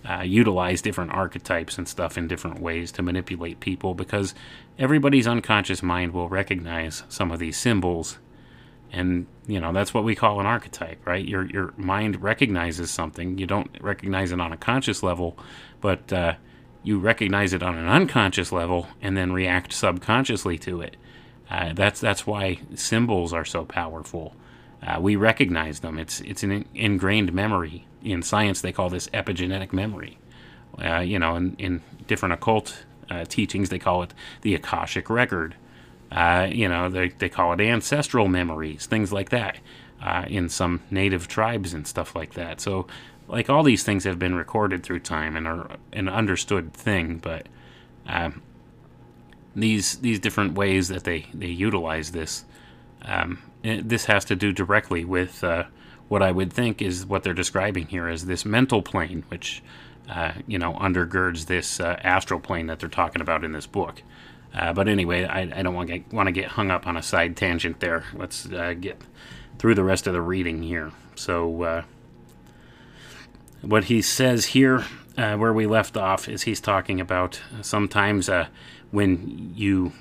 uh, 0.08 0.22
utilize 0.22 0.82
different 0.82 1.12
archetypes 1.12 1.78
and 1.78 1.88
stuff 1.88 2.18
in 2.18 2.28
different 2.28 2.60
ways 2.60 2.92
to 2.92 3.02
manipulate 3.02 3.60
people 3.60 3.94
because 3.94 4.34
everybody's 4.78 5.26
unconscious 5.26 5.82
mind 5.82 6.12
will 6.12 6.28
recognize 6.28 7.02
some 7.08 7.30
of 7.30 7.38
these 7.38 7.56
symbols. 7.56 8.18
And 8.92 9.26
you 9.46 9.58
know 9.58 9.72
that's 9.72 9.92
what 9.92 10.04
we 10.04 10.14
call 10.14 10.40
an 10.40 10.46
archetype 10.46 11.04
right? 11.06 11.26
Your 11.26 11.46
your 11.46 11.74
mind 11.76 12.22
recognizes 12.22 12.90
something. 12.90 13.38
You 13.38 13.46
don't 13.46 13.76
recognize 13.80 14.30
it 14.30 14.40
on 14.40 14.52
a 14.52 14.56
conscious 14.56 15.02
level 15.02 15.36
but 15.80 16.12
uh, 16.12 16.34
you 16.82 16.98
recognize 16.98 17.52
it 17.52 17.62
on 17.62 17.76
an 17.76 17.88
unconscious 17.88 18.52
level 18.52 18.86
and 19.02 19.16
then 19.16 19.32
react 19.32 19.72
subconsciously 19.72 20.58
to 20.58 20.80
it 20.80 20.96
uh, 21.50 21.72
that's 21.74 22.00
that's 22.00 22.26
why 22.26 22.58
symbols 22.74 23.32
are 23.32 23.44
so 23.44 23.64
powerful 23.64 24.34
uh, 24.86 25.00
we 25.00 25.16
recognize 25.16 25.80
them. 25.80 25.98
It's 25.98 26.20
it's 26.20 26.42
an 26.42 26.66
ingrained 26.74 27.32
memory. 27.32 27.86
In 28.02 28.22
science, 28.22 28.60
they 28.60 28.72
call 28.72 28.90
this 28.90 29.08
epigenetic 29.08 29.72
memory. 29.72 30.18
Uh, 30.82 30.98
you 30.98 31.18
know, 31.18 31.36
in, 31.36 31.56
in 31.56 31.82
different 32.06 32.34
occult 32.34 32.84
uh, 33.10 33.24
teachings, 33.24 33.70
they 33.70 33.78
call 33.78 34.02
it 34.02 34.12
the 34.42 34.54
akashic 34.54 35.08
record. 35.08 35.54
Uh, 36.12 36.48
you 36.50 36.68
know, 36.68 36.88
they 36.90 37.08
they 37.08 37.28
call 37.28 37.52
it 37.52 37.60
ancestral 37.60 38.28
memories, 38.28 38.86
things 38.86 39.12
like 39.12 39.30
that. 39.30 39.58
Uh, 40.02 40.26
in 40.28 40.50
some 40.50 40.82
native 40.90 41.28
tribes 41.28 41.72
and 41.72 41.86
stuff 41.86 42.14
like 42.14 42.34
that. 42.34 42.60
So, 42.60 42.86
like 43.26 43.48
all 43.48 43.62
these 43.62 43.84
things 43.84 44.04
have 44.04 44.18
been 44.18 44.34
recorded 44.34 44.82
through 44.82 45.00
time 45.00 45.34
and 45.34 45.46
are 45.46 45.76
an 45.94 46.10
understood 46.10 46.74
thing, 46.74 47.16
but 47.18 47.46
um, 48.06 48.42
these 49.54 49.98
these 49.98 50.18
different 50.18 50.54
ways 50.54 50.88
that 50.88 51.04
they 51.04 51.26
they 51.32 51.46
utilize 51.46 52.12
this 52.12 52.44
um, 53.04 53.42
this 53.62 54.06
has 54.06 54.24
to 54.26 54.36
do 54.36 54.52
directly 54.52 55.04
with 55.04 55.42
uh, 55.44 55.64
what 56.08 56.22
I 56.22 56.30
would 56.32 56.52
think 56.52 56.82
is 56.82 57.06
what 57.06 57.22
they're 57.22 57.34
describing 57.34 57.86
here 57.86 58.08
as 58.08 58.26
this 58.26 58.44
mental 58.44 58.82
plane, 58.82 59.24
which 59.28 59.62
uh, 60.08 60.32
you 60.46 60.58
know 60.58 60.74
undergirds 60.74 61.46
this 61.46 61.80
uh, 61.80 61.98
astral 62.02 62.40
plane 62.40 62.66
that 62.66 62.78
they're 62.78 62.88
talking 62.88 63.22
about 63.22 63.44
in 63.44 63.52
this 63.52 63.66
book. 63.66 64.02
Uh, 64.54 64.72
but 64.72 64.86
anyway, 64.86 65.24
I, 65.24 65.40
I 65.58 65.62
don't 65.62 65.74
want 65.74 65.88
to 65.88 65.98
get, 65.98 66.12
want 66.12 66.28
to 66.28 66.32
get 66.32 66.46
hung 66.46 66.70
up 66.70 66.86
on 66.86 66.96
a 66.96 67.02
side 67.02 67.36
tangent 67.36 67.80
there. 67.80 68.04
Let's 68.14 68.46
uh, 68.46 68.74
get 68.78 69.00
through 69.58 69.74
the 69.74 69.82
rest 69.82 70.06
of 70.06 70.12
the 70.12 70.20
reading 70.20 70.62
here. 70.62 70.92
So, 71.16 71.62
uh, 71.62 71.82
what 73.62 73.84
he 73.84 74.00
says 74.00 74.46
here, 74.46 74.84
where 75.16 75.52
we 75.52 75.66
left 75.66 75.96
off, 75.96 76.28
is 76.28 76.42
he's 76.42 76.60
talking 76.60 77.00
about 77.00 77.40
sometimes 77.62 78.28
when 78.94 79.52
you 79.56 79.92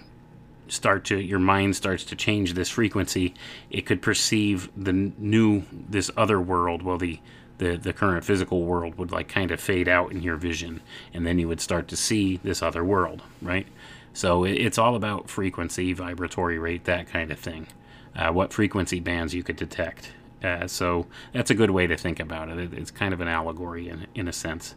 start 0.68 1.04
to 1.06 1.20
your 1.20 1.39
mind 1.39 1.76
starts 1.76 2.04
to 2.06 2.16
change 2.16 2.54
this 2.54 2.70
frequency, 2.70 3.34
it 3.72 3.86
could 3.86 4.02
perceive 4.02 4.70
the 4.78 4.94
new 4.94 5.64
this 5.72 6.12
other 6.16 6.39
world. 6.39 6.84
Well, 6.84 7.00
the 7.00 7.20
the 7.58 7.76
the 7.76 7.91
current 7.91 8.24
physical 8.24 8.64
world 8.64 8.98
would 8.98 9.12
like 9.12 9.28
kind 9.28 9.52
of 9.52 9.60
fade 9.60 9.88
out 9.88 10.12
in 10.12 10.22
your 10.22 10.36
vision, 10.36 10.82
and 11.14 11.26
then 11.26 11.39
you 11.39 11.48
would 11.48 11.60
start 11.60 11.88
to 11.88 11.98
see 11.98 12.38
this 12.44 12.62
other 12.62 12.84
world, 12.84 13.24
right? 13.41 13.68
So 14.14 14.44
it, 14.44 14.54
it's 14.54 14.78
all 14.78 14.96
about 14.96 15.28
frequency, 15.30 15.91
vibratory 15.94 16.60
rate, 16.60 16.86
that 16.86 17.08
kind 17.08 17.32
of 17.32 17.39
thing. 17.39 17.68
Uh, 18.16 18.32
what 18.32 18.54
frequency 18.54 19.00
bands 19.00 19.34
you 19.34 19.41
could 19.41 19.56
detect. 19.56 20.12
Uh, 20.44 20.68
so 20.68 21.08
that's 21.32 21.50
a 21.50 21.56
good 21.56 21.72
way 21.72 21.88
to 21.88 21.98
think 21.98 22.20
about 22.20 22.50
it. 22.50 22.60
it 22.60 22.74
it's 22.74 22.91
kind 22.91 23.12
of 23.12 23.22
an 23.22 23.28
allegory 23.28 23.89
in, 23.89 24.06
in 24.14 24.28
a 24.28 24.34
sense, 24.34 24.76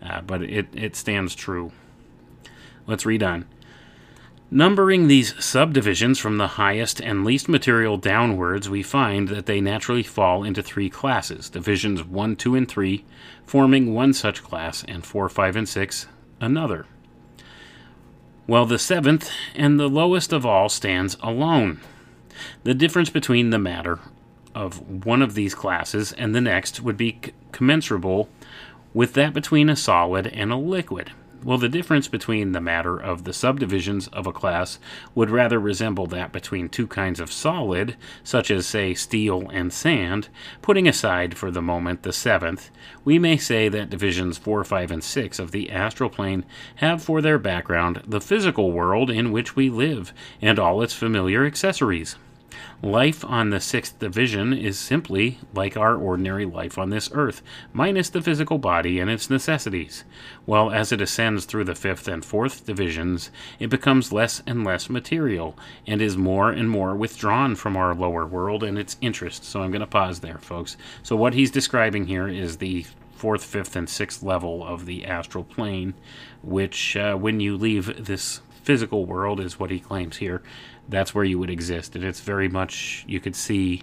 uh, 0.00 0.20
but 0.20 0.42
it, 0.42 0.68
it 0.72 0.94
stands 0.94 1.34
true. 1.34 1.72
Let's 2.86 3.04
read 3.04 3.24
on. 3.24 3.46
Numbering 4.50 5.08
these 5.08 5.34
subdivisions 5.44 6.20
from 6.20 6.36
the 6.36 6.46
highest 6.46 7.00
and 7.00 7.24
least 7.24 7.48
material 7.48 7.96
downwards, 7.96 8.70
we 8.70 8.80
find 8.80 9.28
that 9.28 9.46
they 9.46 9.60
naturally 9.60 10.04
fall 10.04 10.44
into 10.44 10.62
three 10.62 10.88
classes 10.88 11.50
divisions 11.50 12.04
1, 12.04 12.36
2, 12.36 12.54
and 12.54 12.68
3, 12.68 13.04
forming 13.44 13.92
one 13.92 14.12
such 14.12 14.44
class, 14.44 14.84
and 14.86 15.04
4, 15.04 15.28
5, 15.28 15.56
and 15.56 15.68
6, 15.68 16.06
another. 16.40 16.86
Well, 18.46 18.66
the 18.66 18.78
seventh 18.78 19.32
and 19.56 19.80
the 19.80 19.88
lowest 19.88 20.32
of 20.32 20.46
all 20.46 20.68
stands 20.68 21.16
alone. 21.20 21.80
The 22.62 22.74
difference 22.74 23.10
between 23.10 23.50
the 23.50 23.58
matter 23.58 23.98
of 24.54 25.04
one 25.04 25.22
of 25.22 25.34
these 25.34 25.56
classes 25.56 26.12
and 26.12 26.36
the 26.36 26.40
next 26.40 26.80
would 26.80 26.96
be 26.96 27.20
commensurable 27.50 28.28
with 28.94 29.14
that 29.14 29.34
between 29.34 29.68
a 29.68 29.74
solid 29.74 30.28
and 30.28 30.52
a 30.52 30.56
liquid. 30.56 31.10
Well, 31.46 31.58
the 31.58 31.68
difference 31.68 32.08
between 32.08 32.50
the 32.50 32.60
matter 32.60 32.98
of 32.98 33.22
the 33.22 33.32
subdivisions 33.32 34.08
of 34.08 34.26
a 34.26 34.32
class 34.32 34.80
would 35.14 35.30
rather 35.30 35.60
resemble 35.60 36.08
that 36.08 36.32
between 36.32 36.68
two 36.68 36.88
kinds 36.88 37.20
of 37.20 37.30
solid, 37.30 37.96
such 38.24 38.50
as, 38.50 38.66
say, 38.66 38.94
steel 38.94 39.48
and 39.52 39.72
sand. 39.72 40.28
Putting 40.60 40.88
aside 40.88 41.36
for 41.36 41.52
the 41.52 41.62
moment 41.62 42.02
the 42.02 42.12
seventh, 42.12 42.70
we 43.04 43.20
may 43.20 43.36
say 43.36 43.68
that 43.68 43.90
divisions 43.90 44.38
4, 44.38 44.64
5, 44.64 44.90
and 44.90 45.04
6 45.04 45.38
of 45.38 45.52
the 45.52 45.70
astral 45.70 46.10
plane 46.10 46.44
have 46.76 47.00
for 47.00 47.22
their 47.22 47.38
background 47.38 48.02
the 48.04 48.20
physical 48.20 48.72
world 48.72 49.08
in 49.08 49.30
which 49.30 49.54
we 49.54 49.70
live 49.70 50.12
and 50.42 50.58
all 50.58 50.82
its 50.82 50.94
familiar 50.94 51.46
accessories. 51.46 52.16
Life 52.82 53.24
on 53.24 53.48
the 53.48 53.58
sixth 53.58 53.98
division 53.98 54.52
is 54.52 54.78
simply 54.78 55.38
like 55.54 55.78
our 55.78 55.96
ordinary 55.96 56.44
life 56.44 56.76
on 56.76 56.90
this 56.90 57.08
earth, 57.12 57.42
minus 57.72 58.10
the 58.10 58.20
physical 58.20 58.58
body 58.58 59.00
and 59.00 59.10
its 59.10 59.30
necessities. 59.30 60.04
While 60.44 60.70
as 60.70 60.92
it 60.92 61.00
ascends 61.00 61.46
through 61.46 61.64
the 61.64 61.74
fifth 61.74 62.06
and 62.06 62.22
fourth 62.22 62.66
divisions, 62.66 63.30
it 63.58 63.70
becomes 63.70 64.12
less 64.12 64.42
and 64.46 64.62
less 64.62 64.90
material, 64.90 65.56
and 65.86 66.02
is 66.02 66.18
more 66.18 66.50
and 66.50 66.68
more 66.68 66.94
withdrawn 66.94 67.56
from 67.56 67.78
our 67.78 67.94
lower 67.94 68.26
world 68.26 68.62
and 68.62 68.78
its 68.78 68.98
interests. 69.00 69.48
So 69.48 69.62
I'm 69.62 69.70
going 69.70 69.80
to 69.80 69.86
pause 69.86 70.20
there, 70.20 70.38
folks. 70.38 70.76
So 71.02 71.16
what 71.16 71.32
he's 71.32 71.50
describing 71.50 72.06
here 72.06 72.28
is 72.28 72.58
the 72.58 72.84
fourth, 73.14 73.42
fifth, 73.42 73.74
and 73.74 73.88
sixth 73.88 74.22
level 74.22 74.62
of 74.62 74.84
the 74.84 75.06
astral 75.06 75.44
plane, 75.44 75.94
which, 76.42 76.94
uh, 76.94 77.14
when 77.14 77.40
you 77.40 77.56
leave 77.56 78.04
this 78.04 78.42
physical 78.62 79.06
world, 79.06 79.40
is 79.40 79.58
what 79.58 79.70
he 79.70 79.80
claims 79.80 80.18
here, 80.18 80.42
that's 80.88 81.14
where 81.14 81.24
you 81.24 81.38
would 81.38 81.50
exist. 81.50 81.96
And 81.96 82.04
it's 82.04 82.20
very 82.20 82.48
much, 82.48 83.04
you 83.08 83.20
could 83.20 83.36
see 83.36 83.82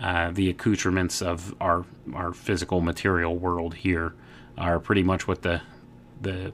uh, 0.00 0.30
the 0.30 0.50
accoutrements 0.50 1.22
of 1.22 1.54
our, 1.60 1.84
our 2.14 2.32
physical 2.32 2.80
material 2.80 3.36
world 3.36 3.74
here 3.74 4.14
are 4.58 4.78
pretty 4.78 5.02
much 5.02 5.26
what 5.26 5.42
the, 5.42 5.62
the, 6.20 6.52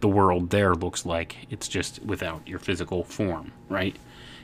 the 0.00 0.08
world 0.08 0.50
there 0.50 0.74
looks 0.74 1.04
like. 1.04 1.46
It's 1.50 1.68
just 1.68 2.02
without 2.02 2.46
your 2.46 2.58
physical 2.58 3.04
form, 3.04 3.52
right? 3.68 3.96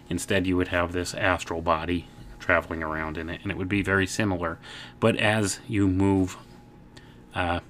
Instead, 0.09 0.47
you 0.47 0.57
would 0.57 0.69
have 0.69 0.93
this 0.93 1.15
astral 1.15 1.63
body 1.63 2.07
traveling 2.39 2.83
around 2.83 3.17
in 3.17 3.31
it, 3.31 3.41
and 3.43 3.51
it 3.51 3.57
would 3.57 3.69
be 3.69 3.83
very 3.83 4.07
similar. 4.07 4.59
But 5.01 5.17
as 5.17 5.61
you 5.69 5.87
move 5.87 6.37
uh, 7.35 7.61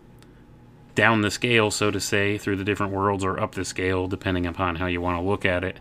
down 0.95 1.21
the 1.21 1.31
scale, 1.31 1.71
so 1.71 1.91
to 1.91 2.01
say, 2.01 2.39
through 2.39 2.57
the 2.57 2.65
different 2.65 2.93
worlds, 2.93 3.23
or 3.23 3.39
up 3.39 3.55
the 3.55 3.65
scale, 3.65 4.09
depending 4.09 4.47
upon 4.47 4.77
how 4.77 4.87
you 4.87 5.01
want 5.01 5.19
to 5.19 5.29
look 5.29 5.45
at 5.45 5.63
it, 5.63 5.79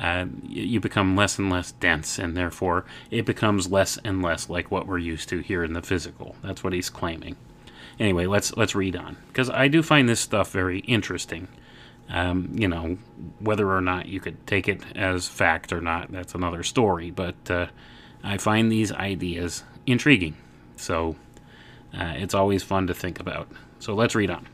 uh, 0.00 0.24
you 0.48 0.80
become 0.80 1.14
less 1.14 1.38
and 1.38 1.50
less 1.50 1.72
dense, 1.72 2.18
and 2.18 2.34
therefore 2.34 2.86
it 3.10 3.26
becomes 3.26 3.70
less 3.70 3.98
and 4.02 4.22
less 4.22 4.48
like 4.48 4.70
what 4.70 4.86
we're 4.86 4.98
used 4.98 5.28
to 5.28 5.40
here 5.40 5.62
in 5.62 5.74
the 5.74 5.82
physical. 5.82 6.36
That's 6.42 6.64
what 6.64 6.72
he's 6.72 6.88
claiming. 6.88 7.36
Anyway, 7.98 8.24
let's 8.24 8.56
let's 8.56 8.74
read 8.74 8.96
on 8.96 9.18
because 9.28 9.50
I 9.50 9.68
do 9.68 9.82
find 9.82 10.08
this 10.08 10.20
stuff 10.20 10.50
very 10.50 10.78
interesting. 10.80 11.48
Um, 12.08 12.50
you 12.54 12.66
know, 12.66 12.96
whether 13.40 13.70
or 13.70 13.82
not 13.82 14.06
you 14.06 14.20
could 14.20 14.44
take 14.46 14.68
it 14.68 14.82
as 14.96 15.28
fact 15.28 15.72
or 15.72 15.82
not, 15.82 16.10
that's 16.10 16.34
another 16.34 16.62
story. 16.62 17.10
But 17.10 17.50
uh, 17.50 17.66
I 18.24 18.38
find 18.38 18.72
these 18.72 18.90
ideas 18.90 19.64
intriguing, 19.86 20.34
so 20.76 21.16
uh, 21.94 22.14
it's 22.16 22.34
always 22.34 22.62
fun 22.62 22.86
to 22.86 22.94
think 22.94 23.20
about. 23.20 23.48
So 23.80 23.94
let's 23.94 24.14
read 24.14 24.30
on. 24.30 24.46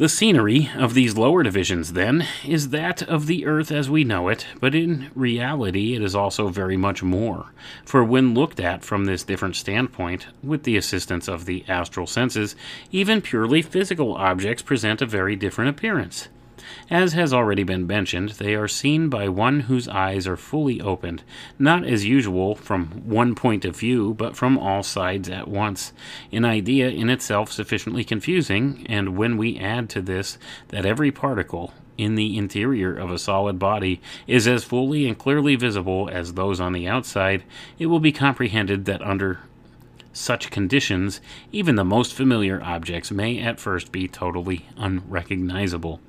The 0.00 0.08
scenery 0.08 0.70
of 0.78 0.94
these 0.94 1.18
lower 1.18 1.42
divisions, 1.42 1.92
then, 1.92 2.26
is 2.42 2.70
that 2.70 3.02
of 3.02 3.26
the 3.26 3.44
earth 3.44 3.70
as 3.70 3.90
we 3.90 4.02
know 4.02 4.28
it, 4.28 4.46
but 4.58 4.74
in 4.74 5.10
reality 5.14 5.94
it 5.94 6.00
is 6.00 6.14
also 6.14 6.48
very 6.48 6.78
much 6.78 7.02
more. 7.02 7.52
For 7.84 8.02
when 8.02 8.32
looked 8.32 8.60
at 8.60 8.82
from 8.82 9.04
this 9.04 9.24
different 9.24 9.56
standpoint, 9.56 10.28
with 10.42 10.62
the 10.62 10.78
assistance 10.78 11.28
of 11.28 11.44
the 11.44 11.66
astral 11.68 12.06
senses, 12.06 12.56
even 12.90 13.20
purely 13.20 13.60
physical 13.60 14.14
objects 14.14 14.62
present 14.62 15.02
a 15.02 15.06
very 15.06 15.36
different 15.36 15.68
appearance. 15.68 16.28
As 16.90 17.12
has 17.12 17.32
already 17.32 17.62
been 17.62 17.86
mentioned, 17.86 18.30
they 18.30 18.54
are 18.54 18.68
seen 18.68 19.08
by 19.08 19.28
one 19.28 19.60
whose 19.60 19.88
eyes 19.88 20.26
are 20.26 20.36
fully 20.36 20.80
opened, 20.80 21.22
not 21.58 21.84
as 21.84 22.04
usual 22.04 22.54
from 22.54 22.86
one 23.04 23.34
point 23.34 23.64
of 23.64 23.76
view, 23.76 24.14
but 24.14 24.36
from 24.36 24.58
all 24.58 24.82
sides 24.82 25.28
at 25.28 25.48
once, 25.48 25.92
an 26.32 26.44
idea 26.44 26.88
in 26.88 27.10
itself 27.10 27.52
sufficiently 27.52 28.04
confusing, 28.04 28.86
and 28.88 29.16
when 29.16 29.36
we 29.36 29.58
add 29.58 29.88
to 29.90 30.02
this 30.02 30.38
that 30.68 30.86
every 30.86 31.10
particle 31.10 31.72
in 32.00 32.14
the 32.14 32.38
interior 32.38 32.96
of 32.96 33.10
a 33.10 33.18
solid 33.18 33.58
body 33.58 34.00
is 34.26 34.48
as 34.48 34.64
fully 34.64 35.06
and 35.06 35.18
clearly 35.18 35.54
visible 35.54 36.08
as 36.10 36.32
those 36.32 36.58
on 36.58 36.72
the 36.72 36.88
outside, 36.88 37.44
it 37.78 37.86
will 37.86 38.00
be 38.00 38.12
comprehended 38.12 38.86
that 38.86 39.02
under 39.02 39.40
such 40.12 40.50
conditions, 40.50 41.20
even 41.52 41.76
the 41.76 41.84
most 41.84 42.14
familiar 42.14 42.62
objects 42.62 43.10
may 43.10 43.38
at 43.38 43.60
first 43.60 43.92
be 43.92 44.08
totally 44.08 44.66
unrecognizable. 44.76 46.00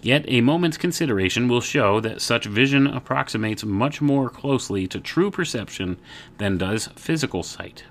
Yet 0.00 0.24
a 0.28 0.40
moment's 0.40 0.76
consideration 0.76 1.48
will 1.48 1.60
show 1.60 2.00
that 2.00 2.20
such 2.20 2.46
vision 2.46 2.86
approximates 2.86 3.64
much 3.64 4.00
more 4.00 4.28
closely 4.28 4.86
to 4.88 5.00
true 5.00 5.30
perception 5.30 5.98
than 6.38 6.58
does 6.58 6.88
physical 6.96 7.42
sight. 7.42 7.84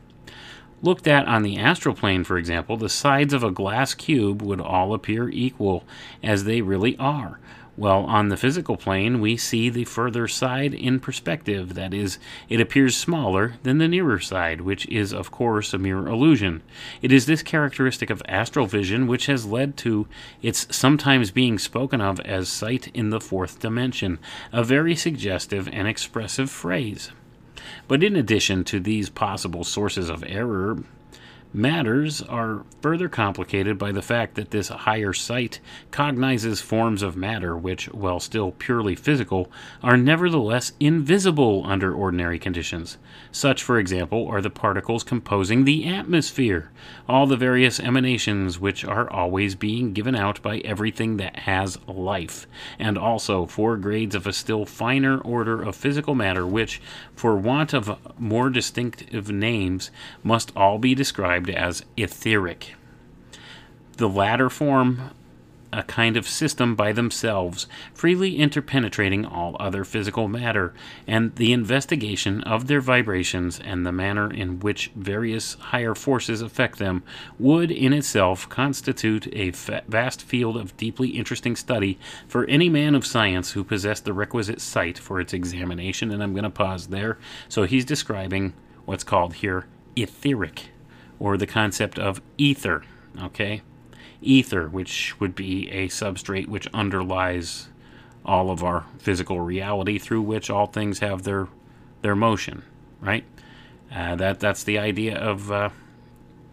Looked 0.81 1.07
at 1.07 1.27
on 1.27 1.43
the 1.43 1.57
astral 1.57 1.95
plane, 1.95 2.25
for 2.25 2.37
example, 2.37 2.75
the 2.75 2.89
sides 2.89 3.33
of 3.33 3.41
a 3.41 3.51
glass 3.51 3.93
cube 3.93 4.41
would 4.41 4.59
all 4.59 4.93
appear 4.93 5.29
equal, 5.29 5.85
as 6.21 6.43
they 6.43 6.61
really 6.61 6.97
are, 6.97 7.39
well, 7.75 8.01
on 8.01 8.29
the 8.29 8.37
physical 8.37 8.77
plane, 8.77 9.19
we 9.19 9.35
see 9.35 9.67
the 9.67 9.85
further 9.85 10.27
side 10.27 10.75
in 10.75 10.99
perspective. 10.99 11.73
That 11.73 11.91
is, 11.91 12.19
it 12.47 12.61
appears 12.61 12.95
smaller 12.95 13.55
than 13.63 13.79
the 13.79 13.87
nearer 13.87 14.19
side, 14.19 14.61
which 14.61 14.87
is, 14.89 15.11
of 15.11 15.31
course, 15.31 15.73
a 15.73 15.79
mere 15.79 16.07
illusion. 16.07 16.61
It 17.01 17.11
is 17.11 17.25
this 17.25 17.41
characteristic 17.41 18.11
of 18.11 18.21
astral 18.27 18.67
vision 18.67 19.07
which 19.07 19.25
has 19.25 19.47
led 19.47 19.75
to 19.77 20.07
its 20.43 20.67
sometimes 20.75 21.31
being 21.31 21.57
spoken 21.57 21.99
of 21.99 22.19
as 22.19 22.47
sight 22.47 22.89
in 22.93 23.09
the 23.09 23.21
fourth 23.21 23.59
dimension, 23.59 24.19
a 24.51 24.63
very 24.63 24.95
suggestive 24.95 25.67
and 25.73 25.87
expressive 25.87 26.51
phrase. 26.51 27.11
But 27.87 28.03
in 28.03 28.15
addition 28.15 28.63
to 28.65 28.79
these 28.79 29.09
possible 29.09 29.63
sources 29.63 30.09
of 30.09 30.23
error, 30.27 30.77
Matters 31.55 32.19
are 32.23 32.63
further 32.81 33.07
complicated 33.07 33.77
by 33.77 33.91
the 33.91 34.01
fact 34.01 34.33
that 34.35 34.49
this 34.49 34.69
higher 34.69 35.13
sight 35.13 35.59
cognizes 35.91 36.61
forms 36.61 37.03
of 37.03 37.15
matter 37.15 37.55
which, 37.55 37.85
while 37.93 38.19
still 38.19 38.53
purely 38.53 38.95
physical, 38.95 39.51
are 39.83 39.95
nevertheless 39.95 40.71
invisible 40.79 41.61
under 41.63 41.93
ordinary 41.93 42.39
conditions. 42.39 42.97
Such, 43.35 43.63
for 43.63 43.79
example, 43.79 44.27
are 44.27 44.41
the 44.41 44.51
particles 44.51 45.03
composing 45.03 45.65
the 45.65 45.87
atmosphere, 45.87 46.69
all 47.09 47.25
the 47.25 47.35
various 47.35 47.79
emanations 47.79 48.59
which 48.59 48.85
are 48.85 49.11
always 49.11 49.55
being 49.55 49.91
given 49.91 50.15
out 50.15 50.39
by 50.43 50.59
everything 50.59 51.17
that 51.17 51.39
has 51.39 51.79
life, 51.87 52.45
and 52.77 52.95
also 52.95 53.47
four 53.47 53.75
grades 53.77 54.13
of 54.13 54.27
a 54.27 54.33
still 54.33 54.67
finer 54.67 55.17
order 55.17 55.63
of 55.63 55.75
physical 55.75 56.13
matter 56.13 56.45
which, 56.45 56.79
for 57.15 57.35
want 57.35 57.73
of 57.73 57.97
more 58.19 58.51
distinctive 58.51 59.31
names, 59.31 59.89
must 60.21 60.55
all 60.55 60.77
be 60.77 60.93
described 60.93 61.49
as 61.49 61.83
etheric. 61.97 62.75
The 63.97 64.09
latter 64.09 64.51
form 64.51 65.09
a 65.73 65.83
kind 65.83 66.15
of 66.15 66.27
system 66.27 66.75
by 66.75 66.91
themselves, 66.91 67.67
freely 67.93 68.37
interpenetrating 68.37 69.25
all 69.25 69.57
other 69.59 69.83
physical 69.83 70.27
matter, 70.27 70.73
and 71.07 71.35
the 71.35 71.51
investigation 71.51 72.41
of 72.43 72.67
their 72.67 72.81
vibrations 72.81 73.59
and 73.59 73.85
the 73.85 73.91
manner 73.91 74.31
in 74.31 74.59
which 74.59 74.91
various 74.95 75.55
higher 75.55 75.95
forces 75.95 76.41
affect 76.41 76.77
them 76.79 77.03
would 77.39 77.71
in 77.71 77.91
itself 77.91 78.47
constitute 78.49 79.27
a 79.33 79.49
vast 79.87 80.21
field 80.21 80.55
of 80.55 80.77
deeply 80.77 81.09
interesting 81.09 81.55
study 81.55 81.97
for 82.27 82.45
any 82.45 82.69
man 82.69 82.95
of 82.95 83.05
science 83.05 83.51
who 83.51 83.63
possessed 83.63 84.05
the 84.05 84.13
requisite 84.13 84.61
sight 84.61 84.97
for 84.97 85.19
its 85.19 85.33
examination. 85.33 86.11
And 86.11 86.21
I'm 86.21 86.33
going 86.33 86.43
to 86.43 86.49
pause 86.49 86.87
there. 86.87 87.17
So 87.49 87.63
he's 87.63 87.85
describing 87.85 88.53
what's 88.85 89.03
called 89.03 89.35
here 89.35 89.65
etheric, 89.95 90.69
or 91.19 91.37
the 91.37 91.47
concept 91.47 91.99
of 91.99 92.21
ether. 92.37 92.83
Okay? 93.21 93.61
Ether, 94.23 94.67
which 94.67 95.19
would 95.19 95.35
be 95.35 95.69
a 95.69 95.87
substrate 95.87 96.47
which 96.47 96.67
underlies 96.73 97.67
all 98.25 98.49
of 98.49 98.63
our 98.63 98.85
physical 98.97 99.41
reality 99.41 99.97
through 99.99 100.21
which 100.21 100.49
all 100.49 100.67
things 100.67 100.99
have 100.99 101.23
their 101.23 101.47
their 102.01 102.15
motion, 102.15 102.63
right? 103.01 103.23
Uh, 103.93 104.15
that 104.15 104.39
that's 104.39 104.63
the 104.63 104.77
idea 104.77 105.17
of 105.17 105.51
uh, 105.51 105.69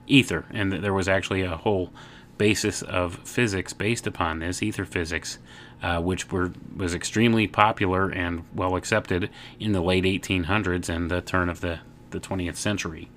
ether, 0.07 0.45
and 0.51 0.73
there 0.73 0.95
was 0.95 1.09
actually 1.09 1.43
a 1.43 1.57
whole 1.57 1.93
basis 2.39 2.83
of 2.83 3.17
physics 3.29 3.73
based 3.73 4.07
upon 4.07 4.39
this 4.39 4.63
ether 4.63 4.85
physics, 4.85 5.39
uh, 5.83 6.01
which 6.01 6.31
were 6.31 6.53
was 6.77 6.95
extremely 6.95 7.47
popular 7.47 8.11
and 8.11 8.45
well 8.55 8.77
accepted 8.77 9.31
in 9.59 9.73
the 9.73 9.81
late 9.81 10.05
1800s 10.05 10.89
and 10.89 11.11
the 11.11 11.21
turn 11.21 11.49
of 11.49 11.61
the 11.61 11.81
the 12.11 12.21
20th 12.21 12.57
century 12.57 13.09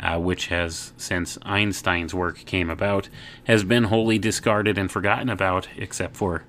uh, 0.00 0.18
which 0.18 0.48
has, 0.48 0.92
since 0.96 1.38
Einstein's 1.42 2.14
work 2.14 2.44
came 2.44 2.70
about, 2.70 3.08
has 3.44 3.64
been 3.64 3.84
wholly 3.84 4.18
discarded 4.18 4.78
and 4.78 4.90
forgotten 4.90 5.28
about, 5.28 5.68
except 5.76 6.16
for 6.16 6.44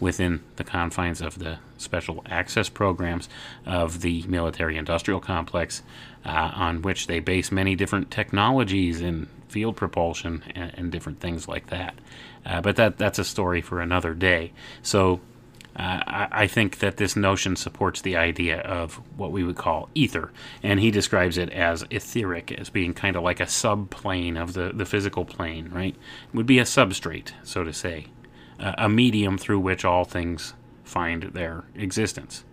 within 0.00 0.42
the 0.56 0.64
confines 0.64 1.20
of 1.20 1.38
the 1.38 1.58
special 1.78 2.22
access 2.28 2.68
programs 2.68 3.28
of 3.64 4.00
the 4.00 4.22
military 4.26 4.76
industrial 4.76 5.20
complex, 5.20 5.82
uh, 6.24 6.50
on 6.54 6.82
which 6.82 7.06
they 7.06 7.20
base 7.20 7.52
many 7.52 7.76
different 7.76 8.10
technologies 8.10 9.00
in 9.00 9.28
field 9.48 9.76
propulsion 9.76 10.42
and, 10.54 10.72
and 10.76 10.92
different 10.92 11.20
things 11.20 11.46
like 11.46 11.68
that. 11.68 11.94
Uh, 12.44 12.60
but 12.60 12.76
that 12.76 12.98
that's 12.98 13.18
a 13.18 13.24
story 13.24 13.60
for 13.60 13.80
another 13.80 14.14
day. 14.14 14.52
So 14.82 15.20
uh, 15.76 16.28
I, 16.30 16.46
think 16.46 16.78
that 16.78 16.98
this 16.98 17.16
notion 17.16 17.56
supports 17.56 18.00
the 18.00 18.16
idea 18.16 18.60
of 18.60 19.00
what 19.16 19.32
we 19.32 19.42
would 19.42 19.56
call 19.56 19.88
ether, 19.92 20.30
and 20.62 20.78
he 20.78 20.92
describes 20.92 21.36
it 21.36 21.50
as 21.50 21.84
etheric, 21.90 22.52
as 22.52 22.70
being 22.70 22.94
kind 22.94 23.16
of 23.16 23.24
like 23.24 23.40
a 23.40 23.46
subplane 23.48 24.36
of 24.36 24.52
the, 24.52 24.70
the 24.72 24.84
physical 24.84 25.24
plane, 25.24 25.70
right? 25.72 25.96
It 26.28 26.34
would 26.34 26.46
be 26.46 26.60
a 26.60 26.64
substrate, 26.64 27.32
so 27.42 27.64
to 27.64 27.72
say, 27.72 28.06
uh, 28.60 28.74
a 28.78 28.88
medium 28.88 29.36
through 29.36 29.60
which 29.60 29.84
all 29.84 30.04
things 30.04 30.54
find 30.84 31.24
their 31.24 31.64
existence. 31.74 32.44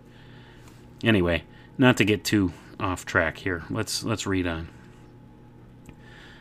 Anyway, 1.04 1.44
not 1.78 1.96
to 1.98 2.04
get 2.04 2.24
too 2.24 2.52
off 2.80 3.06
track 3.06 3.38
here, 3.38 3.62
let's 3.70 4.02
let's 4.02 4.26
read 4.26 4.48
on. 4.48 4.68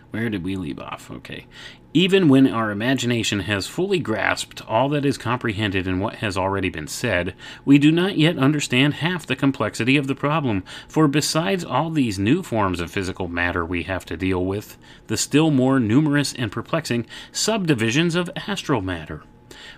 Where 0.09 0.29
did 0.29 0.43
we 0.43 0.55
leave 0.55 0.79
off? 0.79 1.11
Okay. 1.11 1.45
Even 1.93 2.29
when 2.29 2.47
our 2.47 2.71
imagination 2.71 3.41
has 3.41 3.67
fully 3.67 3.99
grasped 3.99 4.65
all 4.65 4.87
that 4.87 5.03
is 5.03 5.17
comprehended 5.17 5.87
in 5.87 5.99
what 5.99 6.15
has 6.15 6.37
already 6.37 6.69
been 6.69 6.87
said, 6.87 7.35
we 7.65 7.77
do 7.77 7.91
not 7.91 8.17
yet 8.17 8.37
understand 8.37 8.93
half 8.95 9.27
the 9.27 9.35
complexity 9.35 9.97
of 9.97 10.07
the 10.07 10.15
problem, 10.15 10.63
for 10.87 11.09
besides 11.09 11.65
all 11.65 11.89
these 11.89 12.17
new 12.17 12.41
forms 12.43 12.79
of 12.79 12.89
physical 12.89 13.27
matter 13.27 13.65
we 13.65 13.83
have 13.83 14.05
to 14.05 14.15
deal 14.15 14.45
with, 14.45 14.77
the 15.07 15.17
still 15.17 15.51
more 15.51 15.81
numerous 15.81 16.33
and 16.35 16.49
perplexing 16.49 17.05
subdivisions 17.33 18.15
of 18.15 18.29
astral 18.37 18.81
matter. 18.81 19.23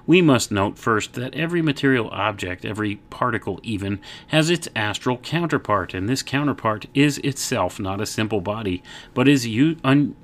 We 0.06 0.22
must 0.22 0.52
note 0.52 0.78
first 0.78 1.14
that 1.14 1.34
every 1.34 1.64
material 1.64 2.10
object, 2.12 2.64
every 2.64 2.98
particle 3.10 3.60
even, 3.64 4.00
has 4.28 4.52
its 4.52 4.68
astral 4.76 5.18
counterpart, 5.18 5.96
and 5.96 6.08
this 6.08 6.22
counterpart 6.22 6.86
is 6.94 7.18
itself 7.20 7.80
not 7.80 8.02
a 8.02 8.06
simple 8.06 8.40
body, 8.40 8.84
but 9.16 9.28
is 9.28 9.48
u- 9.48 9.78
un- 9.84 10.16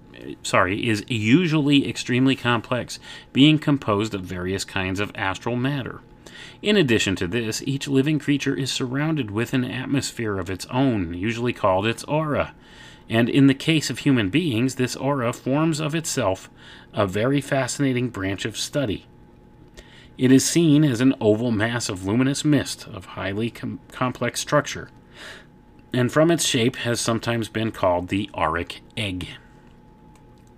sorry, 0.43 0.88
is 0.88 1.03
usually 1.07 1.88
extremely 1.88 2.36
complex, 2.36 2.99
being 3.34 3.59
composed 3.59 4.13
of 4.13 4.22
various 4.22 4.65
kinds 4.65 4.99
of 4.99 5.11
astral 5.15 5.55
matter. 5.55 6.01
In 6.61 6.76
addition 6.76 7.15
to 7.17 7.28
this, 7.28 7.61
each 7.65 7.88
living 7.88 8.20
creature 8.20 8.55
is 8.55 8.72
surrounded 8.72 9.32
with 9.32 9.53
an 9.53 9.65
atmosphere 9.65 10.38
of 10.38 10.49
its 10.49 10.65
own, 10.67 11.13
usually 11.13 11.53
called 11.53 11.86
its 11.86 12.03
aura. 12.05 12.53
And 13.09 13.30
in 13.30 13.47
the 13.47 13.53
case 13.53 13.89
of 13.89 13.99
human 13.99 14.30
beings, 14.30 14.76
this 14.76 14.95
aura 14.95 15.34
forms 15.34 15.80
of 15.80 15.95
itself 15.95 16.49
a 16.93 17.07
very 17.07 17.41
fascinating 17.41 18.09
branch 18.09 18.45
of 18.45 18.57
study. 18.57 19.05
It 20.17 20.32
is 20.32 20.45
seen 20.45 20.84
as 20.84 21.01
an 21.01 21.15
oval 21.22 21.51
mass 21.51 21.88
of 21.88 22.05
luminous 22.05 22.43
mist 22.43 22.88
of 22.88 23.05
highly 23.05 23.49
com- 23.49 23.80
complex 23.91 24.41
structure, 24.41 24.89
and 25.93 26.11
from 26.11 26.30
its 26.30 26.45
shape 26.45 26.76
has 26.78 26.99
sometimes 26.99 27.47
been 27.47 27.72
called 27.72 28.09
the 28.09 28.30
auric 28.36 28.82
egg. 28.97 29.30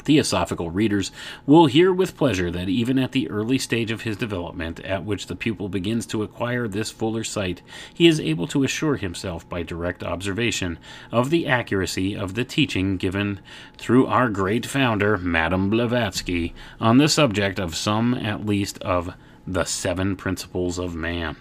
Theosophical 0.04 0.72
readers 0.72 1.12
will 1.46 1.68
hear 1.68 1.94
with 1.94 2.18
pleasure 2.18 2.50
that 2.52 2.70
even 2.70 2.98
at 2.98 3.12
the 3.12 3.30
early 3.30 3.58
stage 3.58 3.92
of 3.92 4.02
his 4.02 4.18
development, 4.18 4.80
at 4.82 5.06
which 5.06 5.28
the 5.28 5.36
pupil 5.36 5.70
begins 5.70 6.06
to 6.08 6.24
acquire 6.24 6.68
this 6.68 6.92
fuller 6.92 7.24
sight, 7.24 7.62
he 7.94 8.08
is 8.08 8.20
able 8.20 8.48
to 8.48 8.64
assure 8.64 8.98
himself 8.98 9.48
by 9.48 9.64
direct 9.64 10.04
observation 10.04 10.80
of 11.12 11.30
the 11.30 11.48
accuracy 11.48 12.16
of 12.16 12.34
the 12.34 12.44
teaching 12.44 12.98
given 12.98 13.40
through 13.78 14.08
our 14.08 14.30
great 14.30 14.66
founder, 14.66 15.18
Madame 15.18 15.70
Blavatsky, 15.70 16.54
on 16.80 16.98
the 16.98 17.10
subject 17.10 17.60
of 17.60 17.76
some 17.76 18.14
at 18.14 18.46
least 18.46 18.78
of 18.80 19.14
the 19.48 19.66
seven 19.66 20.16
principles 20.16 20.78
of 20.78 20.96
man. 20.96 21.36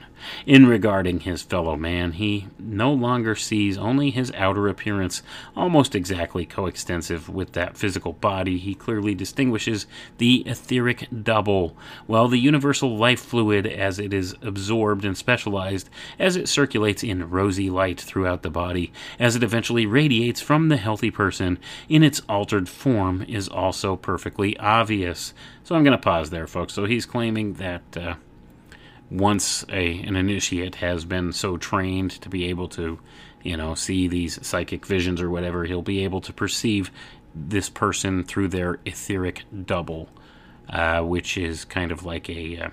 In 0.47 0.67
regarding 0.67 1.21
his 1.21 1.43
fellow 1.43 1.77
man, 1.77 2.13
he 2.13 2.49
no 2.59 2.93
longer 2.93 3.35
sees 3.35 3.79
only 3.79 4.11
his 4.11 4.33
outer 4.33 4.69
appearance, 4.69 5.23
almost 5.57 5.95
exactly 5.95 6.47
coextensive 6.47 7.29
with 7.29 7.53
that 7.53 7.77
physical 7.77 8.13
body. 8.13 8.59
He 8.59 8.75
clearly 8.75 9.15
distinguishes 9.15 9.87
the 10.19 10.43
etheric 10.47 11.09
double, 11.23 11.77
while 12.07 12.29
the 12.29 12.39
universal 12.39 12.97
life 12.97 13.21
fluid, 13.21 13.67
as 13.67 13.99
it 13.99 14.13
is 14.13 14.35
absorbed 14.43 15.05
and 15.05 15.17
specialized, 15.17 15.91
as 16.19 16.37
it 16.37 16.49
circulates 16.49 17.03
in 17.03 17.31
rosy 17.31 17.71
light 17.71 18.01
throughout 18.01 18.43
the 18.43 18.51
body, 18.51 18.93
as 19.19 19.37
it 19.37 19.43
eventually 19.43 19.87
radiates 19.87 20.41
from 20.41 20.69
the 20.69 20.77
healthy 20.77 21.11
person 21.11 21.59
in 21.89 22.03
its 22.03 22.23
altered 22.29 22.69
form, 22.69 23.25
is 23.29 23.49
also 23.49 23.97
perfectly 23.97 24.57
obvious. 24.59 25.35
So 25.65 25.75
I'm 25.75 25.85
going 25.85 25.97
to 25.97 25.99
pause 25.99 26.31
there, 26.31 26.47
folks. 26.47 26.75
So 26.75 26.85
he's 26.85 27.07
claiming 27.07 27.55
that. 27.55 27.83
Uh, 27.97 28.15
once 29.11 29.65
a 29.69 30.01
an 30.03 30.17
initiate 30.17 30.77
has 30.77 31.05
been 31.05 31.33
so 31.33 31.57
trained 31.57 32.11
to 32.23 32.29
be 32.29 32.47
able 32.47 32.69
to, 32.69 32.99
you 33.43 33.57
know, 33.57 33.75
see 33.75 34.09
these 34.09 34.45
psychic 34.47 34.87
visions 34.87 35.21
or 35.21 35.31
whatever, 35.31 35.65
he'll 35.65 35.83
be 35.83 36.05
able 36.05 36.21
to 36.21 36.33
perceive 36.33 36.91
this 37.35 37.69
person 37.69 38.25
through 38.25 38.49
their 38.49 38.79
etheric 38.85 39.45
double, 39.67 40.09
uh, 40.69 41.01
which 41.03 41.37
is 41.37 41.65
kind 41.65 41.93
of 41.93 42.05
like 42.05 42.29
a 42.29 42.59
uh, 42.59 42.71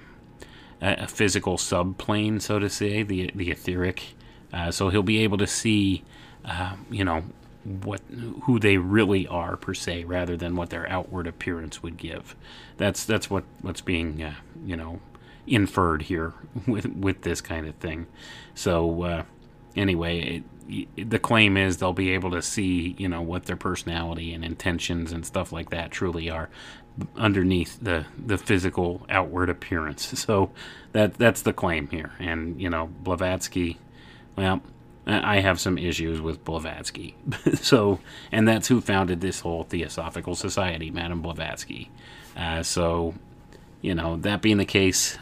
a 0.82 1.08
physical 1.08 1.58
subplane, 1.58 2.40
so 2.40 2.60
to 2.60 2.70
say, 2.70 3.04
the 3.04 3.32
the 3.34 3.52
etheric. 3.52 4.16
Uh, 4.54 4.72
so 4.72 4.90
he'll 4.90 5.04
be 5.04 5.24
able 5.24 5.38
to 5.38 5.48
see, 5.48 6.04
uh, 6.46 6.76
you 6.90 7.04
know, 7.04 7.24
what 7.64 8.02
who 8.44 8.60
they 8.60 8.78
really 8.78 9.28
are 9.28 9.58
per 9.58 9.74
se, 9.74 10.04
rather 10.06 10.38
than 10.38 10.56
what 10.56 10.70
their 10.70 10.90
outward 10.90 11.28
appearance 11.28 11.84
would 11.84 11.98
give. 11.98 12.36
That's 12.78 13.06
that's 13.06 13.30
what 13.30 13.44
what's 13.62 13.82
being, 13.82 14.22
uh, 14.24 14.36
you 14.66 14.78
know, 14.78 15.02
inferred 15.48 16.04
here 16.04 16.34
with 16.68 16.88
with 16.88 17.22
this 17.22 17.42
kind 17.42 17.68
of 17.68 17.76
thing. 17.76 18.08
So 18.54 19.04
uh, 19.04 19.24
anyway, 19.76 20.44
it, 20.68 21.10
the 21.10 21.20
claim 21.20 21.58
is 21.58 21.78
they'll 21.78 21.94
be 21.94 22.12
able 22.12 22.32
to 22.32 22.42
see 22.42 22.96
you 22.98 23.08
know 23.08 23.22
what 23.22 23.46
their 23.46 23.56
personality 23.56 24.34
and 24.34 24.44
intentions 24.44 25.12
and 25.12 25.26
stuff 25.26 25.52
like 25.52 25.70
that 25.70 25.92
truly 25.92 26.30
are 26.30 26.50
underneath 27.16 27.80
the 27.82 28.06
the 28.18 28.38
physical 28.38 29.06
outward 29.10 29.50
appearance. 29.50 30.14
So 30.28 30.52
that 30.92 31.14
that's 31.16 31.44
the 31.44 31.54
claim 31.54 31.88
here. 31.88 32.12
And 32.20 32.62
you 32.62 32.70
know 32.70 32.90
Blavatsky, 33.04 33.78
well. 34.36 34.62
I 35.10 35.40
have 35.40 35.58
some 35.58 35.78
issues 35.78 36.20
with 36.20 36.44
Blavatsky. 36.44 37.16
so, 37.62 38.02
and 38.30 38.46
that's 38.46 38.68
who 38.68 38.82
founded 38.82 39.22
this 39.22 39.40
whole 39.40 39.64
Theosophical 39.64 40.36
Society, 40.36 40.92
Madame 40.92 41.22
Blavatsky. 41.22 41.90
Uh, 42.36 42.62
so, 42.62 43.14
you 43.82 43.96
know, 43.96 44.18
that 44.18 44.42
being 44.42 44.58
the 44.58 44.66
case, 44.66 45.18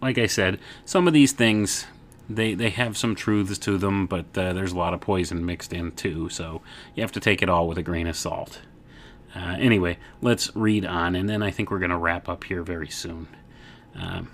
like 0.00 0.18
I 0.18 0.26
said, 0.26 0.58
some 0.84 1.06
of 1.06 1.12
these 1.12 1.32
things 1.32 1.86
they 2.30 2.54
they 2.54 2.70
have 2.70 2.96
some 2.96 3.14
truths 3.14 3.58
to 3.58 3.76
them, 3.76 4.06
but 4.06 4.26
uh, 4.38 4.52
there's 4.52 4.72
a 4.72 4.78
lot 4.78 4.94
of 4.94 5.00
poison 5.00 5.44
mixed 5.44 5.72
in 5.72 5.90
too. 5.92 6.28
So 6.28 6.62
you 6.94 7.02
have 7.02 7.12
to 7.12 7.20
take 7.20 7.42
it 7.42 7.48
all 7.48 7.66
with 7.66 7.78
a 7.78 7.82
grain 7.82 8.06
of 8.06 8.16
salt. 8.16 8.60
Uh, 9.34 9.56
anyway, 9.58 9.98
let's 10.22 10.54
read 10.56 10.84
on, 10.84 11.14
and 11.14 11.28
then 11.28 11.42
I 11.42 11.50
think 11.50 11.70
we're 11.70 11.78
going 11.78 11.90
to 11.90 11.96
wrap 11.96 12.28
up 12.28 12.44
here 12.44 12.62
very 12.62 12.88
soon. 12.88 13.28
Um, 13.94 14.30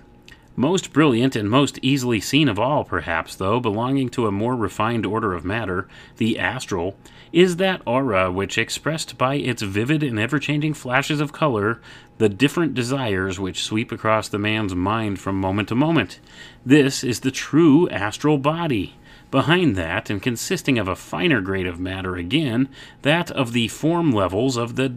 most 0.54 0.92
brilliant 0.92 1.36
and 1.36 1.50
most 1.50 1.78
easily 1.82 2.18
seen 2.18 2.48
of 2.48 2.58
all, 2.58 2.82
perhaps, 2.82 3.36
though, 3.36 3.60
belonging 3.60 4.08
to 4.10 4.26
a 4.26 4.32
more 4.32 4.56
refined 4.56 5.04
order 5.04 5.34
of 5.34 5.44
matter, 5.44 5.86
the 6.16 6.38
astral, 6.38 6.96
is 7.36 7.56
that 7.56 7.82
aura 7.84 8.32
which, 8.32 8.56
expressed 8.56 9.18
by 9.18 9.34
its 9.34 9.60
vivid 9.60 10.02
and 10.02 10.18
ever 10.18 10.38
changing 10.38 10.72
flashes 10.72 11.20
of 11.20 11.34
color, 11.34 11.78
the 12.16 12.30
different 12.30 12.72
desires 12.72 13.38
which 13.38 13.62
sweep 13.62 13.92
across 13.92 14.26
the 14.26 14.38
man's 14.38 14.74
mind 14.74 15.18
from 15.18 15.38
moment 15.38 15.68
to 15.68 15.74
moment. 15.74 16.18
This 16.64 17.04
is 17.04 17.20
the 17.20 17.30
true 17.30 17.90
astral 17.90 18.38
body. 18.38 18.94
Behind 19.30 19.76
that, 19.76 20.08
and 20.08 20.22
consisting 20.22 20.78
of 20.78 20.88
a 20.88 20.96
finer 20.96 21.42
grade 21.42 21.66
of 21.66 21.78
matter 21.78 22.16
again, 22.16 22.70
that 23.02 23.30
of 23.30 23.52
the 23.52 23.68
form 23.68 24.12
levels 24.12 24.56
of 24.56 24.76
the 24.76 24.94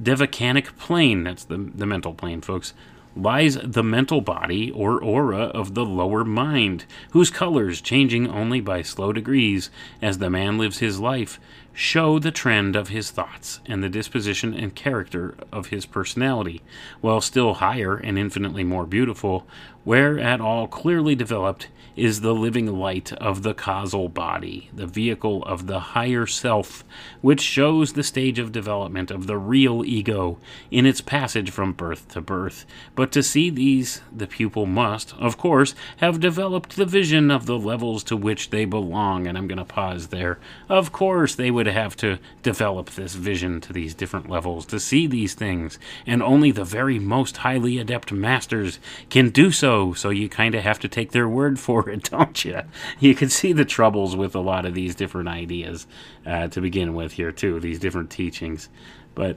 devachanic 0.00 0.78
plane, 0.78 1.24
that's 1.24 1.42
the, 1.42 1.56
the 1.74 1.86
mental 1.86 2.14
plane, 2.14 2.40
folks, 2.40 2.72
lies 3.16 3.58
the 3.64 3.82
mental 3.82 4.20
body 4.20 4.70
or 4.70 5.02
aura 5.02 5.46
of 5.46 5.74
the 5.74 5.84
lower 5.84 6.24
mind, 6.24 6.84
whose 7.10 7.30
colors, 7.30 7.80
changing 7.80 8.30
only 8.30 8.60
by 8.60 8.82
slow 8.82 9.12
degrees 9.12 9.70
as 10.00 10.18
the 10.18 10.30
man 10.30 10.56
lives 10.56 10.78
his 10.78 11.00
life, 11.00 11.40
show 11.72 12.18
the 12.18 12.30
trend 12.30 12.76
of 12.76 12.88
his 12.88 13.10
thoughts 13.10 13.60
and 13.66 13.82
the 13.82 13.88
disposition 13.88 14.54
and 14.54 14.74
character 14.74 15.34
of 15.52 15.66
his 15.68 15.86
personality, 15.86 16.62
while 17.00 17.20
still 17.20 17.54
higher 17.54 17.96
and 17.96 18.18
infinitely 18.18 18.64
more 18.64 18.86
beautiful, 18.86 19.46
where 19.84 20.18
at 20.18 20.40
all 20.40 20.66
clearly 20.66 21.14
developed 21.14 21.68
is 22.00 22.22
the 22.22 22.34
living 22.34 22.66
light 22.78 23.12
of 23.14 23.42
the 23.42 23.52
causal 23.52 24.08
body, 24.08 24.70
the 24.72 24.86
vehicle 24.86 25.42
of 25.44 25.66
the 25.66 25.80
higher 25.80 26.26
self, 26.26 26.82
which 27.20 27.42
shows 27.42 27.92
the 27.92 28.02
stage 28.02 28.38
of 28.38 28.52
development 28.52 29.10
of 29.10 29.26
the 29.26 29.36
real 29.36 29.84
ego 29.84 30.38
in 30.70 30.86
its 30.86 31.02
passage 31.02 31.50
from 31.50 31.74
birth 31.74 32.08
to 32.08 32.20
birth. 32.20 32.64
But 32.94 33.12
to 33.12 33.22
see 33.22 33.50
these, 33.50 34.00
the 34.10 34.26
pupil 34.26 34.64
must, 34.64 35.14
of 35.18 35.36
course, 35.36 35.74
have 35.98 36.20
developed 36.20 36.76
the 36.76 36.86
vision 36.86 37.30
of 37.30 37.44
the 37.44 37.58
levels 37.58 38.02
to 38.04 38.16
which 38.16 38.48
they 38.48 38.64
belong. 38.64 39.26
And 39.26 39.36
I'm 39.36 39.46
going 39.46 39.58
to 39.58 39.64
pause 39.64 40.08
there. 40.08 40.38
Of 40.70 40.92
course, 40.92 41.34
they 41.34 41.50
would 41.50 41.66
have 41.66 41.96
to 41.96 42.18
develop 42.42 42.90
this 42.90 43.14
vision 43.14 43.60
to 43.60 43.74
these 43.74 43.94
different 43.94 44.30
levels 44.30 44.64
to 44.66 44.80
see 44.80 45.06
these 45.06 45.34
things, 45.34 45.78
and 46.06 46.22
only 46.22 46.50
the 46.50 46.64
very 46.64 46.98
most 46.98 47.38
highly 47.38 47.78
adept 47.78 48.10
masters 48.10 48.78
can 49.10 49.28
do 49.28 49.50
so. 49.50 49.92
So 49.92 50.08
you 50.08 50.30
kind 50.30 50.54
of 50.54 50.62
have 50.62 50.78
to 50.80 50.88
take 50.88 51.12
their 51.12 51.28
word 51.28 51.60
for 51.60 51.89
it, 51.89 51.89
don't 52.10 52.44
you? 52.44 52.60
You 52.98 53.14
can 53.14 53.28
see 53.28 53.52
the 53.52 53.64
troubles 53.64 54.16
with 54.16 54.34
a 54.34 54.40
lot 54.40 54.66
of 54.66 54.74
these 54.74 54.94
different 54.94 55.28
ideas 55.28 55.86
uh, 56.26 56.48
to 56.48 56.60
begin 56.60 56.94
with 56.94 57.12
here 57.12 57.32
too. 57.32 57.60
These 57.60 57.78
different 57.78 58.10
teachings, 58.10 58.68
but 59.14 59.36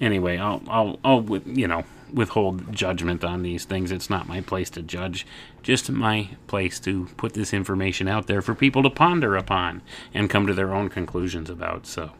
anyway, 0.00 0.38
I'll 0.38 0.62
I'll 0.68 0.98
I'll 1.04 1.24
you 1.46 1.68
know 1.68 1.84
withhold 2.12 2.72
judgment 2.72 3.24
on 3.24 3.42
these 3.42 3.64
things. 3.64 3.90
It's 3.90 4.10
not 4.10 4.28
my 4.28 4.40
place 4.40 4.70
to 4.70 4.82
judge, 4.82 5.26
just 5.62 5.90
my 5.90 6.30
place 6.46 6.78
to 6.80 7.06
put 7.16 7.34
this 7.34 7.52
information 7.52 8.06
out 8.06 8.26
there 8.26 8.42
for 8.42 8.54
people 8.54 8.82
to 8.84 8.90
ponder 8.90 9.36
upon 9.36 9.82
and 10.12 10.30
come 10.30 10.46
to 10.46 10.54
their 10.54 10.72
own 10.72 10.88
conclusions 10.88 11.50
about. 11.50 11.86
So 11.86 12.12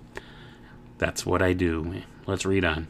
that's 0.98 1.24
what 1.24 1.42
I 1.42 1.52
do. 1.52 2.02
Let's 2.26 2.44
read 2.44 2.64
on. 2.64 2.88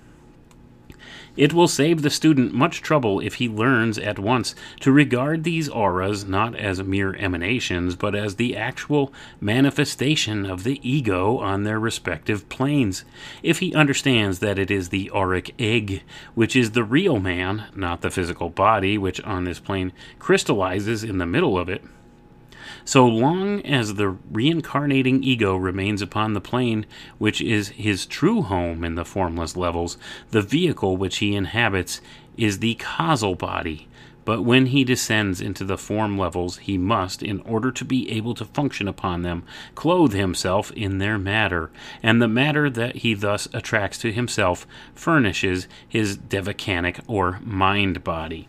It 1.37 1.53
will 1.53 1.67
save 1.67 2.03
the 2.03 2.11
student 2.11 2.55
much 2.55 2.81
trouble 2.81 3.19
if 3.19 3.35
he 3.35 3.49
learns 3.49 3.99
at 3.99 4.21
once 4.21 4.55
to 4.81 4.93
regard 4.93 5.43
these 5.43 5.69
auras 5.69 6.25
not 6.25 6.55
as 6.55 6.83
mere 6.83 7.17
emanations, 7.17 7.97
but 7.97 8.15
as 8.15 8.37
the 8.37 8.57
actual 8.57 9.13
manifestation 9.41 10.47
of 10.47 10.63
the 10.63 10.81
ego 10.89 11.39
on 11.39 11.65
their 11.65 11.81
respective 11.81 12.49
planes. 12.49 13.05
If 13.43 13.59
he 13.59 13.75
understands 13.75 14.39
that 14.39 14.59
it 14.59 14.71
is 14.71 14.91
the 14.91 15.11
auric 15.11 15.55
egg, 15.59 16.03
which 16.35 16.55
is 16.55 16.71
the 16.71 16.85
real 16.85 17.19
man, 17.19 17.65
not 17.75 18.01
the 18.01 18.11
physical 18.11 18.49
body, 18.49 18.97
which 18.97 19.21
on 19.23 19.43
this 19.43 19.59
plane 19.59 19.93
crystallizes 20.21 21.03
in 21.03 21.19
the 21.19 21.27
middle 21.27 21.59
of 21.59 21.69
it, 21.69 21.83
so 22.85 23.07
long 23.07 23.61
as 23.63 23.95
the 23.95 24.17
reincarnating 24.31 25.23
ego 25.23 25.57
remains 25.57 26.03
upon 26.03 26.33
the 26.33 26.41
plane 26.41 26.87
which 27.19 27.41
is 27.41 27.69
his 27.69 28.07
true 28.07 28.43
home 28.43 28.85
in 28.85 28.95
the 28.95 29.05
formless 29.05 29.57
levels, 29.57 29.97
the 30.31 30.43
vehicle 30.43 30.97
which 30.97 31.19
he 31.19 31.35
inhabits 31.35 32.01
is 32.37 32.59
the 32.59 32.75
causal 32.75 33.35
body. 33.35 33.89
But 34.25 34.43
when 34.43 34.67
he 34.67 34.85
descends 34.85 35.41
into 35.41 35.65
the 35.65 35.77
form 35.77 36.17
levels, 36.17 36.59
he 36.59 36.79
must, 36.79 37.23
in 37.23 37.41
order 37.41 37.71
to 37.73 37.85
be 37.85 38.11
able 38.11 38.35
to 38.35 38.45
function 38.47 38.89
upon 38.89 39.23
them, 39.23 39.45
clothe 39.75 40.15
himself 40.15 40.71
in 40.73 40.97
their 40.99 41.19
matter, 41.19 41.71
and 42.03 42.23
the 42.23 42.29
matter 42.29 42.71
that 42.71 42.97
he 42.97 43.13
thus 43.13 43.49
attracts 43.53 43.99
to 43.99 44.13
himself 44.13 44.67
furnishes 44.95 45.69
his 45.87 46.17
devachanic 46.17 47.01
or 47.07 47.39
mind 47.43 48.03
body. 48.03 48.49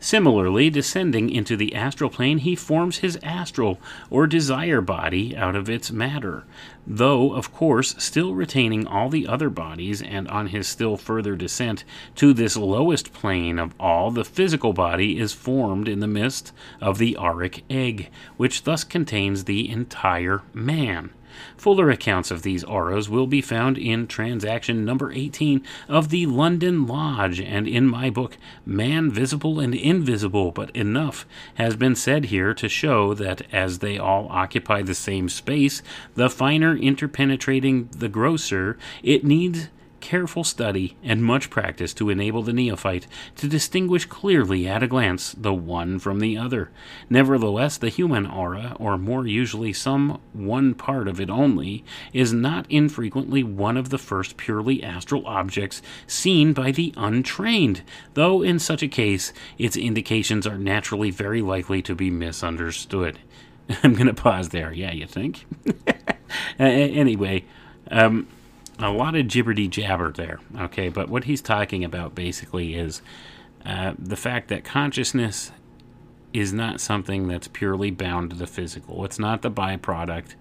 Similarly, 0.00 0.70
descending 0.70 1.30
into 1.30 1.56
the 1.56 1.74
astral 1.74 2.10
plane, 2.10 2.38
he 2.38 2.54
forms 2.54 2.98
his 2.98 3.18
astral 3.22 3.80
or 4.10 4.26
desire 4.26 4.80
body 4.80 5.36
out 5.36 5.54
of 5.54 5.68
its 5.68 5.90
matter, 5.90 6.44
though, 6.86 7.32
of 7.32 7.52
course, 7.52 7.94
still 7.98 8.34
retaining 8.34 8.86
all 8.86 9.08
the 9.08 9.26
other 9.26 9.50
bodies, 9.50 10.00
and 10.00 10.26
on 10.28 10.48
his 10.48 10.66
still 10.66 10.96
further 10.96 11.36
descent 11.36 11.84
to 12.16 12.32
this 12.32 12.56
lowest 12.56 13.12
plane 13.12 13.58
of 13.58 13.74
all, 13.78 14.10
the 14.10 14.24
physical 14.24 14.72
body 14.72 15.18
is 15.18 15.32
formed 15.32 15.88
in 15.88 16.00
the 16.00 16.06
midst 16.06 16.52
of 16.80 16.98
the 16.98 17.16
auric 17.16 17.62
egg, 17.68 18.08
which 18.36 18.64
thus 18.64 18.84
contains 18.84 19.44
the 19.44 19.68
entire 19.68 20.42
man. 20.52 21.10
Fuller 21.56 21.90
accounts 21.90 22.30
of 22.30 22.42
these 22.42 22.64
auras 22.64 23.08
will 23.08 23.26
be 23.26 23.40
found 23.40 23.78
in 23.78 24.06
transaction 24.06 24.84
number 24.84 25.12
18 25.12 25.62
of 25.88 26.08
the 26.08 26.26
London 26.26 26.86
Lodge 26.86 27.40
and 27.40 27.66
in 27.66 27.86
my 27.86 28.10
book, 28.10 28.36
Man 28.64 29.10
Visible 29.10 29.60
and 29.60 29.74
Invisible, 29.74 30.50
but 30.50 30.70
enough 30.70 31.26
has 31.54 31.76
been 31.76 31.94
said 31.94 32.26
here 32.26 32.54
to 32.54 32.68
show 32.68 33.14
that 33.14 33.42
as 33.52 33.78
they 33.78 33.98
all 33.98 34.28
occupy 34.30 34.82
the 34.82 34.94
same 34.94 35.28
space, 35.28 35.82
the 36.14 36.30
finer 36.30 36.76
interpenetrating 36.76 37.88
the 37.90 38.08
grosser, 38.08 38.78
it 39.02 39.24
needs 39.24 39.68
careful 40.00 40.44
study, 40.44 40.96
and 41.02 41.22
much 41.22 41.50
practice 41.50 41.94
to 41.94 42.10
enable 42.10 42.42
the 42.42 42.52
neophyte 42.52 43.06
to 43.36 43.48
distinguish 43.48 44.04
clearly 44.04 44.66
at 44.66 44.82
a 44.82 44.86
glance 44.86 45.32
the 45.32 45.54
one 45.54 45.98
from 45.98 46.20
the 46.20 46.36
other. 46.36 46.70
Nevertheless, 47.10 47.76
the 47.76 47.88
human 47.88 48.26
aura, 48.26 48.76
or 48.78 48.98
more 48.98 49.26
usually 49.26 49.72
some 49.72 50.20
one 50.32 50.74
part 50.74 51.08
of 51.08 51.20
it 51.20 51.30
only, 51.30 51.84
is 52.12 52.32
not 52.32 52.66
infrequently 52.70 53.42
one 53.42 53.76
of 53.76 53.90
the 53.90 53.98
first 53.98 54.36
purely 54.36 54.82
astral 54.82 55.26
objects 55.26 55.82
seen 56.06 56.52
by 56.52 56.70
the 56.70 56.92
untrained, 56.96 57.82
though 58.14 58.42
in 58.42 58.58
such 58.58 58.82
a 58.82 58.88
case 58.88 59.32
its 59.58 59.76
indications 59.76 60.46
are 60.46 60.58
naturally 60.58 61.10
very 61.10 61.42
likely 61.42 61.82
to 61.82 61.94
be 61.94 62.10
misunderstood. 62.10 63.18
I'm 63.82 63.94
going 63.94 64.06
to 64.06 64.14
pause 64.14 64.50
there. 64.50 64.72
Yeah, 64.72 64.92
you 64.92 65.06
think? 65.06 65.44
Anyway, 66.58 67.44
um, 67.90 68.26
a 68.78 68.90
lot 68.90 69.14
of 69.14 69.26
gibberty 69.26 69.68
jabber 69.68 70.12
there. 70.12 70.38
Okay, 70.56 70.88
but 70.88 71.08
what 71.08 71.24
he's 71.24 71.40
talking 71.42 71.84
about 71.84 72.14
basically 72.14 72.74
is 72.74 73.02
uh, 73.64 73.94
the 73.98 74.16
fact 74.16 74.48
that 74.48 74.64
consciousness 74.64 75.52
is 76.32 76.52
not 76.52 76.80
something 76.80 77.26
that's 77.26 77.48
purely 77.48 77.90
bound 77.90 78.30
to 78.30 78.36
the 78.36 78.46
physical. 78.46 79.04
It's 79.04 79.18
not 79.18 79.42
the 79.42 79.50
byproduct 79.50 80.34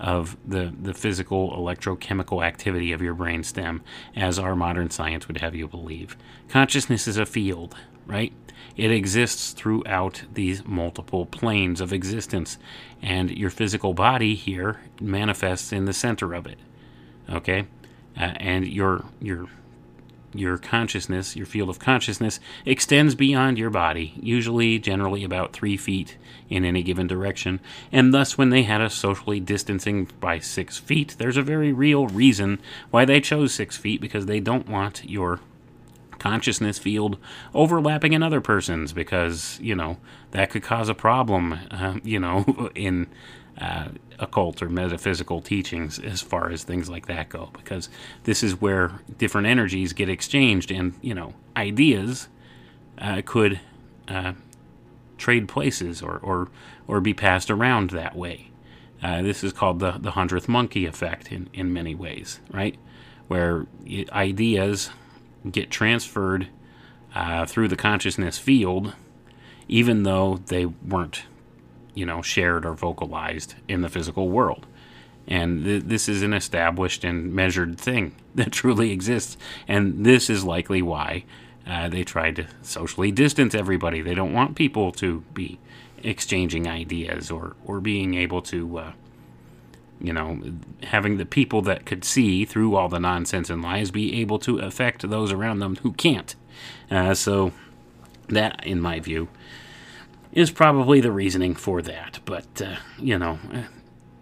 of 0.00 0.36
the, 0.46 0.74
the 0.80 0.94
physical 0.94 1.50
electrochemical 1.50 2.44
activity 2.44 2.92
of 2.92 3.02
your 3.02 3.14
brainstem, 3.14 3.80
as 4.16 4.38
our 4.38 4.56
modern 4.56 4.90
science 4.90 5.28
would 5.28 5.38
have 5.38 5.54
you 5.54 5.68
believe. 5.68 6.16
Consciousness 6.48 7.06
is 7.06 7.16
a 7.16 7.26
field, 7.26 7.76
right? 8.06 8.32
It 8.76 8.90
exists 8.90 9.52
throughout 9.52 10.22
these 10.32 10.64
multiple 10.64 11.26
planes 11.26 11.80
of 11.80 11.92
existence, 11.92 12.58
and 13.02 13.30
your 13.30 13.50
physical 13.50 13.94
body 13.94 14.34
here 14.34 14.80
manifests 15.00 15.72
in 15.72 15.84
the 15.84 15.92
center 15.92 16.34
of 16.34 16.46
it. 16.46 16.58
Okay, 17.30 17.66
uh, 18.16 18.32
and 18.36 18.66
your 18.66 19.04
your 19.20 19.46
your 20.34 20.58
consciousness, 20.58 21.36
your 21.36 21.46
field 21.46 21.70
of 21.70 21.78
consciousness, 21.78 22.40
extends 22.66 23.14
beyond 23.14 23.56
your 23.56 23.70
body, 23.70 24.14
usually, 24.20 24.78
generally 24.78 25.22
about 25.24 25.52
three 25.52 25.76
feet 25.76 26.16
in 26.50 26.64
any 26.64 26.82
given 26.82 27.06
direction. 27.06 27.60
And 27.92 28.12
thus, 28.12 28.36
when 28.36 28.50
they 28.50 28.64
had 28.64 28.80
us 28.80 28.94
socially 28.94 29.40
distancing 29.40 30.08
by 30.20 30.40
six 30.40 30.76
feet, 30.76 31.14
there's 31.18 31.36
a 31.36 31.42
very 31.42 31.72
real 31.72 32.08
reason 32.08 32.60
why 32.90 33.04
they 33.04 33.20
chose 33.20 33.54
six 33.54 33.76
feet 33.76 34.00
because 34.00 34.26
they 34.26 34.40
don't 34.40 34.68
want 34.68 35.08
your 35.08 35.40
consciousness 36.18 36.78
field 36.78 37.18
overlapping 37.54 38.14
another 38.14 38.40
person's 38.40 38.92
because, 38.92 39.58
you 39.60 39.74
know, 39.74 39.98
that 40.30 40.50
could 40.50 40.62
cause 40.62 40.88
a 40.88 40.94
problem, 40.94 41.58
uh, 41.70 41.98
you 42.02 42.18
know, 42.18 42.70
in 42.74 43.06
uh, 43.60 43.88
occult 44.18 44.62
or 44.62 44.68
metaphysical 44.68 45.40
teachings 45.40 45.98
as 45.98 46.20
far 46.20 46.50
as 46.50 46.64
things 46.64 46.88
like 46.88 47.06
that 47.06 47.28
go, 47.28 47.50
because 47.52 47.88
this 48.24 48.42
is 48.42 48.60
where 48.60 48.92
different 49.18 49.46
energies 49.46 49.92
get 49.92 50.08
exchanged, 50.08 50.70
and 50.70 50.94
you 51.02 51.14
know, 51.14 51.34
ideas 51.56 52.28
uh, 52.98 53.22
could 53.24 53.60
uh, 54.08 54.32
trade 55.18 55.48
places 55.48 56.02
or, 56.02 56.18
or 56.18 56.48
or 56.86 57.00
be 57.00 57.14
passed 57.14 57.50
around 57.50 57.90
that 57.90 58.16
way. 58.16 58.50
Uh, 59.02 59.22
this 59.22 59.44
is 59.44 59.52
called 59.52 59.78
the 59.78 59.92
the 59.92 60.12
hundredth 60.12 60.48
monkey 60.48 60.86
effect 60.86 61.30
in 61.30 61.48
in 61.52 61.72
many 61.72 61.94
ways, 61.94 62.40
right? 62.50 62.76
Where 63.28 63.66
ideas 64.12 64.90
get 65.50 65.70
transferred 65.70 66.48
uh, 67.14 67.46
through 67.46 67.68
the 67.68 67.76
consciousness 67.76 68.38
field, 68.38 68.94
even 69.68 70.02
though 70.02 70.40
they 70.46 70.66
weren't 70.66 71.22
you 71.94 72.06
know, 72.06 72.22
shared 72.22 72.64
or 72.66 72.74
vocalized 72.74 73.54
in 73.68 73.82
the 73.82 73.88
physical 73.88 74.28
world. 74.28 74.66
And 75.26 75.64
th- 75.64 75.84
this 75.84 76.08
is 76.08 76.22
an 76.22 76.34
established 76.34 77.04
and 77.04 77.32
measured 77.32 77.78
thing 77.78 78.14
that 78.34 78.52
truly 78.52 78.90
exists. 78.90 79.36
And 79.66 80.04
this 80.04 80.28
is 80.28 80.44
likely 80.44 80.82
why 80.82 81.24
uh, 81.66 81.88
they 81.88 82.04
tried 82.04 82.36
to 82.36 82.46
socially 82.62 83.10
distance 83.10 83.54
everybody. 83.54 84.02
They 84.02 84.14
don't 84.14 84.32
want 84.32 84.56
people 84.56 84.92
to 84.92 85.22
be 85.32 85.58
exchanging 86.02 86.68
ideas 86.68 87.30
or, 87.30 87.56
or 87.64 87.80
being 87.80 88.14
able 88.14 88.42
to, 88.42 88.78
uh, 88.78 88.92
you 90.00 90.12
know, 90.12 90.42
having 90.82 91.16
the 91.16 91.24
people 91.24 91.62
that 91.62 91.86
could 91.86 92.04
see 92.04 92.44
through 92.44 92.76
all 92.76 92.90
the 92.90 93.00
nonsense 93.00 93.48
and 93.48 93.62
lies 93.62 93.90
be 93.90 94.20
able 94.20 94.38
to 94.40 94.58
affect 94.58 95.08
those 95.08 95.32
around 95.32 95.60
them 95.60 95.76
who 95.76 95.92
can't. 95.92 96.34
Uh, 96.90 97.14
so, 97.14 97.52
that, 98.28 98.64
in 98.66 98.80
my 98.80 99.00
view, 99.00 99.28
is 100.34 100.50
probably 100.50 101.00
the 101.00 101.12
reasoning 101.12 101.54
for 101.54 101.80
that. 101.80 102.18
But 102.26 102.60
uh, 102.60 102.76
you 102.98 103.18
know, 103.18 103.38
uh, 103.52 103.62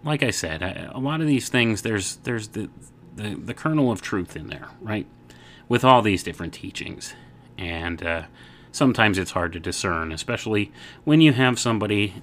like 0.03 0.23
I 0.23 0.29
said, 0.29 0.61
a 0.61 0.99
lot 0.99 1.19
of 1.19 1.27
these 1.27 1.49
things 1.49 1.81
there's 1.81 2.17
there's 2.17 2.49
the, 2.49 2.69
the 3.15 3.35
the 3.35 3.53
kernel 3.53 3.91
of 3.91 4.01
truth 4.01 4.37
in 4.37 4.47
there, 4.47 4.69
right? 4.79 5.07
With 5.67 5.83
all 5.83 6.01
these 6.01 6.23
different 6.23 6.53
teachings, 6.53 7.13
and 7.57 8.01
uh, 8.03 8.23
sometimes 8.71 9.17
it's 9.17 9.31
hard 9.31 9.51
to 9.53 9.59
discern, 9.59 10.11
especially 10.11 10.71
when 11.03 11.19
you 11.19 11.33
have 11.33 11.59
somebody 11.59 12.13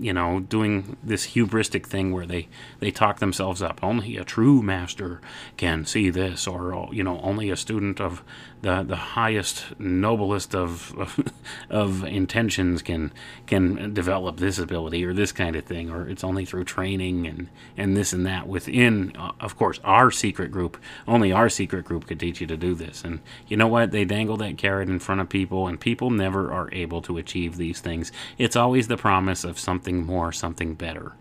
you 0.00 0.12
know, 0.12 0.40
doing 0.40 0.96
this 1.02 1.28
hubristic 1.28 1.84
thing 1.86 2.12
where 2.12 2.26
they, 2.26 2.48
they 2.78 2.90
talk 2.90 3.18
themselves 3.18 3.60
up. 3.60 3.80
Only 3.82 4.16
a 4.16 4.24
true 4.24 4.62
master 4.62 5.20
can 5.56 5.84
see 5.84 6.10
this, 6.10 6.46
or, 6.46 6.88
you 6.92 7.02
know, 7.02 7.20
only 7.20 7.50
a 7.50 7.56
student 7.56 8.00
of 8.00 8.22
the, 8.62 8.82
the 8.82 8.96
highest, 8.96 9.78
noblest 9.78 10.54
of, 10.54 10.94
of, 10.98 11.32
of 11.70 12.04
intentions 12.04 12.82
can 12.82 13.12
can 13.46 13.94
develop 13.94 14.36
this 14.36 14.58
ability 14.58 15.04
or 15.04 15.14
this 15.14 15.32
kind 15.32 15.56
of 15.56 15.64
thing, 15.64 15.90
or 15.90 16.08
it's 16.08 16.24
only 16.24 16.44
through 16.44 16.64
training 16.64 17.26
and, 17.26 17.48
and 17.76 17.96
this 17.96 18.12
and 18.12 18.26
that 18.26 18.46
within, 18.46 19.16
uh, 19.16 19.32
of 19.40 19.56
course, 19.56 19.80
our 19.84 20.10
secret 20.10 20.50
group. 20.50 20.76
Only 21.06 21.32
our 21.32 21.48
secret 21.48 21.84
group 21.84 22.06
could 22.06 22.20
teach 22.20 22.40
you 22.40 22.46
to 22.46 22.56
do 22.56 22.74
this. 22.74 23.04
And 23.04 23.20
you 23.46 23.56
know 23.56 23.68
what? 23.68 23.90
They 23.90 24.04
dangle 24.04 24.36
that 24.38 24.58
carrot 24.58 24.88
in 24.88 24.98
front 24.98 25.20
of 25.20 25.28
people, 25.28 25.66
and 25.66 25.80
people 25.80 26.10
never 26.10 26.52
are 26.52 26.68
able 26.72 27.00
to 27.02 27.18
achieve 27.18 27.56
these 27.56 27.80
things. 27.80 28.12
It's 28.36 28.56
always 28.56 28.88
the 28.88 28.96
promise 28.96 29.44
of 29.44 29.58
something 29.58 29.88
something 29.88 30.04
more, 30.04 30.32
something 30.32 30.74
better. 30.74 31.12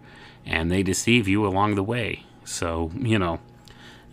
And 0.46 0.72
they 0.72 0.84
deceive 0.84 1.28
you 1.28 1.46
along 1.46 1.76
the 1.76 1.84
way. 1.84 2.26
So, 2.44 2.92
you 2.98 3.20
know, 3.20 3.40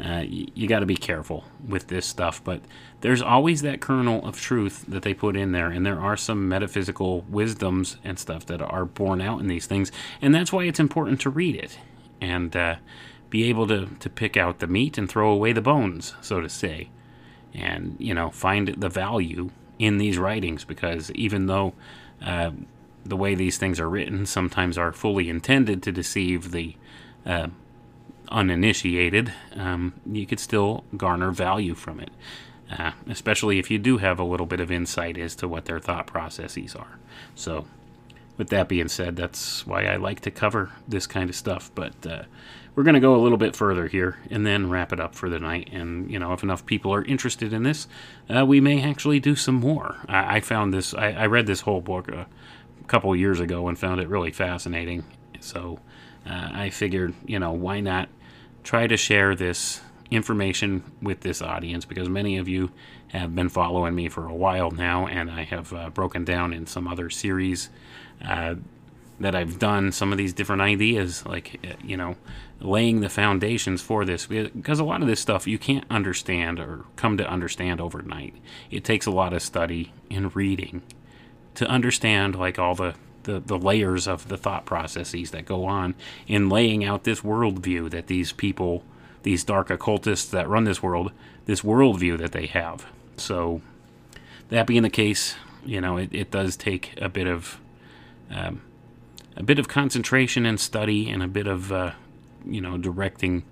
uh, 0.02 0.22
you, 0.26 0.46
you 0.54 0.68
got 0.68 0.80
to 0.80 0.86
be 0.86 0.96
careful 0.96 1.44
with 1.66 1.86
this 1.88 2.06
stuff. 2.06 2.42
But 2.42 2.60
there's 3.00 3.22
always 3.22 3.62
that 3.62 3.80
kernel 3.80 4.26
of 4.26 4.40
truth 4.40 4.84
that 4.88 5.02
they 5.02 5.14
put 5.14 5.36
in 5.36 5.52
there. 5.52 5.68
And 5.68 5.84
there 5.84 6.00
are 6.00 6.16
some 6.16 6.48
metaphysical 6.48 7.22
wisdoms 7.22 7.96
and 8.04 8.18
stuff 8.18 8.46
that 8.46 8.60
are 8.60 8.84
borne 8.84 9.20
out 9.20 9.40
in 9.40 9.46
these 9.46 9.66
things. 9.66 9.92
And 10.20 10.34
that's 10.34 10.52
why 10.52 10.64
it's 10.64 10.80
important 10.80 11.20
to 11.22 11.30
read 11.30 11.56
it 11.56 11.78
and 12.20 12.54
uh, 12.56 12.76
be 13.30 13.44
able 13.44 13.66
to, 13.68 13.86
to 13.86 14.10
pick 14.10 14.36
out 14.36 14.58
the 14.58 14.66
meat 14.66 14.98
and 14.98 15.08
throw 15.08 15.30
away 15.30 15.52
the 15.52 15.60
bones, 15.60 16.14
so 16.20 16.40
to 16.40 16.48
say. 16.48 16.90
And, 17.52 17.96
you 17.98 18.14
know, 18.14 18.30
find 18.30 18.68
the 18.68 18.88
value 18.88 19.50
in 19.78 19.98
these 19.98 20.18
writings 20.18 20.64
because 20.64 21.10
even 21.12 21.46
though 21.46 21.74
uh, 22.24 22.50
the 23.04 23.16
way 23.16 23.34
these 23.34 23.58
things 23.58 23.78
are 23.78 23.88
written 23.88 24.26
sometimes 24.26 24.78
are 24.78 24.92
fully 24.92 25.28
intended 25.28 25.82
to 25.82 25.92
deceive 25.92 26.50
the 26.50 26.76
uh, 27.26 27.48
uninitiated, 28.28 29.32
um, 29.54 29.94
you 30.06 30.26
could 30.26 30.40
still 30.40 30.84
garner 30.96 31.30
value 31.30 31.74
from 31.74 32.00
it, 32.00 32.10
uh, 32.70 32.92
especially 33.08 33.58
if 33.58 33.70
you 33.70 33.78
do 33.78 33.98
have 33.98 34.18
a 34.18 34.24
little 34.24 34.46
bit 34.46 34.60
of 34.60 34.70
insight 34.70 35.18
as 35.18 35.34
to 35.36 35.48
what 35.48 35.64
their 35.66 35.80
thought 35.80 36.06
processes 36.06 36.74
are. 36.74 36.98
So, 37.34 37.66
with 38.36 38.48
that 38.48 38.68
being 38.68 38.88
said, 38.88 39.16
that's 39.16 39.66
why 39.66 39.84
I 39.84 39.96
like 39.96 40.20
to 40.20 40.30
cover 40.30 40.72
this 40.88 41.06
kind 41.06 41.30
of 41.30 41.36
stuff. 41.36 41.70
But 41.74 41.94
uh, 42.04 42.24
we're 42.74 42.82
going 42.82 42.94
to 42.94 43.00
go 43.00 43.14
a 43.14 43.22
little 43.22 43.38
bit 43.38 43.54
further 43.54 43.86
here 43.86 44.18
and 44.30 44.44
then 44.44 44.68
wrap 44.68 44.92
it 44.92 44.98
up 44.98 45.14
for 45.14 45.28
the 45.28 45.38
night. 45.38 45.70
And, 45.72 46.10
you 46.10 46.18
know, 46.18 46.32
if 46.32 46.42
enough 46.42 46.66
people 46.66 46.92
are 46.92 47.04
interested 47.04 47.52
in 47.52 47.62
this, 47.62 47.86
uh, 48.34 48.44
we 48.44 48.60
may 48.60 48.82
actually 48.82 49.20
do 49.20 49.36
some 49.36 49.56
more. 49.56 49.98
I, 50.08 50.36
I 50.36 50.40
found 50.40 50.74
this, 50.74 50.94
I, 50.94 51.12
I, 51.12 51.26
read 51.26 51.46
this 51.46 51.60
whole 51.60 51.80
book 51.80 52.08
a 52.08 52.26
couple 52.88 53.14
years 53.14 53.38
ago 53.38 53.68
and 53.68 53.78
found 53.78 54.00
it 54.00 54.08
really 54.08 54.32
fascinating. 54.32 55.04
So 55.38 55.78
uh, 56.26 56.50
I 56.52 56.70
figured, 56.70 57.14
you 57.26 57.38
know, 57.38 57.52
why 57.52 57.80
not 57.80 58.08
try 58.62 58.86
to 58.86 58.96
share 58.96 59.34
this 59.34 59.80
information 60.10 60.82
with 61.02 61.20
this 61.20 61.42
audience 61.42 61.84
because 61.84 62.08
many 62.08 62.38
of 62.38 62.48
you 62.48 62.70
have 63.08 63.34
been 63.34 63.48
following 63.48 63.94
me 63.94 64.08
for 64.08 64.26
a 64.26 64.34
while 64.34 64.70
now, 64.70 65.06
and 65.06 65.30
I 65.30 65.44
have 65.44 65.72
uh, 65.72 65.90
broken 65.90 66.24
down 66.24 66.52
in 66.52 66.66
some 66.66 66.88
other 66.88 67.10
series 67.10 67.68
uh, 68.24 68.56
that 69.20 69.34
I've 69.34 69.58
done 69.58 69.92
some 69.92 70.10
of 70.10 70.18
these 70.18 70.32
different 70.32 70.62
ideas, 70.62 71.24
like, 71.24 71.60
uh, 71.64 71.74
you 71.82 71.96
know, 71.96 72.16
laying 72.60 73.00
the 73.00 73.08
foundations 73.08 73.82
for 73.82 74.04
this 74.04 74.26
because 74.26 74.78
a 74.78 74.84
lot 74.84 75.02
of 75.02 75.06
this 75.08 75.20
stuff 75.20 75.46
you 75.46 75.58
can't 75.58 75.84
understand 75.90 76.58
or 76.58 76.84
come 76.96 77.16
to 77.18 77.28
understand 77.28 77.80
overnight. 77.80 78.34
It 78.70 78.84
takes 78.84 79.06
a 79.06 79.10
lot 79.10 79.32
of 79.32 79.42
study 79.42 79.92
and 80.10 80.34
reading 80.34 80.82
to 81.54 81.66
understand 81.66 82.34
like 82.34 82.58
all 82.58 82.74
the, 82.74 82.94
the, 83.24 83.40
the 83.40 83.58
layers 83.58 84.06
of 84.06 84.28
the 84.28 84.36
thought 84.36 84.64
processes 84.64 85.30
that 85.32 85.44
go 85.44 85.64
on 85.64 85.94
in 86.26 86.48
laying 86.48 86.84
out 86.84 87.04
this 87.04 87.20
worldview 87.20 87.90
that 87.90 88.06
these 88.06 88.32
people, 88.32 88.84
these 89.22 89.44
dark 89.44 89.70
occultists 89.70 90.30
that 90.30 90.48
run 90.48 90.64
this 90.64 90.82
world, 90.82 91.12
this 91.46 91.62
worldview 91.62 92.18
that 92.18 92.32
they 92.32 92.46
have. 92.46 92.86
So, 93.16 93.60
that 94.48 94.66
being 94.66 94.82
the 94.82 94.90
case, 94.90 95.34
you 95.64 95.80
know, 95.80 95.96
it, 95.96 96.10
it 96.12 96.30
does 96.30 96.56
take 96.56 96.94
a 97.00 97.08
bit 97.08 97.26
of 97.26 97.58
um, 98.30 98.62
a 99.36 99.42
bit 99.42 99.58
of 99.58 99.68
concentration 99.68 100.46
and 100.46 100.58
study 100.58 101.10
and 101.10 101.22
a 101.22 101.28
bit 101.28 101.46
of 101.46 101.72
uh, 101.72 101.92
you 102.46 102.60
know 102.60 102.78
directing 102.78 103.44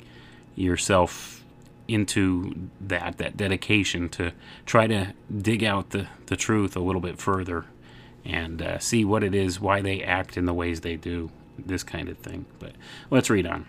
yourself 0.54 1.44
into 1.88 2.68
that 2.80 3.18
that 3.18 3.36
dedication 3.36 4.08
to 4.08 4.32
try 4.66 4.86
to 4.86 5.12
dig 5.36 5.64
out 5.64 5.90
the 5.90 6.06
the 6.26 6.36
truth 6.36 6.76
a 6.76 6.80
little 6.80 7.00
bit 7.00 7.18
further 7.18 7.64
and 8.24 8.62
uh, 8.62 8.78
see 8.78 9.04
what 9.04 9.24
it 9.24 9.34
is 9.34 9.60
why 9.60 9.80
they 9.80 10.02
act 10.02 10.36
in 10.36 10.46
the 10.46 10.54
ways 10.54 10.80
they 10.80 10.96
do 10.96 11.30
this 11.58 11.82
kind 11.82 12.08
of 12.08 12.18
thing 12.18 12.44
but 12.58 12.72
let's 13.10 13.30
read 13.30 13.46
on 13.46 13.66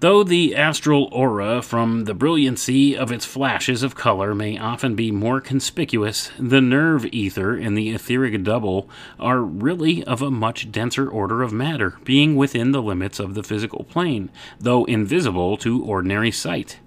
Though 0.00 0.22
the 0.22 0.54
astral 0.54 1.08
aura 1.10 1.62
from 1.62 2.04
the 2.04 2.12
brilliancy 2.12 2.94
of 2.94 3.10
its 3.10 3.24
flashes 3.24 3.82
of 3.82 3.94
color 3.94 4.34
may 4.34 4.58
often 4.58 4.94
be 4.94 5.10
more 5.10 5.40
conspicuous, 5.40 6.30
the 6.38 6.60
nerve 6.60 7.06
ether 7.06 7.56
and 7.56 7.78
the 7.78 7.90
etheric 7.94 8.42
double 8.42 8.90
are 9.18 9.40
really 9.40 10.04
of 10.04 10.20
a 10.20 10.30
much 10.30 10.70
denser 10.70 11.08
order 11.08 11.42
of 11.42 11.50
matter, 11.50 11.96
being 12.04 12.36
within 12.36 12.72
the 12.72 12.82
limits 12.82 13.18
of 13.18 13.32
the 13.32 13.42
physical 13.42 13.84
plane, 13.84 14.28
though 14.60 14.84
invisible 14.84 15.56
to 15.56 15.82
ordinary 15.82 16.30
sight. 16.30 16.78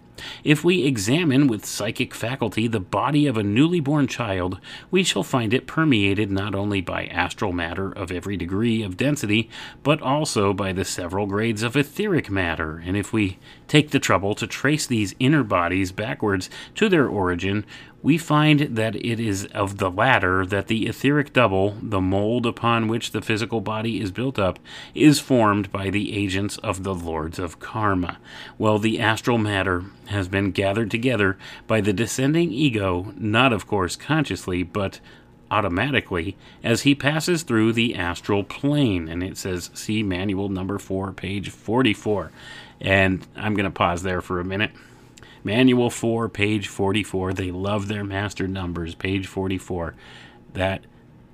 If 0.43 0.63
we 0.63 0.83
examine 0.83 1.47
with 1.47 1.65
psychic 1.65 2.13
faculty 2.13 2.67
the 2.67 2.79
body 2.79 3.27
of 3.27 3.37
a 3.37 3.43
newly 3.43 3.79
born 3.79 4.07
child, 4.07 4.59
we 4.91 5.03
shall 5.03 5.23
find 5.23 5.53
it 5.53 5.67
permeated 5.67 6.31
not 6.31 6.55
only 6.55 6.81
by 6.81 7.05
astral 7.05 7.51
matter 7.51 7.91
of 7.91 8.11
every 8.11 8.37
degree 8.37 8.81
of 8.83 8.97
density, 8.97 9.49
but 9.83 10.01
also 10.01 10.53
by 10.53 10.73
the 10.73 10.85
several 10.85 11.25
grades 11.25 11.63
of 11.63 11.75
etheric 11.75 12.29
matter. 12.29 12.81
And 12.85 12.95
if 12.97 13.13
we 13.13 13.37
take 13.67 13.91
the 13.91 13.99
trouble 13.99 14.35
to 14.35 14.47
trace 14.47 14.85
these 14.85 15.15
inner 15.19 15.43
bodies 15.43 15.91
backwards 15.91 16.49
to 16.75 16.89
their 16.89 17.07
origin, 17.07 17.65
we 18.01 18.17
find 18.17 18.61
that 18.77 18.95
it 18.95 19.19
is 19.19 19.45
of 19.47 19.77
the 19.77 19.91
latter 19.91 20.45
that 20.45 20.67
the 20.67 20.87
etheric 20.87 21.33
double, 21.33 21.75
the 21.81 21.99
mold 21.99 22.45
upon 22.45 22.87
which 22.87 23.11
the 23.11 23.21
physical 23.21 23.59
body 23.61 23.99
is 23.99 24.11
built 24.11 24.39
up, 24.39 24.57
is 24.95 25.19
formed 25.19 25.71
by 25.71 25.89
the 25.89 26.15
agents 26.15 26.57
of 26.59 26.83
the 26.83 26.95
lords 26.95 27.39
of 27.39 27.59
karma, 27.59 28.17
while 28.57 28.79
the 28.79 28.99
astral 28.99 29.37
matter 29.37 29.83
has 30.07 30.27
been 30.27 30.51
gathered 30.51 30.89
together 30.89 31.37
by 31.67 31.81
the 31.81 31.93
descending 31.93 32.51
ego, 32.51 33.13
not 33.17 33.51
of 33.51 33.67
course 33.67 33.95
consciously, 33.95 34.63
but 34.63 34.99
automatically 35.51 36.37
as 36.63 36.83
he 36.83 36.93
passes 36.93 37.43
through 37.43 37.73
the 37.73 37.95
astral 37.95 38.43
plane. 38.43 39.07
And 39.07 39.23
it 39.23 39.37
says, 39.37 39.71
see 39.73 40.03
manual 40.03 40.49
number 40.49 40.77
four, 40.77 41.11
page 41.11 41.49
44. 41.49 42.31
And 42.81 43.25
I'm 43.35 43.55
going 43.55 43.65
to 43.65 43.71
pause 43.71 44.03
there 44.03 44.21
for 44.21 44.39
a 44.39 44.45
minute. 44.45 44.71
Manual 45.43 45.89
4, 45.89 46.29
page 46.29 46.67
44. 46.67 47.33
They 47.33 47.51
love 47.51 47.87
their 47.87 48.03
master 48.03 48.47
numbers, 48.47 48.95
page 48.95 49.27
44. 49.27 49.95
That 50.53 50.83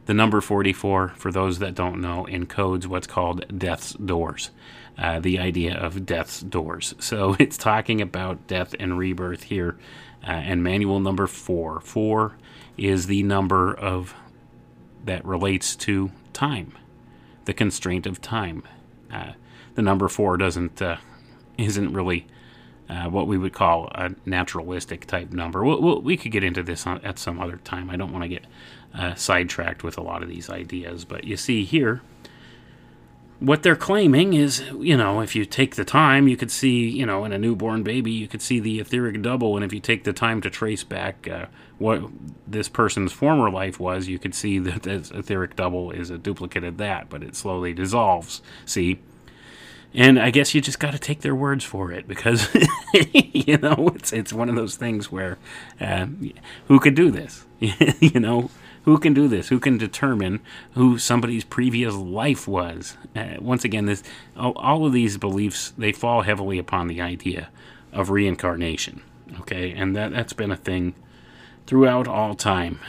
the 0.06 0.14
number 0.14 0.42
44, 0.42 1.10
for 1.16 1.32
those 1.32 1.60
that 1.60 1.76
don't 1.76 2.02
know, 2.02 2.28
encodes 2.30 2.86
what's 2.86 3.08
called 3.08 3.58
death's 3.58 3.94
doors. 3.94 4.52
Uh, 4.98 5.20
the 5.20 5.40
idea 5.40 5.76
of 5.76 6.06
death's 6.06 6.42
doors. 6.42 6.94
So 7.00 7.36
it's 7.40 7.58
talking 7.58 8.02
about 8.02 8.48
death 8.48 8.76
and 8.80 8.98
rebirth 8.98 9.44
here. 9.44 9.78
Uh, 10.26 10.32
and 10.32 10.64
manual 10.64 11.00
number 11.00 11.28
4. 11.28 11.82
4 11.82 12.38
is 12.78 13.08
the 13.08 13.24
number 13.24 13.74
of 13.74 14.16
that 15.04 15.24
relates 15.24 15.76
to 15.76 16.12
time, 16.34 16.74
the 17.46 17.54
constraint 17.54 18.08
of 18.08 18.22
time. 18.22 18.64
Uh, 19.12 19.34
the 19.76 19.82
number 19.82 20.08
4 20.08 20.38
doesn't 20.38 20.82
uh, 20.82 20.98
isn't 21.58 21.94
really 21.94 22.26
uh, 22.90 23.10
what 23.10 23.28
we 23.28 23.38
would 23.38 23.54
call 23.54 23.90
a 23.96 24.12
naturalistic 24.26 25.06
type 25.06 25.32
number. 25.32 25.64
We'll, 25.64 25.82
we'll, 25.82 26.02
we 26.02 26.18
could 26.18 26.32
get 26.32 26.44
into 26.44 26.64
this 26.64 26.86
on, 26.86 27.02
at 27.04 27.20
some 27.20 27.40
other 27.40 27.58
time. 27.58 27.90
I 27.90 27.96
don't 27.96 28.12
want 28.12 28.24
to 28.24 28.30
get 28.30 28.46
uh, 28.94 29.16
sidetracked 29.16 29.84
with 29.84 29.98
a 29.98 30.02
lot 30.02 30.24
of 30.24 30.30
these 30.30 30.50
ideas, 30.50 31.06
but 31.06 31.24
you 31.24 31.38
see 31.38 31.66
here, 31.66 32.02
what 33.40 33.64
they're 33.64 33.76
claiming 33.76 34.34
is, 34.34 34.64
you 34.80 34.96
know, 34.96 35.20
if 35.20 35.36
you 35.36 35.46
take 35.46 35.76
the 35.76 35.84
time, 35.84 36.28
you 36.28 36.38
could 36.38 36.52
see, 36.52 36.88
you 36.88 37.06
know, 37.06 37.26
in 37.26 37.34
a 37.34 37.38
newborn 37.38 37.84
baby, 37.84 38.12
you 38.12 38.28
could 38.28 38.42
see 38.42 38.60
the 38.60 38.80
etheric 38.80 39.22
double, 39.22 39.58
and 39.58 39.66
if 39.66 39.74
you 39.74 39.80
take 39.80 40.06
the 40.06 40.14
time 40.14 40.40
to 40.42 40.50
trace 40.50 40.84
back 40.84 41.28
uh, 41.28 41.48
what 41.78 42.02
this 42.48 42.70
person's 42.70 43.12
former 43.12 43.50
life 43.50 43.80
was, 43.80 44.08
you 44.08 44.18
could 44.18 44.34
see 44.34 44.58
that 44.60 44.84
this 44.84 45.12
etheric 45.12 45.56
double 45.56 45.92
is 45.92 46.10
a 46.10 46.18
duplicate 46.18 46.64
of 46.64 46.78
that, 46.78 47.10
but 47.10 47.24
it 47.24 47.36
slowly 47.36 47.74
dissolves. 47.74 48.42
See? 48.66 49.00
And 49.96 50.20
I 50.20 50.30
guess 50.30 50.54
you 50.54 50.60
just 50.60 50.80
got 50.80 50.92
to 50.92 51.00
take 51.00 51.22
their 51.22 51.34
words 51.34 51.64
for 51.64 51.92
it 51.92 52.06
because 52.08 52.50
you 53.14 53.58
know 53.58 53.92
it's 53.96 54.12
it's 54.12 54.34
one 54.34 54.50
of 54.50 54.56
those 54.56 54.76
things 54.76 55.12
where 55.12 55.38
uh, 55.80 56.08
who 56.68 56.80
could 56.80 56.96
do 56.96 57.12
this? 57.12 57.46
you 57.60 58.20
know, 58.20 58.50
who 58.84 58.98
can 58.98 59.14
do 59.14 59.30
this? 59.30 59.48
Who 59.48 59.60
can 59.60 59.78
determine 59.78 60.42
who 60.74 60.98
somebody's 60.98 61.46
previous 61.46 61.96
life 61.96 62.46
was? 62.46 62.98
Uh, 63.16 63.36
once 63.40 63.64
again, 63.64 63.86
this 63.86 64.04
all, 64.36 64.52
all 64.58 64.86
of 64.86 64.92
these 64.92 65.18
beliefs 65.18 65.74
they 65.78 65.94
fall 65.94 66.24
heavily 66.24 66.60
upon 66.60 66.88
the 66.88 67.00
idea 67.00 67.48
of 67.94 68.10
reincarnation. 68.10 69.02
Okay, 69.40 69.72
and 69.72 69.96
that 69.96 70.12
that's 70.12 70.34
been 70.34 70.52
a 70.52 70.58
thing 70.58 70.94
throughout 71.66 72.08
all 72.08 72.36
time 72.36 72.80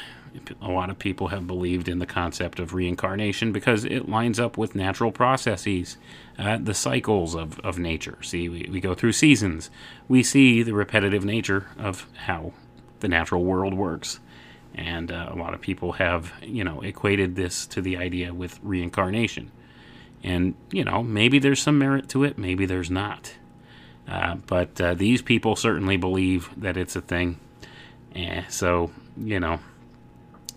a 0.60 0.68
lot 0.68 0.90
of 0.90 0.98
people 0.98 1.28
have 1.28 1.46
believed 1.46 1.88
in 1.88 1.98
the 1.98 2.06
concept 2.06 2.58
of 2.58 2.74
reincarnation 2.74 3.52
because 3.52 3.84
it 3.84 4.08
lines 4.08 4.38
up 4.38 4.56
with 4.58 4.74
natural 4.74 5.12
processes, 5.12 5.96
uh, 6.38 6.58
the 6.58 6.74
cycles 6.74 7.34
of, 7.34 7.58
of 7.60 7.78
nature. 7.78 8.18
See, 8.22 8.48
we, 8.48 8.68
we 8.70 8.80
go 8.80 8.94
through 8.94 9.12
seasons. 9.12 9.70
We 10.08 10.22
see 10.22 10.62
the 10.62 10.74
repetitive 10.74 11.24
nature 11.24 11.68
of 11.78 12.06
how 12.26 12.52
the 13.00 13.08
natural 13.08 13.44
world 13.44 13.74
works. 13.74 14.20
And 14.74 15.10
uh, 15.10 15.30
a 15.30 15.36
lot 15.36 15.54
of 15.54 15.60
people 15.60 15.92
have, 15.92 16.32
you 16.42 16.62
know, 16.62 16.82
equated 16.82 17.36
this 17.36 17.66
to 17.68 17.80
the 17.80 17.96
idea 17.96 18.34
with 18.34 18.60
reincarnation. 18.62 19.50
And, 20.22 20.54
you 20.70 20.84
know, 20.84 21.02
maybe 21.02 21.38
there's 21.38 21.62
some 21.62 21.78
merit 21.78 22.08
to 22.10 22.24
it, 22.24 22.36
maybe 22.36 22.66
there's 22.66 22.90
not. 22.90 23.34
Uh, 24.08 24.36
but 24.46 24.80
uh, 24.80 24.94
these 24.94 25.22
people 25.22 25.56
certainly 25.56 25.96
believe 25.96 26.50
that 26.56 26.76
it's 26.76 26.96
a 26.96 27.00
thing. 27.00 27.38
Eh, 28.14 28.42
so, 28.48 28.90
you 29.16 29.40
know, 29.40 29.60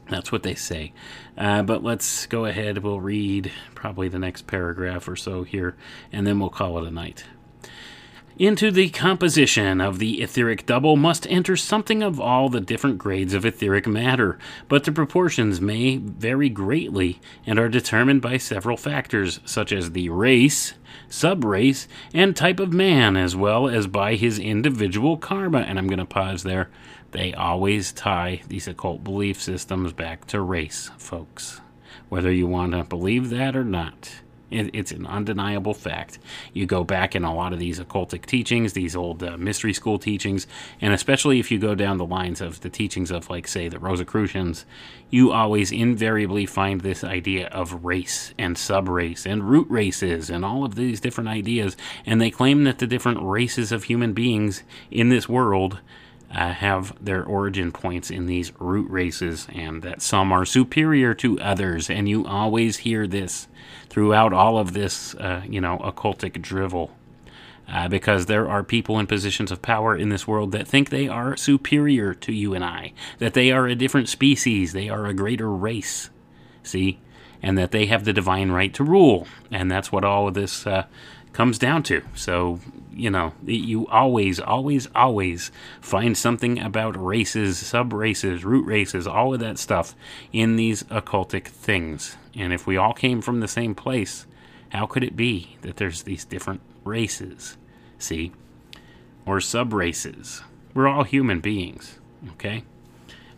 that's 0.09 0.31
what 0.31 0.43
they 0.43 0.55
say. 0.55 0.93
Uh, 1.37 1.61
but 1.63 1.83
let's 1.83 2.25
go 2.25 2.45
ahead. 2.45 2.79
We'll 2.79 2.99
read 2.99 3.51
probably 3.75 4.09
the 4.09 4.19
next 4.19 4.47
paragraph 4.47 5.07
or 5.07 5.15
so 5.15 5.43
here, 5.43 5.75
and 6.11 6.25
then 6.25 6.39
we'll 6.39 6.49
call 6.49 6.77
it 6.77 6.87
a 6.87 6.91
night. 6.91 7.25
Into 8.39 8.71
the 8.71 8.87
composition 8.87 9.81
of 9.81 9.99
the 9.99 10.21
etheric 10.21 10.65
double 10.65 10.95
must 10.95 11.27
enter 11.29 11.57
something 11.57 12.01
of 12.01 12.21
all 12.21 12.47
the 12.47 12.61
different 12.61 12.97
grades 12.97 13.33
of 13.33 13.43
etheric 13.45 13.85
matter, 13.85 14.39
but 14.69 14.85
the 14.85 14.93
proportions 14.93 15.59
may 15.59 15.97
vary 15.97 16.47
greatly 16.47 17.19
and 17.45 17.59
are 17.59 17.67
determined 17.67 18.21
by 18.21 18.37
several 18.37 18.77
factors, 18.77 19.41
such 19.43 19.73
as 19.73 19.91
the 19.91 20.07
race, 20.07 20.73
subrace, 21.09 21.87
and 22.13 22.33
type 22.33 22.61
of 22.61 22.71
man, 22.71 23.17
as 23.17 23.35
well 23.35 23.67
as 23.67 23.87
by 23.87 24.15
his 24.15 24.39
individual 24.39 25.17
karma. 25.17 25.59
And 25.59 25.77
I'm 25.77 25.87
going 25.87 25.99
to 25.99 26.05
pause 26.05 26.43
there. 26.43 26.69
They 27.11 27.33
always 27.33 27.91
tie 27.91 28.41
these 28.47 28.67
occult 28.67 29.03
belief 29.03 29.41
systems 29.41 29.93
back 29.93 30.25
to 30.27 30.41
race, 30.41 30.91
folks, 30.97 31.59
whether 32.09 32.31
you 32.31 32.47
want 32.47 32.73
to 32.73 32.83
believe 32.83 33.29
that 33.31 33.55
or 33.55 33.63
not. 33.63 34.11
It, 34.51 34.71
it's 34.73 34.91
an 34.91 35.05
undeniable 35.05 35.73
fact. 35.75 36.17
You 36.53 36.65
go 36.65 36.83
back 36.83 37.15
in 37.15 37.23
a 37.23 37.33
lot 37.33 37.53
of 37.53 37.59
these 37.59 37.79
occultic 37.79 38.25
teachings, 38.25 38.73
these 38.73 38.95
old 38.95 39.23
uh, 39.23 39.37
mystery 39.37 39.73
school 39.73 39.99
teachings, 39.99 40.47
and 40.81 40.93
especially 40.93 41.39
if 41.39 41.51
you 41.51 41.59
go 41.59 41.75
down 41.75 41.97
the 41.97 42.05
lines 42.05 42.41
of 42.41 42.61
the 42.61 42.69
teachings 42.69 43.11
of, 43.11 43.29
like, 43.29 43.47
say, 43.47 43.69
the 43.69 43.79
Rosicrucians, 43.79 44.65
you 45.11 45.31
always 45.31 45.71
invariably 45.71 46.47
find 46.47 46.81
this 46.81 47.03
idea 47.03 47.47
of 47.49 47.85
race 47.85 48.33
and 48.39 48.55
subrace 48.55 49.25
and 49.25 49.49
root 49.49 49.67
races 49.69 50.29
and 50.31 50.43
all 50.43 50.65
of 50.65 50.75
these 50.75 50.99
different 50.99 51.29
ideas. 51.29 51.77
And 52.05 52.19
they 52.19 52.31
claim 52.31 52.63
that 52.63 52.79
the 52.79 52.87
different 52.87 53.21
races 53.21 53.71
of 53.71 53.83
human 53.83 54.13
beings 54.13 54.63
in 54.89 55.09
this 55.09 55.29
world 55.29 55.79
uh, 56.33 56.53
have 56.53 56.93
their 57.03 57.23
origin 57.23 57.71
points 57.71 58.11
in 58.11 58.25
these 58.27 58.51
root 58.59 58.89
races, 58.89 59.47
and 59.53 59.81
that 59.81 60.01
some 60.01 60.31
are 60.31 60.45
superior 60.45 61.13
to 61.15 61.39
others. 61.39 61.89
And 61.89 62.07
you 62.07 62.25
always 62.25 62.77
hear 62.77 63.07
this 63.07 63.47
throughout 63.89 64.33
all 64.33 64.57
of 64.57 64.73
this, 64.73 65.15
uh, 65.15 65.41
you 65.47 65.59
know, 65.59 65.79
occultic 65.79 66.41
drivel. 66.41 66.95
Uh, 67.71 67.87
because 67.87 68.25
there 68.25 68.49
are 68.49 68.63
people 68.63 68.97
in 68.97 69.05
positions 69.05 69.51
of 69.51 69.61
power 69.61 69.95
in 69.95 70.09
this 70.09 70.27
world 70.27 70.51
that 70.51 70.67
think 70.67 70.89
they 70.89 71.07
are 71.07 71.37
superior 71.37 72.15
to 72.15 72.33
you 72.33 72.55
and 72.55 72.63
I, 72.63 72.93
that 73.19 73.35
they 73.35 73.51
are 73.51 73.67
a 73.67 73.75
different 73.75 74.09
species, 74.09 74.73
they 74.73 74.89
are 74.89 75.05
a 75.05 75.13
greater 75.13 75.51
race. 75.51 76.09
See? 76.63 76.99
And 77.43 77.59
that 77.59 77.69
they 77.69 77.85
have 77.85 78.05
the 78.05 78.13
divine 78.13 78.49
right 78.49 78.73
to 78.73 78.83
rule. 78.83 79.27
And 79.51 79.69
that's 79.69 79.91
what 79.91 80.03
all 80.03 80.27
of 80.27 80.33
this 80.33 80.65
uh, 80.65 80.85
comes 81.31 81.59
down 81.59 81.83
to. 81.83 82.01
So, 82.15 82.59
you 82.99 83.09
know, 83.09 83.33
you 83.45 83.87
always, 83.87 84.39
always, 84.39 84.87
always 84.93 85.51
find 85.81 86.17
something 86.17 86.59
about 86.59 87.01
races, 87.01 87.57
sub 87.57 87.93
races, 87.93 88.43
root 88.43 88.65
races, 88.65 89.07
all 89.07 89.33
of 89.33 89.39
that 89.39 89.57
stuff 89.57 89.95
in 90.33 90.57
these 90.57 90.83
occultic 90.83 91.47
things. 91.47 92.17
And 92.35 92.51
if 92.51 92.67
we 92.67 92.77
all 92.77 92.93
came 92.93 93.21
from 93.21 93.39
the 93.39 93.47
same 93.47 93.73
place, 93.73 94.25
how 94.69 94.85
could 94.85 95.03
it 95.03 95.15
be 95.15 95.57
that 95.61 95.77
there's 95.77 96.03
these 96.03 96.25
different 96.25 96.61
races? 96.83 97.57
See? 97.97 98.33
Or 99.25 99.39
sub 99.39 99.73
races. 99.73 100.41
We're 100.73 100.87
all 100.87 101.03
human 101.03 101.39
beings, 101.39 101.99
okay? 102.33 102.63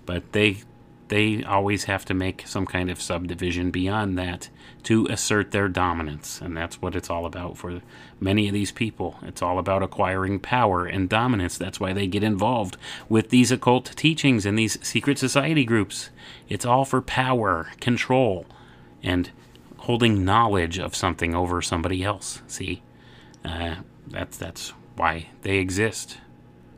But 0.05 0.31
they 0.31 0.63
they 1.07 1.43
always 1.43 1.83
have 1.83 2.05
to 2.05 2.13
make 2.13 2.47
some 2.47 2.65
kind 2.65 2.89
of 2.89 3.01
subdivision 3.01 3.69
beyond 3.69 4.17
that 4.17 4.49
to 4.83 5.05
assert 5.07 5.51
their 5.51 5.67
dominance. 5.67 6.41
And 6.41 6.55
that's 6.55 6.81
what 6.81 6.95
it's 6.95 7.09
all 7.09 7.25
about 7.25 7.57
for 7.57 7.81
many 8.19 8.47
of 8.47 8.53
these 8.53 8.71
people. 8.71 9.17
It's 9.23 9.41
all 9.41 9.59
about 9.59 9.83
acquiring 9.83 10.39
power 10.39 10.85
and 10.85 11.09
dominance. 11.09 11.57
That's 11.57 11.79
why 11.79 11.93
they 11.93 12.07
get 12.07 12.23
involved 12.23 12.77
with 13.09 13.29
these 13.29 13.51
occult 13.51 13.95
teachings 13.95 14.45
and 14.45 14.57
these 14.57 14.77
secret 14.85 15.17
society 15.17 15.65
groups. 15.65 16.09
It's 16.49 16.65
all 16.65 16.85
for 16.85 17.01
power, 17.01 17.69
control, 17.79 18.45
and 19.03 19.31
holding 19.77 20.23
knowledge 20.23 20.79
of 20.79 20.95
something 20.95 21.33
over 21.35 21.61
somebody 21.61 22.03
else. 22.03 22.41
See? 22.47 22.83
Uh, 23.43 23.75
that's, 24.07 24.37
that's 24.37 24.73
why 24.95 25.29
they 25.41 25.57
exist. 25.57 26.17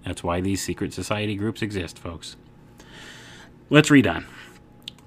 That's 0.05 0.23
why 0.23 0.41
these 0.41 0.61
secret 0.61 0.93
society 0.93 1.35
groups 1.35 1.61
exist, 1.61 1.97
folks. 1.97 2.35
Let's 3.69 3.89
read 3.89 4.07
on. 4.07 4.25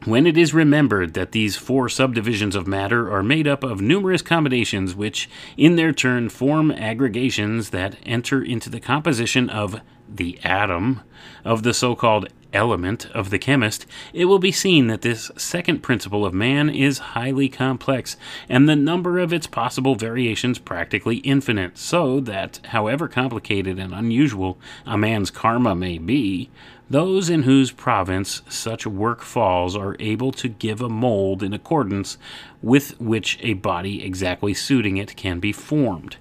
When 0.07 0.25
it 0.25 0.39
is 0.39 0.55
remembered 0.55 1.15
that 1.15 1.33
these 1.33 1.57
four 1.57 1.89
subdivisions 1.89 2.55
of 2.55 2.69
matter 2.69 3.13
are 3.13 3.25
made 3.25 3.49
up 3.49 3.65
of 3.65 3.81
numerous 3.81 4.23
combinations 4.23 4.95
which, 4.95 5.29
in 5.57 5.75
their 5.75 5.93
turn, 5.93 6.29
form 6.29 6.71
aggregations 6.71 7.71
that 7.71 7.97
enter 8.07 8.41
into 8.41 8.71
the 8.71 8.79
composition 8.79 9.51
of 9.51 9.81
the 10.09 10.39
atom, 10.45 11.01
of 11.45 11.65
the 11.65 11.75
so 11.75 11.97
called 11.97 12.29
element 12.53 13.07
of 13.11 13.31
the 13.31 13.39
chemist, 13.41 13.85
it 14.13 14.27
will 14.27 14.39
be 14.39 14.53
seen 14.53 14.87
that 14.87 15.03
this 15.03 15.33
second 15.37 15.83
principle 15.83 16.25
of 16.25 16.33
man 16.33 16.71
is 16.71 16.99
highly 16.99 17.49
complex, 17.49 18.17
and 18.49 18.69
the 18.69 18.77
number 18.77 19.19
of 19.19 19.33
its 19.33 19.49
possible 19.49 19.97
variations 19.97 20.61
practically 20.61 21.17
infinite, 21.17 21.77
so 21.77 22.21
that, 22.21 22.61
however 22.67 23.09
complicated 23.09 23.77
and 23.81 23.93
unusual 23.93 24.57
a 24.87 24.97
man's 24.97 25.33
karma 25.33 25.75
may 25.75 25.99
be, 25.99 26.49
those 26.89 27.29
in 27.29 27.43
whose 27.43 27.73
province 27.73 28.43
such 28.49 28.87
work 28.87 29.23
falls 29.23 29.77
are 29.77 29.97
able 29.99 30.31
to 30.33 30.49
give 30.49 30.81
a 30.81 30.89
mold 30.89 31.43
in 31.43 31.53
accordance 31.53 32.17
with 32.63 33.01
which 33.01 33.39
a 33.43 33.55
body 33.55 34.05
exactly 34.05 34.55
suiting 34.55 34.97
it 34.97 35.17
can 35.17 35.41
be 35.41 35.53
formed. 35.53 36.17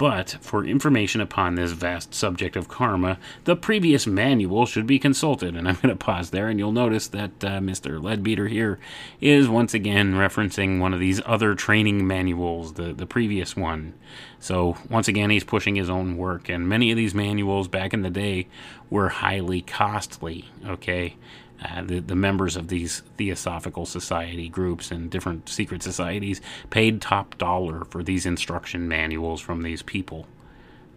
But 0.00 0.38
for 0.40 0.64
information 0.64 1.20
upon 1.20 1.56
this 1.56 1.72
vast 1.72 2.14
subject 2.14 2.56
of 2.56 2.68
karma, 2.68 3.18
the 3.44 3.54
previous 3.54 4.06
manual 4.06 4.64
should 4.64 4.86
be 4.86 4.98
consulted. 4.98 5.54
And 5.54 5.68
I'm 5.68 5.74
going 5.74 5.90
to 5.90 5.94
pause 5.94 6.30
there, 6.30 6.48
and 6.48 6.58
you'll 6.58 6.72
notice 6.72 7.06
that 7.08 7.32
uh, 7.44 7.60
Mr. 7.60 8.02
Leadbeater 8.02 8.48
here 8.48 8.78
is 9.20 9.46
once 9.46 9.74
again 9.74 10.14
referencing 10.14 10.80
one 10.80 10.94
of 10.94 11.00
these 11.00 11.20
other 11.26 11.54
training 11.54 12.06
manuals, 12.06 12.72
the, 12.72 12.94
the 12.94 13.04
previous 13.04 13.54
one. 13.54 13.92
So, 14.38 14.78
once 14.88 15.06
again, 15.06 15.28
he's 15.28 15.44
pushing 15.44 15.76
his 15.76 15.90
own 15.90 16.16
work. 16.16 16.48
And 16.48 16.66
many 16.66 16.90
of 16.90 16.96
these 16.96 17.14
manuals 17.14 17.68
back 17.68 17.92
in 17.92 18.00
the 18.00 18.08
day 18.08 18.46
were 18.88 19.10
highly 19.10 19.60
costly, 19.60 20.46
okay? 20.66 21.16
Uh, 21.62 21.82
the, 21.82 22.00
the 22.00 22.14
members 22.14 22.56
of 22.56 22.68
these 22.68 23.00
Theosophical 23.18 23.84
Society 23.84 24.48
groups 24.48 24.90
and 24.90 25.10
different 25.10 25.48
secret 25.48 25.82
societies 25.82 26.40
paid 26.70 27.00
top 27.02 27.36
dollar 27.36 27.84
for 27.84 28.02
these 28.02 28.24
instruction 28.24 28.88
manuals 28.88 29.40
from 29.40 29.62
these 29.62 29.82
people. 29.82 30.26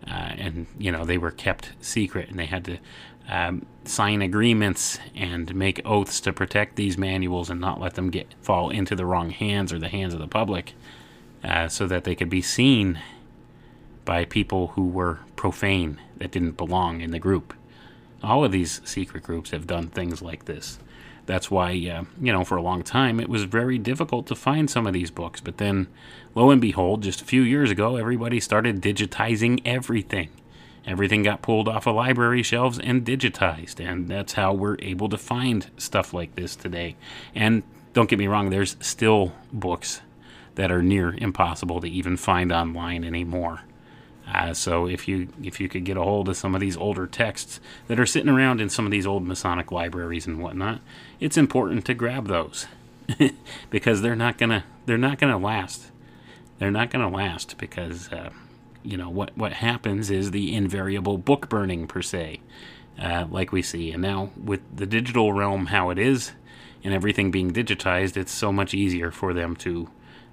Uh, 0.08 0.34
and, 0.38 0.68
you 0.78 0.92
know, 0.92 1.06
they 1.06 1.18
were 1.18 1.32
kept 1.32 1.72
secret 1.82 2.30
and 2.30 2.40
they 2.40 2.46
had 2.46 2.66
to 2.66 2.78
um, 3.30 3.66
sign 3.86 4.22
agreements 4.22 5.00
and 5.16 5.54
make 5.56 5.82
oaths 5.86 6.20
to 6.22 6.34
protect 6.34 6.76
these 6.76 6.98
manuals 6.98 7.50
and 7.50 7.60
not 7.60 7.80
let 7.80 7.96
them 7.96 8.10
get 8.10 8.34
fall 8.42 8.70
into 8.70 8.96
the 8.96 9.06
wrong 9.06 9.30
hands 9.30 9.72
or 9.72 9.80
the 9.80 9.88
hands 9.88 10.14
of 10.14 10.20
the 10.20 10.28
public 10.28 10.74
uh, 11.44 11.68
so 11.68 11.88
that 11.88 12.04
they 12.04 12.16
could 12.16 12.30
be 12.30 12.42
seen 12.42 13.00
by 14.06 14.26
people 14.26 14.68
who 14.68 14.88
were 14.88 15.20
profane 15.36 16.00
that 16.18 16.32
didn't 16.32 16.58
belong 16.58 17.02
in 17.02 17.12
the 17.12 17.20
group. 17.20 17.54
All 18.24 18.46
of 18.46 18.52
these 18.52 18.82
secret 18.86 19.24
groups 19.24 19.52
have 19.52 19.68
done 19.68 19.88
things 19.88 20.22
like 20.22 20.46
this. 20.46 20.80
That's 21.26 21.50
why, 21.50 21.72
uh, 21.72 22.04
you 22.22 22.34
know, 22.34 22.44
for 22.44 22.58
a 22.58 22.62
long 22.62 22.84
time 22.84 23.20
it 23.20 23.30
was 23.30 23.44
very 23.44 23.78
difficult 23.78 24.28
to 24.28 24.36
find 24.36 24.70
some 24.70 24.88
of 24.88 24.94
these 24.94 25.12
books. 25.12 25.42
But 25.42 25.58
then, 25.58 25.88
lo 26.36 26.50
and 26.50 26.62
behold, 26.62 27.04
just 27.04 27.22
a 27.22 27.26
few 27.26 27.42
years 27.42 27.72
ago, 27.72 27.96
everybody 27.96 28.40
started 28.40 28.82
digitizing 28.82 29.62
everything. 29.66 30.30
Everything 30.86 31.24
got 31.24 31.42
pulled 31.42 31.70
off 31.70 31.88
of 31.88 31.96
library 31.96 32.44
shelves 32.44 32.78
and 32.78 33.06
digitized. 33.06 33.80
And 33.80 34.10
that's 34.10 34.34
how 34.34 34.54
we're 34.54 34.78
able 34.80 35.08
to 35.10 35.18
find 35.18 35.70
stuff 35.78 36.14
like 36.14 36.36
this 36.36 36.56
today. 36.56 36.98
And 37.34 37.64
don't 37.94 38.10
get 38.10 38.20
me 38.20 38.28
wrong, 38.28 38.50
there's 38.50 38.76
still 38.82 39.34
books 39.54 40.02
that 40.56 40.72
are 40.72 40.82
near 40.82 41.16
impossible 41.18 41.80
to 41.82 41.88
even 41.88 42.18
find 42.18 42.52
online 42.52 43.04
anymore. 43.04 43.62
Uh, 44.28 44.54
so 44.54 44.88
if 44.88 45.08
you 45.08 45.28
if 45.44 45.60
you 45.60 45.68
could 45.68 45.84
get 45.84 45.98
a 45.98 46.04
hold 46.04 46.30
of 46.30 46.38
some 46.38 46.56
of 46.56 46.62
these 46.62 46.78
older 46.78 47.06
texts 47.06 47.60
that 47.88 48.00
are 48.00 48.06
sitting 48.06 48.30
around 48.30 48.62
in 48.62 48.70
some 48.70 48.86
of 48.86 48.92
these 48.92 49.06
old 49.06 49.26
Masonic 49.26 49.72
libraries 49.72 50.26
and 50.26 50.42
whatnot, 50.42 50.80
it's 51.20 51.38
important 51.38 51.86
to 51.86 51.94
grab 51.94 52.28
those 52.28 52.68
because 53.70 54.02
they're 54.02 54.16
not 54.16 54.38
gonna 54.38 54.64
they're 54.86 54.98
not 54.98 55.20
gonna 55.20 55.38
last. 55.38 55.92
They're 56.60 56.72
not 56.72 56.90
gonna 56.90 57.10
last 57.10 57.58
because 57.58 58.12
uh, 58.12 58.30
you 58.84 58.98
know 58.98 59.10
what 59.10 59.38
what 59.38 59.54
happens 59.54 60.10
is 60.10 60.32
the 60.32 60.56
invariable 60.56 61.18
book 61.18 61.50
burning 61.50 61.88
per 61.88 62.02
se, 62.02 62.40
uh, 63.02 63.26
like 63.30 63.52
we 63.52 63.62
see. 63.62 63.92
And 63.92 64.02
now 64.02 64.32
with 64.42 64.62
the 64.74 64.86
digital 64.86 65.34
realm 65.34 65.68
how 65.68 65.90
it 65.90 66.00
is, 66.00 66.32
and 66.84 66.94
everything 66.94 67.30
being 67.30 67.52
digitized, 67.52 68.16
it's 68.16 68.32
so 68.32 68.52
much 68.52 68.74
easier 68.74 69.12
for 69.12 69.34
them 69.34 69.56
to 69.58 69.90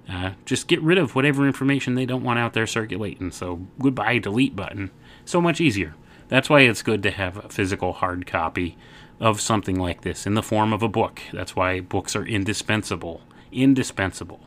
uh, 0.09 0.31
just 0.45 0.67
get 0.67 0.81
rid 0.81 0.97
of 0.97 1.15
whatever 1.15 1.45
information 1.45 1.95
they 1.95 2.05
don't 2.05 2.23
want 2.23 2.39
out 2.39 2.53
there 2.53 2.67
circulating. 2.67 3.31
So, 3.31 3.61
goodbye, 3.79 4.17
delete 4.17 4.55
button. 4.55 4.91
So 5.25 5.41
much 5.41 5.61
easier. 5.61 5.95
That's 6.27 6.49
why 6.49 6.61
it's 6.61 6.81
good 6.81 7.03
to 7.03 7.11
have 7.11 7.37
a 7.37 7.49
physical 7.49 7.93
hard 7.93 8.25
copy 8.25 8.77
of 9.19 9.39
something 9.39 9.79
like 9.79 10.01
this 10.01 10.25
in 10.25 10.33
the 10.33 10.43
form 10.43 10.73
of 10.73 10.81
a 10.81 10.87
book. 10.87 11.21
That's 11.31 11.55
why 11.55 11.79
books 11.79 12.15
are 12.15 12.25
indispensable. 12.25 13.21
Indispensable. 13.51 14.41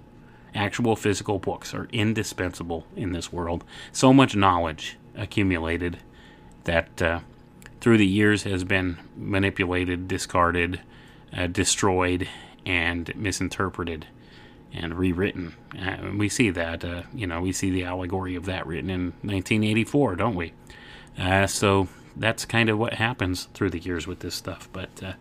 Actual 0.54 0.96
physical 0.96 1.38
books 1.38 1.74
are 1.74 1.88
indispensable 1.92 2.86
in 2.96 3.12
this 3.12 3.32
world. 3.32 3.64
So 3.92 4.12
much 4.12 4.34
knowledge 4.34 4.96
accumulated 5.14 5.98
that 6.64 7.00
uh, 7.02 7.20
through 7.80 7.98
the 7.98 8.06
years 8.06 8.44
has 8.44 8.64
been 8.64 8.98
manipulated, 9.16 10.08
discarded, 10.08 10.80
uh, 11.36 11.46
destroyed, 11.46 12.28
and 12.64 13.14
misinterpreted 13.14 14.06
and 14.74 14.94
rewritten. 14.98 15.54
Uh, 15.80 16.10
we 16.16 16.28
see 16.28 16.50
that, 16.50 16.84
uh, 16.84 17.02
you 17.14 17.26
know, 17.26 17.40
we 17.40 17.52
see 17.52 17.70
the 17.70 17.84
allegory 17.84 18.34
of 18.34 18.44
that 18.46 18.66
written 18.66 18.90
in 18.90 19.04
1984, 19.22 20.16
don't 20.16 20.34
we? 20.34 20.52
Uh, 21.18 21.46
so 21.46 21.88
that's 22.16 22.44
kind 22.44 22.68
of 22.68 22.78
what 22.78 22.94
happens 22.94 23.48
through 23.54 23.70
the 23.70 23.78
years 23.78 24.06
with 24.06 24.20
this 24.20 24.34
stuff. 24.34 24.68
But, 24.72 25.02
uh, 25.02 25.12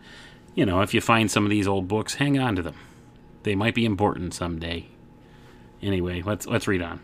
you 0.55 0.65
know, 0.65 0.81
if 0.81 0.93
you 0.93 1.01
find 1.01 1.29
some 1.29 1.43
of 1.43 1.49
these 1.49 1.67
old 1.67 1.87
books, 1.87 2.15
hang 2.15 2.39
on 2.39 2.55
to 2.55 2.61
them. 2.61 2.75
They 3.43 3.55
might 3.55 3.75
be 3.75 3.85
important 3.85 4.33
someday. 4.33 4.87
Anyway, 5.81 6.21
let's 6.21 6.47
let's 6.47 6.67
read 6.67 6.81
on. 6.81 7.01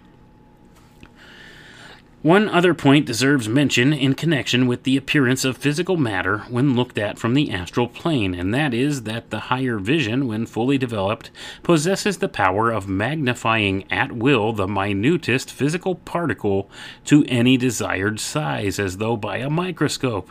One 2.22 2.50
other 2.50 2.74
point 2.74 3.06
deserves 3.06 3.48
mention 3.48 3.94
in 3.94 4.14
connection 4.14 4.68
with 4.68 4.84
the 4.84 4.98
appearance 4.98 5.46
of 5.46 5.56
physical 5.56 5.96
matter 5.96 6.40
when 6.50 6.76
looked 6.76 6.98
at 6.98 7.18
from 7.18 7.34
the 7.34 7.50
astral 7.50 7.88
plane, 7.88 8.36
and 8.36 8.54
that 8.54 8.74
is 8.74 9.04
that 9.04 9.30
the 9.30 9.40
higher 9.40 9.78
vision, 9.78 10.28
when 10.28 10.46
fully 10.46 10.78
developed, 10.78 11.32
possesses 11.64 12.18
the 12.18 12.28
power 12.28 12.72
of 12.72 12.90
magnifying 12.90 13.90
at 13.90 14.12
will 14.12 14.52
the 14.52 14.68
minutest 14.68 15.50
physical 15.50 15.96
particle 15.96 16.70
to 17.06 17.24
any 17.30 17.56
desired 17.56 18.20
size, 18.20 18.80
as 18.80 18.98
though 18.98 19.16
by 19.16 19.38
a 19.38 19.50
microscope. 19.50 20.30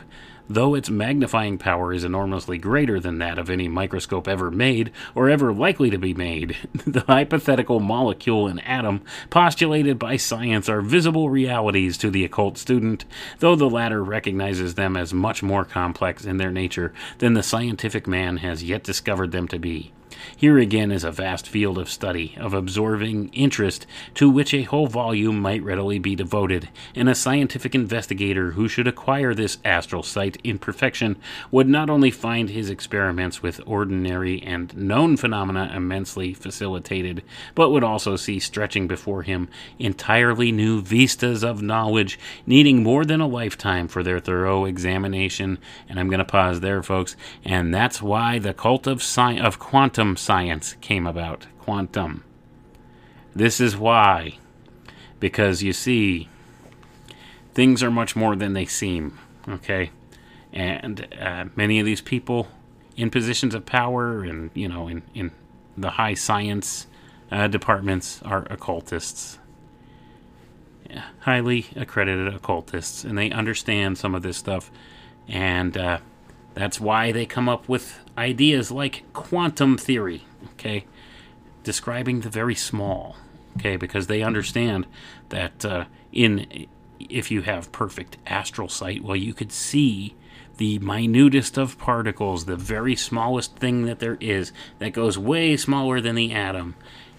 Though 0.51 0.75
its 0.75 0.89
magnifying 0.89 1.59
power 1.59 1.93
is 1.93 2.05
enormously 2.05 2.57
greater 2.57 2.99
than 2.99 3.19
that 3.19 3.39
of 3.39 3.51
any 3.51 3.69
microscope 3.69 4.27
ever 4.27 4.51
made 4.51 4.91
or 5.15 5.29
ever 5.29 5.53
likely 5.53 5.91
to 5.91 5.99
be 5.99 6.15
made, 6.15 6.57
the 6.87 7.05
hypothetical 7.07 7.81
molecule 7.81 8.47
and 8.47 8.67
atom 8.67 9.03
postulated 9.29 9.99
by 9.99 10.17
science 10.17 10.67
are 10.69 10.81
visible 10.81 11.29
realities 11.29 11.99
to 11.99 12.11
the 12.11 12.25
occult 12.25 12.57
student, 12.57 13.05
though 13.41 13.57
the 13.57 13.69
latter 13.69 14.03
recognizes 14.03 14.75
them 14.75 14.97
as 14.97 15.13
much 15.13 15.43
more 15.43 15.67
complex 15.67 16.25
in 16.25 16.39
their 16.39 16.51
nature 16.51 16.95
than 17.19 17.35
the 17.35 17.43
scientific 17.43 18.07
man 18.07 18.39
has 18.39 18.63
yet 18.63 18.83
discovered 18.83 19.33
them 19.33 19.49
to 19.49 19.59
be. 19.59 19.93
Here 20.37 20.59
again 20.59 20.91
is 20.91 21.05
a 21.05 21.11
vast 21.11 21.49
field 21.49 21.79
of 21.79 21.91
study, 21.91 22.37
of 22.39 22.55
absorbing 22.55 23.29
interest, 23.33 23.87
to 24.15 24.29
which 24.31 24.55
a 24.55 24.63
whole 24.63 24.87
volume 24.87 25.41
might 25.41 25.63
readily 25.63 25.99
be 25.99 26.15
devoted, 26.15 26.69
and 26.95 27.09
a 27.09 27.15
scientific 27.15 27.75
investigator 27.75 28.53
who 28.53 28.69
should 28.69 28.87
acquire 28.89 29.35
this 29.35 29.59
astral 29.65 30.03
sight 30.03 30.39
in 30.43 30.59
perfection 30.59 31.17
would 31.51 31.69
not 31.69 31.91
only 31.91 32.11
find 32.11 32.51
his 32.51 32.71
experiments 32.71 33.43
with 33.43 33.61
ordinary 33.67 34.43
and 34.43 34.77
known 34.77 35.17
phenomena 35.17 35.73
immensely 35.75 36.35
facilitated, 36.35 37.23
but 37.55 37.71
would 37.71 37.85
also 37.85 38.17
see 38.17 38.39
stretching 38.39 38.89
before 38.89 39.23
him 39.23 39.49
entirely 39.79 40.53
new 40.53 40.81
vistas 40.81 41.43
of 41.43 41.63
knowledge, 41.63 42.19
needing 42.47 42.83
more 42.83 43.05
than 43.05 43.21
a 43.21 43.27
lifetime 43.27 43.89
for 43.89 44.03
their 44.03 44.21
thorough 44.21 44.65
examination. 44.65 45.59
And 45.89 45.99
I'm 45.99 46.09
going 46.09 46.19
to 46.19 46.25
pause 46.25 46.61
there, 46.61 46.83
folks. 46.83 47.17
And 47.45 47.75
that's 47.75 48.03
why 48.03 48.39
the 48.39 48.55
cult 48.55 48.87
of 48.87 48.99
sci- 48.99 49.39
of 49.39 49.59
quantum 49.59 50.08
science 50.17 50.75
came 50.81 51.07
about. 51.07 51.47
Quantum. 51.61 52.25
This 53.35 53.61
is 53.61 53.77
why. 53.77 54.39
Because 55.21 55.63
you 55.63 55.73
see, 55.73 56.29
things 57.55 57.83
are 57.83 57.91
much 57.91 58.17
more 58.17 58.37
than 58.37 58.53
they 58.53 58.67
seem. 58.67 59.19
Okay? 59.49 59.91
And 60.53 61.07
uh, 61.21 61.47
many 61.57 61.79
of 61.79 61.87
these 61.87 62.01
people 62.01 62.49
in 62.99 63.11
positions 63.11 63.55
of 63.55 63.65
power 63.65 64.25
and 64.25 64.51
you 64.55 64.69
know 64.69 64.89
in 64.89 65.03
in 65.15 65.31
the 65.79 65.91
high 65.91 66.15
science 66.15 66.89
uh, 67.31 67.47
departments 67.47 68.21
are 68.25 68.45
occultists 68.51 69.39
highly 71.21 71.67
accredited 71.77 72.35
occultists 72.35 73.05
and 73.05 73.17
they 73.17 73.31
understand 73.31 73.97
some 73.97 74.15
of 74.15 74.23
this 74.23 74.37
stuff 74.37 74.71
and 75.29 75.77
uh, 75.77 75.99
that's 76.55 76.81
why 76.81 77.13
they 77.13 77.25
come 77.25 77.49
up 77.49 77.69
with 77.69 78.01
ideas 78.19 78.71
like 78.71 79.05
quantum 79.13 79.79
theory 79.79 80.25
okay? 80.53 80.85
Describing 81.63 82.21
the 82.21 82.31
very 82.31 82.55
small 82.55 83.17
okay? 83.59 83.77
Because 83.77 84.07
they 84.09 84.23
understand 84.23 84.87
that 85.31 85.65
uh, 85.65 85.85
in 86.13 86.67
if 86.99 87.31
you 87.31 87.43
have 87.43 87.71
perfect 87.71 88.17
astral 88.27 88.69
sight 88.69 89.03
well 89.05 89.17
you 89.17 89.33
could 89.33 89.53
see 89.53 90.15
the 90.57 90.79
minutest 90.81 91.57
of 91.57 91.79
particles 91.79 92.45
the 92.45 92.57
very 92.57 92.97
smallest 92.97 93.55
thing 93.57 93.85
that 93.85 94.01
there 94.01 94.19
is 94.21 94.53
that 94.81 94.93
goes 94.93 95.17
way 95.17 95.57
smaller 95.57 96.01
than 96.01 96.17
the 96.17 96.33
atom. 96.33 96.75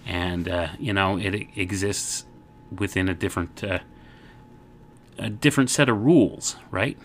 And 0.06 0.48
uh, 0.48 0.68
you 0.78 0.92
know 0.92 1.16
it 1.16 1.48
exists 1.56 2.24
within 2.70 3.08
a 3.08 3.14
different 3.14 3.64
uh, 3.64 3.80
a 5.18 5.30
different 5.30 5.70
set 5.70 5.88
of 5.88 6.00
rules 6.02 6.56
right 6.70 6.98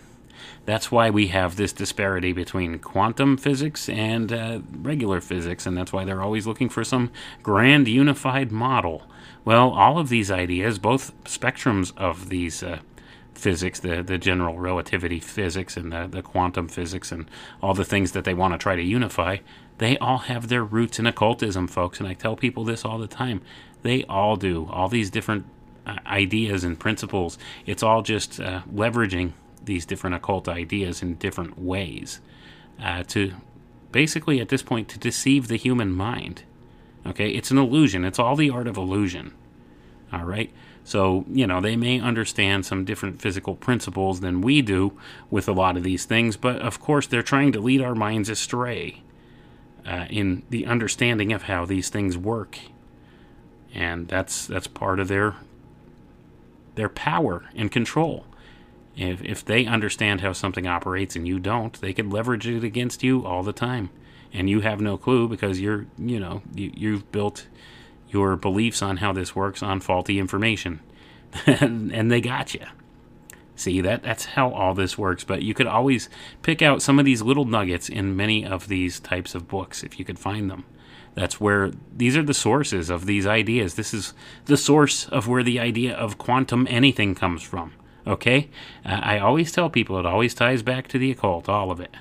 that's 0.66 0.92
why 0.92 1.10
we 1.10 1.28
have 1.28 1.56
this 1.56 1.74
disparity 1.74 2.34
between 2.34 2.80
quantum 2.80 3.38
physics 3.38 3.88
and 3.88 4.34
uh, 4.34 4.60
regular 4.82 5.22
physics, 5.22 5.66
and 5.66 5.78
that's 5.78 5.94
why 5.94 6.06
they're 6.06 6.24
always 6.24 6.48
looking 6.48 6.70
for 6.70 6.84
some 6.84 7.12
grand 7.44 7.88
unified 7.88 8.52
model. 8.52 9.04
Well, 9.44 9.70
all 9.70 10.00
of 10.00 10.10
these 10.10 10.32
ideas, 10.32 10.80
both 10.80 11.14
spectrums 11.24 11.96
of 11.96 12.30
these 12.30 12.64
uh, 12.64 12.80
physics, 13.36 13.80
the, 13.80 14.02
the 14.02 14.18
general 14.18 14.58
relativity 14.58 15.20
physics 15.20 15.78
and 15.78 15.92
the, 15.92 16.08
the 16.08 16.24
quantum 16.24 16.68
physics, 16.68 17.12
and 17.12 17.30
all 17.62 17.76
the 17.76 17.86
things 17.86 18.14
that 18.14 18.24
they 18.24 18.34
want 18.34 18.54
to 18.54 18.58
try 18.58 18.76
to 18.76 18.82
unify, 18.82 19.38
they 19.78 19.98
all 20.00 20.20
have 20.20 20.48
their 20.48 20.64
roots 20.64 20.98
in 20.98 21.06
occultism, 21.06 21.68
folks. 21.68 22.00
And 22.00 22.08
I 22.08 22.16
tell 22.16 22.36
people 22.36 22.64
this 22.64 22.84
all 22.84 22.98
the 22.98 23.08
time. 23.08 23.42
They 23.84 24.04
all 24.06 24.36
do. 24.36 24.68
All 24.72 24.90
these 24.90 25.12
different 25.12 25.46
uh, 25.86 25.98
ideas 26.08 26.64
and 26.64 26.80
principles, 26.80 27.38
it's 27.68 27.84
all 27.84 28.02
just 28.02 28.40
uh, 28.40 28.64
leveraging 28.74 29.34
these 29.66 29.86
different 29.86 30.16
occult 30.16 30.48
ideas 30.48 31.02
in 31.02 31.16
different 31.16 31.60
ways 31.60 32.20
uh, 32.82 33.04
to 33.04 33.34
basically 33.92 34.40
at 34.40 34.50
this 34.50 34.64
point 34.64 34.90
to 34.90 35.00
deceive 35.00 35.48
the 35.48 35.58
human 35.58 35.92
mind. 35.92 36.44
Okay? 37.06 37.30
It's 37.30 37.52
an 37.52 37.58
illusion. 37.58 38.04
It's 38.04 38.20
all 38.20 38.36
the 38.36 38.50
art 38.50 38.68
of 38.68 38.78
illusion. 38.78 39.34
All 40.12 40.26
right? 40.26 40.52
So 40.84 41.26
you 41.28 41.48
know 41.48 41.62
they 41.62 41.76
may 41.76 42.00
understand 42.00 42.66
some 42.66 42.86
different 42.86 43.20
physical 43.20 43.56
principles 43.56 44.20
than 44.20 44.42
we 44.42 44.62
do 44.62 44.94
with 45.32 45.48
a 45.48 45.52
lot 45.52 45.78
of 45.78 45.84
these 45.84 46.06
things 46.06 46.38
but 46.38 46.62
of 46.62 46.80
course 46.80 47.08
they're 47.08 47.24
trying 47.24 47.52
to 47.54 47.60
lead 47.60 47.82
our 47.82 47.96
minds 47.96 48.30
astray 48.30 49.02
uh, 49.86 50.06
in 50.10 50.44
the 50.50 50.66
understanding 50.66 51.32
of 51.32 51.44
how 51.44 51.66
these 51.66 51.90
things 51.90 52.18
work. 52.18 52.60
And 53.74 54.08
that's 54.08 54.48
that's 54.48 54.68
part 54.68 55.00
of 55.00 55.08
their 55.08 55.36
their 56.76 56.90
power 56.90 57.46
and 57.56 57.72
control 57.72 58.26
if, 58.96 59.22
if 59.24 59.44
they 59.44 59.66
understand 59.66 60.22
how 60.22 60.34
something 60.34 60.68
operates 60.68 61.16
and 61.16 61.28
you 61.28 61.40
don't, 61.40 61.80
they 61.82 61.94
could 61.94 62.12
leverage 62.12 62.48
it 62.48 62.64
against 62.64 63.04
you 63.04 63.26
all 63.26 63.44
the 63.44 63.54
time. 63.54 63.90
And 64.34 64.50
you 64.50 64.62
have 64.62 64.82
no 64.82 64.98
clue 64.98 65.28
because 65.28 65.60
you're, 65.60 65.86
you 65.98 66.20
know, 66.20 66.42
you, 66.54 66.72
you've 66.76 67.12
built 67.12 67.48
your 68.10 68.36
beliefs 68.36 68.82
on 68.82 68.98
how 68.98 69.14
this 69.14 69.36
works 69.36 69.62
on 69.64 69.80
faulty 69.80 70.20
information. 70.20 70.82
and 71.46 72.12
they 72.12 72.22
got 72.22 72.54
you. 72.54 72.66
See 73.58 73.80
that 73.82 74.04
that's 74.04 74.26
how 74.26 74.52
all 74.52 74.74
this 74.74 74.98
works, 74.98 75.24
but 75.24 75.42
you 75.42 75.54
could 75.54 75.68
always 75.68 76.10
pick 76.42 76.62
out 76.62 76.82
some 76.82 77.00
of 77.00 77.06
these 77.06 77.22
little 77.22 77.46
nuggets 77.46 77.88
in 77.88 78.16
many 78.16 78.46
of 78.46 78.68
these 78.68 79.00
types 79.00 79.34
of 79.34 79.48
books 79.48 79.82
if 79.82 79.98
you 79.98 80.04
could 80.04 80.20
find 80.20 80.52
them. 80.52 80.66
That's 81.14 81.40
where 81.40 81.72
these 81.96 82.18
are 82.18 82.24
the 82.24 82.34
sources 82.34 82.90
of 82.90 83.06
these 83.06 83.26
ideas. 83.26 83.76
This 83.76 83.94
is 83.94 84.14
the 84.46 84.58
source 84.58 85.08
of 85.08 85.30
where 85.30 85.44
the 85.44 85.62
idea 85.62 85.96
of 85.96 86.18
quantum 86.18 86.68
anything 86.70 87.16
comes 87.16 87.42
from. 87.42 87.72
Okay? 88.08 88.50
Uh, 88.86 89.00
I 89.02 89.20
always 89.20 89.52
tell 89.52 89.70
people 89.70 89.98
it 89.98 90.06
always 90.06 90.34
ties 90.34 90.62
back 90.62 90.88
to 90.90 91.00
the 91.00 91.12
occult, 91.12 91.50
all 91.50 91.72
of 91.72 91.80
it. 91.80 91.92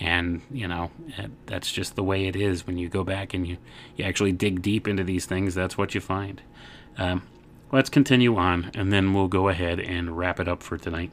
And, 0.00 0.42
you 0.50 0.66
know, 0.66 0.90
that's 1.46 1.70
just 1.70 1.94
the 1.94 2.02
way 2.02 2.26
it 2.26 2.34
is 2.34 2.66
when 2.66 2.78
you 2.78 2.88
go 2.88 3.04
back 3.04 3.32
and 3.32 3.46
you, 3.46 3.58
you 3.96 4.04
actually 4.04 4.32
dig 4.32 4.60
deep 4.60 4.88
into 4.88 5.04
these 5.04 5.24
things, 5.26 5.54
that's 5.54 5.78
what 5.78 5.94
you 5.94 6.00
find. 6.00 6.42
Um, 6.98 7.22
let's 7.70 7.90
continue 7.90 8.36
on, 8.36 8.70
and 8.74 8.92
then 8.92 9.14
we'll 9.14 9.28
go 9.28 9.48
ahead 9.48 9.78
and 9.78 10.16
wrap 10.18 10.40
it 10.40 10.48
up 10.48 10.62
for 10.62 10.76
tonight. 10.76 11.12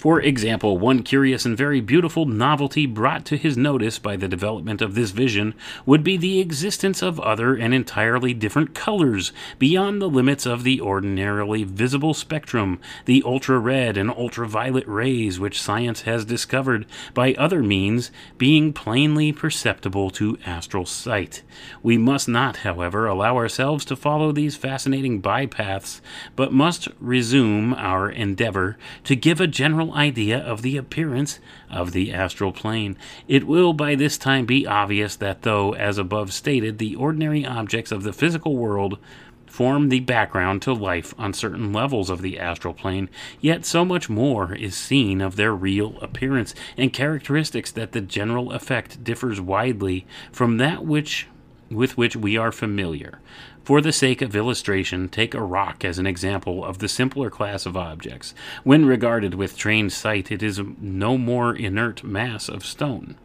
For 0.00 0.18
example, 0.18 0.78
one 0.78 1.02
curious 1.02 1.44
and 1.44 1.54
very 1.54 1.82
beautiful 1.82 2.24
novelty 2.24 2.86
brought 2.86 3.26
to 3.26 3.36
his 3.36 3.58
notice 3.58 3.98
by 3.98 4.16
the 4.16 4.28
development 4.28 4.80
of 4.80 4.94
this 4.94 5.10
vision 5.10 5.52
would 5.84 6.02
be 6.02 6.16
the 6.16 6.40
existence 6.40 7.02
of 7.02 7.20
other 7.20 7.54
and 7.54 7.74
entirely 7.74 8.32
different 8.32 8.74
colors 8.74 9.30
beyond 9.58 10.00
the 10.00 10.08
limits 10.08 10.46
of 10.46 10.64
the 10.64 10.80
ordinarily 10.80 11.64
visible 11.64 12.14
spectrum, 12.14 12.80
the 13.04 13.22
ultra 13.26 13.58
red 13.58 13.98
and 13.98 14.10
ultraviolet 14.10 14.88
rays 14.88 15.38
which 15.38 15.60
science 15.60 16.00
has 16.00 16.24
discovered 16.24 16.86
by 17.12 17.34
other 17.34 17.62
means 17.62 18.10
being 18.38 18.72
plainly 18.72 19.32
perceptible 19.32 20.08
to 20.08 20.38
astral 20.46 20.86
sight. 20.86 21.42
We 21.82 21.98
must 21.98 22.26
not, 22.26 22.56
however, 22.56 23.06
allow 23.06 23.36
ourselves 23.36 23.84
to 23.84 23.96
follow 23.96 24.32
these 24.32 24.56
fascinating 24.56 25.20
bypaths, 25.20 26.00
but 26.36 26.54
must 26.54 26.88
resume 27.00 27.74
our 27.74 28.08
endeavor 28.08 28.78
to 29.04 29.14
give 29.14 29.42
a 29.42 29.46
general 29.46 29.89
idea 29.94 30.38
of 30.38 30.62
the 30.62 30.76
appearance 30.76 31.38
of 31.70 31.92
the 31.92 32.12
astral 32.12 32.52
plane. 32.52 32.96
It 33.28 33.46
will 33.46 33.72
by 33.72 33.94
this 33.94 34.18
time 34.18 34.46
be 34.46 34.66
obvious 34.66 35.16
that, 35.16 35.42
though, 35.42 35.74
as 35.74 35.98
above 35.98 36.32
stated, 36.32 36.78
the 36.78 36.96
ordinary 36.96 37.44
objects 37.44 37.92
of 37.92 38.02
the 38.02 38.12
physical 38.12 38.56
world 38.56 38.98
form 39.46 39.88
the 39.88 40.00
background 40.00 40.62
to 40.62 40.72
life 40.72 41.12
on 41.18 41.32
certain 41.32 41.72
levels 41.72 42.08
of 42.08 42.22
the 42.22 42.38
astral 42.38 42.72
plane, 42.72 43.10
yet 43.40 43.66
so 43.66 43.84
much 43.84 44.08
more 44.08 44.54
is 44.54 44.76
seen 44.76 45.20
of 45.20 45.36
their 45.36 45.54
real 45.54 45.98
appearance 46.00 46.54
and 46.76 46.92
characteristics 46.92 47.72
that 47.72 47.92
the 47.92 48.00
general 48.00 48.52
effect 48.52 49.02
differs 49.02 49.40
widely 49.40 50.06
from 50.30 50.56
that 50.58 50.84
which 50.84 51.26
with 51.70 51.96
which 51.96 52.16
we 52.16 52.36
are 52.36 52.52
familiar. 52.52 53.20
For 53.64 53.80
the 53.80 53.92
sake 53.92 54.22
of 54.22 54.34
illustration, 54.34 55.08
take 55.08 55.34
a 55.34 55.42
rock 55.42 55.84
as 55.84 55.98
an 55.98 56.06
example 56.06 56.64
of 56.64 56.78
the 56.78 56.88
simpler 56.88 57.30
class 57.30 57.66
of 57.66 57.76
objects. 57.76 58.34
When 58.64 58.86
regarded 58.86 59.34
with 59.34 59.56
trained 59.56 59.92
sight, 59.92 60.32
it 60.32 60.42
is 60.42 60.60
no 60.80 61.18
more 61.18 61.54
inert 61.54 62.02
mass 62.02 62.48
of 62.48 62.64
stone. 62.64 63.16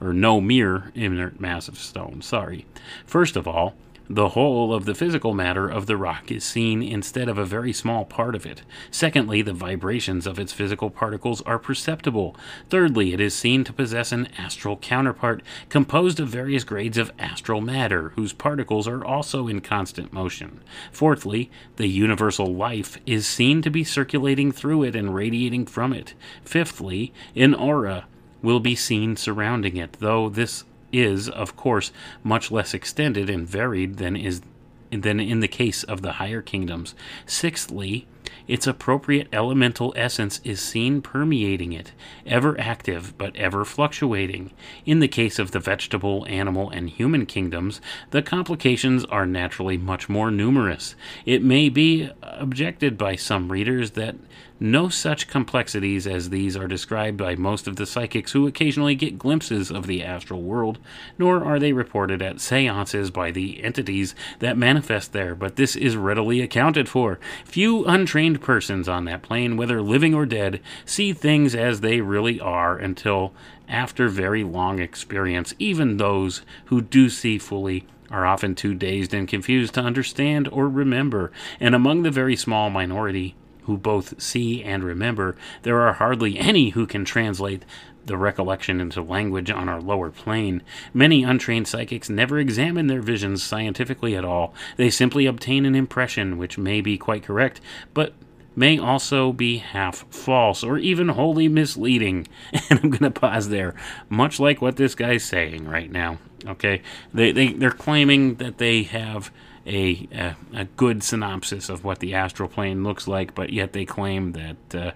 Or 0.00 0.12
no 0.12 0.40
mere 0.40 0.92
inert 0.94 1.40
mass 1.40 1.68
of 1.68 1.78
stone, 1.78 2.20
sorry. 2.22 2.66
First 3.06 3.36
of 3.36 3.46
all, 3.46 3.74
the 4.08 4.30
whole 4.30 4.72
of 4.72 4.84
the 4.84 4.94
physical 4.94 5.34
matter 5.34 5.68
of 5.68 5.86
the 5.86 5.96
rock 5.96 6.30
is 6.30 6.44
seen 6.44 6.82
instead 6.82 7.28
of 7.28 7.38
a 7.38 7.44
very 7.44 7.72
small 7.72 8.04
part 8.04 8.34
of 8.34 8.46
it. 8.46 8.62
Secondly, 8.90 9.42
the 9.42 9.52
vibrations 9.52 10.26
of 10.26 10.38
its 10.38 10.52
physical 10.52 10.90
particles 10.90 11.42
are 11.42 11.58
perceptible. 11.58 12.36
Thirdly, 12.68 13.12
it 13.12 13.20
is 13.20 13.34
seen 13.34 13.64
to 13.64 13.72
possess 13.72 14.12
an 14.12 14.28
astral 14.38 14.76
counterpart 14.76 15.42
composed 15.68 16.20
of 16.20 16.28
various 16.28 16.64
grades 16.64 16.98
of 16.98 17.12
astral 17.18 17.60
matter, 17.60 18.10
whose 18.10 18.32
particles 18.32 18.86
are 18.86 19.04
also 19.04 19.48
in 19.48 19.60
constant 19.60 20.12
motion. 20.12 20.60
Fourthly, 20.92 21.50
the 21.76 21.88
universal 21.88 22.46
life 22.46 22.98
is 23.06 23.26
seen 23.26 23.62
to 23.62 23.70
be 23.70 23.84
circulating 23.84 24.52
through 24.52 24.84
it 24.84 24.94
and 24.94 25.14
radiating 25.14 25.66
from 25.66 25.92
it. 25.92 26.14
Fifthly, 26.44 27.12
an 27.34 27.54
aura 27.54 28.06
will 28.42 28.60
be 28.60 28.76
seen 28.76 29.16
surrounding 29.16 29.76
it, 29.76 29.94
though 29.94 30.28
this 30.28 30.64
is, 31.02 31.28
of 31.28 31.56
course, 31.56 31.92
much 32.22 32.50
less 32.50 32.74
extended 32.74 33.30
and 33.30 33.46
varied 33.46 33.96
than 33.96 34.16
is 34.16 34.42
than 34.90 35.18
in 35.18 35.40
the 35.40 35.48
case 35.48 35.82
of 35.82 36.02
the 36.02 36.12
higher 36.12 36.40
kingdoms. 36.40 36.94
Sixthly, 37.26 38.06
its 38.46 38.66
appropriate 38.66 39.28
elemental 39.32 39.92
essence 39.96 40.40
is 40.44 40.60
seen 40.60 41.02
permeating 41.02 41.72
it, 41.72 41.92
ever 42.24 42.58
active 42.60 43.16
but 43.18 43.34
ever 43.34 43.64
fluctuating. 43.64 44.52
In 44.84 45.00
the 45.00 45.08
case 45.08 45.38
of 45.40 45.50
the 45.50 45.58
vegetable, 45.58 46.24
animal, 46.28 46.70
and 46.70 46.88
human 46.88 47.26
kingdoms, 47.26 47.80
the 48.10 48.22
complications 48.22 49.04
are 49.06 49.26
naturally 49.26 49.76
much 49.76 50.08
more 50.08 50.30
numerous. 50.30 50.94
It 51.24 51.42
may 51.42 51.68
be 51.68 52.10
objected 52.22 52.96
by 52.96 53.16
some 53.16 53.50
readers 53.50 53.92
that 53.92 54.14
no 54.58 54.88
such 54.88 55.28
complexities 55.28 56.06
as 56.06 56.30
these 56.30 56.56
are 56.56 56.66
described 56.66 57.18
by 57.18 57.34
most 57.34 57.68
of 57.68 57.76
the 57.76 57.86
psychics 57.86 58.32
who 58.32 58.46
occasionally 58.46 58.94
get 58.94 59.18
glimpses 59.18 59.70
of 59.70 59.86
the 59.86 60.02
astral 60.02 60.42
world, 60.42 60.78
nor 61.18 61.44
are 61.44 61.58
they 61.58 61.72
reported 61.72 62.22
at 62.22 62.40
seances 62.40 63.10
by 63.10 63.30
the 63.30 63.62
entities 63.62 64.14
that 64.38 64.56
manifest 64.56 65.12
there, 65.12 65.34
but 65.34 65.56
this 65.56 65.76
is 65.76 65.96
readily 65.96 66.40
accounted 66.40 66.88
for. 66.88 67.18
Few 67.44 67.84
untrained 67.84 68.40
persons 68.40 68.88
on 68.88 69.04
that 69.04 69.22
plane, 69.22 69.56
whether 69.56 69.82
living 69.82 70.14
or 70.14 70.24
dead, 70.24 70.60
see 70.84 71.12
things 71.12 71.54
as 71.54 71.80
they 71.80 72.00
really 72.00 72.40
are 72.40 72.78
until 72.78 73.34
after 73.68 74.08
very 74.08 74.42
long 74.42 74.78
experience. 74.78 75.54
Even 75.58 75.96
those 75.96 76.42
who 76.66 76.80
do 76.80 77.10
see 77.10 77.36
fully 77.38 77.86
are 78.10 78.24
often 78.24 78.54
too 78.54 78.72
dazed 78.72 79.12
and 79.12 79.28
confused 79.28 79.74
to 79.74 79.80
understand 79.80 80.48
or 80.48 80.68
remember, 80.68 81.32
and 81.58 81.74
among 81.74 82.02
the 82.02 82.10
very 82.10 82.36
small 82.36 82.70
minority 82.70 83.34
who 83.66 83.76
both 83.76 84.20
see 84.20 84.62
and 84.62 84.82
remember, 84.82 85.36
there 85.62 85.80
are 85.80 85.94
hardly 85.94 86.38
any 86.38 86.70
who 86.70 86.86
can 86.86 87.04
translate 87.04 87.64
the 88.06 88.16
recollection 88.16 88.80
into 88.80 89.02
language 89.02 89.50
on 89.50 89.68
our 89.68 89.80
lower 89.80 90.10
plane. 90.10 90.62
Many 90.94 91.24
untrained 91.24 91.68
psychics 91.68 92.08
never 92.08 92.38
examine 92.38 92.86
their 92.86 93.02
visions 93.02 93.42
scientifically 93.42 94.16
at 94.16 94.24
all. 94.24 94.54
They 94.76 94.90
simply 94.90 95.26
obtain 95.26 95.66
an 95.66 95.74
impression, 95.74 96.38
which 96.38 96.56
may 96.56 96.80
be 96.80 96.96
quite 96.96 97.24
correct, 97.24 97.60
but 97.94 98.14
may 98.54 98.78
also 98.78 99.32
be 99.32 99.58
half 99.58 100.06
false 100.10 100.64
or 100.64 100.78
even 100.78 101.10
wholly 101.10 101.48
misleading. 101.48 102.26
And 102.70 102.80
I'm 102.82 102.90
going 102.90 103.12
to 103.12 103.20
pause 103.20 103.48
there, 103.48 103.74
much 104.08 104.40
like 104.40 104.60
what 104.60 104.76
this 104.76 104.94
guy's 104.96 105.24
saying 105.24 105.68
right 105.68 105.90
now. 105.90 106.18
Okay, 106.44 106.82
they, 107.14 107.32
they 107.32 107.52
they're 107.52 107.70
claiming 107.70 108.36
that 108.36 108.58
they 108.58 108.82
have 108.84 109.30
a, 109.66 110.08
a 110.12 110.36
a 110.54 110.64
good 110.64 111.02
synopsis 111.02 111.68
of 111.68 111.84
what 111.84 111.98
the 112.00 112.14
astral 112.14 112.48
plane 112.48 112.82
looks 112.84 113.08
like, 113.08 113.34
but 113.34 113.50
yet 113.52 113.72
they 113.72 113.84
claim 113.84 114.32
that. 114.32 114.74
Uh, 114.74 114.90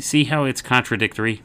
see 0.00 0.24
how 0.24 0.44
it's 0.44 0.62
contradictory. 0.62 1.42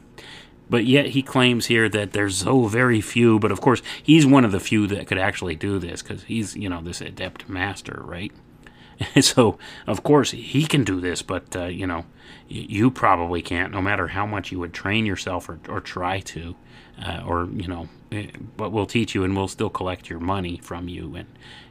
But 0.70 0.86
yet 0.86 1.08
he 1.08 1.22
claims 1.22 1.66
here 1.66 1.90
that 1.90 2.12
there's 2.12 2.38
so 2.38 2.66
very 2.66 3.00
few. 3.02 3.38
But 3.38 3.52
of 3.52 3.60
course, 3.60 3.82
he's 4.02 4.24
one 4.24 4.46
of 4.46 4.52
the 4.52 4.60
few 4.60 4.86
that 4.86 5.06
could 5.06 5.18
actually 5.18 5.54
do 5.56 5.78
this 5.78 6.02
because 6.02 6.24
he's 6.24 6.56
you 6.56 6.68
know 6.68 6.80
this 6.80 7.00
adept 7.02 7.48
master, 7.48 8.00
right? 8.04 8.32
so 9.20 9.58
of 9.86 10.02
course 10.02 10.30
he 10.30 10.64
can 10.66 10.84
do 10.84 11.00
this, 11.00 11.22
but 11.22 11.54
uh, 11.54 11.64
you 11.66 11.86
know 11.86 12.06
you 12.48 12.90
probably 12.90 13.42
can't, 13.42 13.72
no 13.72 13.80
matter 13.82 14.08
how 14.08 14.26
much 14.26 14.52
you 14.52 14.58
would 14.58 14.72
train 14.72 15.06
yourself 15.06 15.48
or, 15.48 15.58
or 15.68 15.80
try 15.80 16.20
to, 16.20 16.54
uh, 17.02 17.22
or 17.26 17.48
you 17.52 17.66
know. 17.68 17.88
eh, 18.12 18.28
But 18.56 18.70
we'll 18.70 18.86
teach 18.86 19.14
you, 19.14 19.24
and 19.24 19.36
we'll 19.36 19.48
still 19.48 19.70
collect 19.70 20.08
your 20.10 20.20
money 20.20 20.58
from 20.62 20.88
you 20.88 21.14
and 21.16 21.26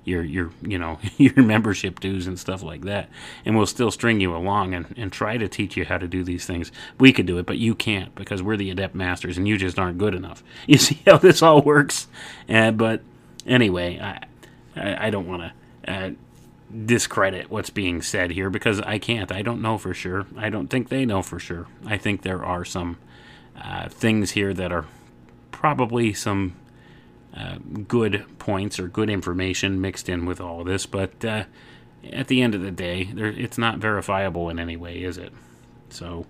your 0.06 0.24
your 0.24 0.52
you 0.62 0.78
know 0.78 1.00
your 1.18 1.42
membership 1.44 2.00
dues 2.00 2.28
and 2.28 2.40
stuff 2.40 2.64
like 2.64 2.82
that, 2.82 3.10
and 3.46 3.56
we'll 3.56 3.66
still 3.66 3.92
string 3.92 4.20
you 4.20 4.36
along 4.36 4.74
and, 4.74 4.94
and 4.98 5.12
try 5.12 5.38
to 5.38 5.48
teach 5.48 5.78
you 5.78 5.86
how 5.86 5.98
to 5.98 6.08
do 6.08 6.24
these 6.24 6.46
things. 6.46 6.72
We 7.00 7.14
could 7.14 7.26
do 7.26 7.38
it, 7.38 7.46
but 7.46 7.58
you 7.58 7.76
can't 7.76 8.14
because 8.16 8.42
we're 8.42 8.58
the 8.58 8.70
adept 8.70 8.96
masters, 8.96 9.38
and 9.38 9.48
you 9.48 9.58
just 9.58 9.80
aren't 9.80 9.98
good 9.98 10.16
enough. 10.16 10.44
You 10.68 10.78
see 10.78 11.00
how 11.06 11.18
this 11.18 11.42
all 11.42 11.62
works? 11.62 12.08
Uh, 12.50 12.72
but 12.72 13.02
anyway, 13.46 14.00
I 14.00 14.26
I, 14.76 15.08
I 15.08 15.10
don't 15.10 15.28
want 15.28 15.44
to. 15.44 15.54
Uh, 15.86 16.12
discredit 16.86 17.52
what's 17.52 17.70
being 17.70 18.02
said 18.02 18.32
here 18.32 18.50
because 18.50 18.82
I 18.82 18.98
can't. 18.98 19.32
I 19.32 19.42
don't 19.44 19.62
know 19.62 19.78
for 19.78 19.94
sure. 19.94 20.26
I 20.36 20.50
don't 20.50 20.70
think 20.70 20.90
they 20.90 21.06
know 21.06 21.22
for 21.22 21.38
sure. 21.40 21.68
I 21.86 21.98
think 21.98 22.24
there 22.24 22.44
are 22.44 22.66
some 22.66 22.98
uh, 23.62 23.90
things 23.90 24.32
here 24.32 24.54
that 24.54 24.72
are 24.72 24.86
probably 25.52 26.14
some 26.14 26.56
uh, 27.36 27.58
good 27.88 28.26
points 28.38 28.80
or 28.80 28.88
good 28.88 29.10
information 29.10 29.82
mixed 29.82 30.08
in 30.08 30.26
with 30.26 30.40
all 30.40 30.64
this, 30.64 30.86
but 30.86 31.24
uh, 31.26 31.46
at 32.12 32.28
the 32.28 32.42
end 32.42 32.54
of 32.54 32.62
the 32.62 32.72
day, 32.72 33.06
there, 33.06 33.28
it's 33.28 33.58
not 33.58 33.80
verifiable 33.80 34.50
in 34.50 34.60
any 34.60 34.76
way, 34.76 35.04
is 35.04 35.18
it? 35.18 35.34
So 35.90 36.26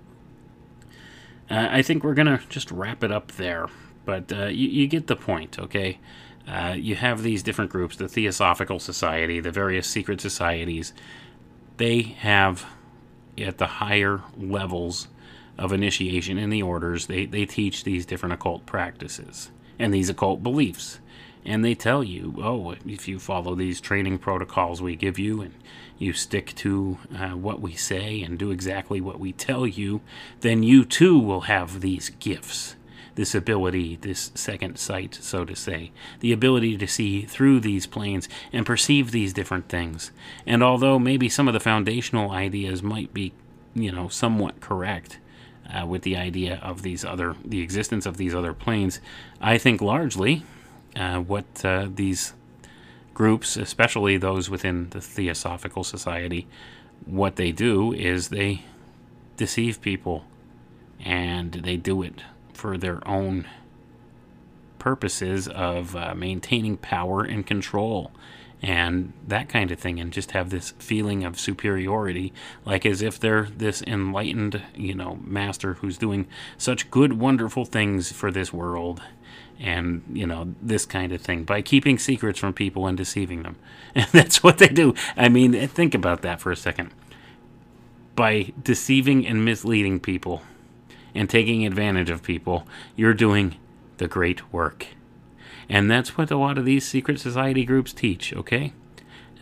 uh, 1.50 1.68
I 1.72 1.82
think 1.82 2.04
we're 2.04 2.14
going 2.14 2.28
to 2.28 2.40
just 2.48 2.72
wrap 2.72 3.04
it 3.04 3.12
up 3.12 3.34
there. 3.34 3.68
But 4.06 4.32
uh, 4.32 4.46
you, 4.46 4.68
you 4.68 4.88
get 4.88 5.08
the 5.08 5.16
point, 5.16 5.58
okay? 5.60 6.00
Uh, 6.48 6.76
you 6.78 6.96
have 6.96 7.24
these 7.24 7.42
different 7.42 7.72
groups 7.72 7.96
the 7.96 8.08
Theosophical 8.08 8.80
Society, 8.80 9.40
the 9.40 9.52
various 9.52 9.88
secret 9.88 10.20
societies. 10.22 10.94
They 11.78 12.02
have, 12.02 12.66
at 13.38 13.58
the 13.58 13.68
higher 13.68 14.22
levels 14.38 15.08
of 15.58 15.72
initiation 15.72 16.38
in 16.38 16.50
the 16.50 16.62
orders, 16.62 17.08
they, 17.08 17.26
they 17.26 17.46
teach 17.46 17.84
these 17.84 18.06
different 18.06 18.34
occult 18.34 18.66
practices 18.66 19.52
and 19.84 19.94
these 19.94 20.10
occult 20.10 20.42
beliefs. 20.42 21.00
And 21.46 21.64
they 21.64 21.76
tell 21.76 22.06
you, 22.06 22.36
oh, 22.42 22.76
if 22.86 23.06
you 23.10 23.20
follow 23.20 23.54
these 23.54 23.82
training 23.82 24.20
protocols 24.20 24.82
we 24.82 24.96
give 24.96 25.20
you 25.20 25.42
and 25.42 25.54
you 25.98 26.14
stick 26.14 26.56
to 26.56 27.00
uh, 27.14 27.32
what 27.32 27.60
we 27.60 27.74
say 27.74 28.22
and 28.22 28.40
do 28.40 28.50
exactly 28.50 29.02
what 29.02 29.20
we 29.20 29.34
tell 29.34 29.68
you, 29.68 30.00
then 30.40 30.64
you 30.64 30.86
too 30.86 31.20
will 31.20 31.42
have 31.42 31.82
these 31.82 32.10
gifts 32.10 32.76
this 33.16 33.36
ability, 33.36 33.96
this 34.02 34.32
second 34.34 34.76
sight, 34.80 35.14
so 35.14 35.46
to 35.46 35.56
say, 35.56 35.92
the 36.20 36.32
ability 36.32 36.76
to 36.76 36.88
see 36.88 37.22
through 37.22 37.60
these 37.60 37.86
planes 37.86 38.28
and 38.52 38.66
perceive 38.66 39.12
these 39.12 39.34
different 39.34 39.70
things. 39.70 40.10
And 40.48 40.64
although 40.64 40.98
maybe 40.98 41.30
some 41.30 41.48
of 41.48 41.54
the 41.54 41.60
foundational 41.60 42.32
ideas 42.32 42.82
might 42.82 43.14
be, 43.14 43.32
you 43.76 43.92
know, 43.92 44.08
somewhat 44.08 44.62
correct, 44.62 45.20
uh, 45.72 45.85
with 45.85 46.02
the 46.03 46.15
idea 46.15 46.60
of 46.61 46.81
these 46.81 47.06
other, 47.06 47.35
the 47.44 47.61
existence 47.61 48.06
of 48.06 48.18
these 48.18 48.34
other 48.34 48.53
planes, 48.53 48.99
I 49.41 49.57
think 49.57 49.81
largely 49.81 50.44
uh, 50.95 51.19
what 51.19 51.45
uh, 51.64 51.88
these 51.94 52.34
groups, 53.14 53.57
especially 53.57 54.18
those 54.18 54.49
within 54.49 54.90
the 54.90 55.02
Theosophical 55.02 55.84
Society, 55.84 56.48
what 57.06 57.35
they 57.35 57.52
do 57.52 57.94
is 57.94 58.30
they 58.30 58.64
deceive 59.38 59.81
people 59.81 60.26
and 61.03 61.52
they 61.53 61.77
do 61.77 62.02
it 62.02 62.23
for 62.53 62.77
their 62.77 63.06
own 63.07 63.48
purposes 64.80 65.48
of 65.48 65.95
uh, 65.95 66.14
maintaining 66.15 66.77
power 66.77 67.23
and 67.23 67.45
control 67.45 68.11
and 68.64 69.14
that 69.27 69.48
kind 69.49 69.69
of 69.69 69.77
thing 69.77 69.99
and 69.99 70.11
just 70.11 70.31
have 70.31 70.49
this 70.49 70.72
feeling 70.80 71.23
of 71.23 71.38
superiority 71.38 72.34
like 72.65 72.85
as 72.85 73.02
if 73.02 73.19
they're 73.19 73.44
this 73.44 73.81
enlightened 73.84 74.64
you 74.73 74.95
know 74.95 75.19
master 75.22 75.76
who's 75.76 75.98
doing 75.98 76.26
such 76.57 76.90
good 76.90 77.19
wonderful 77.19 77.65
things 77.65 78.11
for 78.11 78.31
this 78.31 78.53
world 78.53 79.02
and 79.60 80.03
you 80.11 80.26
know 80.26 80.53
this 80.61 80.85
kind 80.85 81.11
of 81.11 81.22
thing 81.22 81.44
by 81.44 81.61
keeping 81.61 81.98
secrets 81.98 82.40
from 82.40 82.53
people 82.53 82.88
and 82.88 82.98
deceiving 82.98 83.44
them. 83.44 83.56
And 83.95 84.07
that's 84.11 84.41
what 84.41 84.57
they 84.57 84.69
do. 84.69 84.95
I 85.15 85.30
mean 85.30 85.68
think 85.68 85.94
about 85.94 86.22
that 86.23 86.40
for 86.40 86.52
a 86.52 86.56
second. 86.56 86.91
By 88.15 88.52
deceiving 88.61 89.26
and 89.27 89.45
misleading 89.45 89.99
people 89.99 90.41
and 91.14 91.30
taking 91.30 91.65
advantage 91.65 92.10
of 92.10 92.23
people, 92.23 92.68
you're 92.95 93.14
doing 93.14 93.56
the 93.98 94.07
great 94.07 94.52
work. 94.52 94.88
And 95.74 95.90
that's 95.90 96.16
what 96.16 96.30
a 96.30 96.38
lot 96.38 96.60
of 96.60 96.66
these 96.66 96.88
secret 96.88 97.20
society 97.20 97.66
groups 97.66 97.94
teach, 97.94 98.32
okay? 98.36 98.74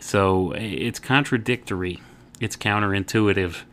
So 0.00 0.52
it's 0.52 0.98
contradictory, 0.98 2.00
it's 2.40 2.56
counterintuitive, 2.56 3.64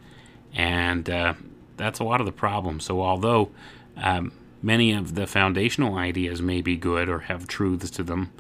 and 0.54 1.10
uh, 1.10 1.36
that's 1.78 2.00
a 2.00 2.04
lot 2.04 2.20
of 2.20 2.26
the 2.26 2.34
problem. 2.34 2.82
So, 2.82 3.02
although 3.02 3.50
um, 3.96 4.34
many 4.62 4.92
of 4.92 5.16
the 5.16 5.26
foundational 5.26 5.96
ideas 5.96 6.42
may 6.42 6.62
be 6.62 6.76
good 6.76 7.08
or 7.08 7.20
have 7.20 7.48
truths 7.48 7.90
to 7.92 8.04
them, 8.04 8.34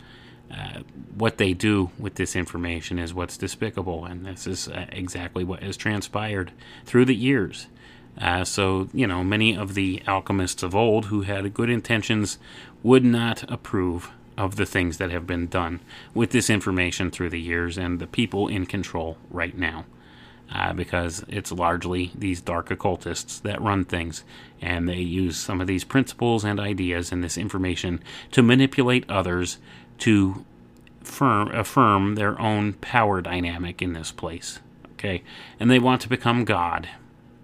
uh, 0.51 0.81
what 1.15 1.37
they 1.37 1.53
do 1.53 1.91
with 1.97 2.15
this 2.15 2.35
information 2.35 2.99
is 2.99 3.13
what's 3.13 3.37
despicable, 3.37 4.03
and 4.03 4.25
this 4.25 4.45
is 4.45 4.67
uh, 4.67 4.85
exactly 4.91 5.45
what 5.45 5.63
has 5.63 5.77
transpired 5.77 6.51
through 6.83 7.05
the 7.05 7.15
years. 7.15 7.67
Uh, 8.19 8.43
so, 8.43 8.89
you 8.93 9.07
know, 9.07 9.23
many 9.23 9.55
of 9.55 9.75
the 9.75 10.01
alchemists 10.05 10.61
of 10.61 10.75
old 10.75 11.05
who 11.05 11.21
had 11.21 11.53
good 11.53 11.69
intentions 11.69 12.37
would 12.83 13.03
not 13.03 13.49
approve 13.51 14.11
of 14.37 14.55
the 14.55 14.65
things 14.65 14.97
that 14.97 15.11
have 15.11 15.27
been 15.27 15.47
done 15.47 15.81
with 16.13 16.31
this 16.31 16.49
information 16.49 17.11
through 17.11 17.29
the 17.29 17.41
years 17.41 17.77
and 17.77 17.99
the 17.99 18.07
people 18.07 18.47
in 18.47 18.65
control 18.65 19.17
right 19.29 19.57
now. 19.57 19.85
Uh, 20.51 20.73
because 20.73 21.23
it's 21.27 21.51
largely 21.51 22.11
these 22.15 22.41
dark 22.41 22.71
occultists 22.71 23.39
that 23.41 23.61
run 23.61 23.85
things, 23.85 24.23
and 24.59 24.89
they 24.89 24.97
use 24.97 25.37
some 25.37 25.61
of 25.61 25.67
these 25.67 25.83
principles 25.83 26.43
and 26.43 26.59
ideas 26.59 27.11
and 27.11 27.23
this 27.23 27.37
information 27.37 28.01
to 28.31 28.41
manipulate 28.41 29.07
others 29.07 29.59
to 29.99 30.43
firm, 31.03 31.49
affirm 31.51 32.15
their 32.15 32.39
own 32.41 32.73
power 32.73 33.21
dynamic 33.21 33.79
in 33.79 33.93
this 33.93 34.11
place. 34.11 34.59
Okay, 34.93 35.21
and 35.59 35.69
they 35.69 35.77
want 35.77 36.01
to 36.01 36.09
become 36.09 36.45
God, 36.45 36.89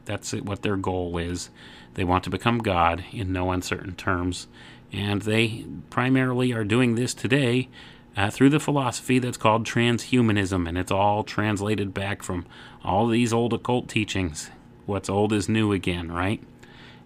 that's 0.05 0.33
what 0.33 0.63
their 0.63 0.77
goal 0.77 1.17
is. 1.17 1.49
They 1.93 2.03
want 2.03 2.23
to 2.25 2.29
become 2.29 2.57
God 2.59 3.05
in 3.11 3.31
no 3.31 3.51
uncertain 3.51 3.95
terms. 3.95 4.47
And 4.95 5.23
they 5.23 5.65
primarily 5.89 6.53
are 6.53 6.63
doing 6.63 6.95
this 6.95 7.13
today 7.13 7.67
uh, 8.15 8.29
through 8.29 8.49
the 8.49 8.61
philosophy 8.61 9.19
that's 9.19 9.37
called 9.37 9.65
transhumanism. 9.65 10.69
And 10.69 10.77
it's 10.77 10.91
all 10.91 11.23
translated 11.23 11.93
back 11.93 12.23
from 12.23 12.45
all 12.83 13.07
these 13.07 13.33
old 13.33 13.51
occult 13.51 13.89
teachings. 13.89 14.49
What's 14.85 15.09
old 15.09 15.33
is 15.33 15.49
new 15.49 15.73
again, 15.73 16.11
right? 16.11 16.41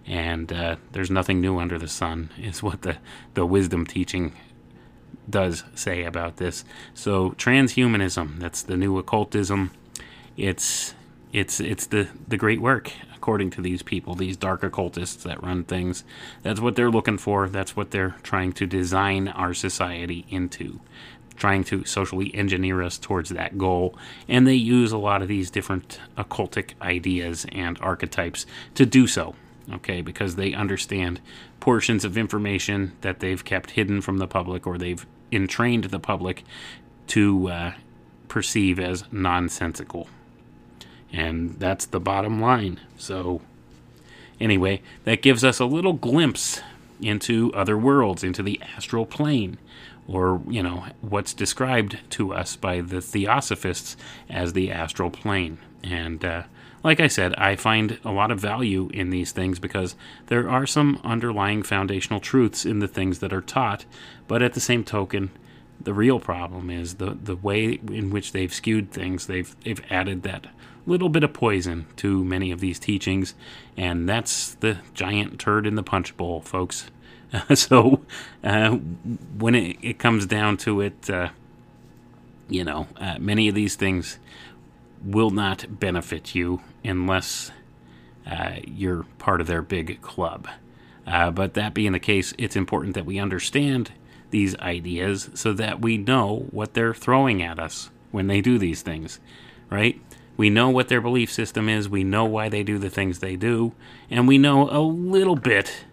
And 0.05 0.53
uh, 0.53 0.75
there's 0.91 1.09
nothing 1.09 1.41
new 1.41 1.57
under 1.57 1.79
the 1.79 1.87
sun, 1.87 2.29
is 2.37 2.61
what 2.61 2.83
the, 2.83 2.97
the 3.33 3.45
wisdom 3.45 3.87
teaching 3.87 4.33
does 5.27 5.63
say 5.73 6.03
about 6.03 6.37
this. 6.37 6.63
So, 6.93 7.31
transhumanism, 7.31 8.39
that's 8.39 8.61
the 8.61 8.77
new 8.77 8.97
occultism. 8.97 9.71
It's 10.37 10.93
it's 11.31 11.59
it's 11.59 11.85
the 11.87 12.07
the 12.27 12.37
great 12.37 12.59
work 12.59 12.91
according 13.19 13.49
to 13.49 13.61
these 13.61 13.83
people 13.83 14.15
these 14.15 14.37
dark 14.37 14.63
occultists 14.63 15.23
that 15.23 15.43
run 15.43 15.65
things. 15.65 16.05
That's 16.41 16.61
what 16.61 16.77
they're 16.77 16.89
looking 16.89 17.17
for. 17.17 17.49
That's 17.49 17.75
what 17.75 17.91
they're 17.91 18.15
trying 18.23 18.53
to 18.53 18.65
design 18.65 19.27
our 19.27 19.53
society 19.53 20.25
into 20.29 20.79
trying 21.35 21.65
to 21.65 21.83
socially 21.83 22.33
engineer 22.33 22.81
us 22.81 22.97
towards 22.97 23.29
that 23.31 23.57
goal. 23.57 23.97
And 24.27 24.47
they 24.47 24.55
use 24.55 24.93
a 24.93 24.97
lot 24.97 25.21
of 25.21 25.27
these 25.27 25.51
different 25.51 25.99
occultic 26.17 26.73
ideas 26.81 27.45
and 27.51 27.77
archetypes 27.81 28.45
to 28.75 28.85
do 28.85 29.05
so 29.05 29.35
okay 29.71 30.01
because 30.01 30.35
they 30.35 30.53
understand 30.53 31.19
portions 31.59 32.03
of 32.05 32.17
information 32.17 32.93
that 33.01 33.19
they've 33.19 33.43
kept 33.43 33.71
hidden 33.71 34.01
from 34.01 34.17
the 34.17 34.27
public 34.27 34.65
or 34.65 34.77
they've 34.77 35.05
entrained 35.31 35.85
the 35.85 35.99
public 35.99 36.43
to 37.07 37.49
uh, 37.49 37.73
perceive 38.27 38.79
as 38.79 39.03
nonsensical 39.11 40.07
And 41.11 41.59
that's 41.59 41.85
the 41.85 41.99
bottom 41.99 42.39
line. 42.39 42.79
So, 42.97 43.41
anyway, 44.39 44.81
that 45.05 45.21
gives 45.21 45.43
us 45.43 45.59
a 45.59 45.65
little 45.65 45.93
glimpse 45.93 46.61
into 47.01 47.51
other 47.53 47.77
worlds, 47.77 48.23
into 48.23 48.43
the 48.43 48.61
astral 48.75 49.05
plane, 49.05 49.57
or, 50.07 50.41
you 50.47 50.61
know, 50.61 50.85
what's 51.01 51.33
described 51.33 51.99
to 52.11 52.33
us 52.33 52.55
by 52.55 52.81
the 52.81 53.01
theosophists 53.01 53.95
as 54.29 54.53
the 54.53 54.71
astral 54.71 55.09
plane. 55.09 55.59
And, 55.83 56.23
uh, 56.23 56.43
like 56.83 56.99
I 56.99 57.07
said, 57.07 57.35
I 57.35 57.55
find 57.55 57.99
a 58.05 58.11
lot 58.11 58.31
of 58.31 58.39
value 58.39 58.89
in 58.93 59.09
these 59.09 59.31
things 59.31 59.59
because 59.59 59.95
there 60.27 60.49
are 60.49 60.65
some 60.65 61.01
underlying 61.03 61.61
foundational 61.63 62.19
truths 62.19 62.65
in 62.65 62.79
the 62.79 62.87
things 62.87 63.19
that 63.19 63.33
are 63.33 63.41
taught, 63.41 63.85
but 64.27 64.41
at 64.41 64.53
the 64.53 64.61
same 64.61 64.83
token, 64.83 65.31
the 65.81 65.93
real 65.93 66.19
problem 66.19 66.69
is 66.69 66.95
the 66.95 67.17
the 67.21 67.35
way 67.35 67.79
in 67.91 68.09
which 68.09 68.31
they've 68.31 68.53
skewed 68.53 68.91
things. 68.91 69.27
They've 69.27 69.55
they've 69.63 69.81
added 69.89 70.23
that 70.23 70.47
little 70.85 71.09
bit 71.09 71.23
of 71.23 71.33
poison 71.33 71.85
to 71.97 72.23
many 72.23 72.51
of 72.51 72.59
these 72.59 72.79
teachings, 72.79 73.35
and 73.77 74.09
that's 74.09 74.55
the 74.55 74.79
giant 74.93 75.39
turd 75.39 75.67
in 75.67 75.75
the 75.75 75.83
punch 75.83 76.17
bowl, 76.17 76.41
folks. 76.41 76.89
so 77.53 78.01
uh, 78.43 78.71
when 79.37 79.55
it, 79.55 79.77
it 79.81 79.99
comes 79.99 80.25
down 80.25 80.57
to 80.57 80.81
it, 80.81 81.09
uh, 81.09 81.29
you 82.49 82.63
know, 82.63 82.87
uh, 82.97 83.17
many 83.19 83.47
of 83.47 83.55
these 83.55 83.75
things 83.75 84.17
will 85.03 85.29
not 85.29 85.79
benefit 85.79 86.33
you 86.33 86.61
unless 86.83 87.51
uh, 88.29 88.53
you're 88.65 89.03
part 89.19 89.41
of 89.41 89.47
their 89.47 89.61
big 89.61 90.01
club. 90.01 90.47
Uh, 91.05 91.31
but 91.31 91.53
that 91.53 91.73
being 91.73 91.91
the 91.91 91.99
case, 91.99 92.33
it's 92.37 92.55
important 92.55 92.95
that 92.95 93.05
we 93.05 93.19
understand 93.19 93.91
these 94.31 94.57
ideas 94.59 95.29
so 95.33 95.53
that 95.53 95.81
we 95.81 95.97
know 95.97 96.47
what 96.51 96.73
they're 96.73 96.93
throwing 96.93 97.41
at 97.41 97.59
us 97.59 97.89
when 98.11 98.27
they 98.27 98.41
do 98.41 98.57
these 98.57 98.81
things, 98.81 99.19
right? 99.69 99.99
We 100.37 100.49
know 100.49 100.69
what 100.69 100.87
their 100.87 101.01
belief 101.01 101.31
system 101.31 101.67
is, 101.67 101.89
we 101.89 102.03
know 102.03 102.25
why 102.25 102.49
they 102.49 102.63
do 102.63 102.77
the 102.77 102.89
things 102.89 103.19
they 103.19 103.35
do, 103.35 103.73
and 104.09 104.27
we 104.27 104.37
know 104.37 104.69
a 104.69 104.79
little 104.79 105.35
bit 105.35 105.85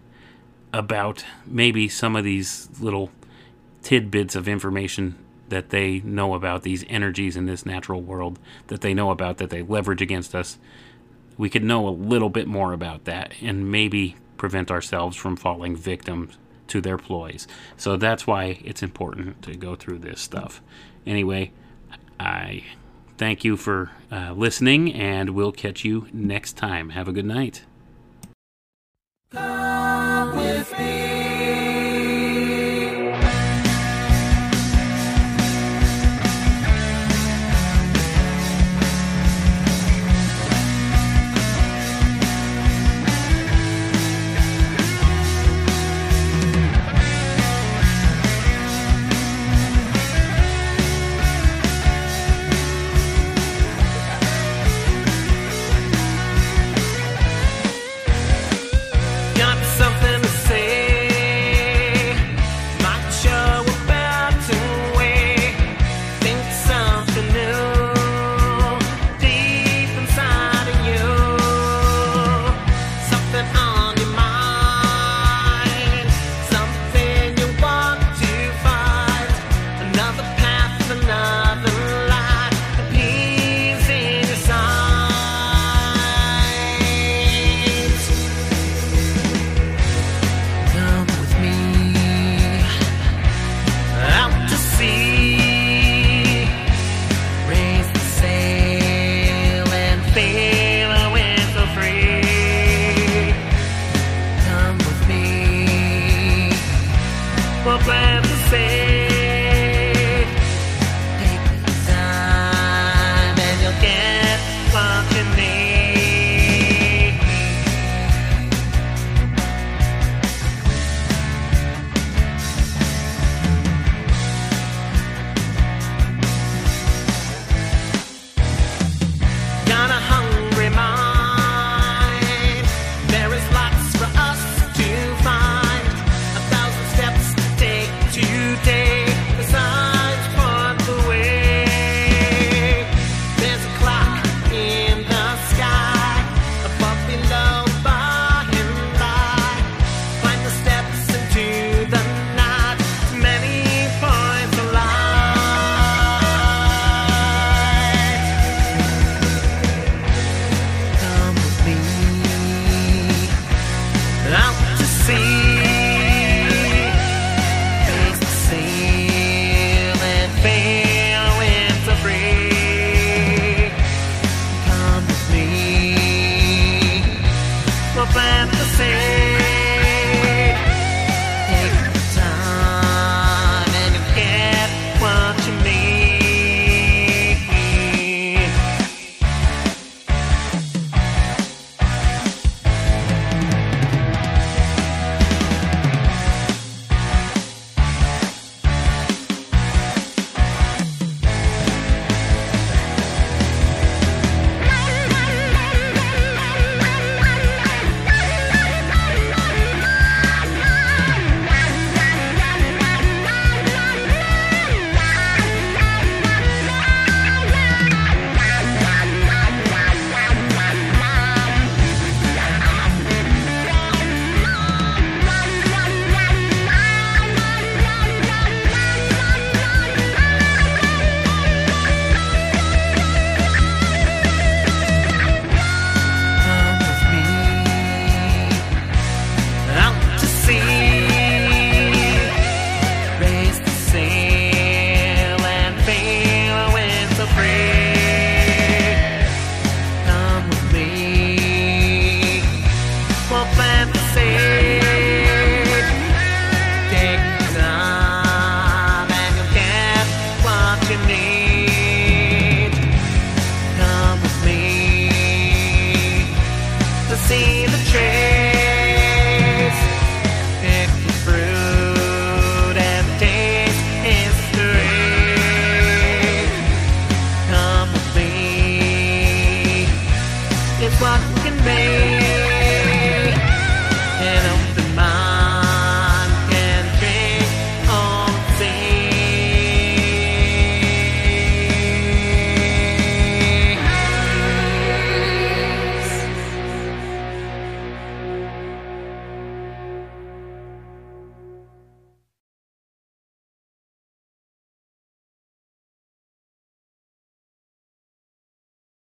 about 0.71 1.25
maybe 1.45 1.87
some 1.87 2.15
of 2.15 2.23
these 2.23 2.69
little 2.79 3.11
tidbits 3.81 4.35
of 4.35 4.47
information 4.47 5.15
that 5.49 5.69
they 5.69 5.99
know 5.99 6.33
about 6.33 6.63
these 6.63 6.85
energies 6.89 7.35
in 7.35 7.45
this 7.45 7.65
natural 7.65 8.01
world 8.01 8.37
that 8.67 8.81
they 8.81 8.93
know 8.93 9.11
about 9.11 9.37
that 9.37 9.49
they 9.49 9.61
leverage 9.61 10.01
against 10.01 10.35
us. 10.35 10.57
We 11.37 11.49
could 11.49 11.63
know 11.63 11.87
a 11.87 11.89
little 11.89 12.29
bit 12.29 12.47
more 12.47 12.73
about 12.73 13.05
that 13.05 13.33
and 13.41 13.71
maybe 13.71 14.15
prevent 14.37 14.69
ourselves 14.69 15.15
from 15.15 15.35
falling 15.35 15.75
victim 15.75 16.31
to 16.69 16.81
their 16.81 16.97
ploys. 16.97 17.47
So 17.75 17.97
that's 17.97 18.27
why 18.27 18.59
it's 18.63 18.83
important 18.83 19.41
to 19.43 19.55
go 19.55 19.75
through 19.75 19.99
this 19.99 20.21
stuff. 20.21 20.61
Anyway, 21.05 21.51
I 22.19 22.63
thank 23.17 23.43
you 23.43 23.57
for 23.57 23.91
uh, 24.11 24.33
listening, 24.33 24.93
and 24.93 25.31
we'll 25.31 25.51
catch 25.51 25.83
you 25.83 26.07
next 26.13 26.53
time. 26.53 26.89
Have 26.89 27.07
a 27.07 27.11
good 27.11 27.25
night. 27.25 27.63